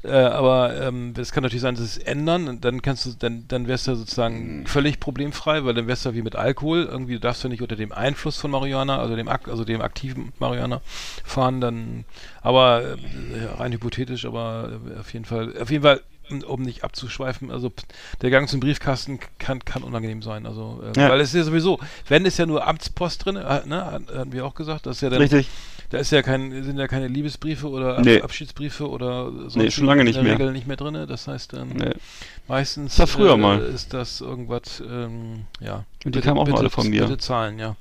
Äh, 0.03 0.11
aber 0.11 0.81
ähm, 0.81 1.13
es 1.17 1.31
kann 1.31 1.43
natürlich 1.43 1.61
sein, 1.61 1.75
dass 1.75 1.83
es 1.83 1.97
ändern 1.97 2.47
und 2.47 2.65
dann 2.65 2.81
kannst 2.81 3.05
du, 3.05 3.11
dann, 3.17 3.45
dann 3.47 3.67
wärst 3.67 3.87
du 3.87 3.91
Mhm. 3.91 3.95
sozusagen 3.95 4.65
völlig 4.67 4.99
problemfrei, 4.99 5.63
weil 5.63 5.73
dann 5.73 5.87
wärst 5.87 6.05
du 6.05 6.13
wie 6.15 6.21
mit 6.23 6.35
Alkohol, 6.35 6.87
irgendwie 6.89 7.19
darfst 7.19 7.43
du 7.43 7.49
nicht 7.49 7.61
unter 7.61 7.75
dem 7.75 7.91
Einfluss 7.91 8.37
von 8.37 8.51
Marihuana, 8.51 8.99
also 8.99 9.15
dem, 9.15 9.27
ak- 9.27 9.47
also 9.47 9.63
dem 9.65 9.81
aktiven 9.81 10.33
Marihuana 10.39 10.81
fahren, 11.23 11.61
dann, 11.61 12.05
aber 12.41 12.83
äh, 12.83 13.45
rein 13.57 13.71
hypothetisch, 13.73 14.25
aber 14.25 14.79
äh, 14.95 14.99
auf 14.99 15.13
jeden 15.13 15.25
Fall, 15.25 15.53
auf 15.61 15.69
jeden 15.71 15.83
Fall, 15.83 16.01
um- 16.31 16.61
nicht 16.61 16.83
abzuschweifen, 16.83 17.51
also 17.51 17.71
der 18.21 18.29
Gang 18.29 18.47
zum 18.49 18.59
Briefkasten 18.59 19.19
kann, 19.39 19.63
kann 19.65 19.83
unangenehm 19.83 20.21
sein, 20.21 20.45
also, 20.45 20.81
äh, 20.95 20.99
Ja. 20.99 21.09
weil 21.09 21.19
es 21.21 21.29
ist 21.29 21.35
ja 21.35 21.43
sowieso, 21.43 21.79
wenn 22.07 22.25
ist 22.25 22.37
ja 22.39 22.45
nur 22.45 22.65
Amtspost 22.67 23.25
drin, 23.25 23.35
äh, 23.35 23.65
ne, 23.65 23.85
hatten 23.85 24.31
wir 24.31 24.45
auch 24.45 24.55
gesagt, 24.55 24.85
das 24.85 24.97
ist 24.97 25.01
ja 25.01 25.09
dann, 25.09 25.21
Richtig. 25.21 25.47
da 25.89 25.97
ist 25.99 26.11
ja 26.11 26.21
kein, 26.21 26.63
sind 26.63 26.77
ja 26.77 26.87
keine 26.87 27.07
Liebesbriefe 27.07 27.67
oder 27.69 27.97
Ab 27.97 28.05
Nee. 28.05 28.21
Abschiedsbriefe 28.21 28.89
oder 28.89 29.31
so. 29.49 29.59
Nee, 29.59 29.69
schon 29.71 29.85
lange 29.85 30.03
nicht 30.03 30.15
in 30.17 30.23
der 30.23 30.33
mehr. 30.37 30.39
Regel 30.39 30.53
nicht 30.53 30.67
mehr 30.67 30.77
drin. 30.77 31.05
Das 31.07 31.27
heißt, 31.27 31.53
ähm, 31.53 31.69
Nee. 31.75 31.91
meistens 32.47 32.95
Das 32.95 33.11
früher 33.11 33.33
äh, 33.33 33.37
mal. 33.37 33.59
ist 33.61 33.93
das 33.93 34.21
irgendwas, 34.21 34.81
ähm, 34.87 35.45
ja. 35.59 35.83
Und 36.05 36.15
die 36.15 36.21
kamen 36.21 36.39
auch 36.39 36.47
noch 36.47 36.59
alle 36.59 36.69
von 36.69 36.89
mir. 36.89 37.01
Bitte 37.03 37.17
zahlen, 37.17 37.59
ja. 37.59 37.75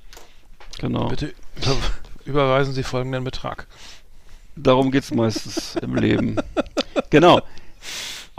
Genau. 0.78 1.08
Bitte 1.08 1.32
über, 1.56 1.76
überweisen 2.24 2.72
Sie 2.74 2.82
folgenden 2.82 3.22
Betrag. 3.24 3.66
Darum 4.56 4.90
geht's 4.90 5.12
meistens 5.14 5.76
im 5.76 5.94
Leben. 5.94 6.36
Genau. 7.10 7.40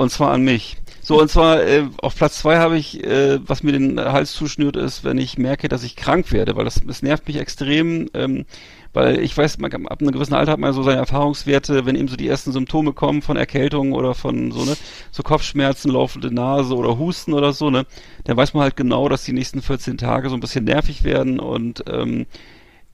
Und 0.02 0.10
zwar 0.10 0.32
an 0.32 0.42
mich. 0.42 0.78
So, 1.04 1.20
und 1.22 1.30
zwar 1.30 1.64
äh, 1.64 1.86
auf 1.98 2.16
Platz 2.16 2.40
zwei 2.40 2.58
habe 2.58 2.78
ich, 2.78 3.04
äh, 3.04 3.40
was 3.48 3.62
mir 3.62 3.72
den 3.72 4.00
Hals 4.00 4.32
zuschnürt, 4.34 4.76
ist, 4.76 5.04
wenn 5.04 5.20
ich 5.20 5.38
merke, 5.38 5.68
dass 5.68 5.84
ich 5.84 5.96
krank 5.96 6.32
werde, 6.32 6.56
weil 6.56 6.66
das, 6.66 6.82
das 6.86 7.04
nervt 7.04 7.28
mich 7.28 7.38
extrem, 7.38 8.10
ähm, 8.16 8.46
weil 8.94 9.20
ich 9.20 9.38
weiß, 9.38 9.60
man, 9.60 9.72
ab 9.72 10.02
einem 10.02 10.12
gewissen 10.12 10.34
Alter 10.34 10.54
hat 10.54 10.60
man 10.60 10.74
so 10.74 10.82
seine 10.82 10.98
Erfahrungswerte, 10.98 11.86
wenn 11.86 11.96
eben 11.96 12.08
so 12.08 12.16
die 12.16 12.28
ersten 12.28 12.52
Symptome 12.52 12.94
kommen 12.94 13.22
von 13.22 13.38
Erkältung 13.38 13.94
oder 13.94 14.16
von 14.16 14.52
so, 14.52 14.66
ne, 14.66 14.76
so 15.12 15.22
Kopfschmerzen, 15.22 15.92
laufende 15.92 16.34
Nase 16.34 16.76
oder 16.76 16.98
Husten 16.98 17.34
oder 17.34 17.54
so, 17.54 17.70
ne, 17.70 17.86
dann 18.24 18.38
weiß 18.38 18.54
man 18.56 18.64
halt 18.64 18.76
genau, 18.76 19.08
dass 19.08 19.24
die 19.24 19.34
nächsten 19.34 19.62
14 19.62 19.98
Tage 19.98 20.30
so 20.30 20.36
ein 20.36 20.42
bisschen 20.42 20.66
nervig 20.66 21.04
werden 21.04 21.40
und 21.40 21.84
ähm, 21.88 22.26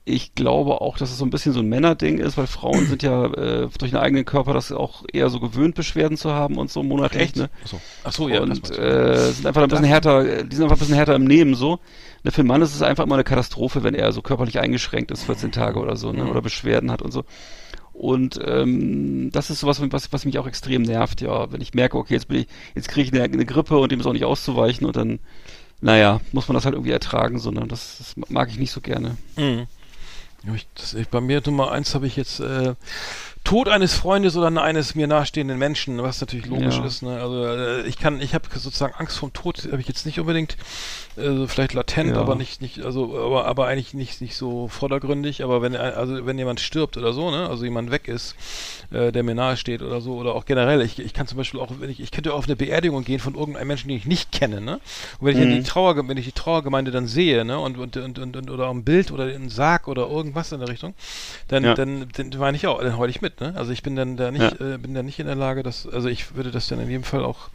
ich 0.08 0.34
glaube 0.34 0.80
auch, 0.80 0.96
dass 0.96 1.10
es 1.10 1.18
so 1.18 1.24
ein 1.24 1.30
bisschen 1.30 1.52
so 1.52 1.60
ein 1.60 1.68
Männerding 1.68 2.18
ist, 2.18 2.36
weil 2.38 2.46
Frauen 2.46 2.86
sind 2.86 3.02
ja 3.02 3.26
äh, 3.26 3.68
durch 3.78 3.90
den 3.90 3.98
eigenen 3.98 4.24
Körper 4.24 4.54
das 4.54 4.72
auch 4.72 5.04
eher 5.12 5.28
so 5.28 5.38
gewöhnt, 5.38 5.74
Beschwerden 5.74 6.16
zu 6.16 6.32
haben 6.32 6.56
und 6.56 6.70
so 6.70 6.82
monatlich. 6.82 7.36
Ne? 7.36 7.50
Achso, 7.62 7.80
Achso 8.04 8.28
ja. 8.28 8.40
und 8.40 8.70
äh, 8.76 9.32
sind 9.32 9.46
einfach 9.46 9.62
ein 9.62 9.68
bisschen 9.68 9.84
härter, 9.84 10.24
äh, 10.26 10.44
die 10.44 10.56
sind 10.56 10.64
einfach 10.64 10.76
ein 10.76 10.80
bisschen 10.80 10.94
härter 10.94 11.14
im 11.14 11.24
Nehmen 11.24 11.54
so. 11.54 11.78
Ne, 12.24 12.30
für 12.30 12.42
den 12.42 12.48
Mann 12.48 12.62
ist 12.62 12.74
es 12.74 12.82
einfach 12.82 13.04
immer 13.04 13.14
eine 13.14 13.24
Katastrophe, 13.24 13.84
wenn 13.84 13.94
er 13.94 14.12
so 14.12 14.22
körperlich 14.22 14.58
eingeschränkt 14.58 15.10
ist, 15.10 15.24
14 15.24 15.52
Tage 15.52 15.78
oder 15.78 15.96
so, 15.96 16.12
ne? 16.12 16.24
Mhm. 16.24 16.30
oder 16.30 16.42
Beschwerden 16.42 16.90
hat 16.90 17.02
und 17.02 17.12
so. 17.12 17.24
Und 17.92 18.38
ähm, 18.44 19.30
das 19.32 19.50
ist 19.50 19.60
sowas, 19.60 19.80
was, 19.90 20.12
was 20.12 20.24
mich 20.24 20.38
auch 20.38 20.46
extrem 20.46 20.82
nervt, 20.82 21.20
ja. 21.20 21.52
Wenn 21.52 21.60
ich 21.60 21.74
merke, 21.74 21.98
okay, 21.98 22.14
jetzt 22.14 22.28
bin 22.28 22.40
ich, 22.40 22.46
jetzt 22.74 22.88
kriege 22.88 23.06
ich 23.08 23.12
eine, 23.12 23.24
eine 23.24 23.44
Grippe 23.44 23.76
und 23.76 23.92
dem 23.92 24.00
ist 24.00 24.06
auch 24.06 24.12
nicht 24.12 24.24
auszuweichen 24.24 24.86
und 24.86 24.96
dann, 24.96 25.18
naja, 25.80 26.20
muss 26.32 26.48
man 26.48 26.54
das 26.54 26.64
halt 26.64 26.74
irgendwie 26.74 26.92
ertragen, 26.92 27.38
sondern 27.38 27.68
das, 27.68 27.98
das 27.98 28.30
mag 28.30 28.50
ich 28.50 28.58
nicht 28.58 28.70
so 28.70 28.80
gerne. 28.80 29.16
Mhm. 29.36 29.66
Ich, 30.54 30.68
das, 30.74 30.94
ich, 30.94 31.08
bei 31.08 31.20
mir 31.20 31.42
Nummer 31.44 31.72
eins 31.72 31.94
habe 31.94 32.06
ich 32.06 32.16
jetzt 32.16 32.40
äh, 32.40 32.74
Tod 33.44 33.68
eines 33.68 33.94
Freundes 33.94 34.36
oder 34.36 34.48
eines 34.62 34.94
mir 34.94 35.06
nahestehenden 35.06 35.58
Menschen, 35.58 36.02
was 36.02 36.20
natürlich 36.20 36.46
logisch 36.46 36.78
Ja. 36.78 36.84
ist. 36.84 37.02
Ne? 37.02 37.18
Also 37.20 37.44
äh, 37.46 37.82
ich 37.86 37.98
kann, 37.98 38.20
ich 38.20 38.34
habe 38.34 38.44
sozusagen 38.54 38.92
Angst 38.98 39.16
vom 39.18 39.32
Tod, 39.32 39.66
habe 39.72 39.80
ich 39.80 39.88
jetzt 39.88 40.04
nicht 40.04 40.20
unbedingt, 40.20 40.56
äh, 41.16 41.46
vielleicht 41.46 41.72
latent, 41.72 42.10
Ja. 42.16 42.20
aber 42.20 42.34
nicht, 42.34 42.60
nicht, 42.60 42.80
also 42.84 43.18
aber, 43.18 43.46
aber 43.46 43.66
eigentlich 43.66 43.94
nicht, 43.94 44.20
nicht 44.20 44.36
so 44.36 44.68
vordergründig. 44.68 45.42
Aber 45.44 45.62
wenn 45.62 45.74
also 45.76 46.26
wenn 46.26 46.36
jemand 46.38 46.60
stirbt 46.60 46.96
oder 46.98 47.12
so, 47.14 47.30
ne, 47.30 47.48
also 47.48 47.64
jemand 47.64 47.90
weg 47.90 48.06
ist, 48.06 48.34
äh, 48.90 49.12
der 49.12 49.22
mir 49.22 49.34
nahe 49.34 49.56
steht 49.56 49.80
oder 49.82 50.00
so, 50.02 50.16
oder 50.16 50.34
auch 50.34 50.44
generell, 50.44 50.82
ich, 50.82 50.98
ich 50.98 51.14
kann 51.14 51.26
zum 51.26 51.38
Beispiel 51.38 51.58
auch, 51.60 51.70
wenn 51.80 51.88
ich, 51.90 52.00
ich 52.00 52.10
könnte 52.10 52.34
auf 52.34 52.44
eine 52.46 52.56
Beerdigung 52.56 53.02
gehen 53.04 53.20
von 53.20 53.34
irgendeinem 53.34 53.68
Menschen, 53.68 53.88
den 53.88 53.96
ich 53.96 54.04
nicht 54.06 54.30
kenne, 54.30 54.60
ne? 54.60 54.74
Und 55.20 55.26
wenn 55.26 55.32
ich 55.32 55.38
dann 55.40 55.48
Mhm. 55.48 55.62
die 55.62 55.62
Trauer, 55.62 55.96
wenn 56.08 56.16
ich 56.18 56.26
die 56.26 56.32
Trauergemeinde 56.32 56.90
dann 56.90 57.06
sehe, 57.06 57.44
ne, 57.46 57.58
und, 57.58 57.78
und, 57.78 57.96
und, 57.96 58.18
und, 58.18 58.36
und 58.36 58.50
oder 58.50 58.68
ein 58.68 58.84
Bild 58.84 59.10
oder 59.10 59.24
einen 59.24 59.48
Sarg 59.48 59.88
oder 59.88 60.06
irgendwas 60.08 60.52
in 60.52 60.60
der 60.60 60.68
Richtung, 60.68 60.94
dann, 61.48 61.64
Ja. 61.64 61.74
dann, 61.74 62.08
dann 62.14 62.30
meine 62.38 62.56
ich 62.56 62.66
auch, 62.66 62.80
dann 62.82 62.98
heul 62.98 63.08
ich 63.08 63.22
mit, 63.22 63.27
ne? 63.40 63.52
Also 63.56 63.72
ich 63.72 63.82
bin 63.82 63.96
dann 63.96 64.16
da 64.16 64.30
nicht, 64.30 64.60
äh, 64.60 64.78
bin 64.78 64.94
da 64.94 65.02
nicht 65.02 65.18
in 65.18 65.26
der 65.26 65.34
Lage, 65.36 65.62
dass, 65.62 65.86
also 65.86 66.08
ich 66.08 66.34
würde 66.36 66.50
das 66.50 66.68
dann 66.68 66.80
in 66.80 66.88
jedem 66.88 67.04
Fall 67.04 67.24
auch 67.24 67.48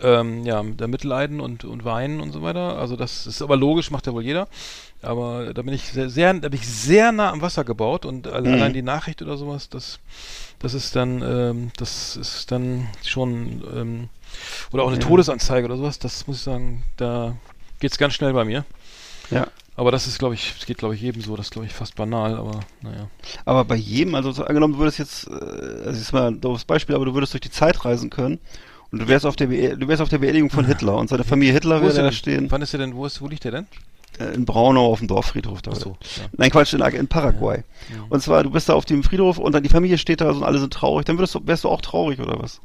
ähm, 0.00 0.44
ja, 0.44 0.62
da 0.76 0.86
mitleiden 0.86 1.40
und, 1.40 1.64
und 1.64 1.84
weinen 1.84 2.20
und 2.20 2.32
so 2.32 2.42
weiter. 2.42 2.76
Also 2.78 2.96
das 2.96 3.26
ist 3.26 3.40
aber 3.42 3.56
logisch, 3.56 3.90
macht 3.90 4.06
ja 4.06 4.12
wohl 4.12 4.22
jeder. 4.24 4.46
Aber 5.02 5.52
da 5.54 5.62
bin 5.62 5.72
ich 5.74 5.84
sehr, 5.84 6.10
sehr 6.10 6.34
da 6.34 6.48
bin 6.48 6.58
ich 6.60 6.66
sehr 6.68 7.12
nah 7.12 7.30
am 7.30 7.40
Wasser 7.42 7.64
gebaut 7.64 8.04
und 8.04 8.26
Mhm. 8.26 8.32
allein 8.32 8.72
die 8.72 8.82
Nachricht 8.82 9.22
oder 9.22 9.36
sowas, 9.36 9.68
das, 9.68 9.98
das 10.58 10.74
ist 10.74 10.96
dann, 10.96 11.22
ähm, 11.22 11.70
das 11.76 12.16
ist 12.16 12.50
dann 12.50 12.88
schon, 13.04 13.62
ähm, 13.74 14.08
oder 14.72 14.82
auch 14.82 14.88
eine 14.88 15.00
Ja. 15.00 15.06
Todesanzeige 15.06 15.64
oder 15.66 15.76
sowas, 15.76 15.98
das 15.98 16.26
muss 16.26 16.38
ich 16.38 16.42
sagen, 16.42 16.82
da 16.96 17.34
geht's 17.80 17.98
ganz 17.98 18.14
schnell 18.14 18.32
bei 18.32 18.44
mir. 18.44 18.64
Ja. 19.30 19.46
Aber 19.76 19.90
das 19.90 20.06
ist, 20.06 20.18
glaube 20.18 20.34
ich, 20.34 20.54
es 20.58 20.66
geht, 20.66 20.78
glaube 20.78 20.94
ich, 20.94 21.02
jedem 21.02 21.20
so, 21.20 21.36
das 21.36 21.46
ist, 21.46 21.52
glaube 21.52 21.66
ich, 21.66 21.72
fast 21.72 21.96
banal, 21.96 22.36
aber 22.36 22.60
naja. 22.82 23.08
Aber 23.44 23.64
bei 23.64 23.76
jedem, 23.76 24.14
also 24.14 24.32
so 24.32 24.44
angenommen, 24.44 24.74
du 24.74 24.78
würdest 24.80 24.98
jetzt, 24.98 25.28
äh, 25.28 25.32
also 25.32 25.90
ist 25.90 26.12
mal 26.12 26.28
ein 26.28 26.40
doofes 26.40 26.64
Beispiel, 26.64 26.94
aber 26.94 27.04
du 27.04 27.14
würdest 27.14 27.34
durch 27.34 27.42
die 27.42 27.50
Zeit 27.50 27.84
reisen 27.84 28.08
können 28.08 28.38
und 28.90 29.00
du 29.00 29.08
wärst 29.08 29.26
auf 29.26 29.36
der, 29.36 29.48
Be 29.48 29.76
du 29.76 29.86
wärst 29.86 30.00
auf 30.00 30.08
der 30.08 30.18
Beerdigung 30.18 30.50
von 30.50 30.64
Hitler 30.64 30.96
und 30.96 31.08
seine 31.08 31.24
Familie 31.24 31.52
Hitler 31.52 31.82
würde 31.82 32.02
da 32.02 32.12
stehen, 32.12 32.50
Wann 32.50 32.62
ist 32.62 32.72
der 32.72 32.80
denn, 32.80 32.94
wo 32.94 33.04
ist, 33.04 33.20
wo 33.20 33.28
liegt 33.28 33.44
der 33.44 33.52
denn? 33.52 33.66
äh, 34.18 34.34
in 34.34 34.44
Braunau 34.44 34.86
auf 34.92 34.98
dem 35.00 35.08
Dorffriedhof 35.08 35.62
da. 35.62 35.74
So, 35.74 35.96
ja. 36.16 36.24
Nein, 36.36 36.50
Quatsch, 36.50 36.74
in, 36.74 36.80
in 36.80 37.08
Paraguay. 37.08 37.58
Ja. 37.90 38.04
Und 38.08 38.22
zwar, 38.22 38.42
du 38.42 38.50
bist 38.50 38.68
da 38.68 38.74
auf 38.74 38.84
dem 38.84 39.02
Friedhof 39.02 39.38
und 39.38 39.52
dann 39.54 39.62
die 39.62 39.68
Familie 39.68 39.98
steht 39.98 40.20
da 40.20 40.30
und 40.30 40.42
alle 40.42 40.58
sind 40.58 40.72
traurig, 40.72 41.06
dann 41.06 41.18
würdest 41.18 41.34
du, 41.34 41.46
wärst 41.46 41.64
du 41.64 41.68
auch 41.68 41.80
traurig 41.80 42.20
oder 42.20 42.38
was? 42.38 42.60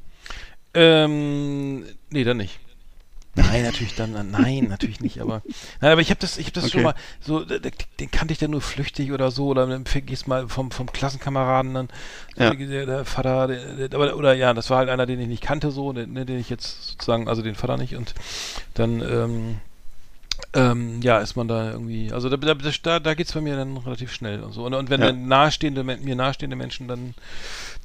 Ähm, 0.74 1.84
nee, 2.10 2.24
dann 2.24 2.38
nicht. 2.38 2.60
Nein, 3.36 3.64
natürlich 3.64 3.96
dann, 3.96 4.12
nein, 4.32 4.68
natürlich 4.68 5.00
nicht, 5.00 5.22
aber, 5.22 5.42
nein, 5.80 5.94
aber 5.94 6.02
ich 6.02 6.10
habe 6.10 6.20
das, 6.20 6.38
ich 6.38 6.48
habe 6.48 6.60
das 6.60 6.70
schon 6.70 6.82
Okay. 6.82 6.94
mal, 6.94 6.96
so, 7.22 7.46
den 7.46 8.12
kannte 8.12 8.34
ich 8.34 8.40
dann 8.40 8.52
nur 8.52 8.60
flüchtig 8.62 9.14
oder 9.14 9.32
so, 9.32 9.48
oder 9.48 9.66
dann 9.68 9.86
gehst 10.06 10.28
mal 10.28 10.50
vom, 10.50 10.70
vom 10.70 10.92
Klassenkameraden 10.92 11.74
dann, 11.74 11.90
Ja. 12.36 12.54
der, 12.54 12.86
der 12.86 13.06
Vater, 13.06 13.48
der, 13.48 13.88
der, 13.88 13.98
aber, 14.00 14.18
oder 14.18 14.34
ja, 14.34 14.54
das 14.54 14.70
war 14.70 14.80
halt 14.80 14.90
einer, 14.90 15.06
den 15.06 15.22
ich 15.22 15.30
nicht 15.30 15.44
kannte, 15.44 15.72
so, 15.72 15.94
den, 15.94 16.14
den 16.14 16.40
ich 16.40 16.50
jetzt 16.50 16.90
sozusagen, 16.90 17.30
also 17.30 17.42
den 17.42 17.56
Vater 17.56 17.78
nicht, 17.78 17.96
und 17.96 18.14
dann, 18.74 19.00
ähm, 19.02 19.62
ähm, 20.54 21.02
ja, 21.02 21.20
ist 21.20 21.38
man 21.38 21.48
da 21.48 21.72
irgendwie, 21.72 22.12
also 22.12 22.28
da, 22.28 22.36
da, 22.36 22.54
da, 22.54 23.00
da 23.00 23.14
geht's 23.14 23.32
bei 23.32 23.40
mir 23.42 23.56
dann 23.56 23.78
relativ 23.78 24.12
schnell 24.12 24.42
und 24.44 24.52
so. 24.52 24.66
Und, 24.66 24.74
und 24.74 24.90
wenn 24.90 25.00
Ja. 25.00 25.08
dann 25.08 25.28
nahestehende, 25.28 25.84
mir 25.84 26.16
nahestehende 26.16 26.58
Menschen 26.58 26.90
dann, 26.90 27.14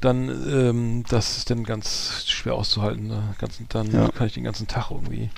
dann, 0.00 0.28
ähm, 0.28 1.04
das 1.08 1.38
ist 1.38 1.50
dann 1.50 1.64
ganz 1.64 2.24
schwer 2.26 2.54
auszuhalten. 2.54 3.06
Ne? 3.08 3.34
Ganz, 3.38 3.58
dann 3.68 3.90
Ja. 3.92 4.08
kann 4.10 4.26
ich 4.26 4.34
den 4.34 4.44
ganzen 4.44 4.66
Tag 4.68 4.90
irgendwie 4.90 5.30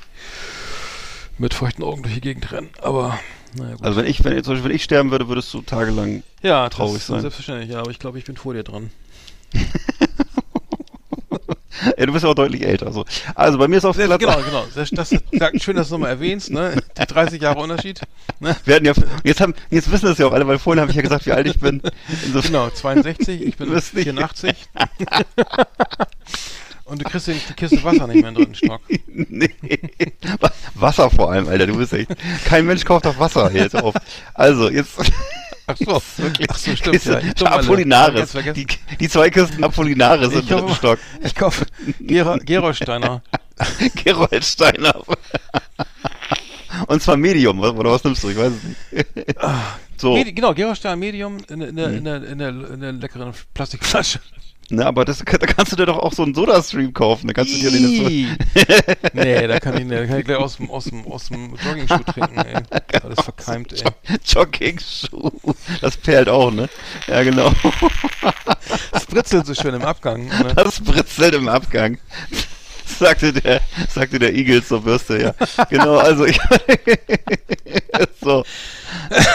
mit 1.38 1.54
feuchten 1.54 1.84
Augen 1.84 2.02
durch 2.02 2.14
die 2.14 2.20
Gegend 2.20 2.50
rennen. 2.50 2.70
Aber, 2.82 3.18
naja, 3.56 3.76
gut. 3.76 3.84
Also 3.84 4.00
wenn 4.00 4.06
ich, 4.06 4.24
wenn 4.24 4.42
zum 4.42 4.54
Beispiel, 4.54 4.70
wenn 4.70 4.76
ich 4.76 4.82
sterben 4.84 5.10
würde, 5.10 5.28
würdest 5.28 5.52
du 5.54 5.62
tagelang 5.62 6.22
ja, 6.42 6.68
traurig 6.68 7.02
sein. 7.02 7.20
Selbstverständlich, 7.20 7.70
ja, 7.70 7.80
aber 7.80 7.90
ich 7.90 7.98
glaube, 7.98 8.18
ich 8.18 8.24
bin 8.24 8.36
vor 8.36 8.54
dir 8.54 8.64
dran. 8.64 8.90
Ja, 11.96 12.06
du 12.06 12.12
bist 12.12 12.24
ja 12.24 12.30
auch 12.30 12.34
deutlich 12.34 12.62
älter. 12.64 12.92
So. 12.92 13.04
Also 13.34 13.58
bei 13.58 13.68
mir 13.68 13.76
ist 13.76 13.84
auf 13.84 13.96
Platz 13.96 14.18
genau, 14.18 14.36
genau. 14.44 14.64
Das, 14.74 14.90
das, 14.90 15.10
das, 15.32 15.62
schön, 15.62 15.76
dass 15.76 15.88
du 15.88 15.94
nochmal 15.94 16.10
erwähnst, 16.10 16.50
ne? 16.50 16.74
Die 16.98 17.06
30 17.06 17.40
Jahre 17.42 17.60
Unterschied. 17.60 18.00
Ne? 18.40 18.56
Wir 18.64 18.74
hatten 18.76 18.84
ja, 18.86 18.92
jetzt 19.24 19.40
haben, 19.40 19.54
jetzt 19.70 19.90
wissen 19.90 20.06
das 20.06 20.18
ja 20.18 20.26
auch 20.26 20.32
alle, 20.32 20.46
weil 20.46 20.58
vorhin 20.58 20.80
habe 20.80 20.90
ich 20.90 20.96
ja 20.96 21.02
gesagt, 21.02 21.26
wie 21.26 21.32
alt 21.32 21.46
ich 21.46 21.58
bin. 21.60 21.80
Insofern, 22.26 22.52
Genau, 22.52 22.70
62, 22.70 23.42
ich 23.42 23.56
bin 23.56 23.68
Du 23.68 23.74
bist 23.74 23.94
nicht- 23.94 24.04
84. 24.04 24.56
Und 26.84 27.02
du 27.02 27.04
kriegst 27.10 27.26
die 27.26 27.34
Kiste 27.54 27.84
Wasser 27.84 28.06
nicht 28.06 28.20
mehr 28.20 28.30
im 28.30 28.34
dritten 28.34 28.54
Stock. 28.54 28.80
nee. 29.06 29.50
Wa- 30.40 30.52
Wasser 30.74 31.10
vor 31.10 31.30
allem, 31.32 31.46
Alter, 31.48 31.66
du 31.66 31.76
bist 31.76 31.92
echt. 31.92 32.10
Kein 32.46 32.64
Mensch 32.66 32.84
kauft 32.84 33.06
auf 33.06 33.18
Wasser 33.18 33.52
jetzt 33.52 33.76
auf. 33.76 33.94
Also, 34.34 34.70
jetzt. 34.70 34.92
Ach 35.68 35.76
so, 35.76 36.02
wirklich. 36.16 36.48
Ach 36.50 36.56
so, 36.56 36.74
stimmt, 36.74 36.94
Kiste 36.94 37.22
ja. 37.38 37.46
Apollinaris. 37.46 38.32
Die, 38.54 38.66
die 38.98 39.08
zwei 39.08 39.30
Kisten 39.30 39.62
Apollinaris 39.62 40.32
im 40.32 40.46
dritten 40.46 40.64
mal- 40.66 40.74
Stock. 40.74 40.98
Ich 41.22 41.34
kaufe 41.34 41.66
Gera 42.00 42.36
Gerolsteiner. 42.38 43.22
Gerolsteiner. 44.04 44.94
Und 46.86 47.02
zwar 47.02 47.16
Medium, 47.16 47.60
oder 47.60 47.90
was 47.90 48.04
nimmst 48.04 48.22
du? 48.22 48.28
Ich 48.30 48.36
weiß 48.36 48.52
es 48.52 48.62
nicht. 48.92 49.06
So, 49.96 50.14
Medi 50.14 50.32
genau, 50.32 50.54
Gerolsteiner 50.54 50.96
Medium 50.96 51.38
in, 51.48 51.60
in, 51.60 51.74
Mhm. 51.74 51.78
in, 51.78 52.06
in, 52.24 52.38
der, 52.38 52.48
in 52.48 52.80
der 52.80 52.92
leckeren 52.92 53.32
Plastikflasche. 53.52 54.20
Ne, 54.70 54.86
aber 54.86 55.04
das, 55.04 55.18
da 55.18 55.46
kannst 55.46 55.72
du 55.72 55.76
dir 55.76 55.86
doch 55.86 55.98
auch 55.98 56.12
so 56.12 56.22
einen 56.22 56.34
Soda-Stream 56.34 56.92
kaufen. 56.92 57.26
Da 57.26 57.32
kannst 57.32 57.54
du 57.54 57.58
dir 57.58 57.70
den 57.70 57.84
Ih. 57.84 58.28
nee, 59.12 59.46
da 59.46 59.58
kann 59.60 59.76
ich, 59.80 59.88
da 59.88 60.06
kann 60.06 60.18
ich 60.18 60.24
gleich 60.24 60.38
aus 60.38 60.56
dem, 60.56 60.70
aus 60.70 60.84
dem, 60.84 61.06
aus 61.06 61.28
dem 61.28 61.54
Jogging-Schuh 61.56 62.12
trinken, 62.12 62.38
ey. 62.38 62.54
Alles 63.02 63.20
verkeimt, 63.20 63.72
ey. 63.72 64.18
Jogging-Schuh. 64.26 65.30
Das 65.80 65.96
perlt 65.96 66.28
auch, 66.28 66.50
ne? 66.50 66.68
Ja, 67.06 67.22
genau. 67.22 67.52
Das 68.92 69.06
britzelt 69.06 69.46
so 69.46 69.54
schön 69.54 69.74
im 69.74 69.82
Abgang. 69.82 70.26
Ne? 70.26 70.52
Das 70.54 70.80
britzelt 70.80 71.34
im 71.34 71.48
Abgang. 71.48 71.98
Sagte 72.84 73.32
der, 73.32 73.62
sagte 73.88 74.18
der 74.18 74.34
Igel 74.34 74.62
zur 74.62 74.82
Bürste, 74.82 75.22
ja. 75.22 75.64
Genau, 75.70 75.96
also 75.96 76.26
ich. 76.26 76.38
so. 78.20 78.44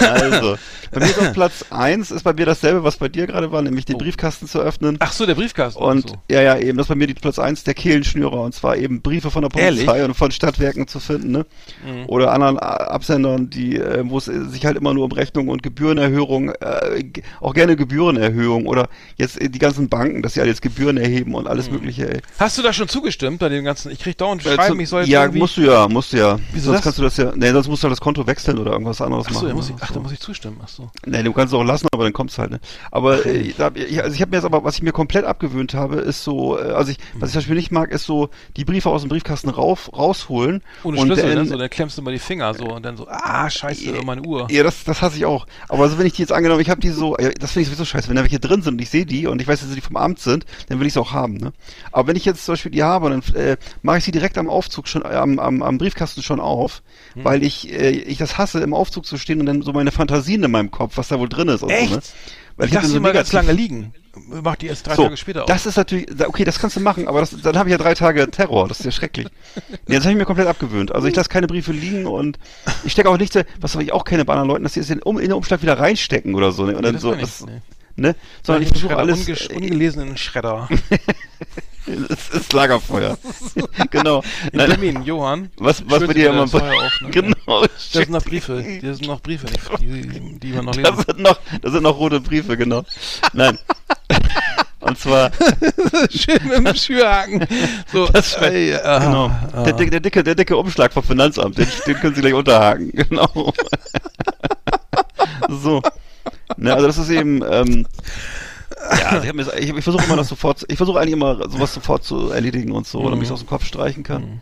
Also. 0.01 0.57
Bei 0.94 0.99
mir 1.02 1.06
ist 1.07 1.20
auf 1.20 1.34
Platz 1.34 1.65
1 1.70 2.11
ist 2.11 2.24
bei 2.24 2.34
mir 2.34 2.45
dasselbe, 2.45 2.84
was 2.84 2.98
bei 2.98 3.10
dir 3.10 3.28
gerade 3.28 3.52
war, 3.52 3.61
nämlich 3.61 3.86
den 3.86 3.95
Oh. 3.95 3.99
Briefkasten 3.99 4.48
zu 4.48 4.60
öffnen. 4.60 4.98
Ach 4.99 5.11
so, 5.11 5.26
der 5.26 5.36
Briefkasten. 5.36 5.82
Und 5.82 6.10
so. 6.10 6.15
ja, 6.30 6.41
ja, 6.41 6.57
eben, 6.57 6.78
das 6.78 6.86
ist 6.86 6.90
bei 6.90 6.95
mir 6.95 7.07
die 7.07 7.14
Platz 7.14 7.40
1 7.40 7.64
der 7.64 7.74
Kehlenschnürer 7.74 8.41
und 8.41 8.53
zwar 8.53 8.78
eben 8.78 9.02
Briefe 9.02 9.32
von 9.32 9.41
der 9.44 9.49
Polizei 9.49 9.84
Ehrlich? 9.86 10.03
und 10.06 10.14
von 10.15 10.32
Stadtwerken 10.32 10.88
zu 10.88 10.99
finden, 10.99 11.32
ne? 11.32 11.45
Mhm. 11.86 12.06
Oder 12.07 12.32
anderen 12.32 12.60
Absendern, 12.60 13.49
die, 13.49 13.78
äh, 13.78 14.03
wo 14.06 14.18
es 14.18 14.28
äh, 14.28 14.45
sich 14.45 14.65
halt 14.65 14.78
immer 14.78 14.94
nur 14.94 15.06
um 15.06 15.11
Rechnung 15.11 15.48
und 15.49 15.64
Gebührenerhöhung, 15.64 16.49
äh, 16.49 17.03
auch 17.41 17.53
gerne 17.53 17.76
Gebührenerhöhung 17.76 18.65
oder 18.68 18.90
jetzt 19.18 19.41
äh, 19.41 19.49
die 19.49 19.60
ganzen 19.60 19.90
Banken, 19.90 20.22
dass 20.22 20.34
sie 20.34 20.41
alle 20.41 20.49
jetzt 20.49 20.61
Gebühren 20.61 20.98
erheben 20.98 21.36
und 21.36 21.48
alles 21.48 21.70
mögliche, 21.72 22.14
ey. 22.15 22.22
Hast 22.40 22.57
du 22.57 22.61
da 22.61 22.74
schon 22.74 22.88
zugestimmt 22.88 23.40
bei 23.40 23.49
dem 23.49 23.64
ganzen? 23.65 23.91
Ich 23.91 23.99
krieg 23.99 24.18
dauernd 24.18 24.45
Äh, 24.45 24.56
Schreiben, 24.56 24.80
ich 24.80 24.90
soll 24.90 25.02
jetzt 25.02 25.10
ja, 25.10 25.22
irgendwie... 25.24 25.40
musst 25.40 25.57
du 25.57 25.61
ja, 25.61 25.88
musst 25.88 26.14
du 26.14 26.18
ja. 26.18 26.38
Wieso 26.52 26.65
sonst 26.65 26.78
das? 26.78 26.84
kannst 26.84 26.99
du 26.99 27.03
das 27.03 27.18
ja, 27.18 27.32
nee, 27.36 27.52
sonst 27.52 27.68
musst 27.68 27.84
du 27.84 27.86
halt 27.88 27.91
das 27.94 28.02
Konto 28.02 28.26
wechseln 28.28 28.57
oder 28.60 28.72
irgendwas 28.74 29.02
anderes 29.02 29.26
Ach 29.30 29.34
so, 29.34 29.44
machen. 29.45 29.56
muss 29.56 29.70
ich, 29.70 29.76
ne? 29.76 29.82
ach, 29.82 29.88
So. 29.90 29.94
da 29.95 29.99
muss 29.99 30.11
ich 30.11 30.20
zustimmen. 30.20 30.57
Ach 30.64 30.68
so. 30.68 30.82
Nee, 31.05 31.23
du 31.23 31.34
kannst 31.34 31.53
es 31.53 31.60
auch 31.60 31.64
lassen, 31.64 31.88
aber 31.91 32.03
dann 32.03 32.14
kommt's 32.14 32.38
halt, 32.38 32.51
ne? 32.51 32.60
Aber 32.91 33.26
äh, 33.26 33.53
da, 33.57 33.72
ich, 33.73 34.01
also 34.01 34.15
ich 34.15 34.22
habe 34.22 34.31
mir 34.31 34.38
jetzt 34.38 34.45
aber, 34.45 34.64
was 34.64 34.76
ich 34.76 34.81
mir 34.81 34.91
komplett 34.91 35.26
abgewöhnt 35.26 35.73
habe, 35.73 35.95
ist 35.97 36.23
so, 36.23 36.57
äh, 36.57 36.72
also 36.72 36.91
ich, 36.91 36.97
was 37.15 37.30
ich 37.30 37.34
zum 37.34 37.39
Beispiel 37.39 37.55
nicht 37.55 37.72
mag, 37.72 37.91
ist 37.91 38.05
so 38.05 38.30
die 38.57 38.65
Briefe 38.65 38.89
aus 38.89 39.01
dem 39.01 39.10
Briefkasten 39.10 39.49
rauf, 39.49 39.91
rausholen. 39.93 40.61
Ohne 40.84 40.99
und 40.99 41.07
Schlüssel, 41.07 41.35
dann, 41.35 41.43
ne? 41.43 41.49
So, 41.49 41.57
dann 41.57 41.69
klemmst 41.69 41.97
du 41.97 42.01
mal 42.01 42.11
die 42.11 42.19
Finger 42.19 42.53
so 42.53 42.65
und 42.65 42.84
dann 42.84 42.97
so, 42.97 43.07
ah, 43.10 43.49
scheiße, 43.49 43.91
meine 44.05 44.22
Uhr. 44.22 44.47
Ja, 44.51 44.64
das, 44.64 44.84
das 44.84 45.01
hasse 45.01 45.18
ich 45.18 45.26
auch. 45.26 45.45
Aber 45.69 45.84
also 45.84 45.97
wenn 45.97 46.05
ich 46.05 46.14
die 46.14 46.22
jetzt 46.22 46.31
angenommen, 46.31 46.61
ich 46.61 46.69
habe 46.69 46.81
die 46.81 46.89
so, 46.89 47.15
das 47.15 47.51
finde 47.51 47.61
ich 47.61 47.68
sowieso 47.68 47.85
scheiße. 47.85 48.10
Wenn 48.10 48.15
da 48.15 48.23
welche 48.23 48.39
drin 48.39 48.61
sind 48.61 48.73
und 48.73 48.81
ich 48.81 48.89
sehe 48.89 49.05
die 49.05 49.27
und 49.27 49.41
ich 49.41 49.47
weiß, 49.47 49.61
dass 49.61 49.69
sie 49.69 49.81
vom 49.81 49.97
Amt 49.97 50.19
sind, 50.19 50.45
dann 50.69 50.80
will 50.80 50.88
ich 50.88 50.93
sie 50.93 50.99
auch 50.99 51.11
haben. 51.14 51.35
Ne? 51.38 51.53
Aber 51.91 52.07
wenn 52.07 52.15
ich 52.15 52.26
jetzt 52.26 52.45
zum 52.45 52.53
Beispiel 52.53 52.72
die 52.72 52.84
habe, 52.84 53.10
dann 53.10 53.22
äh, 53.35 53.57
mache 53.81 53.97
ich 53.99 54.03
sie 54.03 54.11
direkt 54.11 54.38
am 54.38 54.49
Aufzug 54.49 54.88
schon, 54.88 55.03
äh, 55.03 55.15
am, 55.15 55.39
am, 55.39 55.61
am 55.61 55.77
Briefkasten 55.77 56.22
schon 56.23 56.39
auf, 56.39 56.81
Hm. 57.14 57.26
weil 57.26 57.43
ich, 57.43 57.72
äh, 57.72 57.89
ich 57.91 58.18
das 58.18 58.38
hasse, 58.38 58.60
im 58.61 58.73
Aufzug 58.73 59.05
zu 59.05 59.18
stehen 59.18 59.39
und 59.39 59.45
dann 59.45 59.61
so 59.61 59.73
meine 59.73 59.91
Fantasien 59.91 60.43
in 60.43 60.51
meinem 60.51 60.72
Kopf, 60.73 60.97
was 60.97 61.07
da 61.07 61.17
wohl 61.19 61.29
drin 61.29 61.47
ist. 61.47 61.63
Und 61.63 61.69
Echt? 61.69 61.89
So, 61.89 61.95
ne? 61.95 62.01
Weil 62.57 62.67
Ich 62.67 62.75
hab 62.75 62.83
lasse 62.83 62.93
die 62.93 62.99
mal 62.99 63.13
ganz 63.13 63.31
lange 63.31 63.51
liegen. 63.51 63.93
Mach 64.43 64.55
die 64.57 64.67
erst 64.67 64.85
drei 64.85 64.93
so, 64.95 65.03
Tage 65.05 65.17
später 65.17 65.41
auf. 65.41 65.47
das 65.47 65.65
ist 65.65 65.75
natürlich, 65.75 66.05
okay, 66.27 66.43
das 66.43 66.59
kannst 66.59 66.75
du 66.75 66.81
machen, 66.81 67.07
aber 67.07 67.21
das, 67.21 67.31
dann 67.41 67.57
habe 67.57 67.69
ich 67.69 67.71
ja 67.71 67.79
drei 67.79 67.95
Tage 67.95 68.29
Terror, 68.29 68.67
das 68.67 68.79
ist 68.79 68.85
ja 68.85 68.91
schrecklich. 68.91 69.27
Nee, 69.87 69.95
das 69.95 70.03
habe 70.03 70.11
ich 70.11 70.17
mir 70.19 70.25
komplett 70.25 70.47
abgewöhnt. 70.47 70.91
Also 70.91 71.07
ich 71.07 71.15
lasse 71.15 71.29
keine 71.29 71.47
Briefe 71.47 71.71
liegen 71.71 72.05
und 72.05 72.37
ich 72.83 72.91
stecke 72.91 73.09
auch 73.09 73.17
nicht, 73.17 73.33
so- 73.33 73.41
was 73.59 73.73
ich 73.73 73.91
auch 73.91 74.03
kenne 74.05 74.23
bei 74.23 74.33
anderen 74.33 74.49
Leuten, 74.49 74.63
dass 74.65 74.73
sie 74.75 74.81
es 74.81 74.89
in, 74.91 75.01
um, 75.01 75.17
in 75.17 75.23
den 75.29 75.33
Umschlag 75.33 75.63
wieder 75.63 75.79
reinstecken 75.79 76.35
oder 76.35 76.51
so. 76.51 76.65
Ne? 76.65 76.73
Und 76.73 76.81
Nee, 76.81 76.81
dann 76.83 76.93
das 76.93 77.01
so 77.01 77.13
ich 77.15 77.21
das, 77.21 77.41
nicht, 77.41 77.53
nee. 77.55 77.61
Ne? 77.95 78.15
Sondern 78.41 78.64
ich 78.64 78.70
versuche 78.70 78.98
alles, 78.98 79.28
ungesch- 79.28 79.49
äh, 79.52 79.56
ungelesen 79.56 80.02
in 80.03 80.07
den 80.10 80.18
Schredder. 80.18 80.68
es 82.10 82.30
ist 82.30 82.53
Lagerfeuer. 82.53 83.18
genau. 83.91 84.24
In 84.52 84.57
Nein, 84.57 84.70
Termin, 84.70 85.03
Johann. 85.03 85.49
was, 85.57 85.84
was 85.88 86.02
Sie 86.02 86.07
dir 86.14 86.30
immer, 86.30 86.48
Feuer 86.48 86.86
auf, 86.86 87.02
ne? 87.02 87.10
genau. 87.11 87.61
Da 87.65 87.68
sind 87.91 88.10
noch 88.10 88.24
Briefe. 88.24 88.64
Da 88.82 88.94
sind 88.94 89.07
noch 89.07 89.22
Briefe, 89.22 89.48
die, 89.80 90.02
die, 90.02 90.40
die 90.40 90.52
man 90.53 90.65
noch 90.65 90.76
Da 90.76 90.90
lesen 90.90 91.03
sind 91.06 91.20
noch, 91.20 91.40
da 91.61 91.72
sind 91.72 91.84
noch 91.84 91.98
rote 91.98 92.20
Briefe, 92.20 92.57
genau. 92.57 92.84
Nein. 93.34 93.57
Und 94.80 94.99
zwar, 94.99 95.32
Schön 96.10 96.45
mit 96.45 96.57
dem 96.68 96.76
Schürhaken. 96.76 97.48
So, 97.94 98.06
Das 98.07 98.34
ey, 98.34 98.76
ah, 98.76 98.99
genau, 98.99 99.32
ah. 99.53 99.64
der, 99.64 99.74
der, 99.74 99.99
dicke, 100.02 100.22
der 100.26 100.36
dicke 100.36 100.57
Umschlag 100.57 100.91
vom 100.91 101.03
Finanzamt, 101.03 101.57
den, 101.57 101.68
den 101.88 101.95
können 101.95 102.14
Sie 102.15 102.20
gleich 102.20 102.34
unterhaken, 102.34 102.91
genau. 102.91 103.53
so. 105.48 105.82
Ne, 106.57 106.73
also 106.73 106.88
das 106.88 106.97
ist 106.97 107.09
eben, 107.09 107.41
ähm, 107.49 107.85
ja, 108.99 109.09
also 109.09 109.23
ich, 109.23 109.30
hab 109.30 109.35
mir 109.35 109.53
ich, 109.59 109.69
ich 109.69 109.84
versuche 109.84 110.05
immer 110.05 110.15
das 110.15 110.27
sofort, 110.30 110.65
ich 110.67 110.77
versuche 110.77 110.99
eigentlich 110.99 111.13
immer 111.13 111.49
sowas 111.49 111.73
sofort 111.73 112.03
zu 112.03 112.30
erledigen 112.31 112.71
und 112.71 112.88
so, 112.88 113.03
damit 113.03 113.23
ich 113.23 113.30
es 113.30 113.31
aus 113.34 113.39
dem 113.39 113.47
Kopf 113.47 113.65
streichen 113.65 114.03
kann. 114.03 114.41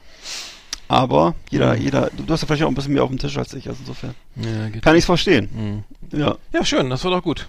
Aber 0.88 1.36
jeder, 1.50 1.76
jeder, 1.76 2.10
du, 2.16 2.24
du 2.24 2.34
hast 2.34 2.42
ja 2.42 2.48
vielleicht 2.48 2.64
auch 2.64 2.68
ein 2.68 2.76
bisschen 2.76 2.94
mehr 2.94 3.04
auf 3.04 3.10
dem 3.10 3.18
Tisch 3.18 3.38
als 3.38 3.54
ich, 3.54 3.68
also 3.70 3.80
insofern. 3.82 4.14
Ja. 4.36 4.80
Kann 4.82 4.96
ich 4.96 5.00
es 5.02 5.06
verstehen. 5.06 5.84
Ja, 6.12 6.36
ja, 6.52 6.66
schön, 6.66 6.90
das 6.90 7.04
war 7.06 7.12
doch 7.12 7.24
gut. 7.24 7.48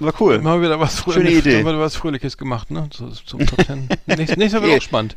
war 0.00 0.12
cool. 0.20 0.36
Haben 0.42 0.60
wir 0.60 0.62
wieder 0.62 0.80
was, 0.80 1.04
Schöne 1.04 1.30
Idee. 1.30 1.58
Haben 1.58 1.66
wir 1.66 1.72
wieder 1.72 1.80
was 1.80 1.94
Fröhliches 1.94 2.36
gemacht, 2.36 2.70
ne? 2.72 2.88
Zu, 2.90 3.10
zum 3.10 3.46
Top 3.46 3.64
Ten. 3.64 3.88
Nächstes, 4.06 4.36
nächstes 4.36 4.60
Mal 4.60 4.68
wird 4.68 4.78
auch 4.80 4.84
spannend. 4.84 5.16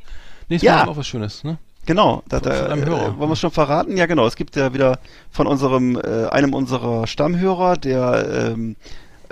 Nächstes 0.50 0.68
Ja. 0.68 0.86
Mal 0.86 0.90
auch 0.92 0.98
was 0.98 1.08
Schönes, 1.08 1.44
ne? 1.44 1.58
Genau, 1.86 2.24
da, 2.30 2.40
da, 2.40 2.68
äh, 2.74 2.88
wollen 2.88 3.20
wir 3.20 3.32
es 3.34 3.40
schon 3.40 3.52
verraten? 3.52 3.98
Ja, 3.98 4.06
genau. 4.06 4.26
Es 4.26 4.36
gibt 4.36 4.56
ja 4.56 4.74
wieder 4.74 5.00
von 5.32 5.48
unserem, 5.48 5.98
äh, 5.98 6.28
einem 6.28 6.54
unserer 6.54 7.08
Stammhörer, 7.08 7.76
der 7.76 8.54
ähm, 8.54 8.76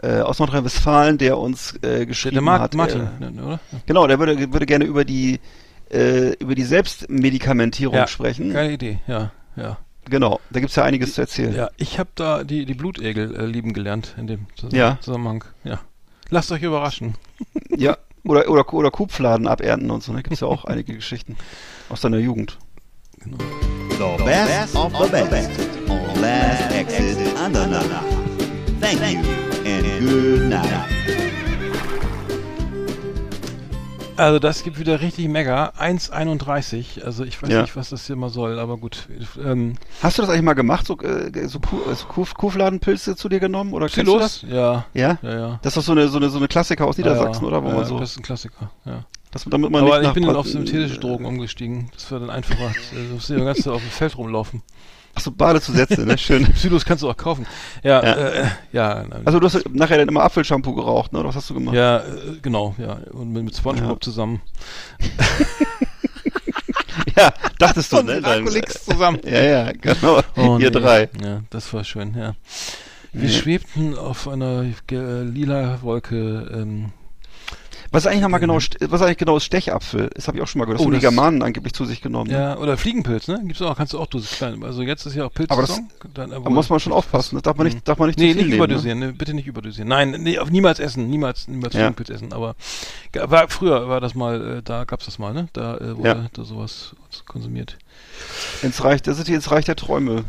äh, 0.03 0.19
aus 0.19 0.39
Nordrhein-Westfalen, 0.39 1.17
der 1.17 1.37
uns 1.37 1.75
äh, 1.83 2.05
geschrieben 2.05 2.35
der 2.35 2.41
Mar 2.41 2.59
hat. 2.59 2.73
Martin, 2.73 3.07
Äh, 3.21 3.31
ne, 3.31 3.43
oder? 3.43 3.59
genau, 3.85 4.05
der 4.07 4.19
würde, 4.19 4.51
würde 4.51 4.65
gerne 4.65 4.83
über 4.85 5.05
die 5.05 5.39
äh, 5.93 6.33
über 6.39 6.55
die 6.55 6.63
Selbstmedikamentierung 6.63 7.95
Ja, 7.95 8.07
sprechen. 8.07 8.51
Geile 8.53 8.73
Idee, 8.73 8.99
ja, 9.07 9.31
ja. 9.55 9.77
Genau, 10.09 10.39
da 10.49 10.59
gibt's 10.59 10.75
ja 10.75 10.83
einiges 10.83 11.13
zu 11.13 11.21
erzählen. 11.21 11.53
Ja, 11.55 11.69
ich 11.77 11.99
habe 11.99 12.09
da 12.15 12.43
die, 12.43 12.65
die 12.65 12.73
Blutegel 12.73 13.35
äh, 13.35 13.45
lieben 13.45 13.71
gelernt 13.73 14.15
in 14.17 14.27
dem 14.27 14.47
Zus- 14.59 14.73
Ja. 14.73 14.97
Zusammenhang. 15.01 15.43
Ja. 15.63 15.79
Lasst 16.29 16.51
euch 16.51 16.63
überraschen. 16.63 17.15
Ja, 17.69 17.97
Oder, 18.23 18.47
oder, 18.49 18.71
oder 18.71 18.91
Kuhpfladen 18.91 19.47
abernten 19.47 19.89
und 19.89 20.03
so. 20.03 20.13
Da 20.13 20.21
gibt's 20.21 20.41
ja 20.41 20.47
auch 20.47 20.65
einige 20.65 20.93
Geschichten 20.93 21.37
aus 21.91 22.01
deiner 22.01 22.17
Jugend. 22.17 22.57
The 23.23 24.23
best 24.23 24.75
of 24.75 24.91
the 24.93 25.09
best 25.11 25.49
on 25.89 26.21
Last 26.21 26.71
Exit 26.73 27.17
Andernach. 27.37 28.03
Thank 28.79 29.01
you 29.13 29.19
and 29.65 29.99
good 30.09 30.49
night. 30.49 30.87
Also 34.17 34.37
das 34.39 34.63
gibt 34.63 34.77
wieder 34.77 35.01
richtig 35.01 35.27
mega. 35.29 35.73
1,31. 35.79 37.03
Also 37.03 37.23
ich 37.23 37.41
weiß 37.41 37.49
Ja. 37.49 37.61
nicht, 37.61 37.75
was 37.75 37.89
das 37.89 38.05
hier 38.05 38.15
mal 38.15 38.29
soll, 38.29 38.59
aber 38.59 38.77
gut. 38.77 39.07
Ähm, 39.43 39.75
Hast 40.03 40.17
du 40.17 40.21
das 40.21 40.29
eigentlich 40.29 40.43
mal 40.43 40.53
gemacht, 40.53 40.85
so, 40.85 40.97
äh, 40.99 41.47
so, 41.47 41.59
Kuh, 41.59 41.77
äh, 41.91 41.95
so 41.95 42.05
Kuh, 42.05 42.25
Kuhfladenpilze 42.37 43.15
zu 43.15 43.29
dir 43.29 43.39
genommen? 43.39 43.73
Oder 43.73 43.87
kennst 43.89 44.11
du 44.11 44.19
das? 44.19 44.43
Ja. 44.43 44.85
Ja? 44.93 45.17
Ja, 45.23 45.31
ja. 45.39 45.59
Das 45.63 45.71
ist 45.71 45.77
doch 45.77 45.83
so 45.83 45.91
eine, 45.93 46.07
so 46.07 46.17
eine, 46.17 46.29
so 46.29 46.37
eine 46.37 46.47
Klassiker 46.47 46.85
aus 46.85 46.97
Niedersachsen, 46.97 47.43
ja, 47.43 47.47
oder? 47.47 47.63
Wo 47.63 47.69
ja, 47.69 47.75
man 47.75 47.85
so, 47.85 47.99
Das 47.99 48.11
ist 48.11 48.19
ein 48.19 48.23
Klassiker, 48.23 48.69
ja. 48.85 49.05
Das, 49.31 49.45
damit 49.45 49.71
man 49.71 49.83
Aber 49.83 50.01
ich 50.01 50.11
bin 50.13 50.23
dann 50.25 50.35
auf 50.35 50.47
synthetische 50.47 50.99
Drogen 50.99 51.25
umgestiegen. 51.25 51.89
Das 51.93 52.09
wäre 52.11 52.21
dann 52.21 52.29
einfacher. 52.29 52.69
äh, 52.69 53.07
Du 53.09 53.13
musst 53.15 53.29
ja 53.29 53.39
ganz 53.39 53.65
auf 53.67 53.81
dem 53.81 53.89
Feld 53.91 54.17
rumlaufen. 54.17 54.61
Ach 55.13 55.19
so, 55.19 55.31
Badezusätze, 55.31 56.05
ne? 56.05 56.17
Schön. 56.17 56.45
Psylos 56.53 56.85
kannst 56.85 57.03
du 57.03 57.09
auch 57.09 57.17
kaufen. 57.17 57.45
Ja, 57.83 58.01
Ja. 58.03 58.13
äh, 58.15 58.45
ja. 58.71 59.05
nein. 59.09 59.21
Also 59.25 59.39
du 59.39 59.45
hast 59.45 59.69
nachher 59.69 59.97
dann 59.97 60.07
immer 60.07 60.23
Apfelshampoo 60.23 60.73
geraucht, 60.73 61.11
ne? 61.11 61.19
Oder 61.19 61.29
was 61.29 61.35
hast 61.35 61.49
du 61.49 61.53
gemacht? 61.53 61.75
ja, 61.75 61.97
äh, 61.97 62.01
genau, 62.41 62.75
ja. 62.77 62.93
Und 63.11 63.33
mit, 63.33 63.43
mit 63.43 63.55
Spongebob 63.55 63.97
Ja. 63.97 64.01
zusammen. 64.01 64.41
Ja, 67.17 67.33
dachtest 67.59 67.91
du, 67.93 67.97
Und 67.99 68.05
ne? 68.07 68.19
Alkoholix 68.23 68.85
zusammen. 68.85 69.19
Ja, 69.25 69.41
ja, 69.43 69.71
genau. 69.71 70.21
Oh, 70.35 70.57
Ihr 70.59 70.69
nee. 70.71 70.71
drei. 70.71 71.09
Ja, 71.23 71.41
das 71.49 71.71
war 71.73 71.83
schön, 71.83 72.15
ja. 72.17 72.33
Wir 73.13 73.29
Ja. 73.29 73.37
schwebten 73.39 73.97
auf 73.97 74.27
einer 74.27 74.65
lila 74.89 75.81
Wolke. 75.81 76.49
Ähm, 76.53 76.91
Was 77.93 78.03
ist 78.03 78.07
eigentlich 78.07 78.21
nochmal 78.21 78.39
genau, 78.39 78.55
St- 78.57 78.77
was 78.89 79.01
ist 79.01 79.05
eigentlich 79.05 79.17
genau 79.17 79.35
ist 79.35 79.43
Stechapfel? 79.43 80.09
Das 80.15 80.27
habe 80.27 80.37
ich 80.37 80.43
auch 80.43 80.47
schon 80.47 80.59
mal 80.59 80.65
gehört. 80.65 80.79
Das 80.79 80.83
Oh, 80.83 80.87
haben 80.87 80.93
die 80.93 81.01
das- 81.01 81.09
Germanen 81.13 81.43
angeblich 81.43 81.73
zu 81.73 81.83
sich 81.83 82.01
genommen. 82.01 82.31
ne? 82.31 82.37
ja, 82.37 82.57
oder 82.57 82.77
Fliegenpilz, 82.77 83.27
ne? 83.27 83.41
Gibt's 83.43 83.61
auch, 83.61 83.75
kannst 83.75 83.91
du 83.91 83.99
auch 83.99 84.07
Dosis 84.07 84.31
klein. 84.31 84.63
Also 84.63 84.81
jetzt 84.81 85.05
ist 85.05 85.13
ja 85.15 85.25
auch 85.25 85.31
Aber 85.49 85.61
das-. 85.63 85.81
Dann, 86.13 86.29
Da 86.29 86.39
muss 86.39 86.69
man 86.69 86.79
schon 86.79 86.93
aufpassen. 86.93 87.35
Das 87.35 87.43
darf 87.43 87.57
man 87.57 87.67
nicht, 87.67 87.85
darf 87.85 87.97
man 87.99 88.07
nicht 88.07 88.17
Nee, 88.17 88.29
zu 88.31 88.37
viel 88.39 88.43
nicht 88.43 88.43
nehmen. 88.45 88.49
Ne? 88.59 88.65
überdosieren, 88.65 88.99
ne? 88.99 89.11
bitte 89.13 89.33
nicht 89.33 89.47
überdosieren. 89.47 89.89
Nein, 89.89 90.11
nee, 90.19 90.39
niemals 90.49 90.79
essen, 90.79 91.09
niemals, 91.09 91.49
niemals 91.49 91.73
Ja. 91.73 91.81
Fliegenpilz 91.81 92.09
essen. 92.11 92.31
Aber 92.31 92.55
war, 93.13 93.49
früher 93.49 93.89
war 93.89 93.99
das 93.99 94.15
mal, 94.15 94.59
äh, 94.59 94.61
da 94.63 94.85
gab's 94.85 95.05
das 95.05 95.19
mal, 95.19 95.33
ne? 95.33 95.49
Da 95.51 95.75
äh, 95.77 95.97
wurde 95.97 96.07
Ja. 96.07 96.25
da 96.31 96.43
sowas 96.45 96.95
konsumiert. 97.25 97.77
Ins 98.61 98.81
Reich, 98.85 99.01
da 99.01 99.13
sind 99.13 99.27
die 99.27 99.33
ins 99.33 99.51
Reich 99.51 99.65
der 99.65 99.75
Träume 99.75 100.23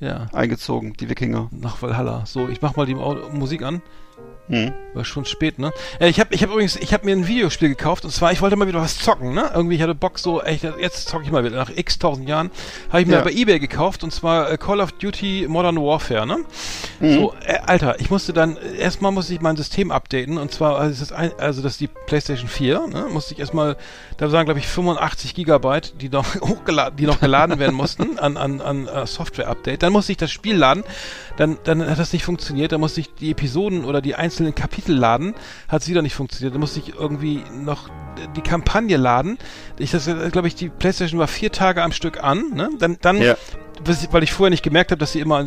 Ja, 0.00 0.26
eingezogen, 0.34 0.92
die 1.00 1.08
Wikinger. 1.08 1.48
nach 1.50 1.80
Valhalla. 1.80 2.24
So, 2.26 2.46
ich 2.48 2.60
mach 2.60 2.76
mal 2.76 2.84
die 2.84 2.94
Musik 2.94 3.62
an. 3.62 3.80
Hm. 4.48 4.72
War 4.94 5.04
schon 5.04 5.24
spät, 5.24 5.58
ne? 5.58 5.72
Äh, 5.98 6.08
ich 6.08 6.20
habe 6.20 6.34
ich 6.34 6.42
hab 6.42 6.50
übrigens, 6.50 6.76
ich 6.76 6.92
habe 6.94 7.04
mir 7.04 7.12
ein 7.16 7.26
Videospiel 7.26 7.68
gekauft 7.68 8.04
und 8.04 8.10
zwar, 8.12 8.30
ich 8.32 8.40
wollte 8.40 8.56
mal 8.56 8.68
wieder 8.68 8.80
was 8.80 8.98
zocken, 8.98 9.34
ne? 9.34 9.50
Irgendwie, 9.54 9.74
ich 9.76 9.82
hatte 9.82 9.94
Bock 9.94 10.18
so, 10.18 10.40
echt, 10.42 10.64
jetzt 10.80 11.08
zocke 11.08 11.24
ich 11.24 11.30
mal 11.32 11.44
wieder. 11.44 11.56
Nach 11.56 11.70
x 11.74 11.98
tausend 11.98 12.28
Jahren 12.28 12.50
habe 12.90 13.00
ich 13.02 13.06
mir 13.08 13.14
Ja. 13.14 13.22
bei 13.22 13.32
Ebay 13.32 13.58
gekauft 13.58 14.04
und 14.04 14.12
zwar 14.12 14.50
äh, 14.50 14.56
Call 14.56 14.80
of 14.80 14.92
Duty 14.92 15.46
Modern 15.48 15.76
Warfare, 15.76 16.26
ne? 16.26 16.38
So, 17.00 17.34
äh, 17.44 17.58
Alter, 17.66 18.00
ich 18.00 18.08
musste 18.10 18.32
dann, 18.32 18.56
äh, 18.56 18.76
erstmal 18.78 19.12
musste 19.12 19.34
ich 19.34 19.40
mein 19.40 19.56
System 19.56 19.90
updaten 19.90 20.38
und 20.38 20.52
zwar, 20.52 20.78
also 20.78 20.90
das 20.90 21.00
ist, 21.02 21.12
ein, 21.12 21.32
also 21.38 21.60
das 21.60 21.72
ist 21.72 21.80
die 21.80 21.88
PlayStation 21.88 22.48
4, 22.48 22.86
ne? 22.86 23.06
Musste 23.12 23.34
ich 23.34 23.40
erstmal, 23.40 23.76
da 24.16 24.30
waren 24.32 24.44
glaube 24.44 24.60
ich 24.60 24.66
85 24.68 25.34
Gigabyte, 25.34 26.00
die 26.00 26.08
noch 26.08 26.34
hochgeladen, 26.40 26.96
die 26.96 27.06
noch 27.06 27.20
geladen 27.20 27.58
werden 27.58 27.74
mussten 27.74 28.18
an, 28.18 28.36
an, 28.36 28.60
an 28.60 28.86
äh, 28.86 29.06
Software-Update. 29.06 29.82
Dann 29.82 29.92
musste 29.92 30.12
ich 30.12 30.18
das 30.18 30.30
Spiel 30.30 30.56
laden, 30.56 30.84
dann, 31.36 31.58
dann 31.64 31.84
hat 31.84 31.98
das 31.98 32.12
nicht 32.12 32.24
funktioniert, 32.24 32.70
dann 32.72 32.80
musste 32.80 33.00
ich 33.00 33.12
die 33.14 33.32
Episoden 33.32 33.84
oder 33.84 34.00
die 34.00 34.14
einzelnen 34.14 34.35
Kapitel 34.52 34.94
laden, 34.96 35.34
hat 35.68 35.82
es 35.82 35.88
wieder 35.88 36.02
nicht 36.02 36.14
funktioniert. 36.14 36.54
Dann 36.54 36.60
musste 36.60 36.80
ich 36.80 36.94
irgendwie 36.94 37.42
noch 37.52 37.88
die 38.36 38.40
Kampagne 38.40 38.96
laden. 38.96 39.38
Ich 39.78 39.90
das, 39.90 40.06
glaube 40.32 40.48
ich, 40.48 40.54
die 40.54 40.68
PlayStation 40.68 41.18
war 41.20 41.28
vier 41.28 41.52
Tage 41.52 41.82
am 41.82 41.92
Stück 41.92 42.22
an, 42.22 42.50
ne? 42.54 42.70
Dann, 42.78 42.98
dann 43.00 43.20
Ja. 43.20 43.36
Weil 44.10 44.22
ich 44.22 44.32
vorher 44.32 44.50
nicht 44.50 44.62
gemerkt 44.62 44.90
habe, 44.90 44.98
dass 44.98 45.12
sie 45.12 45.20
immer 45.20 45.46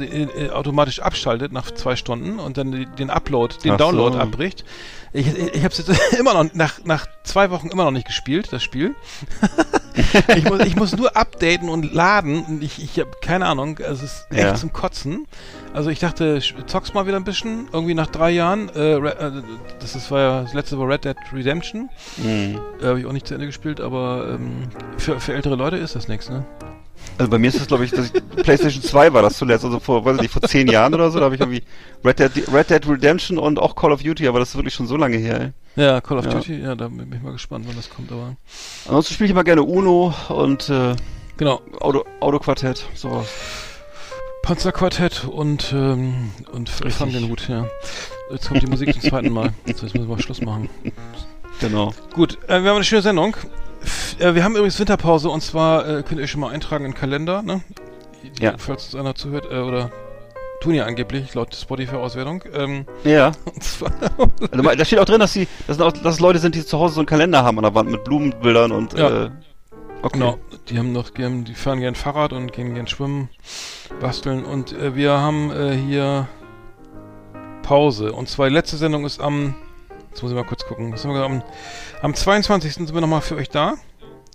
automatisch 0.54 1.00
abschaltet 1.00 1.52
nach 1.52 1.72
zwei 1.72 1.96
Stunden 1.96 2.40
und 2.40 2.58
dann 2.58 2.88
den 2.96 3.10
Upload, 3.10 3.56
den 3.64 3.72
Ach 3.74 3.80
so. 3.80 3.86
Download 3.86 4.18
abbricht. 4.18 4.64
Ich, 5.12 5.28
ich, 5.28 5.64
habe 5.64 5.70
es 5.70 5.80
jetzt 5.80 6.14
immer 6.20 6.34
noch 6.36 6.54
nach 6.54 6.84
nach 6.84 7.08
zwei 7.24 7.50
Wochen 7.50 7.70
immer 7.70 7.86
noch 7.86 7.92
nicht 7.92 8.06
gespielt, 8.06 8.50
das 8.52 8.62
Spiel. 8.62 8.94
ich, 10.36 10.44
muss, 10.44 10.60
ich 10.62 10.76
muss 10.76 10.96
nur 10.96 11.18
updaten 11.18 11.70
und 11.70 11.94
laden 11.94 12.44
und 12.44 12.64
ich, 12.64 12.82
ich 12.82 13.00
habe 13.00 13.12
keine 13.22 13.48
Ahnung, 13.48 13.80
also 13.80 14.06
es 14.06 14.14
ist 14.14 14.28
echt 14.30 14.40
Ja. 14.44 14.56
zum 14.56 14.72
Kotzen. 14.72 15.26
Also 15.74 15.90
ich 15.90 16.00
dachte, 16.00 16.40
zock's 16.68 16.94
mal 16.94 17.08
wieder 17.08 17.18
ein 17.18 17.24
bisschen, 17.24 17.68
irgendwie 17.72 17.96
nach 17.96 18.08
drei 18.08 18.30
Jahren. 18.32 18.70
Äh, 18.70 18.98
äh, 18.98 19.32
das 19.80 19.96
ist, 19.96 20.12
war 20.12 20.20
ja 20.20 20.42
das 20.44 20.54
letzte 20.54 20.78
war 20.78 20.88
Red 20.88 21.06
Dead 21.06 21.18
Redemption. 21.34 21.90
Hm. 22.22 22.60
Äh, 22.82 22.86
habe 22.86 23.00
ich 23.00 23.06
auch 23.08 23.12
nicht 23.14 23.28
zu 23.28 23.34
Ende 23.34 23.48
gespielt, 23.48 23.82
aber 23.82 24.36
ähm, 24.36 24.70
für, 24.98 25.20
für 25.20 25.34
ältere 25.34 25.56
Leute 25.56 25.78
ist 25.78 25.96
das 25.96 26.08
nichts, 26.08 26.30
ne? 26.30 26.46
Also 27.20 27.30
bei 27.30 27.38
mir 27.38 27.50
ist 27.50 27.60
es, 27.60 27.68
glaube 27.68 27.84
ich, 27.84 27.92
dass 27.92 28.06
ich, 28.06 28.14
PlayStation 28.44 28.82
2 28.82 29.14
war 29.14 29.22
das 29.22 29.38
zuletzt, 29.38 29.66
also 29.66 29.80
vor, 29.80 30.06
weiß 30.06 30.16
ich 30.16 30.22
nicht, 30.24 30.32
vor 30.32 30.42
zehn 30.42 30.68
Jahren 30.68 30.94
oder 30.94 31.12
so, 31.12 31.20
da 31.20 31.26
habe 31.26 31.36
ich 31.36 31.42
irgendwie 31.42 31.62
Red 32.04 32.18
Dead, 32.20 32.32
Red 32.52 32.70
Dead 32.70 32.88
Redemption 32.88 33.38
und 33.38 33.60
auch 33.60 33.76
Call 33.76 33.92
of 33.92 34.02
Duty, 34.02 34.26
aber 34.28 34.40
das 34.40 34.50
ist 34.50 34.56
wirklich 34.56 34.74
schon 34.74 34.88
so 34.88 34.96
lange 34.96 35.18
her. 35.18 35.52
Ey. 35.76 35.84
Ja, 35.84 36.00
Call 36.00 36.18
of 36.20 36.26
Ja. 36.26 36.32
Duty, 36.32 36.62
ja, 36.62 36.76
da 36.76 36.88
bin 36.88 37.12
ich 37.14 37.22
mal 37.22 37.34
gespannt, 37.34 37.66
wann 37.68 37.76
das 37.76 37.90
kommt, 37.90 38.12
aber. 38.12 38.38
Ansonsten 38.86 39.14
spiele 39.14 39.26
ich 39.26 39.32
immer 39.32 39.44
gerne 39.44 39.64
Uno 39.64 40.14
und 40.30 40.70
äh, 40.70 40.96
Genau, 41.38 41.62
Auto, 41.82 42.06
Autoquartett, 42.22 42.86
sowas. 42.96 43.28
Panzerquartett 44.44 45.26
und, 45.26 45.74
ähm, 45.74 46.32
und 46.54 46.70
Richtig. 46.70 46.96
Fangenhut, 46.96 47.50
ja. 47.50 47.66
Jetzt 48.32 48.48
kommt 48.48 48.62
die 48.62 48.68
Musik 48.68 48.94
zum 48.94 49.02
zweiten 49.02 49.30
Mal. 49.32 49.54
So, 49.66 49.72
jetzt 49.86 49.94
müssen 49.94 50.08
wir 50.08 50.16
mal 50.16 50.22
Schluss 50.22 50.42
machen. 50.42 50.70
Genau. 51.60 51.94
Gut, 52.14 52.38
äh, 52.48 52.62
wir 52.64 52.70
haben 52.70 52.78
eine 52.78 52.84
schöne 52.86 53.02
Sendung. 53.02 53.36
Äh, 54.20 54.36
wir 54.36 54.44
haben 54.44 54.56
übrigens 54.56 54.80
Winterpause 54.80 55.30
und 55.30 55.42
zwar 55.42 55.88
äh, 55.88 56.04
könnt 56.04 56.20
ihr 56.20 56.24
euch 56.24 56.32
schon 56.32 56.42
mal 56.42 56.52
eintragen 56.52 56.86
in 56.86 56.92
den 56.92 56.98
Kalender, 56.98 57.42
ne? 57.42 57.62
Ja. 58.40 58.56
Falls 58.58 58.86
uns 58.86 58.96
einer 58.96 59.16
zuhört, 59.16 59.46
äh, 59.52 59.60
oder 59.60 59.92
tun 60.62 60.74
ja 60.74 60.86
angeblich, 60.86 61.34
laut 61.36 61.56
Spotify-Auswertung. 61.56 62.44
Ähm, 62.54 62.86
Ja. 63.04 63.32
und 63.46 63.64
zwar, 63.64 63.92
Also, 64.52 64.76
da 64.76 64.86
steht 64.86 65.00
auch 65.00 65.06
drin, 65.06 65.20
dass 65.20 65.32
sie, 65.34 65.48
dass, 65.68 65.80
auch, 65.80 65.92
dass 65.94 66.16
es 66.16 66.20
Leute 66.20 66.40
sind, 66.40 66.56
die 66.56 66.66
zu 66.66 66.78
Hause 66.80 66.96
so 66.96 67.00
einen 67.00 67.08
Kalender 67.08 67.44
haben 67.44 67.58
an 67.60 67.64
der 67.64 67.76
Wand 67.76 67.90
mit 67.90 68.04
Blumenbildern 68.04 68.72
und 68.72 68.94
Ja. 68.94 69.26
äh, 69.26 69.32
okay. 70.02 70.20
Genau, 70.20 70.38
die 70.70 70.78
haben 70.78 70.92
noch, 70.92 71.10
die, 71.12 71.24
haben, 71.24 71.46
die 71.46 71.56
fahren 71.56 71.80
gern 71.80 71.96
Fahrrad 71.96 72.34
und 72.34 72.52
gehen 72.52 72.74
gern 72.76 72.88
schwimmen, 72.88 73.30
basteln 74.02 74.44
und 74.44 74.74
äh, 74.74 74.96
wir 74.96 75.14
haben 75.14 75.52
äh, 75.52 75.76
hier 75.78 76.28
Pause. 77.64 78.12
Und 78.12 78.28
zwar 78.30 78.50
die 78.50 78.54
letzte 78.54 78.78
Sendung 78.78 79.06
ist 79.06 79.22
am, 79.22 79.56
jetzt 80.20 80.24
muss 80.24 80.32
ich 80.34 80.38
mal 80.38 80.44
kurz 80.44 80.66
gucken, 80.66 80.94
am, 81.24 81.42
am 82.02 82.14
22. 82.14 82.74
sind 82.74 82.94
wir 82.94 83.00
nochmal 83.00 83.22
für 83.22 83.38
euch 83.38 83.50
da. 83.50 83.76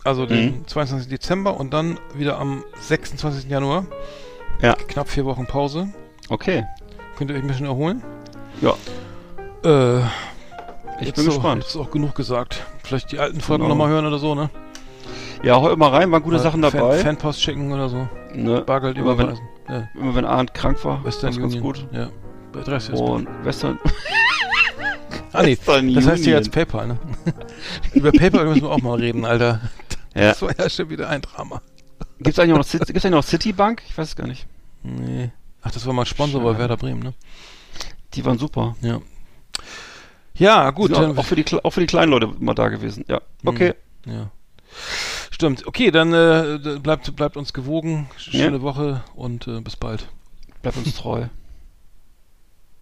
Also 0.02 0.24
den 0.24 0.61
Mhm. 0.61 0.66
22. 0.66 1.09
Dezember 1.11 1.59
und 1.61 1.74
dann 1.74 1.98
wieder 2.15 2.39
am 2.39 2.65
26. 2.81 3.51
Januar. 3.51 3.85
Ja. 4.62 4.74
Knapp 4.89 5.09
vier 5.11 5.27
Wochen 5.27 5.44
Pause. 5.47 5.89
Okay. 6.31 6.65
Könnt 7.19 7.31
ihr 7.31 7.36
euch 7.36 7.43
ein 7.43 7.48
bisschen 7.48 7.66
erholen? 7.66 8.02
Ja. 8.62 8.74
Äh, 9.62 10.01
Ich 11.01 11.12
bin 11.12 11.24
so, 11.24 11.31
gespannt. 11.32 11.62
Jetzt 11.65 11.74
ist 11.74 11.81
auch 11.81 11.90
genug 11.90 12.15
gesagt. 12.15 12.62
Vielleicht 12.82 13.12
die 13.12 13.19
alten 13.19 13.40
Folgen 13.43 13.65
Genau. 13.65 13.74
nochmal 13.74 13.90
hören 13.93 14.06
oder 14.06 14.19
so, 14.19 14.35
ne? 14.35 14.48
Ja, 15.43 15.56
hau 15.56 15.69
immer 15.70 15.93
rein, 15.93 16.11
waren 16.12 16.23
gute 16.23 16.39
Sachen 16.39 16.62
Fan, 16.62 16.73
dabei. 16.81 16.98
Fanpost 16.98 17.43
schicken 17.43 17.70
oder 17.73 17.89
so. 17.90 18.09
ne? 18.35 18.62
Bargeld 18.62 18.97
Immer 18.97 19.19
wenn- 19.19 19.27
überweisen. 19.27 19.48
Ja. 19.69 19.89
Immer 20.01 20.15
wenn 20.15 20.24
Arndt 20.24 20.55
krank 20.55 20.82
war, 20.85 21.05
Western 21.05 21.31
war's 21.31 21.39
ganz 21.52 21.61
gut. 21.61 21.86
Ja. 21.93 22.09
Bei 22.52 22.61
30 22.61 22.94
ist 22.94 23.01
Und 23.01 23.28
Western. 23.44 23.78
Ah 25.35 25.43
nee, 25.43 25.56
das 25.56 25.66
heißt 26.06 26.24
hier 26.24 26.36
Union. 26.36 26.44
jetzt 26.44 26.52
PayPal, 26.52 26.86
ne? 26.86 26.98
Über 27.94 28.12
PayPal 28.12 28.47
müssen 28.47 28.62
wir 28.62 28.70
auch 28.70 28.81
mal 28.81 28.98
reden, 28.98 29.24
Alter. 29.24 29.61
Ja. 30.15 30.28
Das 30.28 30.43
war 30.43 30.56
ja 30.56 30.70
schon 30.70 30.89
wieder 30.90 31.09
ein 31.09 31.23
Drama. 31.23 31.61
Gibt's 32.20 32.39
eigentlich 32.39 32.56
noch, 32.56 32.70
gibt's 32.86 33.05
eigentlich 33.05 33.11
noch 33.11 33.24
Citibank? 33.24 33.82
Ich 33.89 33.98
weiß 33.98 34.09
es 34.11 34.16
gar 34.16 34.28
nicht. 34.28 34.47
Nee. 34.85 35.31
Ach, 35.62 35.73
das 35.73 35.85
war 35.86 35.93
mal 35.93 36.06
Sponsor 36.06 36.40
bei 36.40 36.48
Schade. 36.51 36.59
Werder 36.61 36.77
Bremen, 36.77 37.02
ne? 37.02 37.15
Die 38.15 38.24
waren 38.24 38.39
super. 38.39 38.77
Ja. 38.81 39.01
Ja, 40.36 40.70
gut. 40.70 40.93
Auch, 40.94 41.16
auch, 41.16 41.24
für 41.24 41.36
die, 41.36 41.44
auch 41.65 41.70
für 41.70 41.81
die 41.81 41.86
kleinen 41.86 42.11
Leute 42.12 42.28
mal 42.39 42.55
da 42.55 42.69
gewesen. 42.69 43.05
Ja. 43.09 43.20
Okay. 43.44 43.74
ja. 44.06 44.31
Stimmt. 45.31 45.66
Okay, 45.66 45.90
dann 45.90 46.12
äh, 46.12 46.78
bleibt, 46.78 47.15
bleibt 47.16 47.36
uns 47.36 47.52
gewogen. 47.52 48.09
Schöne 48.16 48.56
Ja. 48.56 48.62
Woche 48.62 49.02
und 49.15 49.48
äh, 49.48 49.61
bis 49.61 49.74
bald. 49.77 50.09
Bleibt 50.62 50.77
uns 50.77 50.94
treu. 50.94 51.27